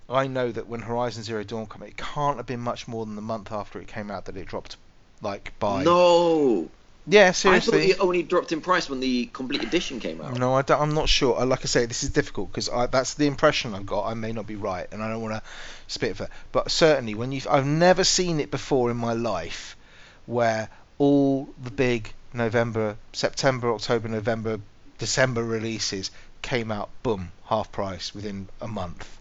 I 0.09 0.27
know 0.27 0.51
that 0.51 0.67
when 0.67 0.81
Horizon 0.81 1.23
Zero 1.23 1.45
Dawn 1.45 1.67
came, 1.67 1.83
out, 1.83 1.89
it 1.89 1.97
can't 1.97 2.37
have 2.37 2.47
been 2.47 2.61
much 2.61 2.89
more 2.89 3.07
than 3.07 3.15
the 3.17 3.23
month 3.23 3.53
after 3.53 3.79
it 3.81 3.87
came 3.89 4.11
out 4.11 4.25
that 4.27 4.37
it 4.37 4.47
dropped, 4.49 4.77
like 5.23 5.53
by. 5.61 5.85
No, 5.85 6.69
Yeah, 7.07 7.33
seriously. 7.33 7.79
I 7.79 7.81
thought 7.83 7.91
it 7.91 8.01
only 8.01 8.23
dropped 8.23 8.53
in 8.53 8.63
price 8.63 8.89
when 8.89 9.01
the 9.01 9.27
complete 9.27 9.63
edition 9.63 10.01
came 10.01 10.23
out. 10.23 10.39
No, 10.39 10.55
I 10.55 10.65
I'm 10.69 10.95
not 10.95 11.09
sure. 11.09 11.39
Uh, 11.39 11.45
Like 11.45 11.61
I 11.61 11.67
say, 11.67 11.85
this 11.85 12.03
is 12.03 12.09
difficult 12.11 12.51
because 12.51 12.71
that's 12.91 13.15
the 13.15 13.27
impression 13.27 13.75
I've 13.75 13.85
got. 13.85 14.07
I 14.07 14.15
may 14.15 14.33
not 14.33 14.47
be 14.47 14.57
right, 14.57 14.87
and 14.91 15.03
I 15.03 15.11
don't 15.11 15.21
want 15.21 15.35
to 15.35 15.43
spit 15.87 16.17
for. 16.17 16.29
But 16.51 16.71
certainly, 16.71 17.15
when 17.15 17.31
you, 17.33 17.43
I've 17.51 17.67
never 17.67 18.05
seen 18.05 18.41
it 18.41 18.51
before 18.51 18.91
in 18.91 18.97
my 18.97 19.13
life, 19.13 19.77
where 20.25 20.71
all 20.97 21.49
the 21.63 21.71
big 21.71 22.13
November, 22.33 22.97
September, 23.13 23.73
October, 23.73 24.09
November, 24.09 24.61
December 24.97 25.45
releases 25.45 26.11
came 26.41 26.73
out, 26.73 26.89
boom, 27.03 27.33
half 27.45 27.71
price 27.71 28.15
within 28.15 28.49
a 28.63 28.69
month. 28.69 29.19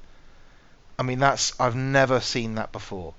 I 0.97 1.03
mean, 1.03 1.19
that's 1.19 1.59
I've 1.59 1.75
never 1.75 2.21
seen 2.21 2.55
that 2.55 2.71
before, 2.71 3.13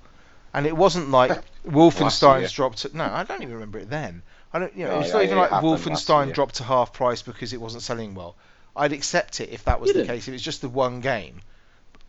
and 0.54 0.66
it 0.66 0.74
wasn't 0.74 1.10
like 1.10 1.32
Wolfenstein's 1.66 2.52
dropped. 2.52 2.94
No, 2.94 3.04
I 3.04 3.24
don't 3.24 3.42
even 3.42 3.54
remember 3.54 3.78
it 3.78 3.90
then. 3.90 4.22
I 4.54 4.58
don't. 4.60 4.76
You 4.76 4.84
know, 4.84 4.92
No, 4.92 5.00
it's 5.00 5.08
yeah, 5.08 5.14
not 5.14 5.22
even 5.24 5.36
it 5.38 5.40
like 5.40 5.50
happened 5.50 5.72
Wolfenstein 5.72 6.32
dropped 6.32 6.54
to 6.56 6.64
half 6.64 6.92
price 6.92 7.22
because 7.22 7.52
it 7.52 7.60
wasn't 7.60 7.82
selling 7.82 8.14
well. 8.14 8.36
I'd 8.76 8.92
accept 8.92 9.40
it 9.40 9.50
if 9.50 9.64
that 9.64 9.80
was 9.80 9.90
Did 9.90 9.98
the 9.98 10.02
it? 10.04 10.06
case. 10.06 10.28
If 10.28 10.34
it's 10.34 10.42
just 10.42 10.60
the 10.62 10.68
one 10.68 11.00
game. 11.00 11.40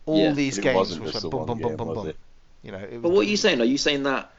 All 0.06 0.16
Yeah. 0.16 0.32
these 0.32 0.58
games 0.58 0.76
wasn't 0.76 1.02
was 1.02 1.12
just 1.12 1.24
like 1.24 1.30
boom, 1.30 1.46
boom, 1.46 1.58
boom, 1.58 1.76
boom, 1.76 1.94
boom. 1.94 2.12
You 2.62 2.72
know. 2.72 2.78
It 2.78 3.02
But 3.02 3.10
what 3.10 3.26
are 3.26 3.28
you 3.28 3.36
saying? 3.36 3.60
Are 3.60 3.64
you 3.64 3.78
saying 3.78 4.04
that? 4.04 4.30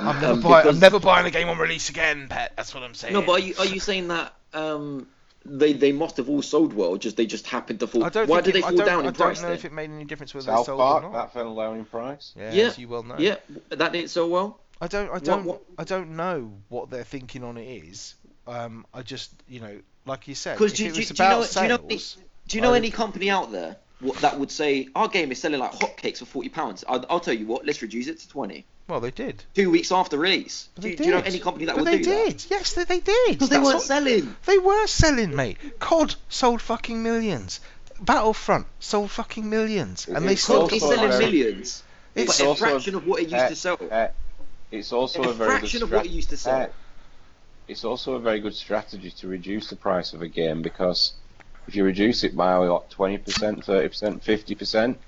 I'm 0.00 0.20
never, 0.20 0.34
um, 0.34 0.40
buy, 0.40 0.62
I'm 0.64 0.80
never 0.80 0.98
buying 0.98 1.26
a 1.26 1.30
game 1.30 1.48
on 1.48 1.56
release 1.58 1.88
again, 1.88 2.26
pet. 2.28 2.52
That's 2.56 2.74
what 2.74 2.82
I'm 2.82 2.94
saying. 2.94 3.14
No, 3.14 3.22
but 3.22 3.32
are 3.32 3.38
you 3.38 3.54
are 3.58 3.66
you 3.66 3.78
saying 3.78 4.08
that 4.08 4.34
um 4.52 5.06
they 5.44 5.72
they 5.72 5.92
must 5.92 6.16
have 6.16 6.28
all 6.28 6.42
sold 6.42 6.72
well? 6.72 6.96
Just 6.96 7.16
they 7.16 7.26
just 7.26 7.46
happened 7.46 7.78
to 7.80 7.86
fall. 7.86 8.02
I 8.04 8.08
don't 8.08 8.28
Why 8.28 8.40
did 8.40 8.50
it, 8.50 8.54
they 8.54 8.62
I 8.66 8.70
fall 8.70 8.78
don't, 8.78 8.86
down 8.86 9.00
I 9.00 9.06
in 9.08 9.12
don't 9.12 9.16
price 9.16 9.42
know 9.42 9.48
then? 9.48 9.56
if 9.56 9.64
it 9.64 9.72
made 9.72 9.90
any 9.90 10.04
difference 10.04 10.34
whether 10.34 10.46
South 10.46 10.60
they 10.60 10.64
sold 10.64 10.80
Park, 10.80 11.04
or 11.04 11.12
not. 11.12 11.12
that 11.12 11.32
fell 11.32 11.54
down 11.54 11.76
in 11.76 11.84
price. 11.84 12.32
Yeah, 12.36 12.52
Yeah, 12.52 12.66
as 12.66 12.78
you 12.78 12.88
well 12.88 13.04
know. 13.04 13.16
Yeah, 13.18 13.36
that 13.70 13.92
didn't 13.92 14.10
sell 14.10 14.28
well. 14.28 14.58
I 14.84 14.86
don't, 14.86 15.10
I 15.10 15.18
don't, 15.18 15.44
what- 15.46 15.62
I 15.78 15.84
don't 15.84 16.10
know 16.16 16.52
what 16.68 16.90
they're 16.90 17.04
thinking 17.04 17.42
on 17.42 17.56
it 17.56 17.64
is. 17.66 18.14
Um, 18.46 18.84
I 18.92 19.00
just, 19.00 19.30
you 19.48 19.60
know, 19.60 19.80
like 20.04 20.28
you 20.28 20.34
said, 20.34 20.58
'Cause 20.58 20.72
if 20.72 20.76
do- 20.76 20.84
it 20.86 20.92
do- 20.92 20.98
was 20.98 21.08
do 21.08 21.14
you 21.22 21.28
know- 21.28 21.36
about 21.36 21.50
do 21.50 21.60
you 21.62 21.68
know- 21.68 21.88
sales, 21.88 22.16
Do 22.48 22.56
you 22.58 22.62
know 22.62 22.74
any 22.74 22.90
company 22.90 23.30
out 23.30 23.50
there 23.52 23.76
what, 24.00 24.18
that 24.18 24.38
would 24.38 24.50
say 24.50 24.88
our 24.94 25.08
game 25.08 25.32
is 25.32 25.40
selling 25.40 25.60
like 25.60 25.72
hotcakes 25.72 26.18
for 26.18 26.26
forty 26.26 26.50
pounds? 26.50 26.84
I'll, 26.86 27.02
I'll 27.08 27.20
tell 27.20 27.32
you 27.32 27.46
what. 27.46 27.64
Let's 27.64 27.80
reduce 27.80 28.06
it 28.08 28.18
to 28.20 28.28
twenty. 28.28 28.66
well, 28.86 29.00
they 29.00 29.10
did. 29.10 29.42
Two 29.54 29.70
weeks 29.70 29.90
after 29.90 30.18
release. 30.18 30.68
Do, 30.74 30.82
they 30.82 30.90
you- 30.90 30.96
did. 30.96 31.02
do 31.04 31.08
you 31.08 31.14
know 31.14 31.22
any 31.24 31.38
company 31.38 31.64
that 31.64 31.76
but 31.76 31.84
would 31.84 31.92
they 31.94 31.98
do 32.02 32.04
did. 32.04 32.32
that? 32.40 32.46
Yes, 32.50 32.74
they, 32.74 32.84
they 32.84 33.00
did. 33.00 33.30
Because 33.32 33.48
they 33.48 33.56
That's 33.56 33.64
weren't 33.64 33.76
what- 33.76 33.84
selling. 33.84 34.36
They 34.44 34.58
were 34.58 34.86
selling, 34.86 35.34
mate. 35.34 35.56
COD 35.80 36.14
sold 36.28 36.60
fucking 36.60 37.02
millions. 37.02 37.60
Battlefront 37.98 38.66
sold 38.80 39.10
fucking 39.10 39.48
millions, 39.48 40.06
and 40.08 40.28
they 40.28 40.36
sold. 40.36 40.70
It's 40.74 40.84
still. 40.84 40.96
COD 40.96 41.00
is 41.06 41.14
selling 41.16 41.18
millions, 41.32 41.82
It's 42.14 42.38
but 42.38 42.46
a 42.50 42.54
fraction 42.56 42.94
of 42.96 43.06
what 43.06 43.20
it 43.22 43.30
used 43.30 43.34
uh, 43.36 43.48
to 43.48 43.56
sell. 43.56 43.78
uh, 43.90 44.08
it's 44.70 44.92
also 44.92 45.22
A 45.22 45.30
a, 45.30 45.32
very 45.32 45.50
good 45.50 45.60
fraction 45.60 45.82
of 45.82 45.92
what 45.92 46.06
it 46.06 46.12
used 46.12 46.30
to 46.30 46.36
sell. 46.36 46.62
uh, 46.62 46.66
it's 47.66 47.84
also 47.84 48.14
a 48.14 48.20
very 48.20 48.40
good 48.40 48.54
strategy 48.54 49.10
to 49.10 49.28
reduce 49.28 49.68
the 49.70 49.76
price 49.76 50.12
of 50.12 50.22
a 50.22 50.28
game 50.28 50.62
because 50.62 51.14
if 51.66 51.74
you 51.74 51.84
reduce 51.84 52.24
it 52.24 52.36
by 52.36 52.58
what 52.58 52.90
twenty 52.90 53.18
percent, 53.18 53.64
thirty 53.64 53.88
percent, 53.88 54.22
fifty 54.22 54.54
percent, 54.54 54.98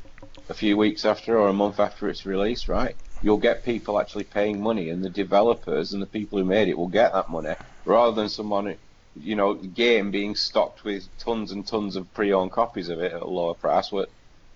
a 0.48 0.54
few 0.54 0.76
weeks 0.76 1.04
after 1.04 1.38
or 1.38 1.48
a 1.48 1.52
month 1.52 1.78
after 1.80 2.08
it's 2.08 2.24
released, 2.24 2.68
right? 2.68 2.96
You'll 3.20 3.38
get 3.38 3.64
people 3.64 3.98
actually 4.00 4.24
paying 4.24 4.62
money, 4.62 4.88
and 4.90 5.04
the 5.04 5.10
developers 5.10 5.92
and 5.92 6.02
the 6.02 6.06
people 6.06 6.38
who 6.38 6.44
made 6.44 6.68
it 6.68 6.78
will 6.78 6.88
get 6.88 7.12
that 7.12 7.28
money 7.28 7.54
rather 7.84 8.14
than 8.14 8.28
someone, 8.28 8.76
you 9.14 9.36
know, 9.36 9.54
the 9.54 9.68
game 9.68 10.10
being 10.10 10.34
stocked 10.34 10.84
with 10.84 11.08
tons 11.18 11.52
and 11.52 11.66
tons 11.66 11.96
of 11.96 12.12
pre-owned 12.14 12.52
copies 12.52 12.88
of 12.88 13.00
it 13.00 13.12
at 13.12 13.22
a 13.22 13.26
lower 13.26 13.54
price, 13.54 13.92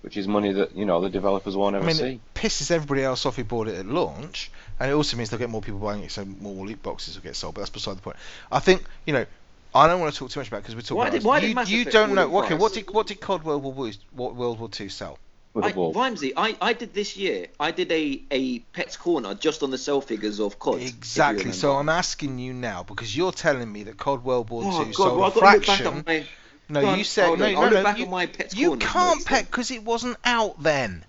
which 0.03 0.17
is 0.17 0.27
money 0.29 0.53
that 0.53 0.75
you 0.77 0.85
know 0.87 1.01
the 1.01 1.11
developers 1.11 1.57
won't 1.57 1.75
I 1.77 1.79
ever 1.79 1.87
mean, 1.87 1.97
see. 1.97 2.05
it 2.07 2.21
pisses 2.35 2.71
everybody 2.71 3.03
else 3.03 3.27
off 3.27 3.37
who 3.37 3.45
bought 3.45 3.69
it 3.69 3.77
at 3.79 3.87
launch, 3.87 4.51
and 4.79 4.91
it 4.91 4.95
also 4.95 5.17
means 5.17 5.31
they'll 5.31 5.39
get 5.39 5.51
more 5.51 5.61
people 5.63 5.81
buying 5.81 6.03
it, 6.03 6.11
so 6.11 6.25
more 6.25 6.67
loot 6.67 6.83
boxes 6.83 7.17
will 7.17 7.23
get 7.23 7.37
sold. 7.37 7.55
But 7.55 7.63
that's 7.63 7.71
beside 7.71 7.97
the 7.97 8.03
point. 8.03 8.17
I 8.51 8.59
think 8.61 8.85
you 9.07 9.13
know. 9.13 9.27
I 9.73 9.87
don't 9.87 10.01
want 10.01 10.13
to 10.13 10.19
talk 10.19 10.31
too 10.31 10.41
much 10.41 10.49
about 10.49 10.63
because 10.63 10.75
we're 10.75 10.81
talking 10.81 10.97
Why 10.97 11.05
about 11.05 11.13
did- 11.13 11.19
us. 11.21 11.25
why 11.25 11.39
did 11.39 11.49
you, 11.51 11.55
Mass 11.55 11.71
you 11.71 11.81
Effect 11.83 11.93
don't 11.93 12.15
know. 12.17 12.29
in 12.39 12.45
Okay, 12.45 12.55
what 12.55 12.73
did 12.75 12.91
what 12.93 13.07
did 13.07 13.21
COD 13.21 13.45
World 13.45 13.63
War 13.63 13.73
Two, 13.93 13.99
what 14.11 14.35
World 14.35 14.59
War 14.59 14.69
Two 14.69 14.89
sell? 14.89 15.17
With 15.55 15.65
I, 15.65 15.69
a 15.71 15.73
ball. 15.75 15.95
Vimesy, 15.95 16.33
I, 16.37 16.57
I 16.61 16.73
did 16.73 16.93
this 16.93 17.17
year. 17.17 17.47
I 17.61 17.71
did 17.71 17.93
a, 17.93 18.21
a 18.33 18.59
Pets 18.59 18.97
Corner 18.97 19.35
just 19.35 19.63
on 19.63 19.71
the 19.71 19.79
sell 19.79 20.01
figures 20.01 20.41
of 20.41 20.59
COD. 20.59 20.83
Exactly. 20.83 21.53
So. 21.53 21.77
I'm 21.77 21.89
asking 21.89 22.41
you 22.41 22.53
now 22.53 22.83
because 22.83 23.17
you're 23.17 23.31
telling 23.31 23.71
me 23.73 23.85
that 23.85 23.97
COD 23.97 24.25
World 24.25 24.51
War 24.51 24.63
Oh 24.67 24.79
Two 24.81 24.85
God, 24.87 24.95
sold 24.97 25.19
well, 25.19 25.25
a 25.25 25.27
I've 25.29 25.35
got 25.35 25.41
to 25.41 25.47
look 25.59 25.67
back 25.67 25.77
fraction. 25.79 26.05
my. 26.05 26.27
No, 26.71 26.87
on, 26.87 26.99
you 26.99 27.05
said 27.05 27.27
hold 27.27 27.39
no, 27.41 27.47
on, 27.47 27.53
no, 27.55 27.69
no. 27.71 27.83
back 27.83 27.99
you, 27.99 28.05
at 28.05 28.11
my 28.11 28.27
Pets 28.27 28.55
you 28.55 28.77
can't 28.77 29.25
pet 29.25 29.47
because 29.47 29.71
it 29.71 29.83
wasn't 29.85 30.17
out 30.25 30.63
then. 30.63 31.05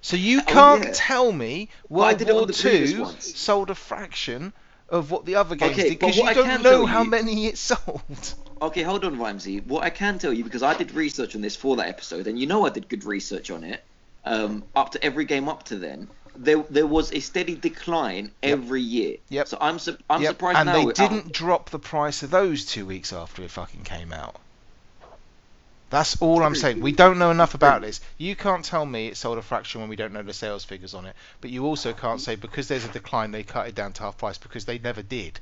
So 0.00 0.16
you 0.16 0.40
Oh, 0.40 0.44
can't 0.52 0.84
yeah. 0.84 0.90
tell 0.94 1.30
me 1.32 1.68
World 1.88 2.22
War 2.28 2.46
Two 2.48 3.06
sold 3.20 3.70
a 3.70 3.74
fraction 3.74 4.52
of 4.88 5.10
what 5.10 5.24
the 5.24 5.36
other 5.36 5.54
games 5.56 5.72
Okay, 5.72 5.88
did 5.90 5.98
because 5.98 6.16
you 6.16 6.34
don't 6.34 6.62
know 6.62 6.86
how 6.86 7.02
you- 7.04 7.10
many 7.10 7.46
it 7.46 7.58
sold. 7.68 8.34
Okay, 8.60 8.82
hold 8.82 9.04
on, 9.04 9.16
Vimesy. 9.16 9.64
What 9.66 9.82
I 9.82 9.90
can 9.90 10.18
tell 10.18 10.32
you 10.32 10.44
because 10.44 10.62
I 10.62 10.74
did 10.74 10.92
research 10.92 11.34
on 11.34 11.40
this 11.42 11.56
for 11.56 11.76
that 11.76 11.88
episode, 11.88 12.26
and 12.28 12.38
you 12.38 12.46
know 12.46 12.64
I 12.64 12.70
did 12.70 12.88
good 12.88 13.04
research 13.04 13.50
on 13.50 13.64
it. 13.64 13.82
Um, 14.24 14.62
up 14.76 14.92
to 14.92 15.02
every 15.04 15.24
game 15.24 15.48
up 15.48 15.64
to 15.64 15.76
then, 15.78 16.08
there 16.36 16.64
there 16.70 16.86
was 16.86 17.12
a 17.12 17.18
steady 17.18 17.56
decline 17.56 18.26
Yep. 18.42 18.58
every 18.58 18.82
year. 18.82 19.16
Yep. 19.30 19.48
So 19.48 19.58
I'm 19.60 19.80
su- 19.80 19.98
I'm 20.08 20.22
Yep, 20.22 20.30
surprised 20.34 20.58
and 20.58 20.66
now. 20.68 20.72
they 20.74 20.84
we're 20.84 20.92
didn't 20.92 21.32
drop 21.32 21.70
the 21.70 21.80
price 21.80 22.22
of 22.22 22.30
those 22.30 22.64
two 22.64 22.86
weeks 22.86 23.12
after 23.12 23.42
it 23.42 23.50
fucking 23.50 23.82
came 23.82 24.12
out. 24.12 24.36
That's 25.92 26.16
all 26.22 26.42
I'm 26.42 26.54
saying. 26.54 26.80
We 26.80 26.92
don't 26.92 27.18
know 27.18 27.30
enough 27.30 27.52
about 27.52 27.82
this. 27.82 28.00
You 28.16 28.34
can't 28.34 28.64
tell 28.64 28.86
me 28.86 29.08
it 29.08 29.16
sold 29.18 29.36
a 29.36 29.42
fraction 29.42 29.82
when 29.82 29.90
we 29.90 29.96
don't 29.96 30.14
know 30.14 30.22
the 30.22 30.32
sales 30.32 30.64
figures 30.64 30.94
on 30.94 31.04
it. 31.04 31.14
But 31.42 31.50
you 31.50 31.66
also 31.66 31.92
can't 31.92 32.18
say 32.18 32.34
because 32.34 32.66
there's 32.66 32.86
a 32.86 32.88
decline 32.88 33.30
they 33.30 33.42
cut 33.42 33.68
it 33.68 33.74
down 33.74 33.92
to 33.92 34.04
half 34.04 34.16
price 34.16 34.38
because 34.38 34.64
they 34.64 34.78
never 34.78 35.02
did. 35.02 35.38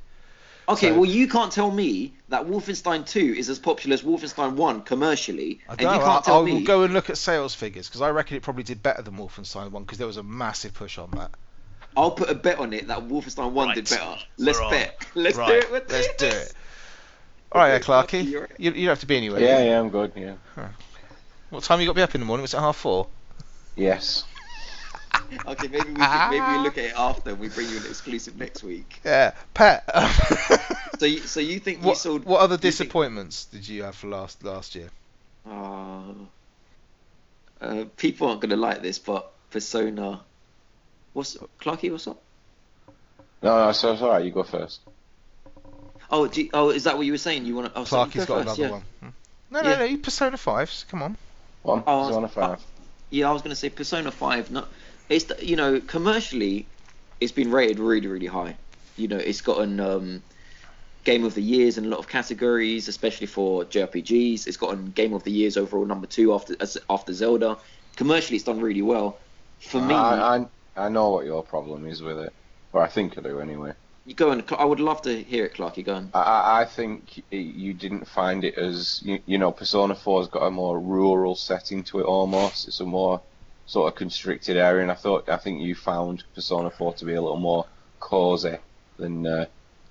Okay, 0.67 0.89
So- 0.89 0.95
well 0.99 1.05
you 1.09 1.29
can't 1.29 1.53
tell 1.53 1.71
me 1.71 2.15
that 2.27 2.47
Wolfenstein 2.47 3.07
2 3.07 3.19
is 3.37 3.47
as 3.47 3.59
popular 3.59 3.93
as 3.93 4.01
Wolfenstein 4.01 4.55
1 4.55 4.81
commercially, 4.81 5.61
I 5.69 5.71
and 5.71 5.79
don't 5.79 5.93
you 5.93 5.99
know. 5.99 6.05
can't 6.05 6.15
I, 6.15 6.19
I 6.19 6.21
tell 6.33 6.43
will 6.43 6.53
me. 6.59 6.63
go 6.65 6.83
and 6.83 6.93
look 6.93 7.09
at 7.09 7.17
sales 7.17 7.55
figures 7.55 7.87
because 7.87 8.01
I 8.01 8.09
reckon 8.09 8.35
it 8.35 8.43
probably 8.43 8.63
did 8.63 8.83
better 8.83 9.01
than 9.01 9.15
Wolfenstein 9.15 9.71
1 9.71 9.83
because 9.83 9.99
there 9.99 10.07
was 10.07 10.17
a 10.17 10.23
massive 10.23 10.73
push 10.73 10.97
on 10.97 11.11
that. 11.11 11.31
I'll 11.95 12.11
put 12.11 12.29
a 12.29 12.35
bet 12.35 12.59
on 12.59 12.73
it 12.73 12.87
that 12.89 13.07
Wolfenstein 13.07 13.53
1 13.53 13.75
did 13.75 13.89
better. 13.89 14.17
Let's 14.37 14.59
We're 14.59 14.65
on. 14.65 14.71
bet. 14.71 15.05
Let's 15.15 15.37
do 15.37 15.43
it. 15.43 15.71
Let's, 15.71 15.91
let's 15.93 16.07
do 16.17 16.27
it. 16.27 16.53
All 17.51 17.61
right, 17.61 17.73
Okay, 17.73 17.83
Clarky. 17.83 18.23
Clarky, 18.23 18.31
you're. 18.31 18.49
You, 18.57 18.71
you 18.71 18.85
don't 18.85 18.91
have 18.93 18.99
to 19.01 19.05
be 19.05 19.17
anywhere. 19.17 19.41
Yeah, 19.41 19.63
yeah, 19.63 19.79
I'm 19.79 19.89
good. 19.89 20.13
Yeah. 20.15 20.35
What 21.49 21.63
time 21.63 21.81
you 21.81 21.85
got 21.85 21.91
to 21.93 21.95
be 21.95 22.01
up 22.01 22.15
in 22.15 22.21
the 22.21 22.25
morning? 22.25 22.41
Was 22.43 22.53
it 22.53 22.59
half 22.59 22.77
four? 22.77 23.07
Yes. 23.75 24.25
Okay, 25.45 25.67
maybe 25.69 25.89
we 25.89 25.95
can, 25.95 26.29
maybe 26.29 26.45
we 26.57 26.63
look 26.63 26.77
at 26.77 26.85
it 26.85 26.93
after 26.97 27.29
and 27.31 27.39
we 27.39 27.47
bring 27.47 27.69
you 27.69 27.77
an 27.77 27.85
exclusive 27.85 28.37
next 28.37 28.63
week. 28.63 28.99
Yeah, 29.05 29.31
Pat. 29.53 29.83
So 30.99 31.05
you, 31.05 31.19
so 31.19 31.39
you 31.39 31.59
think 31.59 31.81
you 31.81 31.87
what, 31.87 31.97
sold? 31.97 32.25
what 32.25 32.41
other 32.41 32.53
you 32.53 32.57
think- 32.57 32.73
disappointments 32.73 33.45
did 33.45 33.67
you 33.67 33.83
have 33.83 33.95
for 33.95 34.07
last 34.07 34.43
last 34.43 34.75
year? 34.75 34.89
Uh, 35.49 36.11
uh, 37.61 37.85
people 37.97 38.27
aren't 38.27 38.41
gonna 38.41 38.55
like 38.57 38.81
this, 38.81 38.99
but 38.99 39.31
Persona. 39.51 40.21
What's 41.13 41.37
Clarky? 41.59 41.91
What's 41.91 42.07
up? 42.07 42.21
No, 43.41 43.65
no, 43.65 43.71
so 43.71 43.93
it's 43.93 44.01
all 44.01 44.09
right. 44.09 44.23
You 44.23 44.31
go 44.31 44.43
first. 44.43 44.81
Oh, 46.11 46.27
do 46.27 46.41
you- 46.43 46.49
oh, 46.53 46.69
is 46.69 46.83
that 46.83 46.97
what 46.97 47.05
you 47.05 47.13
were 47.13 47.17
saying? 47.17 47.45
You 47.45 47.55
want 47.55 47.73
to? 47.73 47.79
Oh, 47.79 47.83
so 47.85 48.03
you 48.03 48.11
Clarky's 48.11 48.25
got 48.25 48.43
first, 48.45 48.59
another 48.59 48.63
yeah. 48.63 48.69
one. 48.71 49.13
No, 49.51 49.61
no, 49.61 49.69
Yeah. 49.69 49.91
no. 49.93 49.97
Persona 49.97 50.37
5. 50.37 50.85
Come 50.89 51.03
on. 51.03 51.17
One. 51.63 51.83
Oh, 51.85 52.11
Zone 52.11 52.23
of 52.23 52.31
five. 52.33 52.59
Yeah, 53.11 53.29
I 53.29 53.33
was 53.33 53.41
gonna 53.41 53.55
say 53.55 53.69
Persona 53.69 54.09
Five. 54.11 54.49
No, 54.51 54.65
it's 55.09 55.25
the- 55.25 55.45
you 55.45 55.55
know 55.55 55.79
commercially, 55.79 56.65
it's 57.19 57.31
been 57.31 57.51
rated 57.51 57.77
really 57.79 58.07
really 58.07 58.25
high. 58.25 58.55
You 58.97 59.07
know, 59.07 59.17
it's 59.17 59.41
gotten 59.41 59.79
um, 59.79 60.23
Game 61.03 61.23
of 61.23 61.35
the 61.35 61.41
Years 61.41 61.77
in 61.77 61.85
a 61.85 61.87
lot 61.87 61.99
of 61.99 62.07
categories, 62.07 62.87
especially 62.87 63.27
for 63.27 63.63
JRPGs. 63.65 64.47
It's 64.47 64.57
gotten 64.57 64.91
Game 64.91 65.13
of 65.13 65.23
the 65.23 65.31
Years 65.31 65.55
overall 65.57 65.85
number 65.85 66.07
two 66.07 66.33
after 66.33 66.55
as- 66.59 66.77
after 66.89 67.13
Zelda. 67.13 67.57
Commercially, 67.95 68.37
it's 68.37 68.45
done 68.45 68.59
really 68.61 68.81
well. 68.81 69.17
For 69.59 69.81
me, 69.81 69.93
I, 69.93 70.37
I, 70.37 70.45
I 70.77 70.89
know 70.89 71.09
what 71.11 71.25
your 71.25 71.43
problem 71.43 71.85
is 71.85 72.01
with 72.01 72.17
it, 72.17 72.33
or 72.73 72.81
I 72.81 72.87
think 72.87 73.17
I 73.17 73.21
do 73.21 73.39
anyway. 73.39 73.73
You 74.05 74.13
go 74.15 74.31
and 74.31 74.43
I 74.57 74.65
would 74.65 74.79
love 74.79 75.01
to 75.03 75.23
hear 75.23 75.45
it, 75.45 75.53
Clark. 75.53 75.77
You 75.77 75.83
go 75.83 75.95
and 75.95 76.09
I- 76.13 76.61
I, 76.61 76.65
think 76.65 77.23
you 77.29 77.73
didn't 77.73 78.07
find 78.07 78.43
it 78.43 78.57
as 78.57 79.01
you, 79.03 79.19
you 79.25 79.37
know 79.37 79.51
Persona 79.51 79.95
4's 79.95 80.27
got 80.27 80.43
a 80.43 80.51
more 80.51 80.79
rural 80.79 81.35
setting 81.35 81.83
to 81.85 81.99
it 81.99 82.05
almost. 82.05 82.67
It's 82.67 82.79
a 82.79 82.85
more 82.85 83.21
sort 83.65 83.91
of 83.91 83.97
constricted 83.97 84.57
area, 84.57 84.81
and 84.81 84.91
I 84.91 84.95
thought 84.95 85.29
I 85.29 85.37
think 85.37 85.61
you 85.61 85.75
found 85.75 86.23
Persona 86.35 86.69
4 86.69 86.93
to 86.95 87.05
be 87.05 87.13
a 87.13 87.21
little 87.21 87.39
more 87.39 87.65
cozy 87.99 88.57
than 88.97 89.25
uh, 89.25 89.45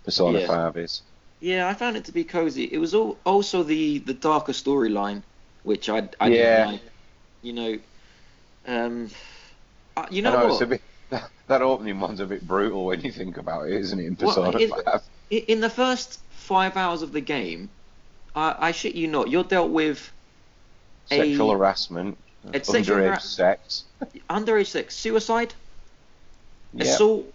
Persona 0.04 0.40
Yeah. 0.40 0.46
5 0.46 0.76
is. 0.76 1.02
Yeah, 1.40 1.68
I 1.68 1.74
found 1.74 1.96
it 1.96 2.04
to 2.06 2.12
be 2.12 2.24
cozy. 2.24 2.64
It 2.64 2.78
was 2.78 2.94
all, 2.94 3.16
also 3.24 3.62
the 3.62 3.98
the 3.98 4.14
darker 4.14 4.52
storyline, 4.52 5.22
which 5.62 5.88
I 5.88 6.08
I 6.20 6.28
Yeah. 6.28 6.56
didn't 6.56 6.72
like. 6.72 6.82
You 7.42 7.52
know, 7.54 7.78
um, 8.66 9.10
uh, 9.96 10.06
you 10.10 10.20
know 10.20 10.32
know 10.32 10.44
what? 10.44 10.52
it's 10.52 10.60
a 10.60 10.66
bit 10.66 10.82
that 11.50 11.62
opening 11.62 11.98
one's 11.98 12.20
a 12.20 12.26
bit 12.26 12.46
brutal 12.46 12.86
when 12.86 13.00
you 13.00 13.10
think 13.10 13.36
about 13.36 13.68
it, 13.68 13.72
isn't 13.74 13.98
it? 13.98 14.06
In 14.06 14.16
Well, 14.20 14.28
Persona 14.34 14.58
it- 14.58 14.70
5. 14.70 15.02
In 15.30 15.60
the 15.60 15.68
first 15.70 16.20
five 16.30 16.76
hours 16.76 17.02
of 17.02 17.12
the 17.12 17.20
game, 17.20 17.68
I, 18.34 18.54
I 18.68 18.72
shit 18.72 18.94
you 18.94 19.06
not, 19.08 19.28
you're 19.30 19.44
dealt 19.44 19.70
with 19.70 20.10
Sexual 21.06 21.50
a- 21.50 21.54
harassment, 21.58 22.16
sexual 22.52 22.74
underage 22.76 23.04
hara- 23.04 23.20
sex, 23.20 23.84
underage 24.28 24.66
sex, 24.68 24.94
suicide, 24.94 25.52
yeah, 26.72 26.84
assault, 26.84 27.26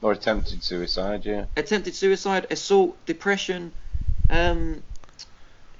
or 0.00 0.12
attempted 0.12 0.64
suicide, 0.64 1.26
yeah. 1.26 1.44
attempted 1.56 1.94
suicide, 1.94 2.46
assault, 2.50 2.96
depression. 3.04 3.72
Um, 4.30 4.82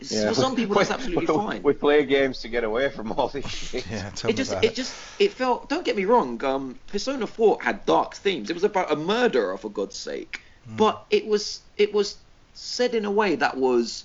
Yeah. 0.01 0.29
for 0.29 0.35
some 0.35 0.55
people, 0.57 0.77
that's 0.77 0.91
absolutely 0.99 1.27
we, 1.27 1.35
fine. 1.35 1.63
We 1.63 1.73
play 1.73 2.05
games 2.07 2.39
to 2.41 2.49
get 2.49 2.65
away 2.65 2.89
from 2.91 3.13
all 3.13 3.29
this 3.29 3.47
shit. 3.51 3.87
Yeah, 3.91 4.11
tell 4.11 4.31
it 4.31 4.35
me 4.35 4.37
just 4.37 4.53
about 4.53 4.65
it 4.65 4.75
just 4.75 4.95
it 5.19 5.33
felt 5.33 5.69
don't 5.69 5.85
get 5.85 5.97
me 5.97 6.05
wrong 6.05 6.43
um 6.45 6.79
persona 6.87 7.27
4 7.27 7.59
had 7.63 7.85
dark 7.85 8.15
themes 8.15 8.49
it 8.51 8.55
was 8.55 8.63
about 8.65 8.93
a 8.93 8.97
murderer 8.97 9.57
for 9.59 9.71
god's 9.71 9.97
sake 9.99 10.41
Hmm. 10.67 10.77
but 10.77 11.05
it 11.11 11.27
was 11.27 11.61
it 11.77 11.93
was 11.93 12.17
said 12.55 12.95
in 12.95 13.05
a 13.05 13.11
way 13.11 13.35
that 13.37 13.57
was 13.57 14.05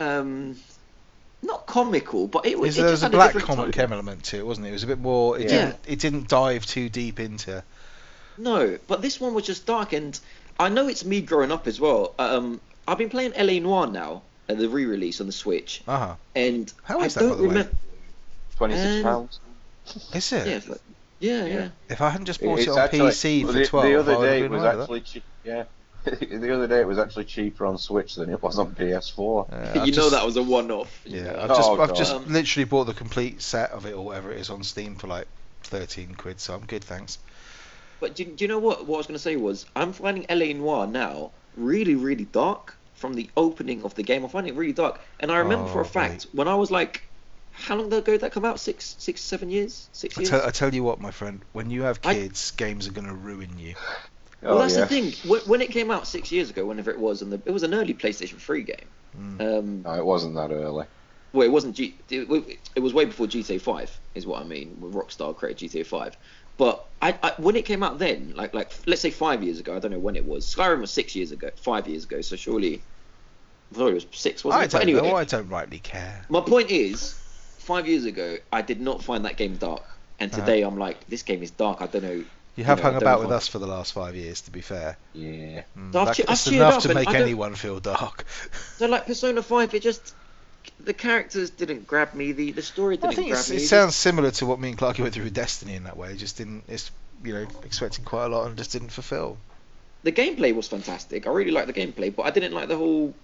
um 0.00 0.56
not 1.42 1.66
comical 1.66 2.26
but 2.26 2.46
it 2.46 2.58
was 2.58 2.78
it 2.78 2.82
there 2.82 2.90
just 2.90 3.02
was 3.02 3.08
a 3.08 3.10
black 3.10 3.28
different 3.34 3.46
comic 3.46 3.74
tone. 3.74 3.92
element 3.92 4.24
to 4.24 4.38
it, 4.38 4.46
wasn't 4.46 4.66
it? 4.66 4.70
It 4.70 4.72
was 4.72 4.84
a 4.84 4.86
bit 4.86 4.98
more. 4.98 5.38
It 5.38 5.42
Yeah. 5.42 5.48
didn't. 5.48 5.76
It 5.86 5.98
didn't 6.00 6.28
dive 6.28 6.64
too 6.64 6.88
deep 6.88 7.20
into. 7.20 7.62
no 8.38 8.78
but 8.88 9.02
this 9.02 9.20
one 9.20 9.34
was 9.34 9.44
just 9.46 9.66
dark 9.66 9.92
and 9.92 10.18
i 10.58 10.68
know 10.68 10.88
it's 10.88 11.04
me 11.04 11.20
growing 11.20 11.52
up 11.52 11.66
as 11.66 11.78
well 11.80 12.14
um 12.18 12.60
i've 12.88 12.98
been 12.98 13.10
playing 13.10 13.32
L.A. 13.34 13.60
Noire 13.60 13.86
now 13.86 14.22
uh, 14.48 14.54
the 14.54 14.68
re-release 14.68 15.20
on 15.20 15.26
the 15.26 15.32
switch 15.32 15.82
Uh 15.86 15.98
huh. 15.98 16.14
and 16.34 16.72
How 16.82 17.00
i 17.00 17.08
that, 17.08 17.14
by 17.14 17.20
don't 17.20 17.36
the 17.38 17.42
remember 17.48 17.70
Twenty 18.56 18.76
six 18.76 18.96
Um, 18.98 19.02
pounds. 19.02 19.40
Is 20.14 20.32
it? 20.32 20.46
yeah, 20.46 20.60
but- 20.68 20.80
yeah 21.20 21.44
yeah 21.46 21.68
If 21.88 22.00
I 22.00 22.10
hadn't 22.10 22.26
just 22.26 22.40
bought 22.40 22.58
It's 22.58 22.68
it 22.68 22.70
on 22.72 22.78
actually- 22.78 23.00
PC 23.10 23.44
well, 23.44 23.52
for 23.52 23.58
the, 23.58 23.66
twelve, 23.66 23.86
the 23.86 23.94
other 24.00 24.18
would 24.18 24.24
day 24.26 24.42
been 24.42 24.52
it 24.52 24.54
was 24.56 24.62
right 24.62 24.78
actually 24.80 25.00
che- 25.00 25.22
yeah. 25.44 25.64
the 26.04 26.54
other 26.54 26.66
day 26.66 26.80
it 26.80 26.86
was 26.86 26.98
actually 26.98 27.24
cheaper 27.24 27.64
on 27.64 27.78
Switch 27.78 28.14
than 28.16 28.28
it 28.30 28.42
was 28.42 28.58
on 28.58 28.74
PS4. 28.74 29.48
Yeah, 29.50 29.74
you 29.84 29.92
I've 29.92 29.96
know 29.96 30.10
that 30.10 30.26
was 30.26 30.36
a 30.36 30.42
one-off 30.42 31.00
Yeah, 31.06 31.34
I've 31.38 31.50
Oh, 31.50 31.56
just 31.56 31.70
I've 31.70 31.96
just 31.96 32.12
Um, 32.14 32.26
literally 32.32 32.64
bought 32.64 32.84
the 32.84 32.92
complete 32.94 33.40
set 33.40 33.70
of 33.70 33.86
it 33.86 33.94
or 33.94 34.04
whatever 34.04 34.30
it 34.30 34.38
is 34.38 34.50
on 34.50 34.62
Steam 34.64 34.96
for 34.96 35.06
like 35.06 35.26
thirteen 35.62 36.14
quid, 36.14 36.40
so 36.40 36.54
I'm 36.54 36.66
good, 36.66 36.84
thanks. 36.84 37.18
But 38.00 38.14
do, 38.16 38.24
do 38.24 38.44
you 38.44 38.48
know 38.48 38.58
what? 38.58 38.86
What 38.86 38.96
I 38.96 38.98
was 38.98 39.06
going 39.06 39.16
to 39.16 39.22
say 39.22 39.36
was, 39.36 39.64
I'm 39.74 39.92
finding 39.94 40.26
LA 40.28 40.52
Noire 40.52 40.86
now 40.86 41.30
really, 41.56 41.94
really 41.94 42.24
dark 42.26 42.76
from 43.04 43.14
the 43.14 43.30
opening 43.36 43.82
of 43.84 43.94
the 43.94 44.02
game. 44.02 44.24
I 44.24 44.28
find 44.28 44.46
it 44.46 44.54
really 44.54 44.72
dark, 44.72 45.00
and 45.20 45.30
I 45.30 45.38
remember 45.38 45.66
for 45.66 45.80
Oh, 45.80 45.80
a 45.80 45.84
fact 45.84 46.26
when 46.32 46.48
I 46.48 46.54
was 46.54 46.70
like, 46.70 47.02
how 47.50 47.76
long 47.76 47.86
ago 47.92 48.00
did 48.00 48.22
that 48.22 48.32
come 48.32 48.44
out? 48.44 48.58
Six, 48.58 48.96
six, 48.98 49.20
seven 49.20 49.50
years, 49.50 49.90
six 49.92 50.16
I 50.16 50.20
years. 50.20 50.30
tell, 50.30 50.46
I 50.46 50.50
tell 50.50 50.74
you 50.74 50.82
what, 50.82 51.00
my 51.00 51.10
friend, 51.10 51.44
when 51.52 51.70
you 51.70 51.82
have 51.82 52.00
I- 52.04 52.14
kids, 52.14 52.50
games 52.52 52.88
are 52.88 52.92
gonna 52.92 53.14
ruin 53.14 53.58
you. 53.58 53.74
well, 54.42 54.56
Oh, 54.56 54.58
that's 54.58 54.74
yeah. 54.74 54.84
the 54.84 54.86
thing. 54.86 55.30
When, 55.30 55.40
when 55.42 55.60
it 55.62 55.70
came 55.70 55.90
out 55.90 56.06
six 56.06 56.30
years 56.32 56.50
ago, 56.50 56.64
whenever 56.66 56.90
it 56.90 56.98
was, 56.98 57.22
and 57.22 57.32
the, 57.32 57.42
it 57.46 57.50
was 57.50 57.62
an 57.62 57.74
early 57.74 57.94
PlayStation 57.94 58.40
3 58.40 58.62
game. 58.62 58.90
Mm. 59.16 59.40
Um, 59.40 59.82
No, 59.84 59.92
it 59.94 60.04
wasn't 60.04 60.34
that 60.36 60.50
early. 60.50 60.86
well, 61.32 61.46
it 61.46 61.50
wasn't. 61.52 61.74
G, 61.76 62.00
it, 62.10 62.60
it 62.76 62.80
was 62.80 62.94
way 62.94 63.04
before 63.04 63.26
GTA 63.26 63.58
5, 63.58 64.00
is 64.14 64.26
what 64.26 64.40
I 64.40 64.44
mean. 64.44 64.76
When 64.80 64.92
Rockstar 64.92 65.36
created 65.36 65.58
GTA 65.58 65.84
5. 65.84 66.16
But 66.56 66.84
I, 67.02 67.18
I, 67.22 67.32
when 67.38 67.56
it 67.56 67.64
came 67.64 67.82
out 67.82 67.98
then, 67.98 68.32
like 68.36 68.54
like 68.54 68.72
let's 68.86 69.02
say 69.02 69.10
five 69.10 69.42
years 69.42 69.58
ago, 69.58 69.74
I 69.74 69.80
don't 69.80 69.90
know 69.90 69.98
when 69.98 70.14
it 70.16 70.24
was. 70.24 70.52
Skyrim 70.54 70.80
was 70.80 70.92
six 70.92 71.16
years 71.16 71.32
ago, 71.32 71.50
five 71.62 71.88
years 71.88 72.04
ago. 72.04 72.20
So 72.20 72.36
surely, 72.36 72.86
I 73.72 73.76
thought 73.76 73.88
it 73.88 73.94
was 73.94 74.06
six, 74.12 74.44
wasn't 74.44 74.60
I 74.60 74.64
it? 74.64 74.70
Don't 74.70 74.82
anyway, 74.82 75.08
know. 75.10 75.16
I 75.16 75.24
don't 75.24 75.48
rightly 75.48 75.78
care. 75.78 76.24
my 76.28 76.40
point 76.40 76.70
is, 76.70 77.12
five 77.58 77.88
years 77.88 78.04
ago, 78.04 78.36
I 78.52 78.62
did 78.62 78.80
not 78.80 79.02
find 79.02 79.24
that 79.24 79.36
game 79.36 79.56
dark, 79.56 79.82
and 80.20 80.32
Uh-huh. 80.32 80.40
today 80.44 80.62
I'm 80.62 80.78
like, 80.78 81.06
this 81.08 81.22
game 81.22 81.42
is 81.42 81.50
dark. 81.50 81.80
I 81.82 81.86
don't 81.86 82.02
know. 82.02 82.24
You 82.56 82.62
have 82.62 82.78
know, 82.78 82.82
I 82.82 82.84
hung 82.84 82.92
don't 82.94 83.02
about 83.02 83.18
with 83.20 83.30
if 83.30 83.34
us 83.36 83.48
for 83.48 83.58
the 83.58 83.66
last 83.66 83.92
five 83.94 84.14
years, 84.14 84.42
to 84.42 84.52
be 84.52 84.60
fair. 84.60 84.96
Yeah. 85.12 85.62
Mm, 85.76 85.86
I've 85.88 85.92
that- 85.92 86.16
che- 86.16 86.24
I've 86.28 86.34
it's 86.34 86.44
cheered 86.44 86.54
enough 86.56 86.74
up 86.74 86.82
to 86.82 86.88
and 86.90 86.94
make 87.00 87.08
I 87.08 87.12
don't- 87.14 87.22
anyone 87.22 87.54
feel 87.56 87.80
dark. 87.80 88.24
So 88.76 88.86
like 88.86 89.06
Persona 89.06 89.42
Five, 89.42 89.74
it 89.74 89.82
just 89.82 90.14
the 90.80 90.92
characters 90.94 91.50
didn't 91.50 91.86
grab 91.86 92.14
me. 92.14 92.30
The 92.32 92.52
the 92.52 92.62
story 92.62 92.96
didn't 92.96 93.16
think 93.16 93.28
grab 93.30 93.40
it's, 93.40 93.50
me. 93.50 93.56
it 93.56 93.66
sounds 93.66 93.96
similar 93.96 94.30
to 94.32 94.46
what 94.46 94.60
me 94.60 94.68
and 94.68 94.78
Clarky 94.78 95.00
went 95.00 95.14
through 95.14 95.24
with 95.24 95.34
Destiny 95.34 95.74
in 95.74 95.84
that 95.84 95.96
way. 95.96 96.14
Just 96.16 96.36
didn't. 96.38 96.62
It's 96.68 96.90
you 97.24 97.32
know 97.34 97.46
expecting 97.64 98.04
quite 98.04 98.26
a 98.26 98.28
lot 98.28 98.46
and 98.46 98.56
just 98.56 98.70
didn't 98.72 98.90
fulfil. 98.90 99.36
the 100.04 100.12
gameplay 100.12 100.54
was 100.54 100.68
fantastic. 100.68 101.26
I 101.26 101.30
really 101.30 101.50
liked 101.50 101.66
the 101.66 101.72
gameplay, 101.72 102.14
but 102.14 102.26
I 102.26 102.30
didn't 102.30 102.52
like 102.52 102.68
the 102.68 102.76
whole. 102.76 103.14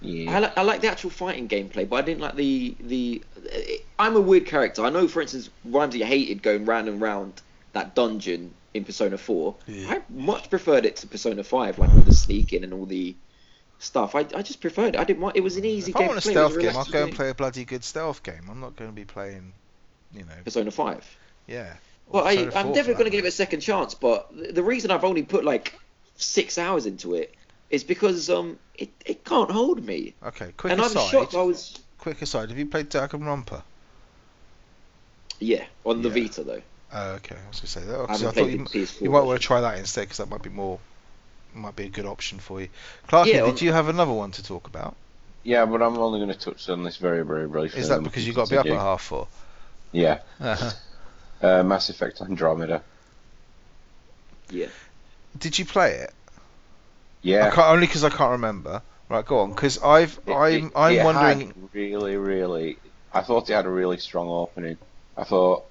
Yeah. 0.00 0.34
I 0.34 0.38
like 0.38 0.58
I 0.58 0.62
like 0.62 0.80
the 0.80 0.88
actual 0.88 1.10
fighting 1.10 1.48
gameplay, 1.48 1.88
but 1.88 1.96
I 1.96 2.02
didn't 2.02 2.20
like 2.20 2.34
the 2.36 2.74
the. 2.80 3.22
Eh, 3.50 3.76
I'm 3.98 4.16
a 4.16 4.20
weird 4.20 4.46
character. 4.46 4.84
I 4.84 4.90
know, 4.90 5.08
for 5.08 5.20
instance, 5.20 5.50
Ramsey 5.64 6.02
hated 6.02 6.42
going 6.42 6.64
round 6.64 6.88
and 6.88 7.00
round 7.00 7.42
that 7.72 7.94
dungeon 7.94 8.54
in 8.72 8.84
Persona 8.84 9.18
4. 9.18 9.54
Yeah. 9.66 9.90
I 9.90 10.02
much 10.08 10.48
preferred 10.48 10.86
it 10.86 10.96
to 10.96 11.06
Persona 11.06 11.44
5, 11.44 11.78
like 11.78 11.90
all 11.90 12.00
the 12.00 12.14
sneaking 12.14 12.64
and 12.64 12.72
all 12.72 12.86
the 12.86 13.14
stuff. 13.78 14.14
I, 14.14 14.20
I 14.20 14.42
just 14.42 14.60
preferred 14.60 14.94
it. 14.94 15.00
I 15.00 15.04
didn't 15.04 15.20
want. 15.20 15.36
It 15.36 15.42
was 15.42 15.56
an 15.56 15.64
easy 15.64 15.90
If 15.90 15.98
game. 15.98 16.04
I 16.04 16.08
want 16.08 16.18
a. 16.18 16.22
Stealth 16.22 16.58
game, 16.58 16.76
I'll 16.76 16.84
go 16.84 17.04
and 17.04 17.14
play 17.14 17.30
a 17.30 17.34
bloody 17.34 17.64
good 17.64 17.84
stealth 17.84 18.22
game. 18.22 18.48
I'm 18.50 18.60
not 18.60 18.76
going 18.76 18.90
to 18.90 18.94
be 18.94 19.04
playing, 19.04 19.52
you 20.14 20.20
know, 20.20 20.34
Persona 20.44 20.70
5. 20.70 21.16
yeah. 21.46 21.74
Well, 22.08 22.24
I, 22.26 22.36
Persona 22.36 22.50
4 22.52 22.60
I'm 22.60 22.66
definitely 22.68 22.94
going 22.94 23.04
to 23.04 23.16
give 23.16 23.24
it 23.24 23.28
a 23.28 23.32
second 23.32 23.60
chance, 23.60 23.94
but 23.94 24.30
the 24.54 24.62
reason 24.62 24.90
I've 24.90 25.04
only 25.04 25.22
put 25.22 25.44
like 25.44 25.78
six 26.16 26.58
hours 26.58 26.86
into 26.86 27.14
it 27.14 27.34
is 27.70 27.84
because 27.84 28.28
um 28.30 28.58
it, 28.74 28.90
it 29.06 29.24
can't 29.24 29.50
hold 29.50 29.84
me. 29.84 30.14
Okay, 30.24 30.52
quick 30.56 30.72
aside. 30.72 30.72
and 30.72 30.80
I'm 30.82 30.86
aside. 30.90 31.10
shocked 31.10 31.34
I 31.34 31.42
was. 31.42 31.78
Quick 31.98 32.22
aside. 32.22 32.48
Have 32.48 32.58
you 32.58 32.66
played 32.66 32.88
Danganronpa? 32.90 33.62
Yeah, 35.38 35.64
on 35.84 36.02
the 36.02 36.08
Yeah. 36.08 36.14
Vita 36.14 36.44
though. 36.44 36.62
Oh, 36.92 37.10
okay. 37.12 37.36
I 37.36 37.48
was 37.48 37.60
going 37.60 37.62
to 37.62 37.66
say 37.66 37.80
that. 37.82 37.94
I 38.00 38.06
'cause 38.06 38.22
I, 38.22 38.26
haven't 38.26 38.66
thought 38.66 38.74
you, 38.74 38.84
PS4. 38.86 39.00
you 39.02 39.10
might 39.10 39.20
want 39.20 39.40
to 39.40 39.46
try 39.46 39.60
that 39.60 39.78
instead 39.78 40.02
because 40.02 40.16
that 40.18 40.28
might 40.28 40.42
be 40.42 40.50
more, 40.50 40.78
might 41.54 41.76
be 41.76 41.84
a 41.84 41.88
good 41.88 42.04
option 42.06 42.38
for 42.40 42.60
you. 42.60 42.68
Clarky, 43.08 43.26
Yeah, 43.26 43.40
did 43.42 43.50
on- 43.50 43.56
you 43.58 43.72
have 43.72 43.88
another 43.88 44.12
one 44.12 44.32
to 44.32 44.42
talk 44.42 44.66
about? 44.66 44.96
Yeah, 45.44 45.64
but 45.66 45.82
I'm 45.82 45.96
only 45.98 46.18
going 46.18 46.32
to 46.32 46.38
touch 46.38 46.68
on 46.68 46.82
this 46.82 46.96
very, 46.96 47.24
very 47.24 47.46
briefly. 47.46 47.80
Is 47.80 47.88
that 47.88 48.02
because 48.02 48.26
you've 48.26 48.36
got 48.36 48.48
to 48.48 48.54
be 48.54 48.58
up 48.58 48.66
at 48.66 48.72
half 48.72 49.02
four? 49.02 49.28
Yeah. 49.92 50.18
Uh-huh. 50.40 50.70
Uh, 51.40 51.62
Mass 51.62 51.88
Effect 51.88 52.20
Andromeda. 52.20 52.82
Yeah. 54.50 54.66
Did 55.38 55.58
you 55.58 55.64
play 55.64 55.92
it? 55.94 56.12
I 57.22 57.26
Yeah. 57.28 57.50
can't, 57.50 57.68
only 57.68 57.86
because 57.86 58.04
I 58.04 58.10
can't 58.10 58.32
remember. 58.32 58.82
Right, 59.08 59.24
go 59.26 59.40
on. 59.40 59.50
Because 59.50 59.82
I've, 59.82 60.18
It- 60.26 60.32
I'm, 60.32 60.70
I'm 60.74 60.92
it 60.94 61.04
wondering. 61.04 61.68
really, 61.72 62.16
really. 62.16 62.78
I 63.12 63.22
thought 63.22 63.50
it 63.50 63.54
had 63.54 63.66
a 63.66 63.70
really 63.70 63.98
strong 63.98 64.28
opening. 64.28 64.76
I 65.16 65.24
thought 65.24 65.64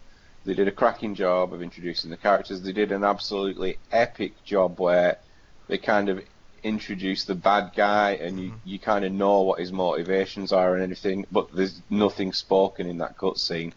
they 0.45 0.54
did 0.54 0.68
a 0.68 0.72
cracking 0.72 1.16
job 1.16 1.54
of 1.54 1.62
introducing 1.62 2.10
the 2.12 2.18
characters. 2.18 2.62
They 2.62 2.74
did 2.74 2.91
an 2.91 3.04
absolutely 3.04 3.78
epic 3.91 4.43
job 4.43 4.80
where 4.80 5.18
they 5.68 5.78
kind 5.78 6.10
of 6.10 6.22
introduce 6.64 7.24
the 7.24 7.36
bad 7.36 7.72
guy 7.76 8.12
and 8.16 8.38
you, 8.39 8.50
Mhm. 8.50 8.56
you 8.66 8.80
kind 8.80 9.06
of 9.06 9.14
know 9.14 9.41
what 9.41 9.60
his 9.60 9.72
motivations 9.72 10.52
are 10.52 10.74
and 10.76 10.84
anything, 10.84 11.26
but 11.32 11.47
there's 11.56 11.82
nothing 11.89 12.34
spoken 12.34 12.86
in 12.88 12.97
that 12.97 13.18
cutscene. 13.18 13.72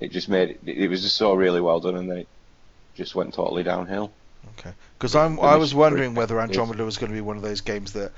It 0.00 0.10
just 0.10 0.28
made 0.28 0.50
it, 0.50 0.58
it 0.66 0.88
was 0.88 1.02
just 1.02 1.14
so 1.14 1.34
really 1.34 1.60
well 1.60 1.78
done 1.78 1.94
and 1.96 2.10
then 2.10 2.18
it 2.18 2.28
just 2.96 3.14
went 3.14 3.34
totally 3.34 3.62
downhill. 3.62 4.10
Okay. 4.58 4.72
Because 5.02 5.16
I'm, 5.16 5.40
I 5.40 5.56
was 5.56 5.74
wondering 5.74 6.14
whether. 6.14 6.40
Andromeda 6.40 6.84
was 6.84 6.96
going 6.96 7.10
to 7.10 7.14
be 7.16 7.20
one 7.20 7.36
of 7.36 7.42
those 7.42 7.60
games 7.60 7.94
that 7.94 8.12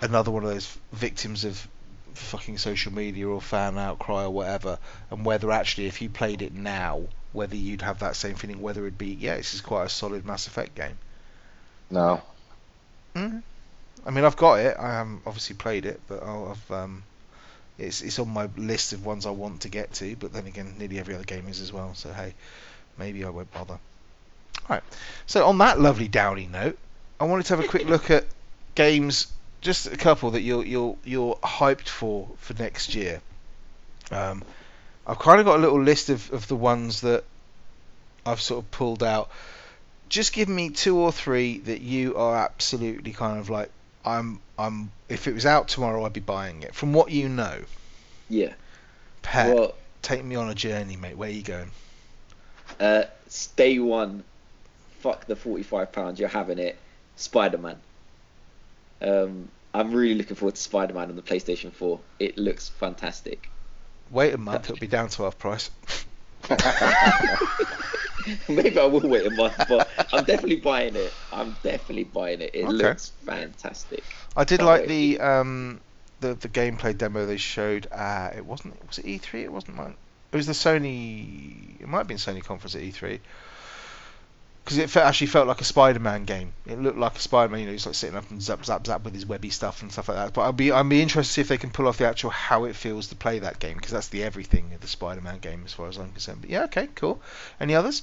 another 0.00 0.32
one 0.32 0.42
of 0.42 0.50
those 0.50 0.76
victims 0.90 1.44
of 1.44 1.68
fucking 2.14 2.58
social 2.58 2.92
media 2.92 3.28
or 3.28 3.40
fan 3.40 3.78
outcry 3.78 4.24
or 4.24 4.30
whatever, 4.30 4.80
and 5.12 5.24
whether 5.24 5.52
actually 5.52 5.86
if 5.86 6.02
you 6.02 6.08
played 6.08 6.42
it 6.42 6.52
now, 6.52 7.04
whether 7.32 7.54
you'd 7.54 7.82
have 7.82 8.00
that 8.00 8.16
same 8.16 8.34
feeling, 8.34 8.60
whether 8.60 8.80
it'd 8.80 8.98
be 8.98 9.10
yeah, 9.10 9.36
this 9.36 9.54
is 9.54 9.60
quite 9.60 9.84
a 9.84 9.88
solid 9.88 10.26
Mass 10.26 10.48
Effect 10.48 10.74
game. 10.74 10.98
No. 11.88 12.20
Mm. 13.14 13.44
I 14.04 14.10
mean, 14.10 14.24
I've 14.24 14.36
got 14.36 14.54
it. 14.54 14.76
I 14.76 14.94
haven't 14.94 15.22
obviously 15.24 15.54
played 15.54 15.86
it, 15.86 16.00
but 16.08 16.20
I'll, 16.24 16.48
I've 16.48 16.76
um, 16.76 17.04
it's 17.78 18.02
it's 18.02 18.18
on 18.18 18.28
my 18.28 18.48
list 18.56 18.92
of 18.92 19.06
ones 19.06 19.24
I 19.24 19.30
want 19.30 19.60
to 19.60 19.68
get 19.68 19.92
to. 19.92 20.16
But 20.16 20.32
then 20.32 20.48
again, 20.48 20.74
nearly 20.78 20.98
every 20.98 21.14
other 21.14 21.22
game 21.22 21.46
is 21.46 21.60
as 21.60 21.72
well. 21.72 21.94
So 21.94 22.12
hey, 22.12 22.34
maybe 22.98 23.24
I 23.24 23.30
won't 23.30 23.52
bother. 23.52 23.78
All 24.62 24.76
right. 24.76 24.82
So 25.26 25.46
on 25.46 25.58
that 25.58 25.80
lovely 25.80 26.08
downy 26.08 26.46
note, 26.46 26.78
I 27.20 27.24
wanted 27.24 27.46
to 27.46 27.56
have 27.56 27.64
a 27.64 27.68
quick 27.68 27.86
look 27.86 28.10
at 28.10 28.24
games, 28.74 29.26
just 29.60 29.86
a 29.86 29.96
couple 29.96 30.32
that 30.32 30.42
you're 30.42 30.64
you're 30.64 30.96
you're 31.04 31.36
hyped 31.36 31.88
for 31.88 32.28
for 32.38 32.54
next 32.54 32.94
year. 32.94 33.20
Um, 34.10 34.42
I've 35.06 35.18
kind 35.18 35.40
of 35.40 35.46
got 35.46 35.56
a 35.56 35.62
little 35.62 35.82
list 35.82 36.10
of, 36.10 36.32
of 36.32 36.48
the 36.48 36.56
ones 36.56 37.00
that 37.02 37.24
I've 38.24 38.40
sort 38.40 38.64
of 38.64 38.70
pulled 38.70 39.02
out. 39.02 39.30
Just 40.08 40.32
give 40.32 40.48
me 40.48 40.70
two 40.70 40.96
or 40.96 41.12
three 41.12 41.58
that 41.60 41.80
you 41.80 42.16
are 42.16 42.36
absolutely 42.36 43.12
kind 43.12 43.38
of 43.38 43.50
like 43.50 43.70
I'm 44.04 44.40
I'm 44.58 44.90
if 45.08 45.26
it 45.26 45.34
was 45.34 45.44
out 45.46 45.68
tomorrow 45.68 46.04
I'd 46.04 46.12
be 46.12 46.20
buying 46.20 46.62
it. 46.62 46.74
From 46.74 46.92
what 46.92 47.10
you 47.10 47.28
know, 47.28 47.64
Yeah. 48.28 48.54
Pet, 49.22 49.54
Well, 49.54 49.74
take 50.02 50.24
me 50.24 50.36
on 50.36 50.48
a 50.48 50.54
journey, 50.54 50.96
mate. 50.96 51.16
Where 51.16 51.28
are 51.28 51.32
you 51.32 51.42
going? 51.42 51.70
uh, 52.80 53.04
day 53.56 53.78
one. 53.78 54.24
Fuck 55.00 55.26
the 55.26 55.36
forty-five 55.36 55.92
pounds. 55.92 56.18
You're 56.20 56.28
having 56.28 56.58
it. 56.58 56.76
Spider-Man. 57.16 57.76
Um, 59.02 59.48
I'm 59.74 59.92
really 59.92 60.14
looking 60.14 60.36
forward 60.36 60.54
to 60.54 60.60
Spider-Man 60.60 61.10
on 61.10 61.16
the 61.16 61.22
PlayStation 61.22 61.72
4. 61.72 61.98
It 62.20 62.38
looks 62.38 62.68
fantastic. 62.68 63.48
Wait 64.10 64.32
a 64.34 64.38
month, 64.38 64.64
it'll 64.64 64.76
be 64.76 64.86
down 64.86 65.08
to 65.10 65.24
half 65.24 65.38
price. 65.38 65.70
Maybe 68.48 68.78
I 68.78 68.84
will 68.86 69.00
wait 69.00 69.26
a 69.26 69.30
month, 69.30 69.54
but 69.68 69.88
I'm 70.12 70.24
definitely 70.24 70.56
buying 70.56 70.96
it. 70.96 71.12
I'm 71.32 71.56
definitely 71.62 72.04
buying 72.04 72.40
it. 72.40 72.50
It 72.54 72.64
Okay. 72.64 72.72
looks 72.74 73.10
fantastic. 73.24 74.02
I 74.36 74.44
did 74.44 74.58
Can't 74.58 74.66
like 74.66 74.80
wait. 74.82 74.88
the 75.16 75.20
um 75.20 75.80
the 76.20 76.34
the 76.34 76.48
gameplay 76.48 76.96
demo 76.96 77.26
they 77.26 77.36
showed. 77.36 77.86
Uh, 77.92 78.30
it 78.36 78.44
wasn't 78.44 78.74
was 78.86 78.98
it 78.98 79.06
E3? 79.06 79.44
It 79.44 79.52
wasn't 79.52 79.76
mine. 79.76 79.94
It 80.32 80.36
was 80.36 80.46
the 80.46 80.52
Sony. 80.52 81.80
It 81.80 81.88
might 81.88 81.98
have 81.98 82.08
been 82.08 82.16
Sony 82.18 82.42
conference 82.42 82.74
at 82.74 82.82
E3. 82.82 83.20
Because 84.68 84.76
it 84.76 84.94
actually 84.98 85.28
felt 85.28 85.48
like 85.48 85.62
a 85.62 85.64
Spider-Man 85.64 86.26
game. 86.26 86.52
It 86.66 86.78
looked 86.78 86.98
like 86.98 87.16
a 87.16 87.20
Spider-Man. 87.20 87.60
You 87.60 87.66
know, 87.66 87.72
he's 87.72 87.86
like 87.86 87.94
sitting 87.94 88.16
up 88.16 88.30
and 88.30 88.42
zap 88.42 88.66
zap 88.66 88.86
zap 88.86 89.02
with 89.02 89.14
his 89.14 89.24
webby 89.24 89.48
stuff 89.48 89.80
and 89.80 89.90
stuff 89.90 90.10
like 90.10 90.18
that. 90.18 90.34
But 90.34 90.42
I'd 90.42 90.58
be 90.58 90.70
I'd 90.70 90.86
be 90.86 91.00
interested 91.00 91.30
to 91.30 91.34
see 91.34 91.40
if 91.40 91.48
they 91.48 91.56
can 91.56 91.70
pull 91.70 91.88
off 91.88 91.96
the 91.96 92.06
actual 92.06 92.28
how 92.28 92.64
it 92.64 92.76
feels 92.76 93.08
to 93.08 93.16
play 93.16 93.38
that 93.38 93.60
game 93.60 93.76
because 93.76 93.92
that's 93.92 94.08
the 94.08 94.22
everything 94.22 94.74
of 94.74 94.82
the 94.82 94.86
Spider-Man 94.86 95.38
game 95.38 95.62
as 95.64 95.72
far 95.72 95.88
as 95.88 95.96
I'm 95.96 96.10
concerned. 96.12 96.42
But 96.42 96.50
yeah, 96.50 96.64
okay, 96.64 96.88
cool. 96.94 97.22
Any 97.58 97.74
others? 97.74 98.02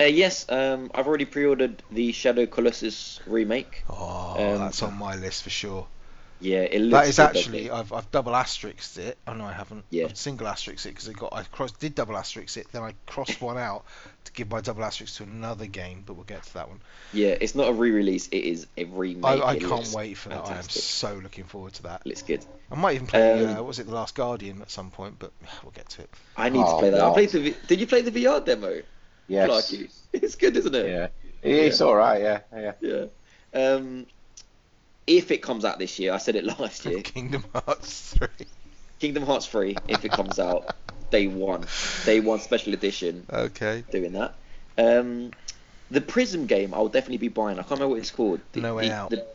Uh, 0.00 0.04
yes, 0.04 0.46
um, 0.48 0.90
I've 0.94 1.06
already 1.06 1.26
pre-ordered 1.26 1.82
the 1.90 2.10
Shadow 2.12 2.46
Colossus 2.46 3.20
remake. 3.26 3.84
Oh, 3.90 4.30
Um, 4.30 4.60
that's 4.60 4.82
on 4.82 4.98
my 4.98 5.14
list 5.14 5.42
for 5.42 5.50
sure. 5.50 5.86
Yeah, 6.44 6.58
it 6.60 6.80
looks. 6.80 6.92
That 6.92 7.08
is 7.08 7.16
good, 7.16 7.24
actually? 7.38 7.70
I've 7.70 7.90
I've 7.92 8.10
double 8.10 8.36
asterisked 8.36 8.98
it. 8.98 9.16
Oh 9.26 9.32
no, 9.32 9.44
I 9.46 9.52
haven't. 9.52 9.84
Yeah. 9.88 10.04
I've 10.04 10.16
single 10.18 10.46
asterisked 10.46 10.84
it 10.84 10.90
because 10.90 11.08
I 11.08 11.12
got 11.12 11.32
I 11.32 11.42
crossed 11.44 11.80
did 11.80 11.94
double 11.94 12.16
asterisk 12.18 12.58
it, 12.58 12.66
then 12.70 12.82
I 12.82 12.94
crossed 13.06 13.40
one 13.40 13.56
out 13.56 13.84
to 14.24 14.32
give 14.32 14.50
my 14.50 14.60
double 14.60 14.84
asterisk 14.84 15.16
to 15.16 15.22
another 15.22 15.64
game, 15.66 16.02
but 16.04 16.14
we'll 16.14 16.24
get 16.24 16.42
to 16.42 16.54
that 16.54 16.68
one. 16.68 16.80
Yeah, 17.14 17.36
it's 17.40 17.54
not 17.54 17.68
a 17.68 17.72
re-release. 17.72 18.28
It 18.28 18.44
is 18.44 18.66
a 18.76 18.84
remake. 18.84 19.24
I, 19.24 19.40
I 19.40 19.58
can't 19.58 19.90
wait 19.94 20.18
for 20.18 20.28
that. 20.28 20.46
I 20.46 20.58
am 20.58 20.62
so 20.64 21.14
looking 21.22 21.44
forward 21.44 21.72
to 21.74 21.84
that. 21.84 22.04
Looks 22.06 22.22
good. 22.22 22.44
I 22.70 22.74
might 22.74 22.96
even 22.96 23.06
play. 23.06 23.42
Um, 23.44 23.48
uh, 23.50 23.54
what 23.54 23.66
was 23.66 23.78
it, 23.78 23.86
The 23.86 23.94
Last 23.94 24.14
Guardian, 24.14 24.60
at 24.60 24.70
some 24.70 24.90
point, 24.90 25.16
but 25.18 25.32
we'll 25.62 25.72
get 25.72 25.88
to 25.90 26.02
it. 26.02 26.10
I 26.36 26.50
need 26.50 26.58
to 26.60 26.66
Oh, 26.66 26.78
play 26.78 26.90
that. 26.90 27.00
I 27.00 27.12
played 27.14 27.30
the. 27.30 27.40
V- 27.40 27.56
Did 27.68 27.80
you 27.80 27.86
play 27.86 28.02
the 28.02 28.10
VR 28.10 28.44
demo? 28.44 28.82
yes. 29.28 29.48
Clarky? 29.48 29.90
It's 30.12 30.34
good, 30.36 30.56
isn't 30.58 30.74
it? 30.74 30.86
Yeah. 30.90 31.08
It's 31.42 31.80
alright, 31.80 32.20
yeah. 32.20 32.40
Yeah. 32.54 32.72
Yeah. 32.80 33.04
Um, 33.54 34.06
if 35.06 35.30
it 35.30 35.38
comes 35.42 35.64
out 35.64 35.78
this 35.78 35.98
year, 35.98 36.12
I 36.12 36.18
said 36.18 36.36
it 36.36 36.44
last 36.58 36.84
year. 36.84 37.00
Kingdom 37.02 37.44
Hearts 37.54 38.14
three. 38.14 38.46
Kingdom 39.00 39.24
Hearts 39.24 39.46
3, 39.46 39.76
if 39.88 40.04
it 40.04 40.12
comes 40.12 40.38
out 40.38 40.72
day 41.10 41.26
one, 41.26 41.66
day 42.06 42.20
one 42.20 42.38
special 42.38 42.72
edition, 42.72 43.26
Okay. 43.30 43.84
doing 43.90 44.12
that. 44.12 44.34
Um, 44.78 45.30
the 45.90 46.00
Prism 46.00 46.46
game, 46.46 46.72
I'll 46.72 46.88
definitely 46.88 47.18
be 47.18 47.28
buying. 47.28 47.58
I 47.58 47.62
can't 47.62 47.72
remember 47.72 47.88
what 47.90 47.98
it's 47.98 48.10
called. 48.10 48.40
The- 48.52 48.60
No 48.60 48.76
Way 48.76 48.88
the- 48.88 48.94
Out. 48.94 49.10
the- 49.10 49.26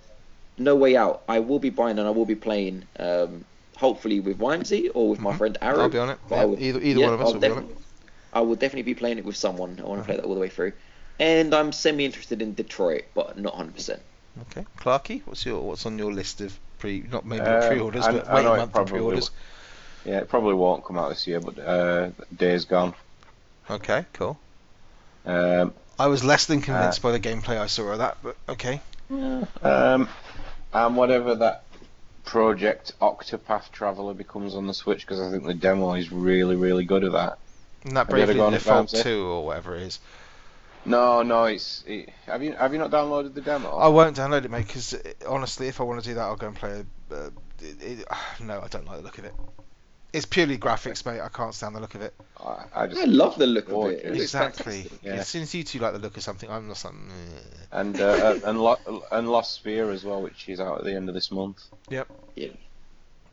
no 0.57 0.75
Way 0.75 0.95
Out. 0.95 1.23
I 1.29 1.39
will 1.39 1.59
be 1.59 1.69
buying 1.69 1.99
and 1.99 2.07
I 2.07 2.11
will 2.11 2.25
be 2.25 2.35
playing. 2.35 2.85
Um, 2.97 3.45
hopefully 3.77 4.19
with 4.19 4.39
Vimesy 4.39 4.89
or 4.93 5.09
with 5.09 5.19
my 5.21 5.33
Mhm. 5.33 5.37
friend 5.37 5.57
Aaron. 5.61 5.79
I'll 5.81 5.89
be 5.89 5.97
on 5.99 6.09
it. 6.09 6.19
Yeah, 6.31 6.45
either 6.57 6.79
either 6.81 6.99
yeah, 6.99 7.05
one 7.05 7.13
of 7.13 7.21
us 7.21 7.27
I'll 7.27 7.33
will 7.33 7.39
be 7.41 7.47
on 7.49 7.63
it. 7.65 7.77
I 8.33 8.41
will 8.41 8.55
definitely 8.55 8.81
be 8.93 8.95
playing 8.95 9.17
it 9.19 9.25
with 9.25 9.35
someone. 9.37 9.79
I 9.79 9.87
want 9.87 10.01
to 10.01 10.05
play 10.05 10.15
that 10.15 10.25
all 10.25 10.33
the 10.33 10.39
way 10.41 10.49
through. 10.49 10.73
And 11.19 11.53
I'm 11.53 11.71
semi 11.71 12.05
interested 12.05 12.41
in 12.41 12.55
Detroit, 12.55 13.03
but 13.13 13.37
not 13.37 13.53
100%. 13.55 14.01
Okay. 14.51 14.65
Clarky, 14.79 15.21
what's 15.25 15.45
your 15.45 15.61
what's 15.61 15.85
on 15.85 15.97
your 15.97 16.11
list 16.13 16.41
of 16.41 16.57
pre 16.79 17.03
not 17.11 17.25
maybe 17.25 17.41
Um, 17.45 17.67
pre-orders, 17.67 18.05
I- 18.05 18.11
but 18.13 18.27
I 18.27 18.35
wait 18.35 18.45
a 18.45 18.57
month 18.57 18.71
for 18.73 18.85
pre-orders. 18.85 19.31
Yeah, 20.05 20.19
it 20.19 20.29
probably 20.29 20.53
won't 20.53 20.83
come 20.85 20.97
out 20.97 21.09
this 21.09 21.27
year, 21.27 21.39
but 21.39 21.59
uh, 21.59 22.09
Days 22.35 22.65
Gone. 22.65 22.93
Okay, 23.69 24.05
cool. 24.13 24.39
Um, 25.25 25.73
I 25.99 26.07
was 26.07 26.23
less 26.23 26.45
than 26.45 26.59
Uh, 26.59 26.63
convinced 26.65 27.01
by 27.01 27.11
the 27.11 27.19
gameplay 27.19 27.59
I 27.59 27.67
saw 27.67 27.91
of 27.91 27.97
that, 27.99 28.17
but 28.23 28.37
okay. 28.47 28.81
um, 29.61 30.07
and 30.73 30.95
whatever 30.95 31.35
that 31.35 31.63
Project 32.25 32.93
Octopath 33.01 33.71
Traveler 33.71 34.13
becomes 34.13 34.55
on 34.55 34.67
the 34.67 34.73
Switch 34.73 35.01
because 35.05 35.19
I 35.19 35.29
think 35.29 35.45
the 35.45 35.53
demo 35.53 35.93
is 35.93 36.11
really, 36.11 36.55
really 36.55 36.85
good 36.85 37.03
at 37.03 37.11
that. 37.11 37.37
And 37.83 37.97
that 37.97 38.07
Have 38.07 38.17
you 38.17 38.23
ever 38.23 38.33
Bravely 38.33 38.51
Default 38.57 38.89
fancy? 38.91 39.03
2 39.03 39.25
or 39.25 39.45
whatever 39.45 39.75
it 39.75 39.83
is. 39.83 39.99
No, 40.85 41.21
no, 41.23 41.45
it's 41.45 41.83
it, 41.85 42.09
have 42.25 42.41
you 42.41 42.53
have 42.53 42.73
you 42.73 42.79
not 42.79 42.91
downloaded 42.91 43.33
the 43.33 43.41
demo? 43.41 43.69
I 43.77 43.87
won't 43.87 44.15
download 44.15 44.45
it, 44.45 44.51
mate, 44.51 44.67
because 44.67 44.95
honestly, 45.27 45.67
if 45.67 45.81
I 45.81 45.83
want 45.83 46.01
to 46.01 46.09
do 46.09 46.15
that, 46.15 46.21
I'll 46.21 46.35
go 46.35 46.47
and 46.47 46.55
play. 46.55 46.85
A, 47.11 47.15
uh, 47.15 47.29
it, 47.61 47.81
it, 47.81 48.07
no, 48.39 48.61
I 48.61 48.67
don't 48.67 48.85
like 48.85 48.97
the 48.97 49.03
look 49.03 49.17
of 49.17 49.25
it. 49.25 49.33
It's 50.11 50.25
purely 50.25 50.57
graphics, 50.57 51.05
mate. 51.05 51.21
I 51.21 51.29
can't 51.29 51.53
stand 51.53 51.75
the 51.75 51.79
look 51.79 51.93
of 51.93 52.01
it. 52.01 52.15
I, 52.43 52.65
I 52.75 52.87
just 52.87 52.99
I 52.99 53.05
love 53.05 53.37
the 53.37 53.45
look 53.45 53.69
of 53.69 53.91
it. 53.91 54.05
It 54.05 54.15
exactly. 54.15 54.83
fantastic. 54.83 55.03
Yeah. 55.03 55.13
As 55.15 55.27
soon 55.27 55.43
as 55.43 55.53
you 55.53 55.63
two 55.63 55.79
like 55.79 55.93
the 55.93 55.99
look 55.99 56.17
of 56.17 56.23
something, 56.23 56.49
I'm 56.49 56.67
just 56.67 56.83
like. 56.85 56.95
"Meh." 56.95 57.11
and 57.71 57.99
uh, 58.01 58.39
and 58.45 58.59
Lo- 58.59 59.03
and 59.11 59.29
Lost 59.29 59.63
Sphear 59.63 59.93
as 59.93 60.03
well, 60.03 60.21
which 60.21 60.49
is 60.49 60.59
out 60.59 60.79
at 60.79 60.83
the 60.85 60.95
end 60.95 61.09
of 61.09 61.15
this 61.15 61.31
month. 61.31 61.63
Yep. 61.89 62.07
Yeah. 62.35 62.47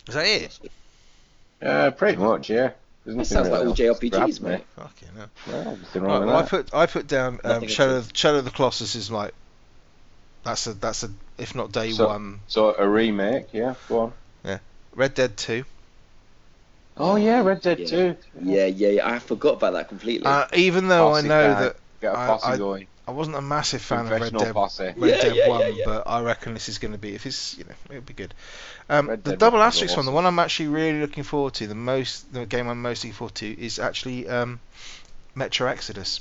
Is 0.09 0.14
that 0.14 0.26
it? 0.26 0.59
Uh, 1.62 1.90
pretty 1.92 2.18
much, 2.18 2.51
yeah. 2.51 2.72
There's 3.07 3.14
That 3.28 3.34
nothing 3.34 3.36
sounds 3.36 3.48
like 3.50 3.66
all 3.66 3.72
JRPGs, 3.74 4.11
grabs 4.11 4.40
me. 4.40 4.50
mate. 4.50 4.64
Fucking 4.74 5.09
hell. 5.16 5.28
Well, 5.46 5.78
Right, 5.94 6.26
well, 6.26 6.36
I 6.36 6.42
put 6.42 6.74
I 6.74 6.86
put 6.86 7.07
down 7.07 7.38
um, 7.44 7.66
Shadow 7.68 7.96
of, 7.98 8.11
Shadow 8.12 8.38
of 8.38 8.44
the 8.44 8.50
Colossus 8.50 8.96
is 8.96 9.11
like 9.12 9.32
that's 10.42 10.66
a 10.66 10.74
that's 10.74 11.04
a 11.04 11.11
if 11.38 11.54
not 11.54 11.70
day 11.72 11.92
So- 11.92 12.09
one 12.09 12.40
So 12.48 12.74
a 12.76 12.86
remake, 12.88 13.46
yeah. 13.52 13.74
Go 13.88 13.98
on. 14.00 14.12
Yeah, 14.44 14.59
Red 14.94 15.14
Dead 15.14 15.36
Two. 15.36 15.64
Oh 16.96 17.14
yeah, 17.16 17.42
Red 17.42 17.61
Dead 17.61 17.78
Yeah. 17.78 17.86
2. 17.86 18.16
Yeah, 18.42 18.66
yeah, 18.66 18.88
yeah. 18.88 19.09
I 19.09 19.18
forgot 19.20 19.54
about 19.54 19.74
that 19.74 19.88
completely. 19.88 20.26
Uh, 20.26 20.46
even 20.54 20.88
though 20.88 21.14
I 21.14 21.20
know 21.20 21.52
guy. 21.54 21.61
that 21.61 21.76
Get 22.00 22.12
a 22.14 22.18
I- 22.18 22.26
posse 22.26 22.46
I- 22.46 22.57
going. 22.57 22.86
I 23.09 23.12
wasn't 23.12 23.36
a 23.36 23.40
massive 23.40 23.82
fan 23.82 24.07
of 24.07 24.11
Red 24.11 24.32
Dead. 24.32 24.54
Red 24.54 24.94
Yeah, 24.96 25.20
Dead 25.22 25.36
yeah, 25.36 25.48
One, 25.48 25.61
yeah, 25.61 25.66
yeah. 25.68 25.84
but 25.86 26.09
I 26.09 26.22
reckon 26.22 26.54
this 26.54 26.68
is 26.68 26.78
going 26.78 26.92
to 26.92 26.98
be 26.98 27.14
if 27.14 27.24
it's 27.24 27.57
you 27.57 27.64
know 27.64 27.74
it'll 27.90 28.02
be 28.02 28.14
good. 28.14 28.34
Um, 28.88 29.07
the 29.07 29.16
Dead 29.16 29.38
double 29.38 29.59
was 29.59 29.74
asterisk 29.74 29.96
one, 29.96 30.07
the 30.07 30.12
one 30.12 30.26
I'm 30.26 30.38
actually 30.38 30.68
really 30.68 31.00
looking 31.00 31.22
forward 31.22 31.54
to, 31.54 31.66
the 31.66 31.74
most 31.74 32.32
the 32.32 32.46
game 32.46 32.68
I'm 32.68 32.82
most 32.82 33.04
looking 33.04 33.14
forward 33.14 33.36
to 33.36 33.61
is 33.61 33.78
actually 33.78 34.28
um, 34.28 34.61
Metro 35.34 35.68
Exodus 35.68 36.20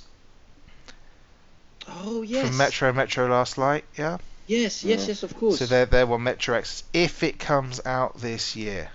oh 1.87 2.21
yes. 2.21 2.47
from 2.47 2.57
Metro 2.57 2.93
Metro 2.93 3.27
Last 3.27 3.57
Light. 3.57 3.85
Yeah. 3.97 4.17
Yes, 4.47 4.83
yes, 4.83 5.01
Yeah. 5.01 5.07
yes. 5.07 5.23
Of 5.23 5.35
course. 5.37 5.57
So 5.59 5.65
they're 5.65 5.85
they're 5.87 6.05
one 6.05 6.23
Metro 6.23 6.55
Exodus 6.55 6.83
if 6.93 7.23
it 7.23 7.39
comes 7.39 7.81
out 7.85 8.17
this 8.19 8.55
year. 8.55 8.89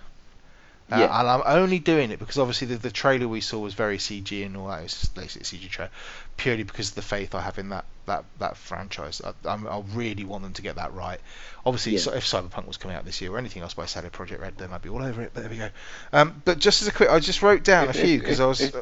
Uh, 0.90 0.98
Yeah. 0.98 1.20
And 1.20 1.28
I'm 1.28 1.42
only 1.44 1.78
doing 1.78 2.10
it 2.10 2.18
because 2.18 2.38
obviously 2.38 2.66
the, 2.68 2.76
the 2.76 2.90
trailer 2.90 3.28
we 3.28 3.40
saw 3.40 3.58
was 3.60 3.74
very 3.74 3.98
CG 3.98 4.44
and 4.44 4.56
all 4.56 4.68
that. 4.68 4.80
It 4.80 4.82
was 4.84 5.10
basically 5.14 5.58
CG 5.58 5.68
trailer, 5.70 5.90
purely 6.36 6.62
because 6.64 6.90
of 6.90 6.94
the 6.96 7.02
faith 7.02 7.34
I 7.34 7.40
have 7.42 7.58
in 7.58 7.68
that 7.70 7.84
that 8.06 8.24
that 8.38 8.56
franchise. 8.56 9.20
I, 9.24 9.32
I'm, 9.48 9.66
I 9.66 9.82
really 9.94 10.24
want 10.24 10.42
them 10.42 10.52
to 10.54 10.62
get 10.62 10.76
that 10.76 10.92
right. 10.94 11.20
Obviously, 11.64 11.92
Yeah. 11.92 11.98
so 12.00 12.12
if 12.14 12.24
Cyberpunk 12.24 12.66
was 12.66 12.76
coming 12.76 12.96
out 12.96 13.04
this 13.04 13.20
year 13.20 13.30
or 13.32 13.38
anything 13.38 13.62
else 13.62 13.74
by 13.74 13.86
CD 13.86 14.08
Projekt 14.08 14.40
Red, 14.40 14.58
then 14.58 14.72
I'd 14.72 14.82
be 14.82 14.88
all 14.88 15.02
over 15.02 15.22
it. 15.22 15.30
But 15.34 15.42
there 15.42 15.50
we 15.50 15.58
go. 15.58 15.68
Um, 16.12 16.42
but 16.44 16.58
just 16.58 16.82
as 16.82 16.88
a 16.88 16.92
quick, 16.92 17.08
I 17.10 17.20
just 17.20 17.42
wrote 17.42 17.62
down 17.64 17.88
a 17.88 17.92
few 17.92 18.18
because 18.18 18.40
I 18.40 18.46
was. 18.46 18.60
if- 18.60 18.74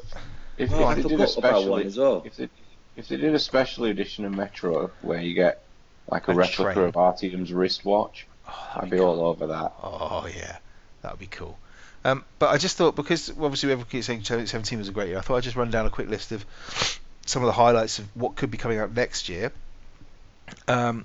If, 0.56 0.72
Oh, 0.72 0.82
I 0.84 0.96
if 0.96 1.02
they 1.04 1.08
did 1.10 1.20
a 1.20 1.26
special, 1.28 1.68
one 1.70 1.82
as 1.86 1.96
well. 1.96 2.22
if 2.26 2.36
they 2.36 2.48
if 2.96 3.06
they 3.06 3.16
did 3.16 3.32
a 3.32 3.38
special 3.38 3.84
edition 3.84 4.24
of 4.24 4.32
Metro 4.34 4.90
where 5.02 5.20
you 5.20 5.32
get 5.34 5.62
like 6.10 6.26
a, 6.26 6.32
A 6.32 6.34
replica 6.34 6.72
train. 6.74 6.88
of 6.88 6.94
Artyom's 6.94 7.52
wristwatch, 7.52 8.26
oh, 8.48 8.68
I'd 8.72 8.76
that'd 8.78 8.90
be 8.90 8.96
be 8.96 9.00
all 9.02 9.20
over 9.20 9.46
that. 9.46 9.72
Oh 9.80 10.26
yeah, 10.34 10.56
that 11.02 11.12
would 11.12 11.20
be 11.20 11.26
cool. 11.28 11.56
Um, 12.10 12.24
but 12.38 12.50
I 12.50 12.58
just 12.58 12.76
thought 12.76 12.96
because 12.96 13.30
obviously 13.30 13.70
everyone 13.72 13.90
keeps 13.90 14.06
saying 14.06 14.20
2017 14.20 14.78
was 14.78 14.88
a 14.88 14.92
great 14.92 15.08
year, 15.08 15.18
I 15.18 15.20
thought 15.20 15.36
I'd 15.36 15.42
just 15.42 15.56
run 15.56 15.70
down 15.70 15.86
a 15.86 15.90
quick 15.90 16.08
list 16.08 16.32
of 16.32 16.44
some 17.26 17.42
of 17.42 17.46
the 17.46 17.52
highlights 17.52 17.98
of 17.98 18.06
what 18.16 18.36
could 18.36 18.50
be 18.50 18.58
coming 18.58 18.78
out 18.78 18.94
next 18.94 19.28
year. 19.28 19.52
Um, 20.66 21.04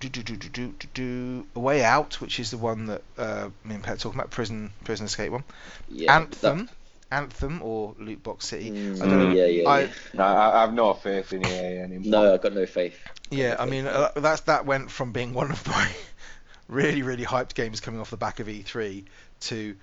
do, 0.00 0.08
do, 0.08 0.22
do, 0.22 0.36
do, 0.36 0.48
do, 0.48 0.74
do, 0.78 0.88
do. 0.94 1.46
A 1.56 1.60
Way 1.60 1.82
Out, 1.84 2.20
which 2.20 2.38
is 2.40 2.50
the 2.50 2.58
one 2.58 2.86
that 2.86 3.02
uh, 3.18 3.48
me 3.64 3.74
and 3.76 3.84
Pat 3.84 3.98
talking 3.98 4.18
about, 4.18 4.30
prison 4.30 4.70
prison 4.84 5.06
escape 5.06 5.32
one. 5.32 5.44
yeah, 5.88 6.14
Anthem, 6.16 6.68
Anthem 7.10 7.62
or 7.62 7.94
Loot 7.98 8.22
Box 8.22 8.46
City. 8.46 8.70
That, 8.70 9.04
I 9.06 9.08
don't 9.10 9.18
know. 9.18 9.26
Mm, 9.26 9.36
yeah, 9.36 9.46
yeah, 9.46 9.68
I- 9.68 9.80
yeah. 9.82 9.88
No, 10.14 10.24
I, 10.24 10.58
I 10.58 10.60
have 10.62 10.74
no 10.74 10.92
faith 10.94 11.32
in 11.32 11.44
EA 11.46 11.78
anymore. 11.80 12.10
No, 12.10 12.34
I 12.34 12.36
got 12.38 12.52
no 12.52 12.66
faith. 12.66 12.98
Yeah, 13.30 13.56
I 13.58 13.62
Okay. 13.62 13.70
mean 13.70 13.86
uh, 13.86 14.10
that's 14.16 14.42
that 14.42 14.66
went 14.66 14.90
from 14.90 15.12
being 15.12 15.32
one 15.34 15.50
of 15.50 15.66
my 15.66 15.90
really 16.68 17.02
really 17.02 17.24
hyped 17.24 17.54
games 17.54 17.80
coming 17.80 18.00
off 18.00 18.10
the 18.10 18.16
back 18.16 18.40
of 18.40 18.46
E3 18.46 19.04
to 19.50 19.76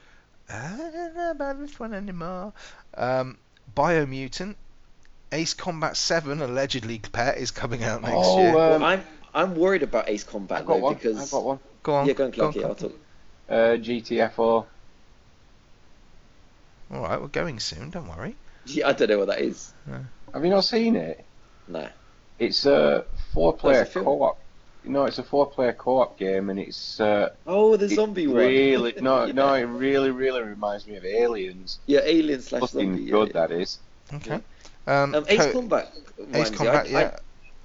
I 0.50 0.76
don't 0.78 1.16
know 1.16 1.32
about 1.32 1.60
this 1.60 1.80
one 1.80 1.94
anymore. 1.94 2.54
Um, 2.96 3.38
Biomutant, 3.76 4.56
Ace 5.32 5.54
Combat 5.54 5.96
7 5.96 6.42
allegedly 6.42 7.00
pet 7.00 7.38
is 7.38 7.52
coming 7.52 7.84
out 7.84 8.02
next 8.02 8.16
Oh, 8.18 8.38
year. 8.42 8.54
Well, 8.56 8.74
Um, 8.74 8.84
I'm 8.84 9.04
I'm 9.34 9.56
worried 9.56 9.84
about 9.84 10.10
Ace 10.10 10.24
Combat 10.26 10.60
I've 10.60 10.66
got 10.66 10.74
though 10.76 10.80
one. 10.82 10.94
because 10.96 11.18
I've 11.18 11.32
got 11.32 11.44
one. 11.44 11.60
go 11.84 11.94
on, 11.96 12.06
yeah, 12.08 12.14
go 12.14 12.26
on, 12.26 12.32
Clark. 12.34 12.54
go 12.54 12.60
Yeah, 12.60 12.66
on, 12.66 12.70
I'll 12.72 12.76
talk. 12.76 12.94
Uh, 13.50 13.78
GTFO. 13.78 14.66
All 16.92 17.02
right, 17.02 17.22
we're 17.22 17.28
going 17.28 17.60
soon. 17.60 17.90
Don't 17.90 18.08
worry. 18.10 18.36
Yeah, 18.66 18.90
I 18.90 18.94
don't 18.94 19.10
know 19.10 19.20
what 19.20 19.28
that 19.28 19.40
is. 19.42 19.74
Have 20.34 20.44
you 20.44 20.50
not 20.52 20.66
seen 20.66 20.96
it? 20.96 21.26
No. 21.68 21.88
It's 22.40 22.66
a 22.66 23.06
four-player 23.34 23.88
Oh, 23.96 24.02
co-op. 24.04 24.41
No, 24.84 25.06
it's 25.06 25.20
a 25.20 25.24
four-player 25.24 25.74
co-op 25.74 26.18
game, 26.18 26.50
and 26.50 26.60
it's 26.60 27.00
uh, 27.00 27.30
Oh, 27.46 27.78
the 27.78 27.86
it 27.86 27.96
zombie 27.96 28.26
one. 28.28 28.38
really 28.38 28.94
no 29.02 29.26
Yeah. 29.26 29.34
no. 29.34 29.54
It 29.54 29.64
really 29.64 30.10
really 30.12 30.42
reminds 30.42 30.88
me 30.88 30.96
of 30.96 31.06
Aliens. 31.06 31.80
Yeah, 31.86 32.00
Aliens 32.04 32.48
slash 32.48 32.62
Fucking 32.62 32.96
zombie. 32.96 33.12
good 33.12 33.28
yeah. 33.28 33.34
that 33.48 33.52
is. 33.52 33.80
Okay. 34.14 34.40
Um, 34.88 35.16
Um, 35.16 35.26
Ace 35.28 35.38
Co- 35.46 35.52
Combat. 35.54 35.92
Ace 35.94 36.18
reminds 36.18 36.52
me, 36.52 36.58
Combat, 36.58 36.86
I, 36.88 36.90
yeah. 36.90 37.18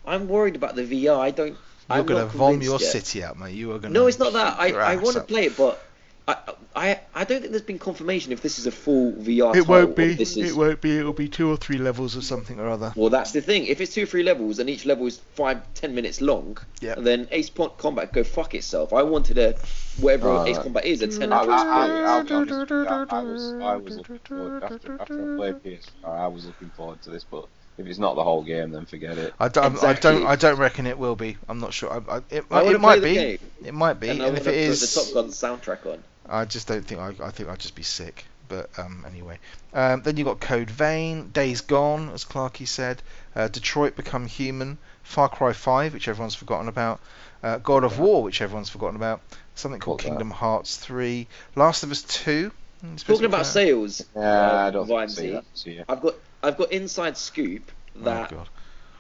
I, 0.05 0.15
am 0.15 0.29
worried 0.29 0.57
about 0.57 0.77
the 0.77 0.83
VR. 0.83 1.19
I 1.19 1.31
don't. 1.31 1.49
You're 1.49 1.57
I'm 1.89 2.07
gonna 2.07 2.21
not 2.25 2.33
vom 2.33 2.61
your 2.63 2.79
yet. 2.81 2.91
city 2.91 3.23
out, 3.25 3.39
mate. 3.39 3.55
You 3.55 3.73
are 3.73 3.79
gonna. 3.79 3.95
No, 3.95 4.07
it's 4.07 4.19
not 4.19 4.33
that. 4.35 4.59
I, 4.59 4.73
I 4.73 4.97
want 4.97 5.15
to 5.17 5.23
play 5.23 5.47
it, 5.47 5.57
but 5.57 5.81
I, 6.29 6.37
I 6.75 7.01
I 7.15 7.25
don't 7.25 7.41
think 7.41 7.53
there's 7.53 7.63
been 7.63 7.79
confirmation 7.79 8.33
if 8.33 8.43
this 8.43 8.59
is 8.59 8.67
a 8.67 8.73
full 8.73 9.13
VR. 9.13 9.51
It 9.55 9.61
title 9.61 9.67
won't 9.67 9.97
be. 9.97 10.15
This 10.15 10.37
is, 10.37 10.51
It 10.51 10.57
won't 10.57 10.81
be. 10.81 10.99
It'll 10.99 11.13
be 11.13 11.29
two 11.29 11.49
or 11.49 11.57
three 11.57 11.79
levels 11.79 12.17
or 12.17 12.21
something 12.23 12.59
or 12.59 12.69
other. 12.69 12.93
Well, 12.97 13.11
that's 13.11 13.31
the 13.31 13.41
thing. 13.41 13.67
If 13.67 13.81
it's 13.81 13.95
two 13.95 14.03
or 14.03 14.07
three 14.07 14.25
levels 14.25 14.59
and 14.59 14.69
each 14.69 14.85
level 14.85 15.07
is 15.07 15.19
five, 15.19 15.63
ten 15.75 15.95
minutes 15.95 16.21
long, 16.21 16.59
Yep. 16.81 16.99
then 16.99 17.29
Ace 17.31 17.51
Po- 17.51 17.69
Combat 17.69 18.13
go 18.13 18.25
fuck 18.25 18.55
itself. 18.55 18.93
I 18.93 19.05
wanted 19.05 19.39
a 19.39 19.55
whatever 20.01 20.31
Oh, 20.31 20.45
Ace 20.47 20.57
right. 20.57 20.65
Combat 20.65 20.85
is 20.85 21.03
a 21.03 21.07
ten 21.07 21.33
I, 21.33 21.37
hour 21.37 21.51
I, 21.51 21.55
experience. 21.85 22.09
I, 22.09 22.13
I'll 22.13 22.25
be 22.25 22.35
honest 22.35 22.61
with 22.61 22.71
you, 22.71 22.87
I, 22.89 23.07
I 23.09 23.23
was 23.23 23.53
I 23.63 23.77
was 23.77 23.97
looking 23.97 24.19
forward 24.19 24.65
after, 24.65 25.01
after 25.01 25.33
I 25.33 25.37
played 25.37 25.63
PS4. 25.63 26.05
I 26.05 26.27
was 26.27 26.45
looking 26.47 26.71
forward 26.71 27.03
to 27.03 27.11
this, 27.11 27.23
but 27.25 27.47
if 27.79 27.87
it's 27.87 27.99
not 27.99 28.17
the 28.17 28.25
whole 28.25 28.43
game, 28.43 28.73
then 28.73 28.87
forget 28.87 29.17
it. 29.19 29.35
I 29.39 29.49
don't. 29.49 29.85
I 29.85 29.93
don't. 29.93 30.27
I 30.27 30.35
don't 30.37 30.59
reckon 30.59 30.87
it 30.87 30.99
will 30.99 31.15
be. 31.15 31.37
I'm 31.49 31.61
not 31.61 31.73
sure. 31.73 31.93
I, 31.93 32.17
I, 32.17 32.23
it, 32.31 32.45
I 32.51 32.63
wanna 32.63 32.75
it 32.75 32.81
might 32.81 33.03
be. 33.03 33.39
It 33.65 33.75
might 33.75 34.01
be. 34.01 34.09
and 34.09 34.23
And, 34.23 34.35
I 34.35 34.39
if 34.41 34.47
want 34.47 34.57
it 34.57 34.65
to 34.65 34.71
put 34.71 34.81
the 34.81 34.87
Top 35.05 35.15
Gun 35.15 35.29
soundtrack 35.29 35.87
on. 35.93 36.03
I 36.29 36.45
just 36.45 36.69
don't 36.69 36.85
think. 36.85 37.01
I, 37.01 37.15
I 37.25 37.31
think 37.31 37.49
I'd 37.49 37.59
just 37.59 37.75
be 37.75 37.83
sick. 37.83 38.27
But 38.49 38.71
um, 38.79 39.05
anyway, 39.07 39.39
um, 39.73 40.03
then 40.03 40.17
you 40.17 40.25
got 40.25 40.41
Code 40.41 40.71
Vein, 40.71 41.31
Days 41.31 41.63
Gone, 41.63 42.11
as 42.11 42.25
Clarky 42.25 42.67
said, 42.67 43.03
uh, 43.35 43.49
Detroit 43.49 43.97
Become 43.97 44.27
Human, 44.27 44.79
Far 45.03 45.29
Cry 45.29 45.53
5, 45.53 45.95
which 45.95 46.07
everyone's 46.07 46.37
forgotten 46.37 46.69
about, 46.69 47.01
uh, 47.43 47.59
God 47.59 47.83
of 47.83 47.99
War, 47.99 48.23
which 48.23 48.41
everyone's 48.41 48.69
forgotten 48.69 48.95
about, 48.97 49.21
something 49.57 49.81
called 49.81 49.99
Got 49.99 50.05
that. 50.05 50.11
Kingdom 50.11 50.31
Hearts 50.31 50.77
3, 50.77 51.27
Last 51.57 51.83
of 51.83 51.91
Us 51.91 52.03
2. 52.03 52.53
it's 52.93 53.03
Talking 53.03 53.25
about 53.27 53.47
sales, 53.47 54.03
Yeah, 54.15 54.23
uh, 54.23 54.67
I 54.69 54.71
don't 54.71 54.87
think 54.87 55.01
I'll 55.01 55.09
Vimesy, 55.09 55.17
see 55.17 55.31
that. 55.33 55.45
See 55.55 55.73
ya. 55.73 55.85
I've 55.89 56.01
got 56.01 56.15
I've 56.43 56.57
got 56.57 56.73
inside 56.73 57.17
scoop 57.17 57.73
that 57.97 58.31
Oh 58.31 58.37
God. 58.37 58.49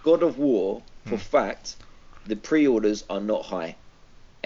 God 0.03 0.23
of 0.25 0.39
War, 0.39 0.83
for 1.05 1.11
Hmm. 1.11 1.23
fact, 1.23 1.77
the 2.27 2.37
pre-orders 2.37 3.05
are 3.09 3.21
not 3.21 3.45
high, 3.45 3.77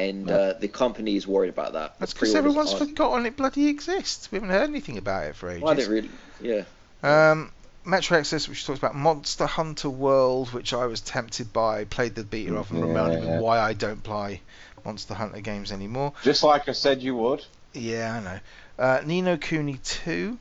and 0.09 0.27
No. 0.27 0.35
uh, 0.35 0.59
the 0.59 0.69
company 0.69 1.17
is 1.17 1.27
worried 1.27 1.49
about 1.51 1.73
that. 1.75 1.99
That's 1.99 2.13
because 2.15 2.35
everyone's 2.35 2.73
aren't- 2.75 2.89
forgotten 2.91 3.27
it 3.27 3.37
bloody 3.37 3.69
exists. 3.69 4.31
We 4.31 4.37
haven't 4.37 4.51
heard 4.51 4.69
anything 4.69 4.99
about 4.99 5.25
it 5.27 5.37
for 5.37 5.51
ages. 5.51 5.63
Well, 5.63 5.73
I 5.73 5.75
didn't 5.77 5.91
really. 5.91 6.11
Yeah. 6.41 6.65
Um, 7.03 7.53
Metro 7.85 8.19
Exodus, 8.19 8.49
which 8.49 8.67
talks 8.67 8.79
about 8.79 8.95
Monster 8.95 9.47
Hunter 9.47 9.89
World, 9.91 10.53
which 10.53 10.73
I 10.75 10.87
was 10.87 11.01
tempted 11.01 11.53
by, 11.53 11.85
played 11.85 12.15
the 12.15 12.25
beta 12.25 12.55
of, 12.57 12.71
and 12.71 12.81
Yeah. 12.81 12.87
reminded 12.87 13.23
me 13.25 13.39
why 13.39 13.59
I 13.59 13.73
don't 13.73 14.03
play 14.03 14.43
Monster 14.85 15.15
Hunter 15.15 15.41
games 15.41 15.73
anymore. 15.73 16.13
Just 16.23 16.43
like 16.43 16.69
I 16.69 16.73
said 16.73 17.03
you 17.03 17.15
would. 17.17 17.45
Yeah, 17.73 18.15
I 18.17 18.21
know. 18.21 18.41
Uh, 18.79 19.01
Ni 19.05 19.23
no 19.23 19.37
Kuni 19.37 19.79
2. 19.83 20.39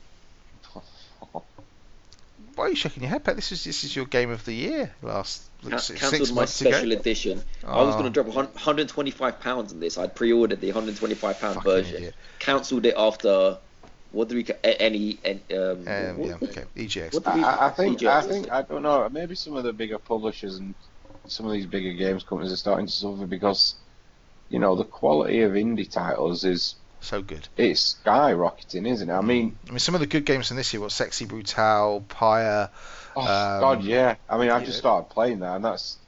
Why 2.56 2.64
are 2.66 2.68
you 2.68 2.76
shaking 2.76 3.02
your 3.02 3.10
head, 3.10 3.24
Pat? 3.24 3.36
This 3.36 3.52
is 3.52 3.64
this 3.64 3.84
is 3.84 3.94
your 3.96 4.04
game 4.06 4.30
of 4.30 4.44
the 4.44 4.52
year 4.54 4.92
last 5.02 5.42
Ca- 5.68 5.76
six, 5.78 6.00
cancelled 6.00 6.34
my 6.34 6.44
special 6.46 6.90
ago. 6.92 7.00
edition. 7.00 7.42
I 7.66 7.82
was 7.82 7.94
Oh, 7.94 7.98
going 7.98 8.04
to 8.04 8.10
drop 8.10 8.26
125 8.28 9.40
pounds 9.40 9.72
on 9.72 9.80
this. 9.80 9.98
I'd 9.98 10.14
pre-ordered 10.14 10.60
the 10.60 10.68
125 10.68 11.38
pound 11.40 11.62
version. 11.62 11.96
idiot. 11.96 12.14
Cancelled 12.38 12.86
it 12.86 12.94
after. 12.96 13.58
What 14.12 14.28
do 14.28 14.34
we? 14.36 14.44
ca- 14.44 14.54
Any? 14.64 15.18
an- 15.24 15.42
Um, 15.52 15.86
Um, 15.86 16.18
what- 16.18 16.28
yeah, 16.28 16.48
okay. 16.48 16.64
EGX. 16.76 17.26
I, 17.26 17.36
we? 17.36 17.44
I- 17.44 17.66
I 17.66 17.70
think 17.70 17.98
EGX 18.00 18.08
I 18.08 18.22
think? 18.22 18.50
I 18.50 18.62
don't 18.62 18.82
know. 18.82 19.08
Maybe 19.10 19.34
some 19.34 19.54
of 19.56 19.64
the 19.64 19.72
bigger 19.72 19.98
publishers 19.98 20.56
and 20.56 20.74
some 21.26 21.46
of 21.46 21.52
these 21.52 21.66
bigger 21.66 21.92
games 21.92 22.24
companies 22.24 22.52
are 22.52 22.56
starting 22.56 22.86
to 22.86 22.92
suffer 22.92 23.26
because 23.26 23.74
you 24.48 24.58
know 24.58 24.74
the 24.74 24.84
quality 24.84 25.42
of 25.42 25.52
indie 25.52 25.88
titles 25.88 26.42
is 26.44 26.74
So 27.00 27.22
good. 27.22 27.46
it's 27.56 27.98
skyrocketing, 28.04 28.88
isn't 28.90 29.08
it? 29.08 29.12
I 29.12 29.20
mean, 29.20 29.56
I 29.68 29.70
mean, 29.70 29.78
some 29.78 29.94
of 29.94 30.00
the 30.00 30.06
good 30.08 30.24
games 30.24 30.48
from 30.48 30.56
this 30.56 30.72
year 30.72 30.80
were 30.80 30.90
Sexy 30.90 31.26
Brutale, 31.26 32.08
Pyre. 32.08 32.70
Oh 33.16 33.22
Um, 33.26 33.60
God, 33.60 33.82
yeah. 33.84 34.16
I 34.28 34.38
mean, 34.38 34.50
I've 34.50 34.64
just 34.64 34.78
started 34.78 35.10
playing 35.10 35.40
that, 35.40 35.56
and 35.56 35.64
that's 35.64 35.98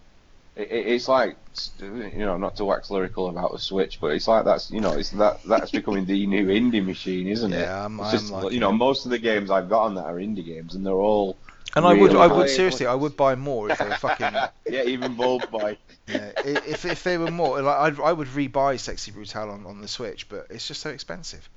it, 0.57 0.69
it's 0.71 1.09
like 1.09 1.39
you 1.81 2.13
know, 2.19 2.39
not 2.39 2.57
to 2.57 2.65
wax 2.65 2.91
lyrical 2.91 3.29
about 3.29 3.53
the 3.53 3.59
Switch, 3.59 4.01
but 4.01 4.09
it's 4.13 4.29
like 4.29 4.45
that's 4.45 4.71
you 4.71 4.81
know, 4.81 4.93
it's 4.95 5.11
that 5.11 5.41
that's 5.45 5.71
becoming 5.73 6.07
the 6.07 6.27
new 6.27 6.47
indie 6.49 6.85
machine, 6.85 7.29
isn't 7.29 7.55
it? 7.55 7.59
Yeah, 7.59 7.85
I'm, 7.85 8.01
It's 8.01 8.11
I'm 8.11 8.11
just, 8.11 8.31
liking 8.31 8.53
you 8.55 8.61
know, 8.61 8.73
most 8.73 9.05
of 9.05 9.11
the 9.11 9.19
games 9.19 9.51
I've 9.51 9.69
got 9.69 9.85
on 9.87 9.95
that 9.97 10.05
are 10.05 10.17
indie 10.17 10.45
games, 10.45 10.75
and 10.75 10.85
they're 10.87 10.93
all 10.95 11.39
And 11.75 11.87
I 11.87 11.95
would, 11.95 12.15
I 12.15 12.27
would 12.27 12.49
seriously, 12.51 12.87
I 12.87 12.95
would 12.95 13.17
buy 13.17 13.35
more 13.35 13.71
if 13.71 13.79
they 13.79 13.89
were 13.89 13.95
fucking. 13.95 14.43
yeah, 14.69 14.83
even 14.85 15.15
Bold 15.17 15.51
Boy. 15.51 15.79
Yeah, 16.07 16.33
if 16.45 16.85
if 16.85 17.03
they 17.03 17.17
were 17.19 17.29
more, 17.29 17.63
like 17.63 17.77
I'd, 17.77 18.01
I 18.01 18.13
would 18.13 18.29
rebuy 18.29 18.79
Sexy 18.79 19.11
Brutale 19.13 19.51
on, 19.53 19.67
on 19.67 19.81
the 19.81 19.89
Switch, 19.89 20.29
but 20.29 20.47
it's 20.51 20.67
just 20.69 20.81
so 20.83 20.91
expensive, 20.91 21.49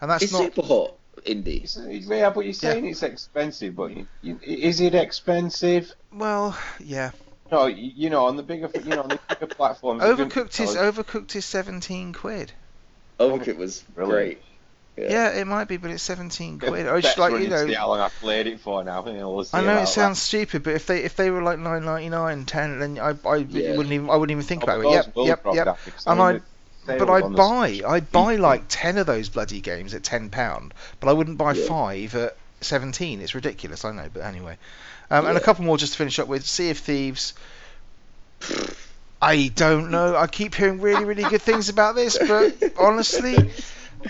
and 0.00 0.10
that's 0.10 0.24
It's 0.24 0.32
not. 0.32 0.54
super 0.54 0.62
hot, 0.62 0.98
indie. 1.26 1.64
It's- 1.64 1.78
Yeah, 2.06 2.30
but 2.30 2.44
you're 2.44 2.52
saying 2.54 2.86
it's 2.86 3.02
expensive, 3.02 3.76
but 3.76 3.90
you, 3.96 4.06
you, 4.22 4.38
is 4.44 4.80
it 4.80 4.94
expensive? 4.94 5.92
Well, 6.12 6.58
yeah. 6.80 7.10
No, 7.50 7.66
you, 7.66 7.92
you 7.94 8.10
know, 8.10 8.26
on 8.26 8.36
the 8.36 8.42
bigger, 8.42 8.70
you 8.74 8.90
know, 8.90 9.02
on 9.02 9.08
the 9.10 9.18
bigger 9.28 9.46
platforms. 9.54 10.02
Overcooked 10.02 10.58
is 10.60 10.74
Overcooked 10.74 11.36
is 11.36 11.44
seventeen 11.44 12.12
quid. 12.14 12.52
Overcooked 13.20 13.58
was 13.58 13.84
Really? 13.94 14.10
great. 14.10 14.42
Yeah. 14.96 15.10
Yeah, 15.10 15.40
it 15.40 15.46
might 15.46 15.68
be, 15.68 15.78
but 15.78 15.90
it's 15.90 16.02
seventeen 16.02 16.58
quid. 16.58 16.86
I 16.86 17.00
just 17.00 17.16
like 17.16 17.32
you 17.40 17.48
know. 17.48 17.66
see 17.66 17.72
how 17.72 17.88
long 17.88 18.00
I've 18.00 18.14
played 18.20 18.46
it 18.46 18.60
for 18.60 18.84
now. 18.84 19.06
You 19.06 19.14
know, 19.14 19.30
we'll 19.30 19.46
I 19.52 19.62
know 19.62 19.78
it 19.78 19.86
sounds 19.88 20.20
stupid, 20.20 20.62
but 20.62 20.74
if 20.74 20.86
they 20.86 21.02
if 21.02 21.16
they 21.16 21.30
were 21.30 21.42
like 21.42 21.58
nine 21.58 21.84
ninety 21.84 22.10
nine, 22.10 22.44
ten, 22.44 22.78
then 22.78 22.98
I 22.98 23.14
I 23.26 23.36
Yeah. 23.36 23.76
wouldn't 23.76 23.92
even 23.92 24.10
I 24.10 24.16
wouldn't 24.16 24.32
even 24.32 24.44
think 24.44 24.64
that. 24.66 24.78
about 24.78 24.84
Oh, 24.84 24.90
it. 24.90 24.94
Yep, 24.94 25.14
will 25.14 25.26
yep, 25.26 25.44
yep. 25.54 25.78
And 26.06 26.20
I- 26.20 26.32
the 26.34 26.42
But 26.86 26.98
the 26.98 27.06
buy 27.06 27.80
I'd 27.86 28.10
buy 28.10 28.36
like 28.36 28.64
ten 28.68 28.98
of 28.98 29.06
those 29.06 29.28
bloody 29.28 29.60
games 29.60 29.94
at 29.94 30.02
ten 30.02 30.30
pound, 30.30 30.74
but 31.00 31.08
I 31.08 31.12
wouldn't 31.12 31.38
buy 31.38 31.52
Yeah. 31.52 31.66
five 31.66 32.14
at 32.14 32.36
seventeen. 32.60 33.20
It's 33.20 33.34
ridiculous, 33.34 33.84
I 33.84 33.92
know, 33.92 34.08
but 34.12 34.22
anyway. 34.22 34.56
Um, 35.10 35.26
And 35.26 35.36
a 35.36 35.40
couple 35.40 35.64
more 35.64 35.76
just 35.76 35.92
to 35.92 35.98
finish 35.98 36.18
up 36.18 36.28
with 36.28 36.46
Sea 36.46 36.70
of 36.70 36.78
Thieves. 36.78 37.34
I 39.20 39.48
don't 39.54 39.90
know. 39.90 40.16
I 40.16 40.26
keep 40.26 40.54
hearing 40.54 40.80
really, 40.80 41.04
really 41.04 41.22
good 41.22 41.42
things 41.42 41.68
about 41.68 41.94
this, 41.94 42.18
but 42.18 42.56
honestly, 42.78 43.52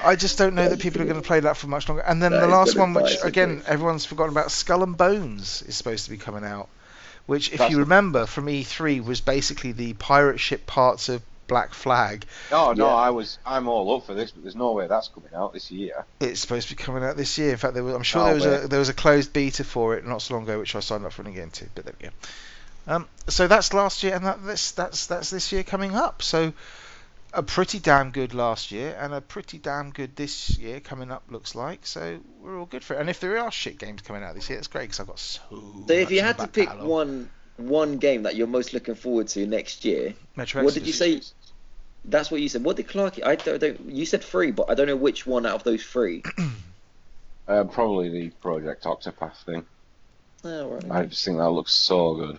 I 0.03 0.17
just 0.17 0.39
don't 0.39 0.55
know 0.55 0.69
that 0.69 0.81
people 0.81 1.03
are 1.03 1.05
going 1.05 1.21
to 1.21 1.27
play 1.27 1.41
that 1.41 1.59
for 1.59 1.67
much 1.67 1.89
longer. 1.89 2.03
And 2.03 2.23
then 2.23 2.33
That 2.33 2.41
the 2.41 2.47
last 2.47 2.77
one, 2.77 2.95
which 2.95 3.19
again 3.23 3.63
everyone's 3.67 4.07
forgotten 4.07 4.33
about, 4.33 4.51
Skull 4.51 4.83
and 4.83 4.97
Bones 4.97 5.63
is 5.63 5.77
supposed 5.77 6.05
to 6.05 6.11
be 6.11 6.17
coming 6.17 6.45
out. 6.45 6.69
Which, 7.27 7.53
if 7.53 7.59
That's 7.59 7.71
you 7.71 7.81
remember 7.81 8.27
from 8.27 8.47
E3, 8.47 9.05
was 9.05 9.21
basically 9.21 9.73
the 9.73 9.93
pirate 9.93 10.41
ship 10.41 10.67
parts 10.67 11.09
of 11.09 11.23
Black 11.53 11.75
Flag. 11.75 12.25
No, 12.51 12.73
no, 12.73 12.87
Yeah. 12.87 12.95
I 12.95 13.11
was, 13.11 13.39
I'm 13.45 13.69
all 13.69 13.95
up 13.95 14.07
for 14.07 14.15
this, 14.15 14.31
but 14.31 14.43
there's 14.43 14.57
no 14.57 14.73
way 14.73 14.87
that's 14.87 15.09
coming 15.09 15.35
out 15.35 15.53
this 15.53 15.71
year. 15.71 16.07
It's 16.19 16.41
supposed 16.41 16.69
to 16.71 16.75
be 16.75 16.83
coming 16.83 17.05
out 17.05 17.19
this 17.19 17.37
year. 17.37 17.51
In 17.51 17.59
fact, 17.59 17.75
there 17.75 17.85
was, 17.85 17.95
I'm 17.95 18.03
sure 18.03 18.23
Oh, 18.23 18.25
there 18.25 18.35
was 18.35 18.47
a 18.47 18.69
there 18.69 18.79
was 18.79 18.89
a 18.89 18.95
closed 18.95 19.35
beta 19.35 19.63
for 19.63 19.95
it 19.95 20.07
not 20.07 20.23
so 20.23 20.33
long 20.33 20.45
ago, 20.45 20.59
which 20.59 20.75
I 20.75 20.81
signed 20.81 21.05
up 21.05 21.13
for 21.13 21.21
and 21.21 21.31
again 21.31 21.51
too. 21.51 21.67
But 21.75 21.85
there 21.85 21.95
we 22.01 22.09
go. 22.09 22.15
Um, 22.87 23.07
so 23.29 23.49
that's 23.49 23.75
last 23.75 24.03
year, 24.03 24.15
and 24.15 24.25
that, 24.25 24.43
this 24.47 24.71
that's 24.71 25.07
that's 25.09 25.29
this 25.29 25.53
year 25.53 25.63
coming 25.63 25.95
up. 25.95 26.23
So 26.23 26.55
a 27.35 27.43
pretty 27.43 27.79
damn 27.81 28.13
good 28.13 28.33
last 28.33 28.73
year, 28.73 28.97
and 28.99 29.13
a 29.13 29.21
pretty 29.21 29.59
damn 29.59 29.91
good 29.91 30.17
this 30.17 30.57
year 30.57 30.81
coming 30.81 31.11
up. 31.11 31.25
Looks 31.29 31.55
like 31.55 31.85
so 31.85 32.19
we're 32.41 32.59
all 32.59 32.65
good 32.65 32.83
for 32.83 32.95
it. 32.95 33.01
And 33.01 33.11
if 33.11 33.21
there 33.21 33.37
are 33.39 33.53
shit 33.53 33.79
games 33.79 34.01
coming 34.01 34.23
out 34.23 34.35
this 34.35 34.49
year, 34.49 34.59
it's 34.59 34.69
great 34.69 34.85
because 34.85 35.01
I've 35.01 35.07
got 35.07 35.19
so. 35.19 35.41
So 35.87 35.93
if 35.93 36.11
you 36.11 36.23
had 36.23 36.39
to 36.39 36.47
pick 36.47 36.69
catalogue. 36.69 36.89
one 36.89 37.31
one 37.59 37.99
game 37.99 38.23
that 38.23 38.35
you're 38.35 38.47
most 38.47 38.73
looking 38.73 38.95
forward 38.95 39.29
to 39.29 39.47
next 39.47 39.85
year, 39.85 40.15
Metro 40.37 40.65
what 40.65 40.75
did 40.75 40.87
you 40.87 40.93
say? 40.93 41.21
That's 42.05 42.31
what 42.31 42.41
you 42.41 42.49
said. 42.49 42.65
What 42.65 42.77
did 42.77 42.89
Clark? 42.89 43.21
I 43.25 43.37
don't, 43.37 43.61
don't. 43.61 43.91
You 43.91 44.07
said 44.07 44.25
three, 44.25 44.51
but 44.51 44.69
I 44.69 44.75
don't 44.75 44.89
know 44.89 44.97
which 44.97 45.27
one 45.27 45.47
out 45.47 45.55
of 45.55 45.65
those 45.65 45.83
three. 45.85 46.23
Uh, 47.49 47.65
probably 47.65 48.09
the 48.09 48.31
Project 48.41 48.85
Octopath 48.85 49.45
thing. 49.45 49.67
Oh, 50.45 50.69
right. 50.69 50.91
I 50.91 51.07
just 51.07 51.25
think 51.25 51.39
that 51.39 51.51
looks 51.51 51.73
so 51.73 52.15
good. 52.15 52.39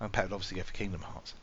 And 0.00 0.12
Pat 0.12 0.26
would 0.26 0.34
obviously 0.34 0.56
go 0.58 0.62
for 0.62 0.72
Kingdom 0.72 1.00
Hearts. 1.00 1.34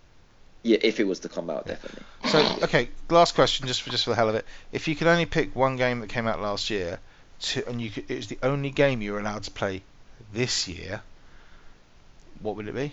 Yeah, 0.63 0.77
if 0.81 0.99
it 0.99 1.05
was 1.05 1.19
to 1.19 1.30
come 1.30 1.49
out, 1.49 1.67
definitely. 1.67 2.03
So 2.30 2.63
okay, 2.63 2.89
last 3.09 3.35
question, 3.35 3.67
just 3.67 3.81
for 3.81 3.89
just 3.89 4.03
for 4.03 4.09
the 4.09 4.15
hell 4.15 4.30
of 4.30 4.35
it. 4.35 4.45
If 4.71 4.88
you 4.88 4.95
could 4.95 5.07
only 5.07 5.26
pick 5.26 5.55
one 5.55 5.77
game 5.77 6.01
that 6.01 6.09
came 6.09 6.27
out 6.27 6.41
last 6.41 6.69
year, 6.69 6.99
to, 7.41 7.67
and 7.69 7.81
you 7.81 7.89
could, 7.89 8.11
it 8.11 8.15
was 8.15 8.27
the 8.27 8.39
only 8.43 8.69
game 8.69 9.01
you 9.01 9.13
were 9.13 9.19
allowed 9.19 9.43
to 9.43 9.51
play 9.51 9.81
this 10.34 10.67
year, 10.67 11.01
what 12.41 12.57
would 12.57 12.67
it 12.67 12.76
be? 12.76 12.91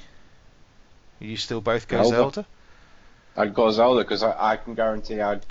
You 1.18 1.36
still 1.36 1.60
both 1.60 1.88
go 1.88 2.02
Zelda. 2.02 2.16
Zelda? 2.16 2.46
I'd 3.36 3.54
go 3.54 3.70
Zelda 3.70 4.02
because 4.02 4.22
I, 4.22 4.52
I 4.52 4.56
can 4.56 4.74
guarantee 4.74 5.20
I'd 5.20 5.44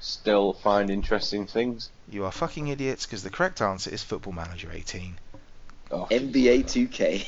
still 0.00 0.52
find 0.52 0.90
interesting 0.90 1.46
things. 1.46 1.90
You 2.08 2.24
are 2.24 2.32
fucking 2.32 2.68
idiots 2.68 3.06
because 3.06 3.22
the 3.22 3.30
correct 3.30 3.60
answer 3.62 3.90
is 3.90 4.02
Football 4.02 4.32
Manager 4.34 4.70
18. 4.72 5.16
Oh, 5.90 6.06
NBA 6.10 6.64
2K. 6.64 7.26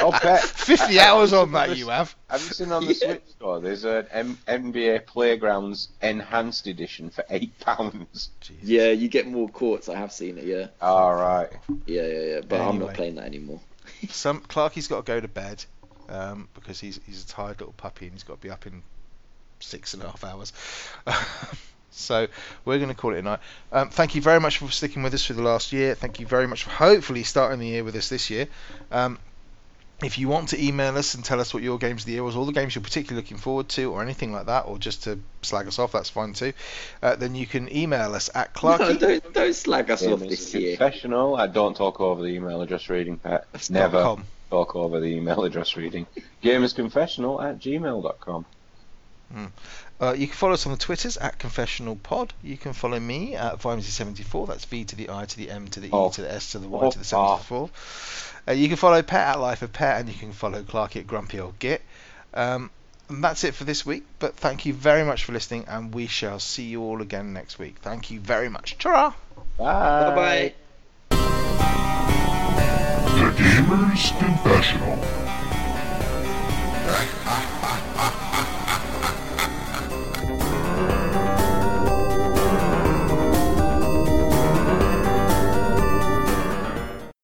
Oh, 0.00 0.12
Pet. 0.12 0.40
50 0.42 1.00
hours 1.00 1.32
on 1.32 1.50
that 1.52 1.76
you 1.76 1.88
have. 1.88 2.14
Have 2.30 2.40
you 2.40 2.46
seen 2.50 2.70
on 2.70 2.84
the 2.86 2.92
Yeah. 2.94 3.06
Switch 3.14 3.26
store? 3.30 3.58
There's 3.60 3.84
an 3.84 4.06
M- 4.12 4.38
NBA 4.46 5.06
Playgrounds 5.06 5.88
Enhanced 6.00 6.68
Edition 6.68 7.10
for 7.10 7.24
eight 7.30 7.58
pounds. 7.58 8.30
Yeah, 8.62 8.90
you 8.90 9.08
get 9.08 9.26
more 9.26 9.48
courts. 9.48 9.88
I 9.88 9.96
have 9.96 10.12
seen 10.12 10.38
it. 10.38 10.44
Yeah, 10.44 10.68
All 10.80 11.14
right. 11.16 11.48
yeah, 11.86 12.06
yeah, 12.06 12.20
yeah. 12.20 12.40
But 12.48 12.60
I'm 12.60 12.78
not 12.78 12.94
playing 12.94 13.16
that 13.16 13.24
anymore. 13.24 13.60
Some 14.08 14.40
Clarky's 14.42 14.86
got 14.86 15.04
to 15.04 15.12
go 15.12 15.20
to 15.20 15.26
bed 15.28 15.64
um, 16.08 16.48
because 16.54 16.78
he's 16.78 17.00
he's 17.06 17.24
a 17.24 17.26
tired 17.26 17.58
little 17.58 17.74
puppy 17.76 18.06
and 18.06 18.12
he's 18.14 18.22
got 18.22 18.34
to 18.34 18.46
be 18.46 18.50
up 18.50 18.66
in 18.68 18.82
six 19.60 19.94
and 19.94 20.02
a 20.02 20.06
half 20.06 20.24
hours. 20.24 20.52
so 21.90 22.26
we're 22.64 22.78
going 22.78 22.88
to 22.90 22.94
call 22.94 23.14
it 23.14 23.18
a 23.18 23.22
night. 23.22 23.40
Um, 23.72 23.90
thank 23.90 24.14
you 24.14 24.22
very 24.22 24.40
much 24.40 24.58
for 24.58 24.70
sticking 24.70 25.02
with 25.02 25.14
us 25.14 25.24
for 25.24 25.32
the 25.34 25.42
last 25.42 25.72
year. 25.72 25.94
Thank 25.94 26.20
you 26.20 26.26
very 26.26 26.46
much 26.46 26.64
for 26.64 26.70
hopefully 26.70 27.22
starting 27.24 27.58
the 27.58 27.66
year 27.68 27.84
with 27.84 27.96
us 27.96 28.08
this 28.08 28.30
year. 28.30 28.48
Um, 28.92 29.18
if 30.00 30.16
you 30.16 30.28
want 30.28 30.50
to 30.50 30.64
email 30.64 30.96
us 30.96 31.14
and 31.16 31.24
tell 31.24 31.40
us 31.40 31.52
what 31.52 31.64
your 31.64 31.76
games 31.76 32.02
of 32.02 32.06
the 32.06 32.12
year 32.12 32.22
was, 32.22 32.36
all 32.36 32.44
the 32.44 32.52
games 32.52 32.72
you're 32.76 32.84
particularly 32.84 33.20
looking 33.20 33.36
forward 33.36 33.68
to, 33.70 33.86
or 33.90 34.00
anything 34.00 34.32
like 34.32 34.46
that, 34.46 34.66
or 34.66 34.78
just 34.78 35.02
to 35.04 35.18
slag 35.42 35.66
us 35.66 35.80
off, 35.80 35.90
that's 35.90 36.08
fine 36.08 36.34
too. 36.34 36.52
Uh, 37.02 37.16
then 37.16 37.34
you 37.34 37.48
can 37.48 37.74
email 37.76 38.14
us 38.14 38.30
at 38.32 38.54
No, 38.54 38.60
Clarky. 38.78 39.00
don't 39.00 39.32
don't 39.32 39.54
slag 39.54 39.90
us 39.90 40.06
off 40.06 40.20
this 40.20 40.54
year. 40.54 40.76
Confessional. 40.76 41.34
I 41.34 41.48
don't 41.48 41.76
talk 41.76 42.00
over 42.00 42.22
the 42.22 42.28
email 42.28 42.62
address 42.62 42.88
reading, 42.88 43.16
Pet. 43.16 43.48
dot 43.52 43.70
Never 43.70 44.00
com. 44.00 44.24
talk 44.50 44.76
over 44.76 45.00
the 45.00 45.06
email 45.08 45.42
address 45.44 45.76
reading. 45.76 46.06
Gamersconfessional 46.44 47.42
at 47.42 47.58
gmail.com. 47.58 48.44
Uh, 50.00 50.12
you 50.16 50.26
can 50.26 50.36
follow 50.36 50.52
us 50.54 50.64
on 50.66 50.72
the 50.72 50.78
Twitters 50.78 51.16
at 51.16 51.38
Confessional 51.38 51.96
Pod. 51.96 52.32
You 52.42 52.56
can 52.56 52.72
follow 52.72 52.98
me 53.00 53.34
at 53.34 53.58
Vimesy74. 53.60 54.46
That's 54.48 54.64
V 54.64 54.84
to 54.84 54.96
the 54.96 55.10
I 55.10 55.24
to 55.26 55.36
the 55.36 55.50
M 55.50 55.68
to 55.68 55.80
the 55.80 55.88
E 55.88 55.90
Oh. 55.92 56.10
to 56.10 56.22
the 56.22 56.32
S 56.32 56.52
to 56.52 56.58
the 56.58 56.68
Y 56.68 56.80
Oh, 56.82 56.90
to 56.90 56.98
the 56.98 57.04
74. 57.04 57.70
Uh, 58.46 58.52
you 58.52 58.68
can 58.68 58.76
follow 58.76 59.02
Pet 59.02 59.26
at 59.28 59.40
Life 59.40 59.62
of 59.62 59.72
Pet, 59.72 60.00
and 60.00 60.08
you 60.08 60.14
can 60.14 60.32
follow 60.32 60.62
Clark 60.62 60.96
at 60.96 61.06
Grumpy 61.06 61.40
Old 61.40 61.58
Git. 61.58 61.82
Um, 62.32 62.70
and 63.08 63.22
that's 63.24 63.42
it 63.44 63.54
for 63.54 63.64
this 63.64 63.84
week. 63.84 64.04
But 64.18 64.36
thank 64.36 64.64
you 64.66 64.72
very 64.72 65.04
much 65.04 65.24
for 65.24 65.32
listening, 65.32 65.64
and 65.68 65.92
we 65.94 66.06
shall 66.06 66.38
see 66.38 66.64
you 66.64 66.82
all 66.82 67.02
again 67.02 67.32
next 67.32 67.58
week. 67.58 67.76
Thank 67.82 68.10
you 68.10 68.20
very 68.20 68.48
much. 68.48 68.78
Ta-ra! 68.78 69.14
Bye 69.58 70.14
bye. 70.14 70.54
The 73.18 73.34
Gamer's 73.36 74.12
Confessional. 74.18 74.98